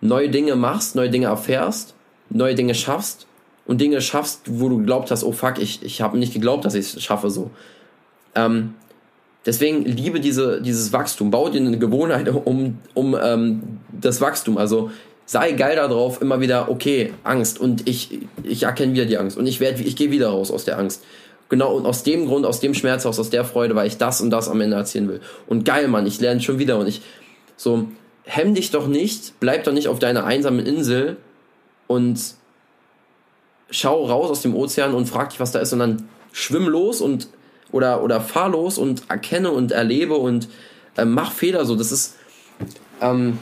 neue 0.00 0.30
Dinge 0.30 0.56
machst, 0.56 0.96
neue 0.96 1.10
Dinge 1.10 1.26
erfährst, 1.26 1.94
neue 2.30 2.54
Dinge 2.54 2.74
schaffst 2.74 3.26
und 3.66 3.80
Dinge 3.82 4.00
schaffst, 4.00 4.40
wo 4.46 4.70
du 4.70 4.78
geglaubt 4.78 5.10
hast, 5.10 5.22
oh 5.22 5.32
fuck, 5.32 5.58
ich, 5.58 5.82
ich 5.82 6.00
habe 6.00 6.16
nicht 6.16 6.32
geglaubt, 6.32 6.64
dass 6.64 6.74
ich 6.74 6.94
es 6.94 7.02
schaffe 7.02 7.28
so. 7.28 7.50
Ähm, 8.34 8.74
deswegen 9.44 9.84
liebe 9.84 10.18
diese, 10.18 10.62
dieses 10.62 10.94
Wachstum, 10.94 11.30
bau 11.30 11.50
dir 11.50 11.60
eine 11.60 11.78
Gewohnheit 11.78 12.26
um, 12.28 12.78
um 12.94 13.16
ähm, 13.22 13.80
das 13.92 14.22
Wachstum. 14.22 14.56
Also 14.56 14.90
sei 15.26 15.52
geil 15.52 15.76
darauf, 15.76 16.22
immer 16.22 16.40
wieder, 16.40 16.70
okay, 16.70 17.12
Angst 17.24 17.60
und 17.60 17.88
ich, 17.88 18.20
ich 18.44 18.62
erkenne 18.62 18.94
wieder 18.94 19.04
die 19.04 19.18
Angst 19.18 19.36
und 19.36 19.46
ich 19.46 19.60
werde, 19.60 19.82
ich 19.82 19.96
gehe 19.96 20.10
wieder 20.10 20.28
raus 20.28 20.50
aus 20.50 20.64
der 20.64 20.78
Angst. 20.78 21.02
Genau, 21.48 21.76
und 21.76 21.86
aus 21.86 22.02
dem 22.02 22.26
Grund, 22.26 22.46
aus 22.46 22.60
dem 22.60 22.74
Schmerz 22.74 23.06
aus, 23.06 23.20
aus 23.20 23.30
der 23.30 23.44
Freude, 23.44 23.76
weil 23.76 23.86
ich 23.86 23.98
das 23.98 24.20
und 24.20 24.30
das 24.30 24.48
am 24.48 24.60
Ende 24.60 24.76
erzählen 24.76 25.08
will. 25.08 25.20
Und 25.46 25.64
geil, 25.64 25.86
Mann, 25.86 26.06
ich 26.06 26.20
lerne 26.20 26.40
schon 26.40 26.58
wieder 26.58 26.78
und 26.78 26.88
ich, 26.88 27.02
so, 27.56 27.86
hemm 28.24 28.54
dich 28.54 28.70
doch 28.70 28.88
nicht, 28.88 29.34
bleib 29.38 29.64
doch 29.64 29.72
nicht 29.72 29.88
auf 29.88 29.98
deiner 29.98 30.24
einsamen 30.24 30.64
Insel 30.64 31.16
und 31.86 32.20
schau 33.70 34.04
raus 34.04 34.30
aus 34.30 34.42
dem 34.42 34.54
Ozean 34.54 34.94
und 34.94 35.06
frag 35.06 35.30
dich, 35.30 35.40
was 35.40 35.52
da 35.52 35.60
ist, 35.60 35.70
sondern 35.70 36.08
schwimm 36.32 36.68
los 36.68 37.00
und, 37.00 37.28
oder, 37.72 38.02
oder 38.02 38.20
fahr 38.20 38.48
los 38.48 38.78
und 38.78 39.02
erkenne 39.08 39.50
und 39.50 39.72
erlebe 39.72 40.14
und 40.14 40.48
äh, 40.96 41.04
mach 41.04 41.32
Fehler 41.32 41.64
so. 41.64 41.76
Das 41.76 41.92
ist, 41.92 42.16
ähm, 43.00 43.38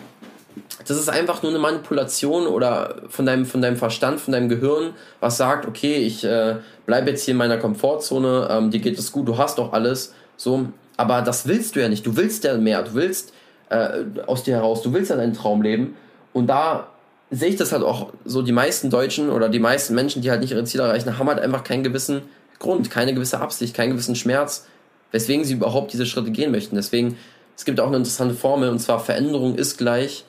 das 0.86 0.98
ist 0.98 1.08
einfach 1.08 1.42
nur 1.42 1.50
eine 1.50 1.58
Manipulation 1.58 2.46
oder 2.46 2.96
von 3.08 3.26
deinem, 3.26 3.46
von 3.46 3.62
deinem 3.62 3.76
Verstand, 3.76 4.20
von 4.20 4.32
deinem 4.32 4.48
Gehirn, 4.48 4.94
was 5.20 5.36
sagt, 5.36 5.66
okay, 5.66 5.96
ich 5.96 6.24
äh, 6.24 6.56
bleibe 6.86 7.10
jetzt 7.10 7.24
hier 7.24 7.32
in 7.32 7.38
meiner 7.38 7.58
Komfortzone, 7.58 8.48
ähm, 8.50 8.70
dir 8.70 8.80
geht 8.80 8.98
es 8.98 9.12
gut, 9.12 9.26
du 9.28 9.38
hast 9.38 9.58
doch 9.58 9.72
alles, 9.72 10.14
so, 10.36 10.66
aber 10.96 11.22
das 11.22 11.46
willst 11.46 11.76
du 11.76 11.80
ja 11.80 11.88
nicht, 11.88 12.06
du 12.06 12.16
willst 12.16 12.44
ja 12.44 12.56
mehr, 12.56 12.82
du 12.82 12.94
willst 12.94 13.32
äh, 13.70 14.04
aus 14.26 14.44
dir 14.44 14.56
heraus, 14.56 14.82
du 14.82 14.92
willst 14.92 15.10
ja 15.10 15.16
deinen 15.16 15.32
Traum 15.32 15.62
leben. 15.62 15.96
Und 16.32 16.48
da 16.48 16.88
sehe 17.30 17.48
ich 17.48 17.56
das 17.56 17.72
halt 17.72 17.82
auch 17.82 18.12
so, 18.24 18.42
die 18.42 18.52
meisten 18.52 18.90
Deutschen 18.90 19.30
oder 19.30 19.48
die 19.48 19.58
meisten 19.58 19.94
Menschen, 19.94 20.22
die 20.22 20.30
halt 20.30 20.40
nicht 20.40 20.52
ihre 20.52 20.64
Ziele 20.64 20.84
erreichen, 20.84 21.18
haben 21.18 21.28
halt 21.28 21.40
einfach 21.40 21.64
keinen 21.64 21.82
gewissen 21.82 22.22
Grund, 22.58 22.90
keine 22.90 23.14
gewisse 23.14 23.40
Absicht, 23.40 23.74
keinen 23.74 23.90
gewissen 23.90 24.14
Schmerz, 24.14 24.66
weswegen 25.10 25.44
sie 25.44 25.54
überhaupt 25.54 25.92
diese 25.92 26.06
Schritte 26.06 26.30
gehen 26.30 26.50
möchten. 26.50 26.76
Deswegen, 26.76 27.16
es 27.56 27.64
gibt 27.64 27.80
auch 27.80 27.88
eine 27.88 27.96
interessante 27.96 28.34
Formel 28.34 28.68
und 28.68 28.78
zwar 28.78 29.00
Veränderung 29.00 29.56
ist 29.56 29.78
gleich 29.78 30.24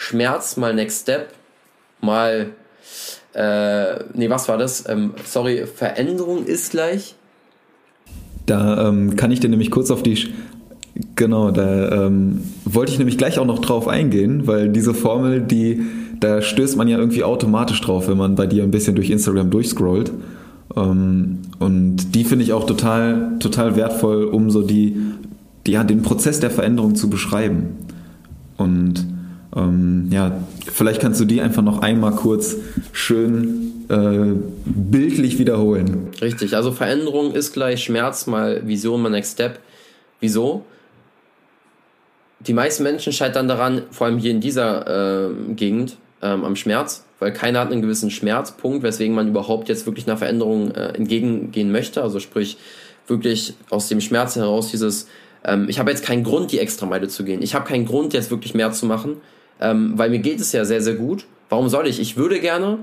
Schmerz 0.00 0.56
mal 0.56 0.74
Next 0.74 1.02
Step 1.02 1.34
mal, 2.00 2.46
äh, 3.34 4.02
nee, 4.14 4.30
was 4.30 4.48
war 4.48 4.56
das? 4.56 4.88
Ähm, 4.88 5.12
sorry, 5.24 5.66
Veränderung 5.66 6.46
ist 6.46 6.70
gleich. 6.70 7.16
Da 8.46 8.88
ähm, 8.88 9.14
kann 9.16 9.30
ich 9.30 9.40
dir 9.40 9.50
nämlich 9.50 9.70
kurz 9.70 9.90
auf 9.90 10.02
die, 10.02 10.32
genau, 11.16 11.50
da 11.50 12.06
ähm, 12.06 12.42
wollte 12.64 12.92
ich 12.92 12.98
nämlich 12.98 13.18
gleich 13.18 13.38
auch 13.38 13.44
noch 13.44 13.58
drauf 13.58 13.88
eingehen, 13.88 14.46
weil 14.46 14.70
diese 14.70 14.94
Formel, 14.94 15.42
die, 15.42 15.82
da 16.18 16.40
stößt 16.40 16.78
man 16.78 16.88
ja 16.88 16.96
irgendwie 16.96 17.22
automatisch 17.22 17.82
drauf, 17.82 18.08
wenn 18.08 18.16
man 18.16 18.36
bei 18.36 18.46
dir 18.46 18.62
ein 18.62 18.70
bisschen 18.70 18.96
durch 18.96 19.10
Instagram 19.10 19.50
durchscrollt. 19.50 20.12
Ähm, 20.76 21.40
und 21.58 22.14
die 22.14 22.24
finde 22.24 22.46
ich 22.46 22.54
auch 22.54 22.64
total, 22.64 23.36
total 23.38 23.76
wertvoll, 23.76 24.24
um 24.24 24.50
so 24.50 24.62
die, 24.62 24.96
ja, 25.68 25.84
den 25.84 26.00
Prozess 26.00 26.40
der 26.40 26.50
Veränderung 26.50 26.94
zu 26.94 27.10
beschreiben. 27.10 27.76
Und 28.56 29.09
ähm, 29.56 30.08
ja, 30.10 30.44
vielleicht 30.72 31.00
kannst 31.00 31.20
du 31.20 31.24
die 31.24 31.40
einfach 31.40 31.62
noch 31.62 31.82
einmal 31.82 32.12
kurz 32.12 32.56
schön 32.92 33.84
äh, 33.88 34.32
bildlich 34.64 35.38
wiederholen. 35.38 36.08
Richtig, 36.20 36.54
also 36.54 36.70
Veränderung 36.70 37.32
ist 37.32 37.52
gleich 37.52 37.82
Schmerz 37.82 38.26
mal 38.26 38.66
Vision 38.66 39.02
mal 39.02 39.10
Next 39.10 39.32
Step. 39.32 39.58
Wieso? 40.20 40.64
Die 42.40 42.52
meisten 42.52 42.84
Menschen 42.84 43.12
scheitern 43.12 43.48
daran, 43.48 43.82
vor 43.90 44.06
allem 44.06 44.18
hier 44.18 44.30
in 44.30 44.40
dieser 44.40 45.28
äh, 45.28 45.34
Gegend, 45.54 45.96
ähm, 46.22 46.44
am 46.44 46.54
Schmerz, 46.54 47.04
weil 47.18 47.32
keiner 47.32 47.60
hat 47.60 47.72
einen 47.72 47.82
gewissen 47.82 48.10
Schmerzpunkt, 48.10 48.82
weswegen 48.82 49.14
man 49.14 49.28
überhaupt 49.28 49.68
jetzt 49.68 49.84
wirklich 49.84 50.06
einer 50.06 50.16
Veränderung 50.16 50.70
äh, 50.70 50.92
entgegengehen 50.92 51.72
möchte. 51.72 52.02
Also 52.02 52.20
sprich, 52.20 52.56
wirklich 53.08 53.54
aus 53.68 53.88
dem 53.88 54.00
Schmerz 54.00 54.36
heraus 54.36 54.70
dieses, 54.70 55.08
ähm, 55.44 55.68
ich 55.68 55.78
habe 55.78 55.90
jetzt 55.90 56.04
keinen 56.04 56.22
Grund, 56.22 56.52
die 56.52 56.60
Extrameile 56.60 57.08
zu 57.08 57.24
gehen. 57.24 57.42
Ich 57.42 57.54
habe 57.54 57.66
keinen 57.66 57.84
Grund, 57.84 58.14
jetzt 58.14 58.30
wirklich 58.30 58.54
mehr 58.54 58.70
zu 58.70 58.86
machen 58.86 59.16
ähm, 59.60 59.92
weil 59.96 60.10
mir 60.10 60.18
geht 60.18 60.40
es 60.40 60.52
ja 60.52 60.64
sehr, 60.64 60.80
sehr 60.80 60.94
gut. 60.94 61.26
Warum 61.48 61.68
soll 61.68 61.86
ich? 61.86 62.00
Ich 62.00 62.16
würde 62.16 62.40
gerne, 62.40 62.78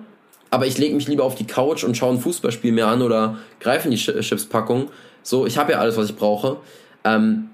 aber 0.49 0.67
ich 0.67 0.77
lege 0.77 0.95
mich 0.95 1.07
lieber 1.07 1.23
auf 1.23 1.35
die 1.35 1.47
Couch 1.47 1.83
und 1.83 1.97
schaue 1.97 2.13
ein 2.13 2.19
Fußballspiel 2.19 2.71
mehr 2.71 2.87
an 2.87 3.01
oder 3.01 3.37
greife 3.59 3.87
in 3.87 3.91
die 3.91 3.97
Chipspackung. 3.97 4.89
So, 5.23 5.45
ich 5.45 5.57
habe 5.57 5.73
ja 5.73 5.79
alles, 5.79 5.97
was 5.97 6.09
ich 6.09 6.15
brauche. 6.15 6.57
Ähm, 7.03 7.49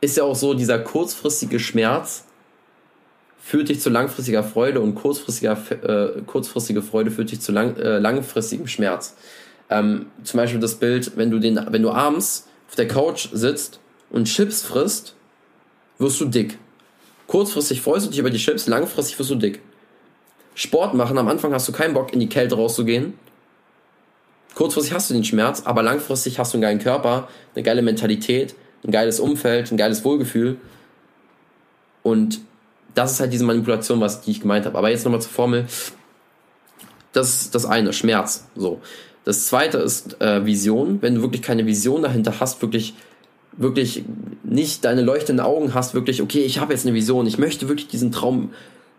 ist 0.00 0.16
ja 0.16 0.24
auch 0.24 0.36
so, 0.36 0.54
dieser 0.54 0.78
kurzfristige 0.78 1.58
Schmerz 1.58 2.24
führt 3.40 3.68
dich 3.68 3.80
zu 3.80 3.90
langfristiger 3.90 4.42
Freude 4.42 4.80
und 4.80 4.94
kurzfristiger, 4.94 5.58
äh, 5.82 6.22
kurzfristige 6.22 6.82
Freude 6.82 7.10
führt 7.10 7.30
dich 7.30 7.40
zu 7.40 7.52
lang, 7.52 7.76
äh, 7.76 7.98
langfristigem 7.98 8.66
Schmerz. 8.66 9.16
Ähm, 9.70 10.06
zum 10.22 10.38
Beispiel 10.38 10.60
das 10.60 10.76
Bild, 10.76 11.16
wenn 11.16 11.30
du, 11.30 11.38
den, 11.38 11.60
wenn 11.70 11.82
du 11.82 11.90
abends 11.90 12.48
auf 12.68 12.76
der 12.76 12.88
Couch 12.88 13.28
sitzt 13.32 13.80
und 14.10 14.24
Chips 14.26 14.62
frisst, 14.62 15.14
wirst 15.98 16.20
du 16.20 16.26
dick. 16.26 16.58
Kurzfristig 17.26 17.80
freust 17.80 18.06
du 18.06 18.10
dich 18.10 18.18
über 18.18 18.30
die 18.30 18.38
Chips, 18.38 18.66
langfristig 18.66 19.18
wirst 19.18 19.30
du 19.30 19.36
dick. 19.36 19.60
Sport 20.54 20.94
machen, 20.94 21.18
am 21.18 21.28
Anfang 21.28 21.52
hast 21.52 21.66
du 21.68 21.72
keinen 21.72 21.94
Bock, 21.94 22.12
in 22.12 22.20
die 22.20 22.28
Kälte 22.28 22.54
rauszugehen. 22.54 23.14
Kurzfristig 24.54 24.92
hast 24.92 25.10
du 25.10 25.14
den 25.14 25.24
Schmerz, 25.24 25.62
aber 25.64 25.82
langfristig 25.82 26.38
hast 26.38 26.52
du 26.52 26.56
einen 26.56 26.62
geilen 26.62 26.78
Körper, 26.78 27.28
eine 27.54 27.64
geile 27.64 27.82
Mentalität, 27.82 28.54
ein 28.84 28.92
geiles 28.92 29.18
Umfeld, 29.18 29.72
ein 29.72 29.76
geiles 29.76 30.04
Wohlgefühl. 30.04 30.58
Und 32.02 32.40
das 32.94 33.12
ist 33.12 33.20
halt 33.20 33.32
diese 33.32 33.44
Manipulation, 33.44 34.00
was 34.00 34.20
die 34.20 34.30
ich 34.30 34.40
gemeint 34.40 34.66
habe. 34.66 34.78
Aber 34.78 34.90
jetzt 34.90 35.04
nochmal 35.04 35.22
zur 35.22 35.32
Formel. 35.32 35.66
Das 37.12 37.42
ist 37.42 37.54
das 37.54 37.66
eine, 37.66 37.92
Schmerz. 37.92 38.46
So. 38.54 38.80
Das 39.24 39.46
zweite 39.46 39.78
ist 39.78 40.20
äh, 40.20 40.44
Vision. 40.44 41.02
Wenn 41.02 41.16
du 41.16 41.22
wirklich 41.22 41.42
keine 41.42 41.66
Vision 41.66 42.02
dahinter 42.02 42.38
hast, 42.38 42.62
wirklich 42.62 42.94
wirklich 43.56 44.04
nicht 44.42 44.84
deine 44.84 45.02
leuchtenden 45.02 45.44
Augen 45.44 45.74
hast, 45.74 45.94
wirklich, 45.94 46.22
okay, 46.22 46.42
ich 46.42 46.58
habe 46.58 46.72
jetzt 46.72 46.86
eine 46.86 46.94
Vision, 46.94 47.26
ich 47.26 47.38
möchte 47.38 47.68
wirklich 47.68 47.88
diesen 47.88 48.12
Traum 48.12 48.50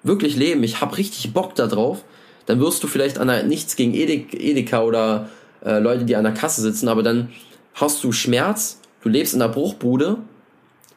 wirklich 0.03 0.35
leben, 0.35 0.63
ich 0.63 0.81
habe 0.81 0.97
richtig 0.97 1.33
Bock 1.33 1.55
darauf, 1.55 2.03
dann 2.45 2.59
wirst 2.59 2.83
du 2.83 2.87
vielleicht 2.87 3.17
an 3.17 3.27
der, 3.27 3.43
nichts 3.43 3.75
gegen 3.75 3.93
Edeka 3.93 4.83
oder 4.83 5.29
äh, 5.63 5.79
Leute, 5.79 6.05
die 6.05 6.15
an 6.15 6.23
der 6.23 6.33
Kasse 6.33 6.61
sitzen, 6.61 6.87
aber 6.87 7.03
dann 7.03 7.29
hast 7.73 8.03
du 8.03 8.11
Schmerz, 8.11 8.79
du 9.01 9.09
lebst 9.09 9.33
in 9.33 9.39
der 9.39 9.49
Bruchbude 9.49 10.17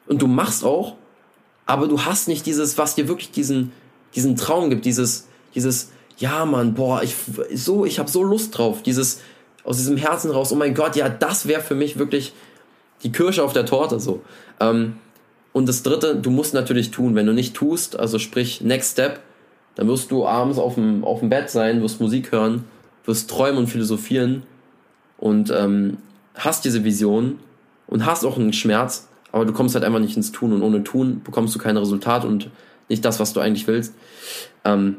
und 0.06 0.22
du 0.22 0.26
machst 0.26 0.64
auch, 0.64 0.97
aber 1.66 1.89
du 1.89 2.05
hast 2.05 2.28
nicht 2.28 2.47
dieses, 2.47 2.78
was 2.78 2.94
dir 2.94 3.09
wirklich 3.09 3.30
diesen, 3.30 3.72
diesen 4.14 4.36
Traum 4.36 4.70
gibt, 4.70 4.85
dieses, 4.85 5.26
dieses, 5.55 5.90
ja 6.18 6.44
Mann, 6.44 6.74
boah, 6.74 7.02
ich, 7.02 7.14
so, 7.55 7.85
ich 7.85 7.98
habe 7.98 8.10
so 8.10 8.22
Lust 8.22 8.56
drauf, 8.56 8.82
dieses, 8.82 9.20
aus 9.64 9.76
diesem 9.76 9.97
Herzen 9.97 10.30
raus, 10.30 10.52
oh 10.52 10.56
mein 10.56 10.74
Gott, 10.74 10.97
ja, 10.97 11.09
das 11.09 11.47
wäre 11.47 11.60
für 11.60 11.74
mich 11.74 11.98
wirklich 11.98 12.32
die 13.03 13.12
Kirsche 13.12 13.43
auf 13.43 13.53
der 13.53 13.66
Torte, 13.66 14.01
so. 14.01 14.23
Ähm, 14.61 14.97
und 15.53 15.69
das 15.69 15.83
dritte, 15.83 16.16
du 16.16 16.31
musst 16.31 16.55
natürlich 16.55 16.91
tun. 16.91 17.15
Wenn 17.15 17.27
du 17.27 17.33
nicht 17.33 17.55
tust, 17.55 17.99
also 17.99 18.19
sprich 18.19 18.61
Next 18.61 18.93
Step, 18.93 19.20
dann 19.75 19.89
wirst 19.89 20.11
du 20.11 20.27
abends 20.27 20.59
auf 20.59 20.75
dem, 20.75 21.05
auf 21.05 21.20
dem 21.20 21.29
Bett 21.29 21.51
sein, 21.51 21.83
wirst 21.83 22.01
Musik 22.01 22.33
hören, 22.33 22.65
wirst 23.05 23.31
träumen 23.31 23.59
und 23.59 23.66
philosophieren 23.69 24.43
und 25.16 25.51
ähm, 25.51 25.99
hast 26.35 26.65
diese 26.65 26.85
Vision 26.85 27.39
und 27.87 28.05
hast 28.05 28.25
auch 28.25 28.37
einen 28.37 28.53
Schmerz, 28.53 29.09
aber 29.33 29.45
du 29.45 29.53
kommst 29.53 29.75
halt 29.75 29.85
einfach 29.85 30.01
nicht 30.01 30.16
ins 30.16 30.33
Tun 30.33 30.53
und 30.53 30.62
ohne 30.62 30.85
Tun 30.85 31.23
bekommst 31.23 31.55
du 31.55 31.59
kein 31.59 31.77
Resultat 31.77 32.25
und 32.25 32.51
nicht 32.89 33.05
das, 33.05 33.20
was 33.20 33.33
du 33.33 33.41
eigentlich 33.41 33.66
willst. 33.66 33.95
Ähm, 34.65 34.97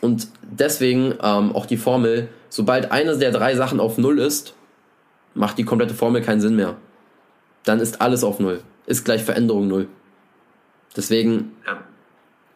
und 0.00 0.28
deswegen 0.42 1.14
ähm, 1.22 1.54
auch 1.54 1.66
die 1.66 1.76
Formel, 1.76 2.28
sobald 2.48 2.90
eine 2.90 3.16
der 3.16 3.30
drei 3.30 3.54
Sachen 3.54 3.78
auf 3.78 3.98
Null 3.98 4.18
ist, 4.18 4.54
macht 5.34 5.58
die 5.58 5.64
komplette 5.64 5.94
Formel 5.94 6.22
keinen 6.22 6.40
Sinn 6.40 6.56
mehr. 6.56 6.76
Dann 7.64 7.80
ist 7.80 8.00
alles 8.00 8.24
auf 8.24 8.40
Null. 8.40 8.62
Ist 8.86 9.04
gleich 9.04 9.22
Veränderung 9.22 9.68
Null. 9.68 9.88
Deswegen 10.96 11.52
ja. 11.66 11.78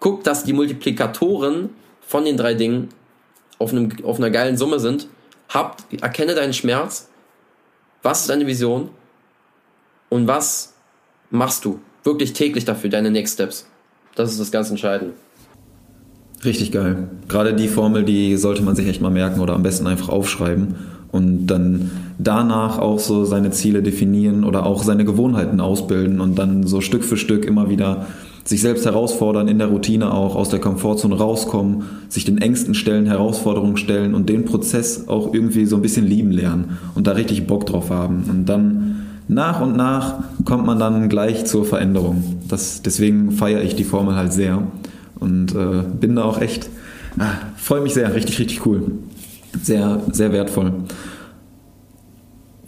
guck, 0.01 0.25
dass 0.25 0.45
die 0.45 0.53
Multiplikatoren 0.53 1.71
von 2.01 2.25
den 2.25 2.37
drei 2.37 2.55
Dingen 2.55 2.89
auf, 3.59 3.73
einem, 3.73 3.91
auf 4.03 4.19
einer 4.19 4.31
geilen 4.31 4.57
Summe 4.57 4.81
sind. 4.81 5.09
Hab, 5.49 5.83
erkenne 6.01 6.35
deinen 6.35 6.53
Schmerz. 6.53 7.09
Was 8.03 8.23
ist 8.23 8.31
deine 8.31 8.47
Vision? 8.47 8.91
Und 10.09 10.27
was 10.27 10.75
machst 11.31 11.65
du 11.65 11.81
wirklich 12.05 12.33
täglich 12.33 12.65
dafür, 12.65 12.91
deine 12.91 13.11
Next 13.11 13.35
Steps? 13.35 13.69
Das 14.15 14.31
ist 14.31 14.41
das 14.41 14.51
ganz 14.51 14.71
Entscheidende. 14.71 15.15
Richtig 16.45 16.73
geil. 16.73 17.09
Gerade 17.29 17.55
die 17.55 17.69
Formel, 17.69 18.05
die 18.05 18.37
sollte 18.37 18.63
man 18.63 18.77
sich 18.77 18.87
echt 18.87 19.01
mal 19.01 19.11
merken 19.11 19.41
oder 19.41 19.55
am 19.55 19.63
besten 19.63 19.87
einfach 19.87 20.09
aufschreiben 20.09 20.77
und 21.11 21.47
dann 21.47 21.91
danach 22.19 22.79
auch 22.79 22.99
so 22.99 23.25
seine 23.25 23.51
Ziele 23.51 23.83
definieren 23.83 24.45
oder 24.45 24.67
auch 24.67 24.83
seine 24.83 25.05
Gewohnheiten 25.05 25.61
ausbilden 25.61 26.21
und 26.21 26.39
dann 26.39 26.67
so 26.67 26.81
Stück 26.81 27.05
für 27.05 27.17
Stück 27.17 27.45
immer 27.45 27.69
wieder 27.69 28.07
sich 28.45 28.61
selbst 28.61 28.87
herausfordern, 28.87 29.49
in 29.49 29.59
der 29.59 29.67
Routine 29.67 30.13
auch 30.13 30.37
aus 30.37 30.49
der 30.49 30.61
Komfortzone 30.61 31.17
rauskommen, 31.17 31.83
sich 32.09 32.25
den 32.25 32.39
Ängsten 32.39 32.75
stellen, 32.75 33.07
Herausforderungen 33.07 33.77
stellen 33.77 34.15
und 34.15 34.29
den 34.29 34.45
Prozess 34.45 35.09
auch 35.09 35.35
irgendwie 35.35 35.67
so 35.67 35.77
ein 35.77 35.83
bisschen 35.83 36.07
lieben 36.07 36.31
lernen 36.31 36.79
und 36.95 37.09
da 37.09 37.13
richtig 37.13 37.47
Bock 37.47 37.67
drauf 37.67 37.91
haben. 37.91 38.25
Und 38.31 38.49
dann 38.49 39.07
nach 39.29 39.61
und 39.61 39.77
nach 39.77 40.23
kommt 40.45 40.65
man 40.65 40.79
dann 40.79 41.09
gleich 41.09 41.45
zur 41.45 41.65
Veränderung. 41.65 42.23
Das, 42.49 42.83
deswegen 42.83 43.33
feiere 43.33 43.63
ich 43.63 43.75
die 43.75 43.85
Formel 43.85 44.15
halt 44.15 44.33
sehr 44.33 44.63
und 45.19 45.53
äh, 45.55 45.83
bin 46.01 46.15
da 46.15 46.23
auch 46.23 46.41
echt, 46.41 46.69
ah, 47.19 47.33
freue 47.57 47.81
mich 47.81 47.95
sehr, 47.95 48.15
richtig, 48.15 48.39
richtig 48.39 48.65
cool. 48.65 48.93
Sehr, 49.61 50.03
sehr 50.13 50.33
wertvoll. 50.33 50.73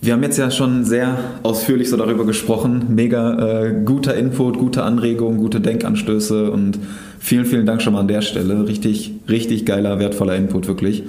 Wir 0.01 0.12
haben 0.12 0.23
jetzt 0.23 0.39
ja 0.39 0.51
schon 0.51 0.85
sehr 0.85 1.19
ausführlich 1.43 1.91
so 1.91 1.97
darüber 1.97 2.25
gesprochen. 2.25 2.87
Mega 2.89 3.65
äh, 3.65 3.83
guter 3.85 4.15
Input, 4.15 4.57
gute 4.57 4.85
Anregungen, 4.85 5.39
gute 5.39 5.61
Denkanstöße 5.61 6.53
und 6.53 6.79
vielen, 7.19 7.45
vielen 7.45 7.66
Dank 7.66 7.83
schon 7.83 7.95
mal 7.95 8.01
an 8.01 8.09
der 8.09 8.23
Stelle. 8.23 8.69
Richtig, 8.69 9.12
richtig 9.29 9.66
geiler, 9.66 9.99
wertvoller 9.99 10.37
Input, 10.37 10.69
wirklich. 10.69 11.03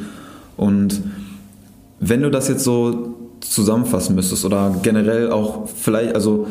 Und 0.57 1.01
wenn 1.99 2.23
du 2.23 2.31
das 2.31 2.47
jetzt 2.47 2.63
so 2.63 3.15
zusammenfassen 3.41 4.15
müsstest 4.15 4.43
oder 4.43 4.75
generell 4.81 5.31
auch 5.31 5.67
vielleicht, 5.67 6.15
also 6.15 6.47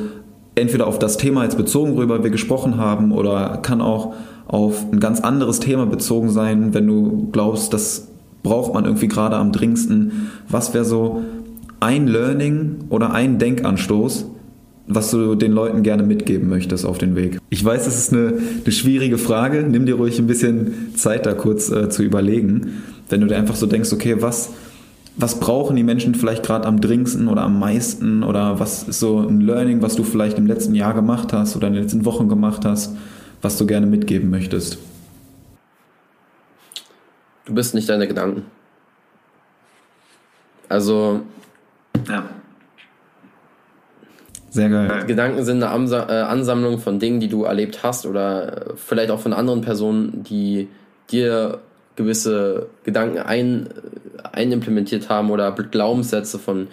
entweder 0.55 0.87
auf 0.87 1.01
das 1.01 1.17
Thema 1.17 1.43
jetzt 1.43 1.57
bezogen, 1.57 1.97
worüber 1.97 2.23
wir 2.23 2.31
gesprochen 2.31 2.77
haben, 2.77 3.11
oder 3.11 3.59
kann 3.63 3.81
auch 3.81 4.15
auf 4.47 4.85
ein 4.93 5.01
ganz 5.01 5.21
anderes 5.21 5.59
Thema 5.59 5.87
bezogen 5.87 6.31
sein, 6.31 6.73
wenn 6.73 6.87
du 6.87 7.29
glaubst, 7.33 7.75
das 7.75 8.09
braucht 8.43 8.75
man 8.75 8.85
irgendwie 8.85 9.09
gerade 9.09 9.37
am 9.37 9.53
dringendsten. 9.53 10.31
Was 10.49 10.73
wäre 10.73 10.85
so 10.85 11.23
ein 11.81 12.07
Learning 12.07 12.85
oder 12.89 13.13
ein 13.13 13.39
Denkanstoß, 13.39 14.27
was 14.87 15.11
du 15.11 15.35
den 15.35 15.53
Leuten 15.53 15.83
gerne 15.83 16.03
mitgeben 16.03 16.49
möchtest 16.49 16.87
auf 16.87 16.99
den 16.99 17.15
Weg? 17.15 17.39
Ich 17.51 17.65
weiß, 17.65 17.85
das 17.85 17.99
ist 17.99 18.13
eine, 18.13 18.35
eine 18.65 18.73
schwierige 18.73 19.19
Frage. 19.19 19.63
Nimm 19.63 19.87
dir 19.87 19.97
ruhig 19.97 20.19
ein 20.19 20.27
bisschen 20.27 20.95
Zeit, 20.97 21.27
da 21.27 21.35
kurz 21.35 21.71
äh, 21.71 21.89
zu 21.91 22.03
überlegen. 22.03 22.83
Wenn 23.09 23.21
du 23.21 23.27
dir 23.27 23.37
einfach 23.37 23.57
so 23.57 23.67
denkst, 23.67 23.93
okay, 23.93 24.17
was, 24.21 24.51
was 25.17 25.41
brauchen 25.41 25.77
die 25.77 25.83
Menschen 25.83 26.15
vielleicht 26.15 26.45
gerade 26.45 26.67
am 26.67 26.81
dringendsten 26.81 27.29
oder 27.29 27.43
am 27.43 27.59
meisten? 27.59 28.23
Oder 28.23 28.61
was 28.61 28.85
ist 28.85 29.01
so 29.01 29.19
ein 29.19 29.41
Learning, 29.41 29.83
was 29.83 29.95
du 29.97 30.05
vielleicht 30.05 30.39
im 30.39 30.47
letzten 30.47 30.75
Jahr 30.75 30.95
gemacht 30.95 31.33
hast 31.33 31.57
oder 31.57 31.69
in 31.69 31.75
den 31.75 31.83
letzten 31.83 32.05
Wochen 32.05 32.29
gemacht 32.29 32.65
hast? 32.65 32.95
was 33.43 33.57
du 33.57 33.67
gerne 33.67 33.87
mitgeben 33.87 34.31
möchtest? 34.31 34.79
Du 37.45 37.55
bist 37.55 37.75
nicht 37.75 37.89
deine 37.89 38.07
Gedanken. 38.07 38.45
Also. 40.69 41.23
Ja. 42.09 42.25
Sehr 44.51 44.71
geil. 44.71 45.05
Gedanken 45.07 45.45
sind 45.45 45.63
eine 45.63 45.97
äh, 46.09 46.13
Ansammlung 46.23 46.79
von 46.79 46.99
Dingen, 46.99 47.21
die 47.21 47.29
du 47.29 47.45
erlebt 47.45 47.83
hast 47.83 48.07
oder 48.07 48.71
äh, 48.71 48.77
vielleicht 48.77 49.11
auch 49.11 49.21
von 49.21 49.33
anderen 49.33 49.61
Personen, 49.61 50.23
die 50.25 50.69
dir 51.11 51.61
gewisse 51.97 52.69
Gedanken 52.85 53.19
ein, 53.19 53.67
äh, 53.67 54.29
einimplementiert 54.33 55.09
haben 55.09 55.31
oder 55.31 55.53
Glaubenssätze 55.53 56.39
von 56.39 56.69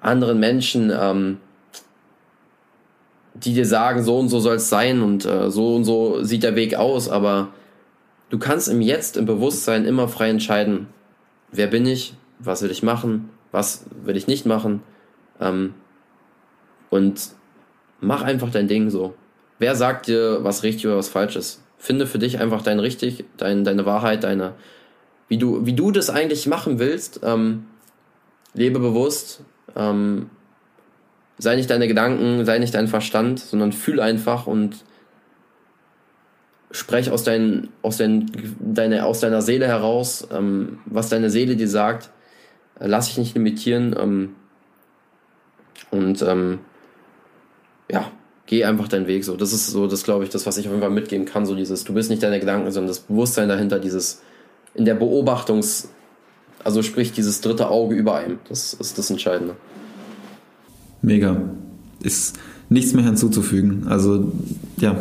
anderen 0.00 0.38
Menschen. 0.38 0.92
Ähm, 0.94 1.38
die 3.34 3.54
dir 3.54 3.66
sagen, 3.66 4.02
so 4.02 4.18
und 4.18 4.28
so 4.28 4.40
soll 4.40 4.56
es 4.56 4.68
sein 4.68 5.02
und 5.02 5.24
äh, 5.24 5.50
so 5.50 5.74
und 5.74 5.84
so 5.84 6.22
sieht 6.22 6.42
der 6.42 6.54
Weg 6.54 6.74
aus, 6.74 7.08
aber 7.08 7.48
du 8.30 8.38
kannst 8.38 8.68
im 8.68 8.80
Jetzt, 8.80 9.16
im 9.16 9.26
Bewusstsein 9.26 9.84
immer 9.84 10.08
frei 10.08 10.28
entscheiden, 10.28 10.88
wer 11.50 11.66
bin 11.66 11.86
ich, 11.86 12.14
was 12.38 12.62
will 12.62 12.70
ich 12.70 12.82
machen, 12.82 13.30
was 13.52 13.84
will 14.04 14.16
ich 14.16 14.26
nicht 14.26 14.46
machen 14.46 14.82
ähm, 15.40 15.74
und 16.90 17.28
mach 18.00 18.22
einfach 18.22 18.50
dein 18.50 18.68
Ding 18.68 18.90
so. 18.90 19.14
Wer 19.58 19.76
sagt 19.76 20.08
dir, 20.08 20.42
was 20.42 20.64
richtig 20.64 20.86
oder 20.86 20.96
was 20.96 21.08
falsch 21.08 21.36
ist? 21.36 21.62
Finde 21.78 22.06
für 22.06 22.18
dich 22.18 22.40
einfach 22.40 22.62
dein 22.62 22.80
richtig, 22.80 23.24
dein, 23.36 23.64
deine 23.64 23.86
Wahrheit, 23.86 24.24
deine, 24.24 24.54
wie 25.28 25.38
du, 25.38 25.66
wie 25.66 25.74
du 25.74 25.90
das 25.90 26.10
eigentlich 26.10 26.46
machen 26.46 26.78
willst. 26.78 27.20
Ähm, 27.22 27.66
lebe 28.54 28.78
bewusst, 28.78 29.42
ähm, 29.76 30.30
sei 31.38 31.56
nicht 31.56 31.70
deine 31.70 31.88
Gedanken, 31.88 32.44
sei 32.44 32.58
nicht 32.58 32.74
dein 32.74 32.88
Verstand, 32.88 33.40
sondern 33.40 33.72
fühl 33.72 34.00
einfach 34.00 34.46
und 34.46 34.84
sprech 36.70 37.10
aus, 37.10 37.24
dein, 37.24 37.68
aus, 37.82 37.98
dein, 37.98 38.30
deine, 38.58 39.04
aus 39.04 39.20
deiner 39.20 39.42
Seele 39.42 39.66
heraus, 39.66 40.26
ähm, 40.32 40.78
was 40.86 41.08
deine 41.08 41.30
Seele 41.30 41.56
dir 41.56 41.68
sagt. 41.68 42.10
Äh, 42.82 42.88
lass 42.88 43.06
dich 43.06 43.18
nicht 43.18 43.34
limitieren. 43.34 43.94
Ähm, 43.98 44.30
und 45.90 46.22
ähm, 46.22 46.58
ja, 47.90 48.10
geh 48.46 48.64
einfach 48.64 48.88
deinen 48.88 49.06
Weg 49.06 49.24
so. 49.24 49.36
Das 49.36 49.52
ist 49.52 49.68
so, 49.68 49.86
das 49.86 50.04
glaube 50.04 50.24
ich, 50.24 50.30
das, 50.30 50.46
was 50.46 50.58
ich 50.58 50.66
auf 50.66 50.72
jeden 50.72 50.82
Fall 50.82 50.90
mitgeben 50.90 51.26
kann. 51.26 51.46
So 51.46 51.54
dieses, 51.54 51.84
du 51.84 51.94
bist 51.94 52.10
nicht 52.10 52.22
deine 52.22 52.40
Gedanken, 52.40 52.70
sondern 52.70 52.88
das 52.88 53.00
Bewusstsein 53.00 53.48
dahinter, 53.48 53.78
dieses 53.78 54.22
in 54.74 54.84
der 54.84 54.98
Beobachtungs-, 54.98 55.88
also 56.64 56.82
sprich 56.82 57.12
dieses 57.12 57.40
dritte 57.40 57.68
Auge 57.68 57.94
über 57.94 58.16
einem. 58.16 58.38
Das 58.48 58.74
ist 58.74 58.98
das 58.98 59.10
Entscheidende. 59.10 59.56
Mega. 61.02 61.36
Ist 62.02 62.38
nichts 62.68 62.94
mehr 62.94 63.04
hinzuzufügen. 63.04 63.86
Also, 63.88 64.32
ja, 64.78 64.96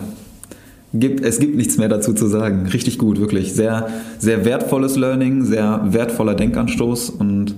gibt, 0.94 1.24
es 1.24 1.40
gibt 1.40 1.56
nichts 1.56 1.78
mehr 1.78 1.88
dazu 1.88 2.14
zu 2.14 2.28
sagen. 2.28 2.68
Richtig 2.68 2.98
gut, 2.98 3.20
wirklich. 3.20 3.54
Sehr, 3.54 3.88
sehr 4.20 4.44
wertvolles 4.44 4.98
Learning, 4.98 5.46
sehr 5.46 5.82
wertvoller 5.94 6.36
Denkanstoß 6.36 7.12
und 7.12 7.56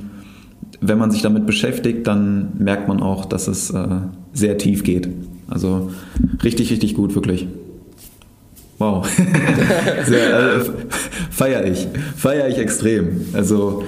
wenn 0.87 0.97
man 0.97 1.11
sich 1.11 1.21
damit 1.21 1.45
beschäftigt, 1.45 2.07
dann 2.07 2.53
merkt 2.57 2.87
man 2.87 3.01
auch, 3.01 3.25
dass 3.25 3.47
es 3.47 3.69
äh, 3.69 3.87
sehr 4.33 4.57
tief 4.57 4.83
geht. 4.83 5.09
Also 5.47 5.91
richtig, 6.43 6.71
richtig 6.71 6.95
gut, 6.95 7.15
wirklich. 7.15 7.47
Wow. 8.79 9.07
sehr, 10.05 10.57
äh, 10.57 10.61
feier 11.31 11.65
ich. 11.65 11.87
Feier 12.15 12.47
ich 12.49 12.57
extrem. 12.57 13.21
Also 13.33 13.83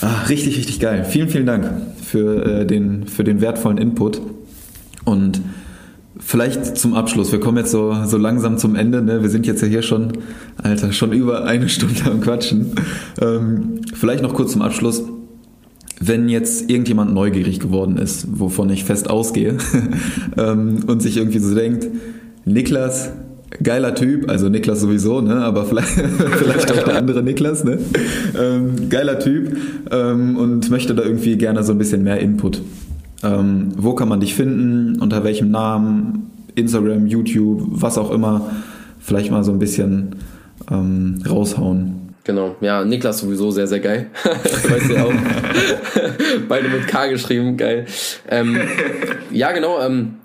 ach, 0.00 0.28
richtig, 0.28 0.58
richtig 0.58 0.80
geil. 0.80 1.04
Vielen, 1.08 1.28
vielen 1.28 1.46
Dank 1.46 1.70
für, 2.02 2.44
äh, 2.44 2.66
den, 2.66 3.06
für 3.06 3.24
den 3.24 3.40
wertvollen 3.40 3.78
Input. 3.78 4.20
Und 5.04 5.40
vielleicht 6.18 6.76
zum 6.76 6.94
Abschluss, 6.94 7.32
wir 7.32 7.40
kommen 7.40 7.58
jetzt 7.58 7.70
so, 7.70 7.94
so 8.04 8.16
langsam 8.16 8.58
zum 8.58 8.74
Ende, 8.74 9.02
ne? 9.02 9.22
wir 9.22 9.30
sind 9.30 9.46
jetzt 9.46 9.62
ja 9.62 9.68
hier 9.68 9.82
schon, 9.82 10.12
Alter, 10.62 10.92
schon 10.92 11.12
über 11.12 11.44
eine 11.44 11.68
Stunde 11.68 12.04
am 12.06 12.20
Quatschen. 12.20 12.72
Ähm, 13.20 13.80
vielleicht 13.94 14.22
noch 14.22 14.34
kurz 14.34 14.52
zum 14.52 14.62
Abschluss. 14.62 15.02
Wenn 15.98 16.28
jetzt 16.28 16.70
irgendjemand 16.70 17.14
neugierig 17.14 17.58
geworden 17.58 17.96
ist, 17.96 18.26
wovon 18.38 18.68
ich 18.70 18.84
fest 18.84 19.08
ausgehe, 19.08 19.56
ähm, 20.36 20.80
und 20.86 21.00
sich 21.00 21.16
irgendwie 21.16 21.38
so 21.38 21.54
denkt, 21.54 21.88
Niklas, 22.44 23.10
geiler 23.62 23.94
Typ, 23.94 24.28
also 24.28 24.48
Niklas 24.48 24.80
sowieso, 24.80 25.20
ne, 25.20 25.36
aber 25.36 25.64
vielleicht, 25.66 25.92
vielleicht 25.92 26.72
auch 26.72 26.84
der 26.84 26.96
andere 26.96 27.22
Niklas, 27.22 27.64
ne, 27.64 27.78
ähm, 28.38 28.88
geiler 28.88 29.18
Typ 29.18 29.56
ähm, 29.90 30.36
und 30.36 30.70
möchte 30.70 30.94
da 30.94 31.02
irgendwie 31.02 31.36
gerne 31.36 31.64
so 31.64 31.72
ein 31.72 31.78
bisschen 31.78 32.02
mehr 32.02 32.20
Input. 32.20 32.62
Ähm, 33.22 33.70
wo 33.76 33.94
kann 33.94 34.08
man 34.08 34.20
dich 34.20 34.34
finden, 34.34 35.00
unter 35.00 35.24
welchem 35.24 35.50
Namen, 35.50 36.30
Instagram, 36.54 37.06
YouTube, 37.06 37.62
was 37.70 37.98
auch 37.98 38.10
immer, 38.10 38.50
vielleicht 38.98 39.30
mal 39.30 39.44
so 39.44 39.52
ein 39.52 39.58
bisschen 39.58 40.16
ähm, 40.70 41.18
raushauen. 41.28 42.05
Genau, 42.26 42.56
ja, 42.60 42.84
Niklas 42.84 43.20
sowieso 43.20 43.52
sehr, 43.52 43.68
sehr 43.68 43.78
geil. 43.78 44.10
weißt 44.24 44.90
du 44.90 44.96
auch. 44.96 45.12
Beide 46.48 46.68
mit 46.68 46.88
K 46.88 47.06
geschrieben, 47.06 47.56
geil. 47.56 47.86
Ähm, 48.28 48.60
ja, 49.30 49.52
genau, 49.52 49.80
ähm, 49.80 50.16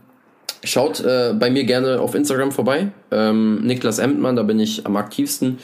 schaut 0.63 0.99
äh, 1.01 1.35
bei 1.37 1.51
mir 1.51 1.63
gerne 1.63 2.01
auf 2.01 2.15
Instagram 2.15 2.51
vorbei. 2.51 2.87
Ähm, 3.11 3.61
Niklas 3.61 3.99
Emtmann, 3.99 4.35
da 4.35 4.41
bin 4.41 4.59
ich 4.59 4.87
am 4.87 4.95
aktivsten. 4.95 5.59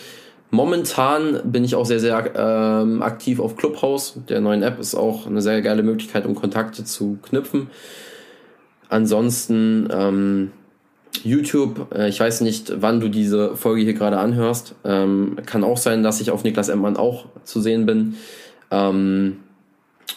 Momentan 0.51 1.41
bin 1.43 1.63
ich 1.63 1.73
auch 1.73 1.87
sehr, 1.87 1.99
sehr 1.99 2.31
ähm, 2.35 3.01
aktiv 3.01 3.39
auf 3.39 3.57
Clubhouse. 3.57 4.19
Der 4.29 4.39
neuen 4.39 4.61
App 4.61 4.79
ist 4.79 4.93
auch 4.93 5.25
eine 5.25 5.41
sehr 5.41 5.63
geile 5.63 5.81
Möglichkeit, 5.81 6.27
um 6.27 6.35
Kontakte 6.35 6.83
zu 6.83 7.17
knüpfen. 7.23 7.71
Ansonsten 8.89 9.89
ähm, 9.91 10.51
YouTube, 11.23 11.93
äh, 11.93 12.09
ich 12.09 12.19
weiß 12.19 12.41
nicht, 12.41 12.73
wann 12.81 12.99
du 12.99 13.09
diese 13.09 13.55
Folge 13.55 13.81
hier 13.81 13.93
gerade 13.93 14.17
anhörst. 14.17 14.75
Ähm, 14.83 15.37
kann 15.45 15.63
auch 15.63 15.77
sein, 15.77 16.03
dass 16.03 16.21
ich 16.21 16.31
auf 16.31 16.43
Niklas 16.43 16.69
Emmmann 16.69 16.97
auch 16.97 17.25
zu 17.43 17.61
sehen 17.61 17.85
bin. 17.85 18.15
Ähm, 18.71 19.37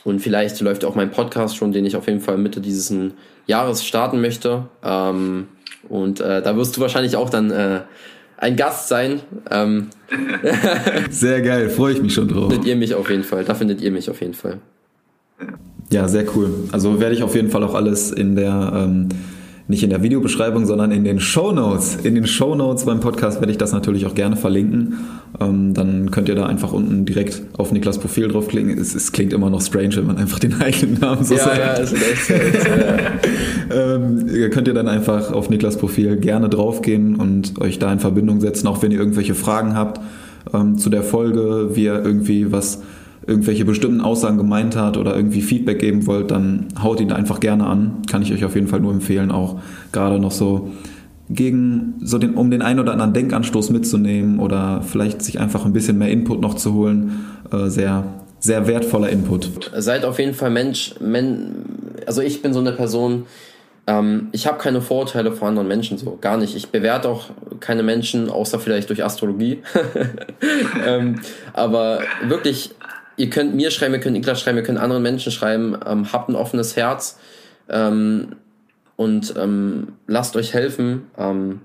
und 0.05 0.21
vielleicht 0.21 0.61
läuft 0.61 0.85
auch 0.85 0.95
mein 0.95 1.11
Podcast 1.11 1.57
schon, 1.57 1.73
den 1.73 1.85
ich 1.85 1.97
auf 1.97 2.07
jeden 2.07 2.21
Fall 2.21 2.39
Mitte 2.39 2.61
dieses 2.61 2.93
Jahres 3.47 3.85
starten 3.85 4.21
möchte. 4.21 4.67
Ähm, 4.83 5.49
und 5.89 6.21
äh, 6.21 6.43
da 6.43 6.57
wirst 6.57 6.77
du 6.77 6.81
wahrscheinlich 6.81 7.17
auch 7.17 7.31
dann 7.31 7.51
äh, 7.51 7.81
ein 8.37 8.57
Gast 8.57 8.89
sein. 8.89 9.21
Ähm, 9.51 9.89
sehr 11.11 11.43
geil, 11.43 11.69
freue 11.69 11.93
ich 11.93 12.03
mich 12.03 12.15
schon 12.15 12.29
drauf. 12.29 12.51
Findet 12.51 12.67
ihr 12.67 12.77
mich 12.77 12.95
auf 12.95 13.11
jeden 13.11 13.25
Fall, 13.25 13.45
da 13.45 13.55
findet 13.55 13.81
ihr 13.81 13.91
mich 13.91 14.09
auf 14.09 14.21
jeden 14.21 14.35
Fall. 14.35 14.59
Ja, 15.91 16.07
sehr 16.07 16.25
cool. 16.37 16.51
Also 16.71 17.01
werde 17.01 17.15
ich 17.15 17.23
auf 17.23 17.35
jeden 17.35 17.51
Fall 17.51 17.65
auch 17.65 17.75
alles 17.75 18.13
in 18.13 18.37
der 18.37 18.73
ähm, 18.75 19.09
nicht 19.71 19.83
in 19.83 19.91
der 19.91 20.03
Videobeschreibung, 20.03 20.67
sondern 20.67 20.91
in 20.91 21.05
den 21.05 21.21
Show 21.21 21.53
Notes. 21.53 21.97
In 22.03 22.17
den 22.17 22.27
Show 22.27 22.55
Notes 22.55 22.85
beim 22.85 23.01
Podcast 23.01 23.41
werde 23.41 23.53
ich 23.53 23.59
das 23.59 23.73
natürlich 23.73 24.05
auch 24.05 24.15
gerne 24.15 24.37
verlinken. 24.37 24.99
Ähm, 25.41 25.75
dann 25.75 26.11
könnt 26.11 26.29
ihr 26.29 26.35
da 26.35 26.47
einfach 26.47 26.73
unten 26.73 27.07
direkt 27.07 27.41
auf 27.57 27.71
Niklas 27.73 27.99
Profil 27.99 28.29
draufklicken. 28.29 28.77
Es, 28.77 28.95
es 28.95 29.13
klingt 29.13 29.33
immer 29.33 29.49
noch 29.49 29.63
strange, 29.63 29.97
wenn 29.97 30.07
man 30.07 30.19
einfach 30.19 30.41
den 30.41 30.55
eigenen 30.61 30.99
Namen 31.01 31.25
so 31.25 31.35
ja, 31.35 31.45
sagt. 31.45 31.59
Ja, 31.59 31.73
ist 31.75 31.95
echt 31.95 32.27
so. 32.27 32.35
ja. 32.35 33.95
ähm, 33.95 34.51
könnt 34.51 34.69
ihr 34.69 34.75
dann 34.75 34.89
einfach 34.89 35.33
auf 35.33 35.49
Niklas 35.49 35.79
Profil 35.79 36.17
gerne 36.17 36.49
draufgehen 36.49 37.17
und 37.17 37.61
euch 37.61 37.79
da 37.79 37.93
in 37.93 38.01
Verbindung 38.01 38.41
setzen, 38.41 38.67
auch 38.67 38.83
wenn 38.83 38.91
ihr 38.91 38.99
irgendwelche 38.99 39.35
Fragen 39.35 39.75
habt 39.77 40.01
ähm, 40.53 40.79
zu 40.79 40.91
der 40.91 41.05
Folge, 41.05 41.71
wie 41.75 41.85
ihr 41.85 42.05
irgendwie 42.05 42.51
was 42.53 42.83
irgendwelche 43.31 43.65
bestimmten 43.65 44.01
Aussagen 44.01 44.37
gemeint 44.37 44.77
hat 44.77 44.97
oder 44.97 45.17
irgendwie 45.17 45.41
Feedback 45.41 45.79
geben 45.79 46.07
wollt, 46.07 46.31
dann 46.31 46.69
haut 46.83 47.01
ihn 47.01 47.13
einfach 47.13 47.41
gerne 47.41 47.67
an. 47.67 48.03
Kann 48.11 48.23
ich 48.23 48.33
euch 48.33 48.45
auf 48.45 48.55
jeden 48.55 48.67
Fall 48.67 48.81
nur 48.81 48.93
empfehlen, 48.93 49.31
auch 49.31 49.61
gerade 49.93 50.19
noch 50.19 50.33
so 50.33 50.71
gegen 51.31 51.95
so 52.03 52.19
den, 52.19 52.35
um 52.35 52.51
den 52.51 52.61
einen 52.61 52.81
oder 52.81 52.93
anderen 52.93 53.13
Denkanstoß 53.13 53.71
mitzunehmen 53.71 54.41
oder 54.41 54.83
vielleicht 54.83 55.23
sich 55.23 55.39
einfach 55.39 55.65
ein 55.65 55.73
bisschen 55.73 55.97
mehr 55.97 56.11
Input 56.11 56.41
noch 56.41 56.55
zu 56.55 56.75
holen. 56.75 57.25
Äh, 57.53 57.69
sehr, 57.69 58.05
sehr 58.41 58.67
wertvoller 58.67 59.11
Input. 59.11 59.71
Seid 59.77 60.05
auf 60.05 60.19
jeden 60.19 60.35
Fall 60.35 60.51
Mensch, 60.51 60.95
Men 61.01 61.65
also 62.07 62.21
ich 62.21 62.43
bin 62.43 62.53
so 62.53 62.61
eine 62.61 62.73
Person, 62.73 63.27
ähm, 63.87 64.29
ich 64.33 64.47
habe 64.47 64.59
keine 64.59 64.81
Vorurteile 64.81 65.33
vor 65.33 65.49
anderen 65.49 65.69
Menschen, 65.69 65.99
so 65.99 66.19
gar 66.21 66.37
nicht. 66.37 66.57
Ich 66.57 66.69
bewerte 66.69 67.09
auch 67.09 67.27
keine 67.61 67.83
Menschen, 67.83 68.31
außer 68.31 68.59
vielleicht 68.59 68.89
durch 68.89 69.05
Astrologie. 69.05 69.63
ähm, 70.87 71.21
aber 71.53 72.01
wirklich, 72.27 72.71
ihr 73.21 73.29
könnt 73.29 73.55
mir 73.55 73.71
schreiben, 73.71 73.93
ihr 73.93 74.01
könnt 74.01 74.17
Niklas 74.17 74.41
schreiben, 74.41 74.57
ihr 74.57 74.65
könnt 74.65 74.79
anderen 74.79 75.03
Menschen 75.03 75.31
schreiben, 75.31 75.79
ähm, 75.87 76.11
habt 76.11 76.31
ein 76.31 76.35
offenes 76.35 76.75
Herz 76.75 77.19
ähm, 77.69 78.37
und 78.97 79.35
ähm, 79.37 79.89
lasst 80.07 80.37
euch 80.37 80.55
helfen 80.55 81.11
ähm, 81.19 81.61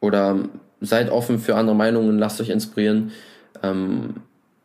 oder 0.00 0.36
seid 0.80 1.10
offen 1.10 1.38
für 1.38 1.54
andere 1.54 1.76
Meinungen, 1.76 2.18
lasst 2.18 2.40
euch 2.40 2.48
inspirieren. 2.48 3.12
Ähm, 3.62 4.14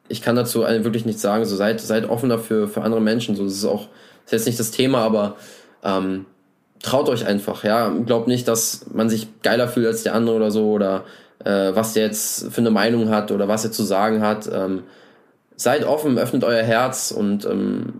ich 0.07 0.23
kann 0.23 0.35
dazu 0.35 0.61
wirklich 0.61 1.05
nichts 1.05 1.21
sagen, 1.21 1.45
so 1.45 1.55
seid, 1.55 1.79
seid 1.79 2.09
offen 2.09 2.29
dafür 2.29 2.67
für 2.67 2.81
andere 2.81 3.01
Menschen. 3.01 3.35
So, 3.35 3.43
das 3.43 3.53
ist 3.53 3.65
auch, 3.65 3.87
das 4.25 4.25
ist 4.25 4.31
jetzt 4.31 4.45
nicht 4.47 4.59
das 4.59 4.71
Thema, 4.71 5.03
aber 5.03 5.35
ähm, 5.83 6.25
traut 6.81 7.07
euch 7.07 7.27
einfach, 7.27 7.63
ja. 7.63 7.89
Glaubt 7.89 8.27
nicht, 8.27 8.47
dass 8.47 8.87
man 8.91 9.09
sich 9.09 9.27
geiler 9.43 9.67
fühlt 9.67 9.85
als 9.85 10.03
der 10.03 10.15
andere 10.15 10.35
oder 10.35 10.49
so 10.49 10.71
oder 10.71 11.05
äh, 11.45 11.73
was 11.75 11.93
der 11.93 12.05
jetzt 12.07 12.51
für 12.51 12.61
eine 12.61 12.71
Meinung 12.71 13.09
hat 13.09 13.31
oder 13.31 13.47
was 13.47 13.63
er 13.63 13.71
zu 13.71 13.83
sagen 13.83 14.21
hat. 14.21 14.49
Ähm, 14.51 14.83
seid 15.61 15.85
offen, 15.85 16.17
öffnet 16.17 16.43
euer 16.43 16.63
Herz 16.63 17.11
und 17.11 17.45
ähm, 17.45 17.93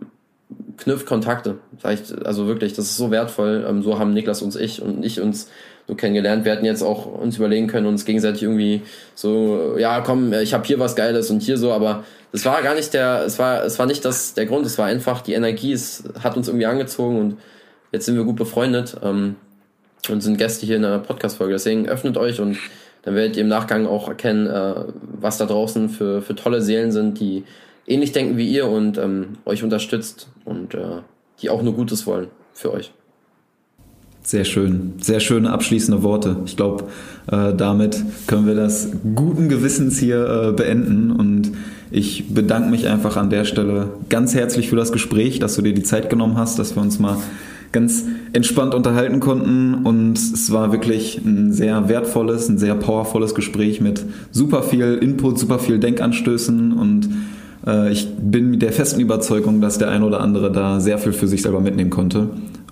knüpft 0.77 1.05
Kontakte. 1.05 1.57
Vielleicht, 1.77 2.25
also 2.25 2.47
wirklich, 2.47 2.73
das 2.73 2.85
ist 2.85 2.97
so 2.97 3.11
wertvoll. 3.11 3.65
Ähm, 3.67 3.83
so 3.83 3.99
haben 3.99 4.13
Niklas 4.13 4.41
uns 4.41 4.55
ich 4.55 4.81
und 4.81 5.05
ich 5.05 5.21
uns 5.21 5.47
so 5.87 5.95
kennengelernt. 5.95 6.45
Wir 6.45 6.53
hätten 6.53 6.65
jetzt 6.65 6.81
auch 6.81 7.05
uns 7.05 7.37
überlegen 7.37 7.67
können, 7.67 7.85
uns 7.85 8.05
gegenseitig 8.05 8.43
irgendwie 8.43 8.81
so, 9.15 9.75
ja, 9.77 10.01
komm, 10.01 10.33
ich 10.33 10.53
habe 10.53 10.65
hier 10.65 10.79
was 10.79 10.95
Geiles 10.95 11.29
und 11.29 11.41
hier 11.41 11.57
so, 11.57 11.71
aber 11.71 12.03
das 12.31 12.45
war 12.45 12.61
gar 12.61 12.75
nicht 12.75 12.93
der, 12.93 13.23
es 13.25 13.37
war, 13.39 13.63
es 13.63 13.77
war 13.77 13.85
nicht 13.85 14.05
das 14.05 14.33
der 14.33 14.45
Grund, 14.45 14.65
es 14.65 14.77
war 14.77 14.85
einfach 14.85 15.21
die 15.21 15.33
Energie, 15.33 15.73
es 15.73 16.03
hat 16.23 16.37
uns 16.37 16.47
irgendwie 16.47 16.65
angezogen 16.65 17.19
und 17.19 17.37
jetzt 17.91 18.05
sind 18.05 18.15
wir 18.15 18.23
gut 18.23 18.37
befreundet 18.37 18.95
ähm, 19.03 19.35
und 20.09 20.21
sind 20.21 20.37
Gäste 20.37 20.65
hier 20.65 20.77
in 20.77 20.85
einer 20.85 20.99
Podcast-Folge. 20.99 21.53
Deswegen 21.53 21.87
öffnet 21.87 22.17
euch 22.17 22.39
und 22.39 22.57
dann 23.03 23.15
werdet 23.15 23.35
ihr 23.35 23.43
im 23.43 23.49
Nachgang 23.49 23.87
auch 23.87 24.07
erkennen, 24.07 24.47
äh, 24.47 24.73
was 25.19 25.37
da 25.37 25.45
draußen 25.45 25.89
für, 25.89 26.21
für 26.21 26.35
tolle 26.35 26.61
Seelen 26.61 26.91
sind, 26.91 27.19
die 27.19 27.43
ähnlich 27.87 28.11
denken 28.11 28.37
wie 28.37 28.47
ihr 28.47 28.67
und 28.67 28.97
ähm, 28.97 29.37
euch 29.45 29.63
unterstützt 29.63 30.29
und 30.45 30.73
äh, 30.73 31.01
die 31.41 31.49
auch 31.49 31.63
nur 31.63 31.73
Gutes 31.73 32.05
wollen 32.05 32.27
für 32.53 32.71
euch. 32.71 32.91
Sehr 34.23 34.45
schön, 34.45 34.93
sehr 34.99 35.19
schöne 35.19 35.51
abschließende 35.51 36.03
Worte. 36.03 36.37
Ich 36.45 36.55
glaube, 36.55 36.85
äh, 37.31 37.55
damit 37.55 38.03
können 38.27 38.45
wir 38.45 38.53
das 38.53 38.91
guten 39.15 39.49
Gewissens 39.49 39.97
hier 39.97 40.27
äh, 40.27 40.51
beenden 40.51 41.11
und 41.11 41.51
ich 41.89 42.33
bedanke 42.33 42.69
mich 42.69 42.87
einfach 42.87 43.17
an 43.17 43.31
der 43.31 43.45
Stelle 43.45 43.89
ganz 44.09 44.35
herzlich 44.35 44.69
für 44.69 44.75
das 44.75 44.91
Gespräch, 44.91 45.39
dass 45.39 45.55
du 45.55 45.63
dir 45.63 45.73
die 45.73 45.83
Zeit 45.83 46.09
genommen 46.11 46.37
hast, 46.37 46.59
dass 46.59 46.75
wir 46.75 46.83
uns 46.83 46.99
mal 46.99 47.17
ganz 47.71 48.05
entspannt 48.33 48.73
unterhalten 48.75 49.19
konnten 49.19 49.85
und 49.85 50.17
es 50.17 50.51
war 50.51 50.71
wirklich 50.71 51.17
ein 51.23 51.53
sehr 51.53 51.87
wertvolles, 51.89 52.49
ein 52.49 52.57
sehr 52.57 52.75
powervolles 52.75 53.33
Gespräch 53.33 53.79
mit 53.81 54.03
super 54.31 54.63
viel 54.63 54.97
Input, 55.01 55.39
super 55.39 55.59
viel 55.59 55.79
Denkanstößen 55.79 56.73
und 56.73 57.09
äh, 57.65 57.91
ich 57.91 58.07
bin 58.17 58.49
mit 58.51 58.61
der 58.61 58.73
festen 58.73 58.99
Überzeugung, 58.99 59.61
dass 59.61 59.77
der 59.77 59.89
ein 59.89 60.03
oder 60.03 60.19
andere 60.19 60.51
da 60.51 60.79
sehr 60.79 60.97
viel 60.97 61.13
für 61.13 61.27
sich 61.27 61.41
selber 61.41 61.61
mitnehmen 61.61 61.89
konnte 61.89 62.29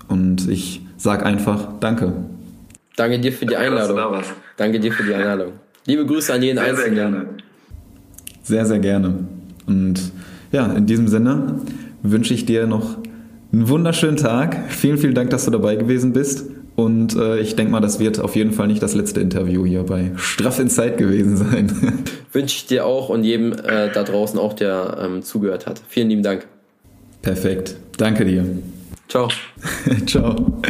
und 0.08 0.48
ich 0.48 0.82
sage 0.96 1.24
einfach 1.24 1.68
Danke. 1.80 2.12
Danke 2.96 3.18
dir 3.18 3.32
für 3.32 3.46
die 3.46 3.56
Einladung. 3.56 3.98
Danke 4.56 4.78
dir 4.78 4.92
für 4.92 5.04
die 5.04 5.14
Einladung. 5.14 5.52
Liebe 5.86 6.04
Grüße 6.04 6.34
an 6.34 6.42
jeden 6.42 6.58
sehr, 6.58 6.66
Einzelnen. 6.66 6.94
Sehr, 6.94 7.10
gerne. 7.10 7.26
sehr, 8.42 8.66
sehr 8.66 8.78
gerne. 8.78 9.14
Und 9.66 10.12
ja, 10.52 10.66
in 10.72 10.84
diesem 10.84 11.08
Sinne 11.08 11.60
wünsche 12.02 12.34
ich 12.34 12.44
dir 12.44 12.66
noch 12.66 12.98
einen 13.52 13.68
wunderschönen 13.68 14.16
Tag. 14.16 14.70
Vielen, 14.70 14.98
vielen 14.98 15.14
Dank, 15.14 15.30
dass 15.30 15.44
du 15.44 15.50
dabei 15.50 15.76
gewesen 15.76 16.12
bist. 16.12 16.44
Und 16.76 17.16
äh, 17.16 17.40
ich 17.40 17.56
denke 17.56 17.72
mal, 17.72 17.80
das 17.80 17.98
wird 17.98 18.20
auf 18.20 18.36
jeden 18.36 18.52
Fall 18.52 18.68
nicht 18.68 18.82
das 18.82 18.94
letzte 18.94 19.20
Interview 19.20 19.66
hier 19.66 19.82
bei 19.82 20.12
Straff 20.16 20.58
in 20.58 20.70
Zeit 20.70 20.96
gewesen 20.96 21.36
sein. 21.36 21.70
Wünsche 22.32 22.56
ich 22.56 22.66
dir 22.66 22.86
auch 22.86 23.08
und 23.08 23.24
jedem 23.24 23.52
äh, 23.52 23.90
da 23.92 24.02
draußen 24.02 24.38
auch, 24.38 24.54
der 24.54 24.98
ähm, 25.02 25.22
zugehört 25.22 25.66
hat. 25.66 25.82
Vielen 25.88 26.08
lieben 26.08 26.22
Dank. 26.22 26.46
Perfekt. 27.22 27.76
Danke 27.98 28.24
dir. 28.24 28.46
Ciao. 29.08 29.28
Ciao. 30.06 30.62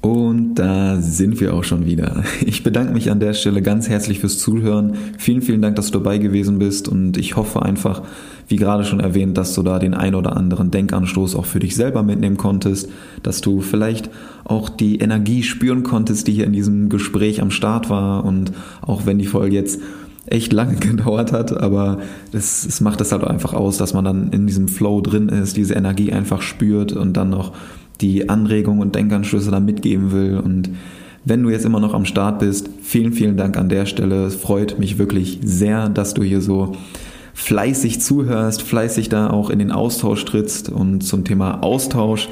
Und 0.00 0.54
da 0.54 0.98
sind 1.00 1.40
wir 1.40 1.52
auch 1.52 1.64
schon 1.64 1.84
wieder. 1.84 2.24
Ich 2.40 2.62
bedanke 2.62 2.92
mich 2.92 3.10
an 3.10 3.20
der 3.20 3.34
Stelle 3.34 3.60
ganz 3.60 3.88
herzlich 3.88 4.20
fürs 4.20 4.38
Zuhören. 4.38 4.96
Vielen, 5.18 5.42
vielen 5.42 5.60
Dank, 5.60 5.76
dass 5.76 5.90
du 5.90 5.98
dabei 5.98 6.18
gewesen 6.18 6.58
bist 6.58 6.88
und 6.88 7.18
ich 7.18 7.36
hoffe 7.36 7.62
einfach, 7.62 8.02
wie 8.50 8.56
gerade 8.56 8.84
schon 8.84 8.98
erwähnt, 8.98 9.38
dass 9.38 9.54
du 9.54 9.62
da 9.62 9.78
den 9.78 9.94
ein 9.94 10.16
oder 10.16 10.36
anderen 10.36 10.72
Denkanstoß 10.72 11.36
auch 11.36 11.44
für 11.44 11.60
dich 11.60 11.76
selber 11.76 12.02
mitnehmen 12.02 12.36
konntest, 12.36 12.88
dass 13.22 13.40
du 13.40 13.60
vielleicht 13.60 14.10
auch 14.42 14.68
die 14.68 14.98
Energie 14.98 15.44
spüren 15.44 15.84
konntest, 15.84 16.26
die 16.26 16.32
hier 16.32 16.46
in 16.46 16.52
diesem 16.52 16.88
Gespräch 16.88 17.40
am 17.40 17.52
Start 17.52 17.90
war 17.90 18.24
und 18.24 18.50
auch 18.82 19.06
wenn 19.06 19.18
die 19.18 19.26
Folge 19.26 19.54
jetzt 19.54 19.80
echt 20.26 20.52
lange 20.52 20.74
gedauert 20.80 21.30
hat, 21.30 21.56
aber 21.56 21.98
es, 22.32 22.66
es 22.66 22.80
macht 22.80 23.00
es 23.00 23.12
halt 23.12 23.22
einfach 23.22 23.54
aus, 23.54 23.78
dass 23.78 23.94
man 23.94 24.04
dann 24.04 24.30
in 24.32 24.48
diesem 24.48 24.66
Flow 24.66 25.00
drin 25.00 25.28
ist, 25.28 25.56
diese 25.56 25.74
Energie 25.74 26.12
einfach 26.12 26.42
spürt 26.42 26.92
und 26.92 27.16
dann 27.16 27.30
noch 27.30 27.52
die 28.00 28.28
Anregungen 28.28 28.80
und 28.80 28.96
Denkanstöße 28.96 29.52
da 29.52 29.60
mitgeben 29.60 30.10
will. 30.10 30.38
Und 30.38 30.70
wenn 31.24 31.42
du 31.44 31.50
jetzt 31.50 31.66
immer 31.66 31.78
noch 31.78 31.94
am 31.94 32.04
Start 32.04 32.40
bist, 32.40 32.68
vielen, 32.82 33.12
vielen 33.12 33.36
Dank 33.36 33.56
an 33.56 33.68
der 33.68 33.86
Stelle. 33.86 34.24
Es 34.24 34.34
freut 34.34 34.80
mich 34.80 34.98
wirklich 34.98 35.38
sehr, 35.44 35.88
dass 35.88 36.14
du 36.14 36.22
hier 36.24 36.40
so 36.40 36.74
fleißig 37.40 38.00
zuhörst, 38.00 38.62
fleißig 38.62 39.08
da 39.08 39.30
auch 39.30 39.50
in 39.50 39.58
den 39.58 39.72
Austausch 39.72 40.24
trittst. 40.24 40.68
Und 40.68 41.02
zum 41.02 41.24
Thema 41.24 41.62
Austausch, 41.62 42.28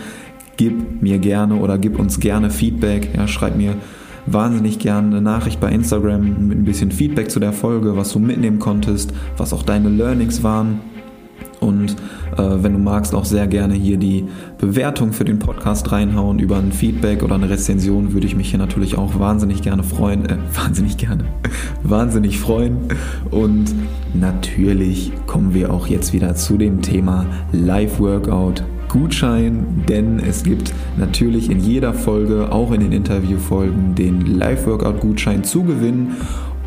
gib 0.56 1.02
mir 1.02 1.18
gerne 1.18 1.56
oder 1.56 1.78
gib 1.78 1.98
uns 1.98 2.20
gerne 2.20 2.50
Feedback. 2.50 3.10
Ja, 3.16 3.26
schreib 3.26 3.56
mir 3.56 3.76
wahnsinnig 4.26 4.78
gerne 4.78 5.08
eine 5.08 5.22
Nachricht 5.22 5.60
bei 5.60 5.70
Instagram 5.70 6.48
mit 6.48 6.58
ein 6.58 6.64
bisschen 6.64 6.92
Feedback 6.92 7.30
zu 7.30 7.40
der 7.40 7.52
Folge, 7.52 7.96
was 7.96 8.12
du 8.12 8.18
mitnehmen 8.18 8.58
konntest, 8.58 9.12
was 9.36 9.52
auch 9.52 9.62
deine 9.62 9.88
Learnings 9.88 10.42
waren. 10.42 10.80
Äh, 12.38 12.62
wenn 12.62 12.72
du 12.72 12.78
magst, 12.78 13.14
auch 13.14 13.24
sehr 13.24 13.46
gerne 13.46 13.74
hier 13.74 13.96
die 13.96 14.24
Bewertung 14.58 15.12
für 15.12 15.24
den 15.24 15.38
Podcast 15.38 15.90
reinhauen. 15.92 16.38
Über 16.38 16.56
ein 16.56 16.72
Feedback 16.72 17.22
oder 17.22 17.34
eine 17.34 17.50
Rezension 17.50 18.12
würde 18.12 18.26
ich 18.26 18.36
mich 18.36 18.50
hier 18.50 18.58
natürlich 18.58 18.96
auch 18.96 19.18
wahnsinnig 19.18 19.62
gerne 19.62 19.82
freuen. 19.82 20.26
Äh, 20.26 20.36
wahnsinnig 20.54 20.96
gerne. 20.96 21.24
wahnsinnig 21.82 22.38
freuen. 22.38 22.78
Und 23.30 23.74
natürlich 24.14 25.12
kommen 25.26 25.52
wir 25.52 25.72
auch 25.72 25.86
jetzt 25.86 26.12
wieder 26.12 26.34
zu 26.34 26.56
dem 26.56 26.80
Thema 26.80 27.26
Live-Workout. 27.52 28.64
Gutschein, 28.88 29.84
denn 29.86 30.18
es 30.18 30.44
gibt 30.44 30.72
natürlich 30.96 31.50
in 31.50 31.60
jeder 31.60 31.92
Folge, 31.92 32.50
auch 32.50 32.72
in 32.72 32.80
den 32.80 32.92
Interviewfolgen, 32.92 33.94
den 33.94 34.38
Live-Workout-Gutschein 34.38 35.44
zu 35.44 35.62
gewinnen 35.64 36.16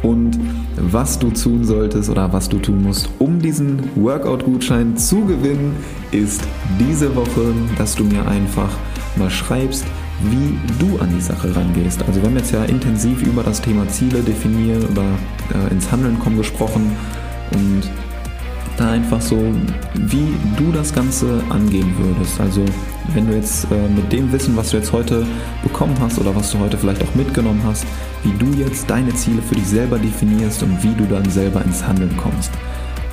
und 0.04 0.40
was 0.78 1.20
du 1.20 1.30
tun 1.30 1.64
solltest 1.64 2.10
oder 2.10 2.32
was 2.34 2.50
du 2.50 2.58
tun 2.58 2.82
musst, 2.82 3.10
um 3.20 3.40
diesen 3.40 3.80
Workout-Gutschein 3.96 4.98
zu 4.98 5.26
gewinnen, 5.26 5.76
ist 6.12 6.42
diese 6.80 7.16
Woche, 7.16 7.54
dass 7.78 7.96
du 7.96 8.04
mir 8.04 8.28
einfach 8.28 8.70
mal 9.18 9.30
schreibst, 9.30 9.86
wie 10.24 10.58
du 10.80 11.00
an 11.00 11.10
die 11.16 11.22
Sache 11.22 11.56
rangehst. 11.56 12.04
Also 12.08 12.22
wir 12.22 12.30
haben 12.30 12.38
jetzt 12.38 12.52
ja 12.52 12.64
intensiv 12.66 13.22
über 13.24 13.44
das 13.44 13.62
Thema 13.62 13.88
Ziele 13.88 14.22
definieren 14.22 14.84
oder 14.92 15.06
äh, 15.54 15.72
ins 15.72 15.92
Handeln 15.92 16.20
kommen 16.20 16.38
gesprochen 16.38 16.92
und 17.52 17.82
da 18.78 18.92
einfach 18.92 19.22
so, 19.22 19.38
wie 19.94 20.34
du 20.58 20.72
das 20.72 20.94
Ganze 20.94 21.42
angehen 21.50 21.94
würdest. 21.98 22.40
Also 22.40 22.64
wenn 23.14 23.28
du 23.28 23.36
jetzt 23.36 23.66
äh, 23.72 23.88
mit 23.96 24.12
dem 24.12 24.32
Wissen, 24.32 24.56
was 24.56 24.72
du 24.72 24.78
jetzt 24.78 24.92
heute 24.92 25.26
bekommen 25.64 25.96
hast 26.00 26.20
oder 26.20 26.36
was 26.36 26.52
du 26.52 26.60
heute 26.60 26.78
vielleicht 26.78 27.04
auch 27.04 27.16
mitgenommen 27.16 27.62
hast, 27.66 27.86
wie 28.24 28.34
du 28.38 28.58
jetzt 28.58 28.90
deine 28.90 29.14
Ziele 29.14 29.42
für 29.42 29.56
dich 29.56 29.68
selber 29.68 29.98
definierst 29.98 30.64
und 30.64 30.84
wie 30.84 30.94
du 30.94 31.06
dann 31.06 31.30
selber 31.30 31.64
ins 31.64 31.86
Handeln 31.86 32.16
kommst. 32.18 32.52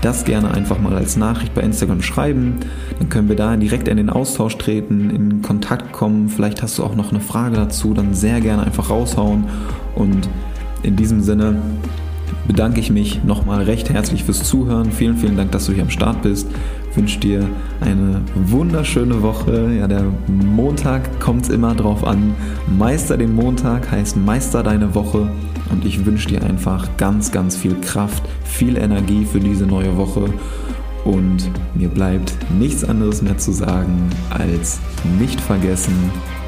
Das 0.01 0.25
gerne 0.25 0.53
einfach 0.53 0.79
mal 0.79 0.95
als 0.95 1.17
Nachricht 1.17 1.55
bei 1.55 1.63
Instagram 1.63 2.03
schreiben. 2.03 2.59
Dann 2.99 3.09
können 3.09 3.29
wir 3.29 3.35
da 3.35 3.57
direkt 3.57 3.89
in 3.89 3.97
den 3.97 4.11
Austausch 4.11 4.57
treten, 4.57 5.11
in 5.11 5.43
Kontakt 5.43 5.93
kommen. 5.93 6.29
Vielleicht 6.29 6.63
hast 6.63 6.79
du 6.79 6.85
auch 6.85 6.95
noch 6.95 7.11
eine 7.11 7.21
Frage 7.21 7.57
dazu, 7.57 7.95
dann 7.95 8.15
sehr 8.15 8.41
gerne 8.41 8.63
einfach 8.63 8.91
raushauen. 8.91 9.45
Und 9.97 10.29
in 10.83 10.95
diesem 10.95 11.21
Sinne 11.21 11.61
bedanke 12.47 12.81
ich 12.81 12.91
mich 12.91 13.23
nochmal 13.25 13.63
recht 13.65 13.91
herzlich 13.91 14.25
fürs 14.25 14.43
Zuhören. 14.45 14.91
Vielen, 14.93 15.17
vielen 15.17 15.37
Dank, 15.37 15.53
dass 15.53 15.67
du 15.67 15.73
hier 15.73 15.83
am 15.83 15.91
Start 15.91 16.23
bist. 16.23 16.49
Ich 16.91 16.97
wünsche 16.97 17.21
dir 17.21 17.47
eine 17.81 18.23
wunderschöne 18.35 19.23
Woche. 19.23 19.75
Ja, 19.79 19.87
der 19.87 20.05
Montag 20.27 21.21
kommt 21.21 21.49
immer 21.51 21.75
drauf 21.75 22.05
an. 22.05 22.35
Meister 22.79 23.17
den 23.17 23.35
Montag 23.35 23.91
heißt 23.91 24.17
Meister 24.17 24.63
deine 24.63 24.95
Woche. 24.95 25.31
Und 25.71 25.85
ich 25.85 26.05
wünsche 26.07 26.29
dir 26.29 26.43
einfach 26.43 26.89
ganz, 26.97 27.31
ganz 27.31 27.57
viel 27.57 27.75
Kraft, 27.81 28.23
viel 28.45 28.77
Energie 28.79 29.25
für 29.25 29.41
diese 29.41 29.67
neue 29.67 29.97
Woche. 29.97 30.27
Und 31.05 31.51
mir 31.75 31.89
bleibt 31.89 32.35
nichts 32.59 32.85
anderes 32.85 33.23
mehr 33.23 33.39
zu 33.39 33.53
sagen 33.53 34.11
als 34.31 34.81
nicht 35.19 35.41
vergessen, 35.41 35.95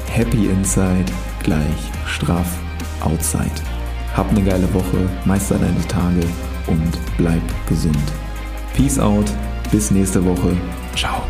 Happy 0.09 0.47
Inside 0.47 1.11
gleich 1.43 1.91
straff 2.05 2.59
Outside. 3.01 3.70
Hab 4.15 4.29
eine 4.29 4.43
geile 4.43 4.71
Woche, 4.73 5.09
meister 5.25 5.57
deine 5.57 5.87
Tage 5.87 6.21
und 6.67 6.91
bleib 7.17 7.41
gesund. 7.67 7.97
Peace 8.75 8.99
out, 8.99 9.25
bis 9.71 9.91
nächste 9.91 10.23
Woche. 10.23 10.55
Ciao. 10.95 11.23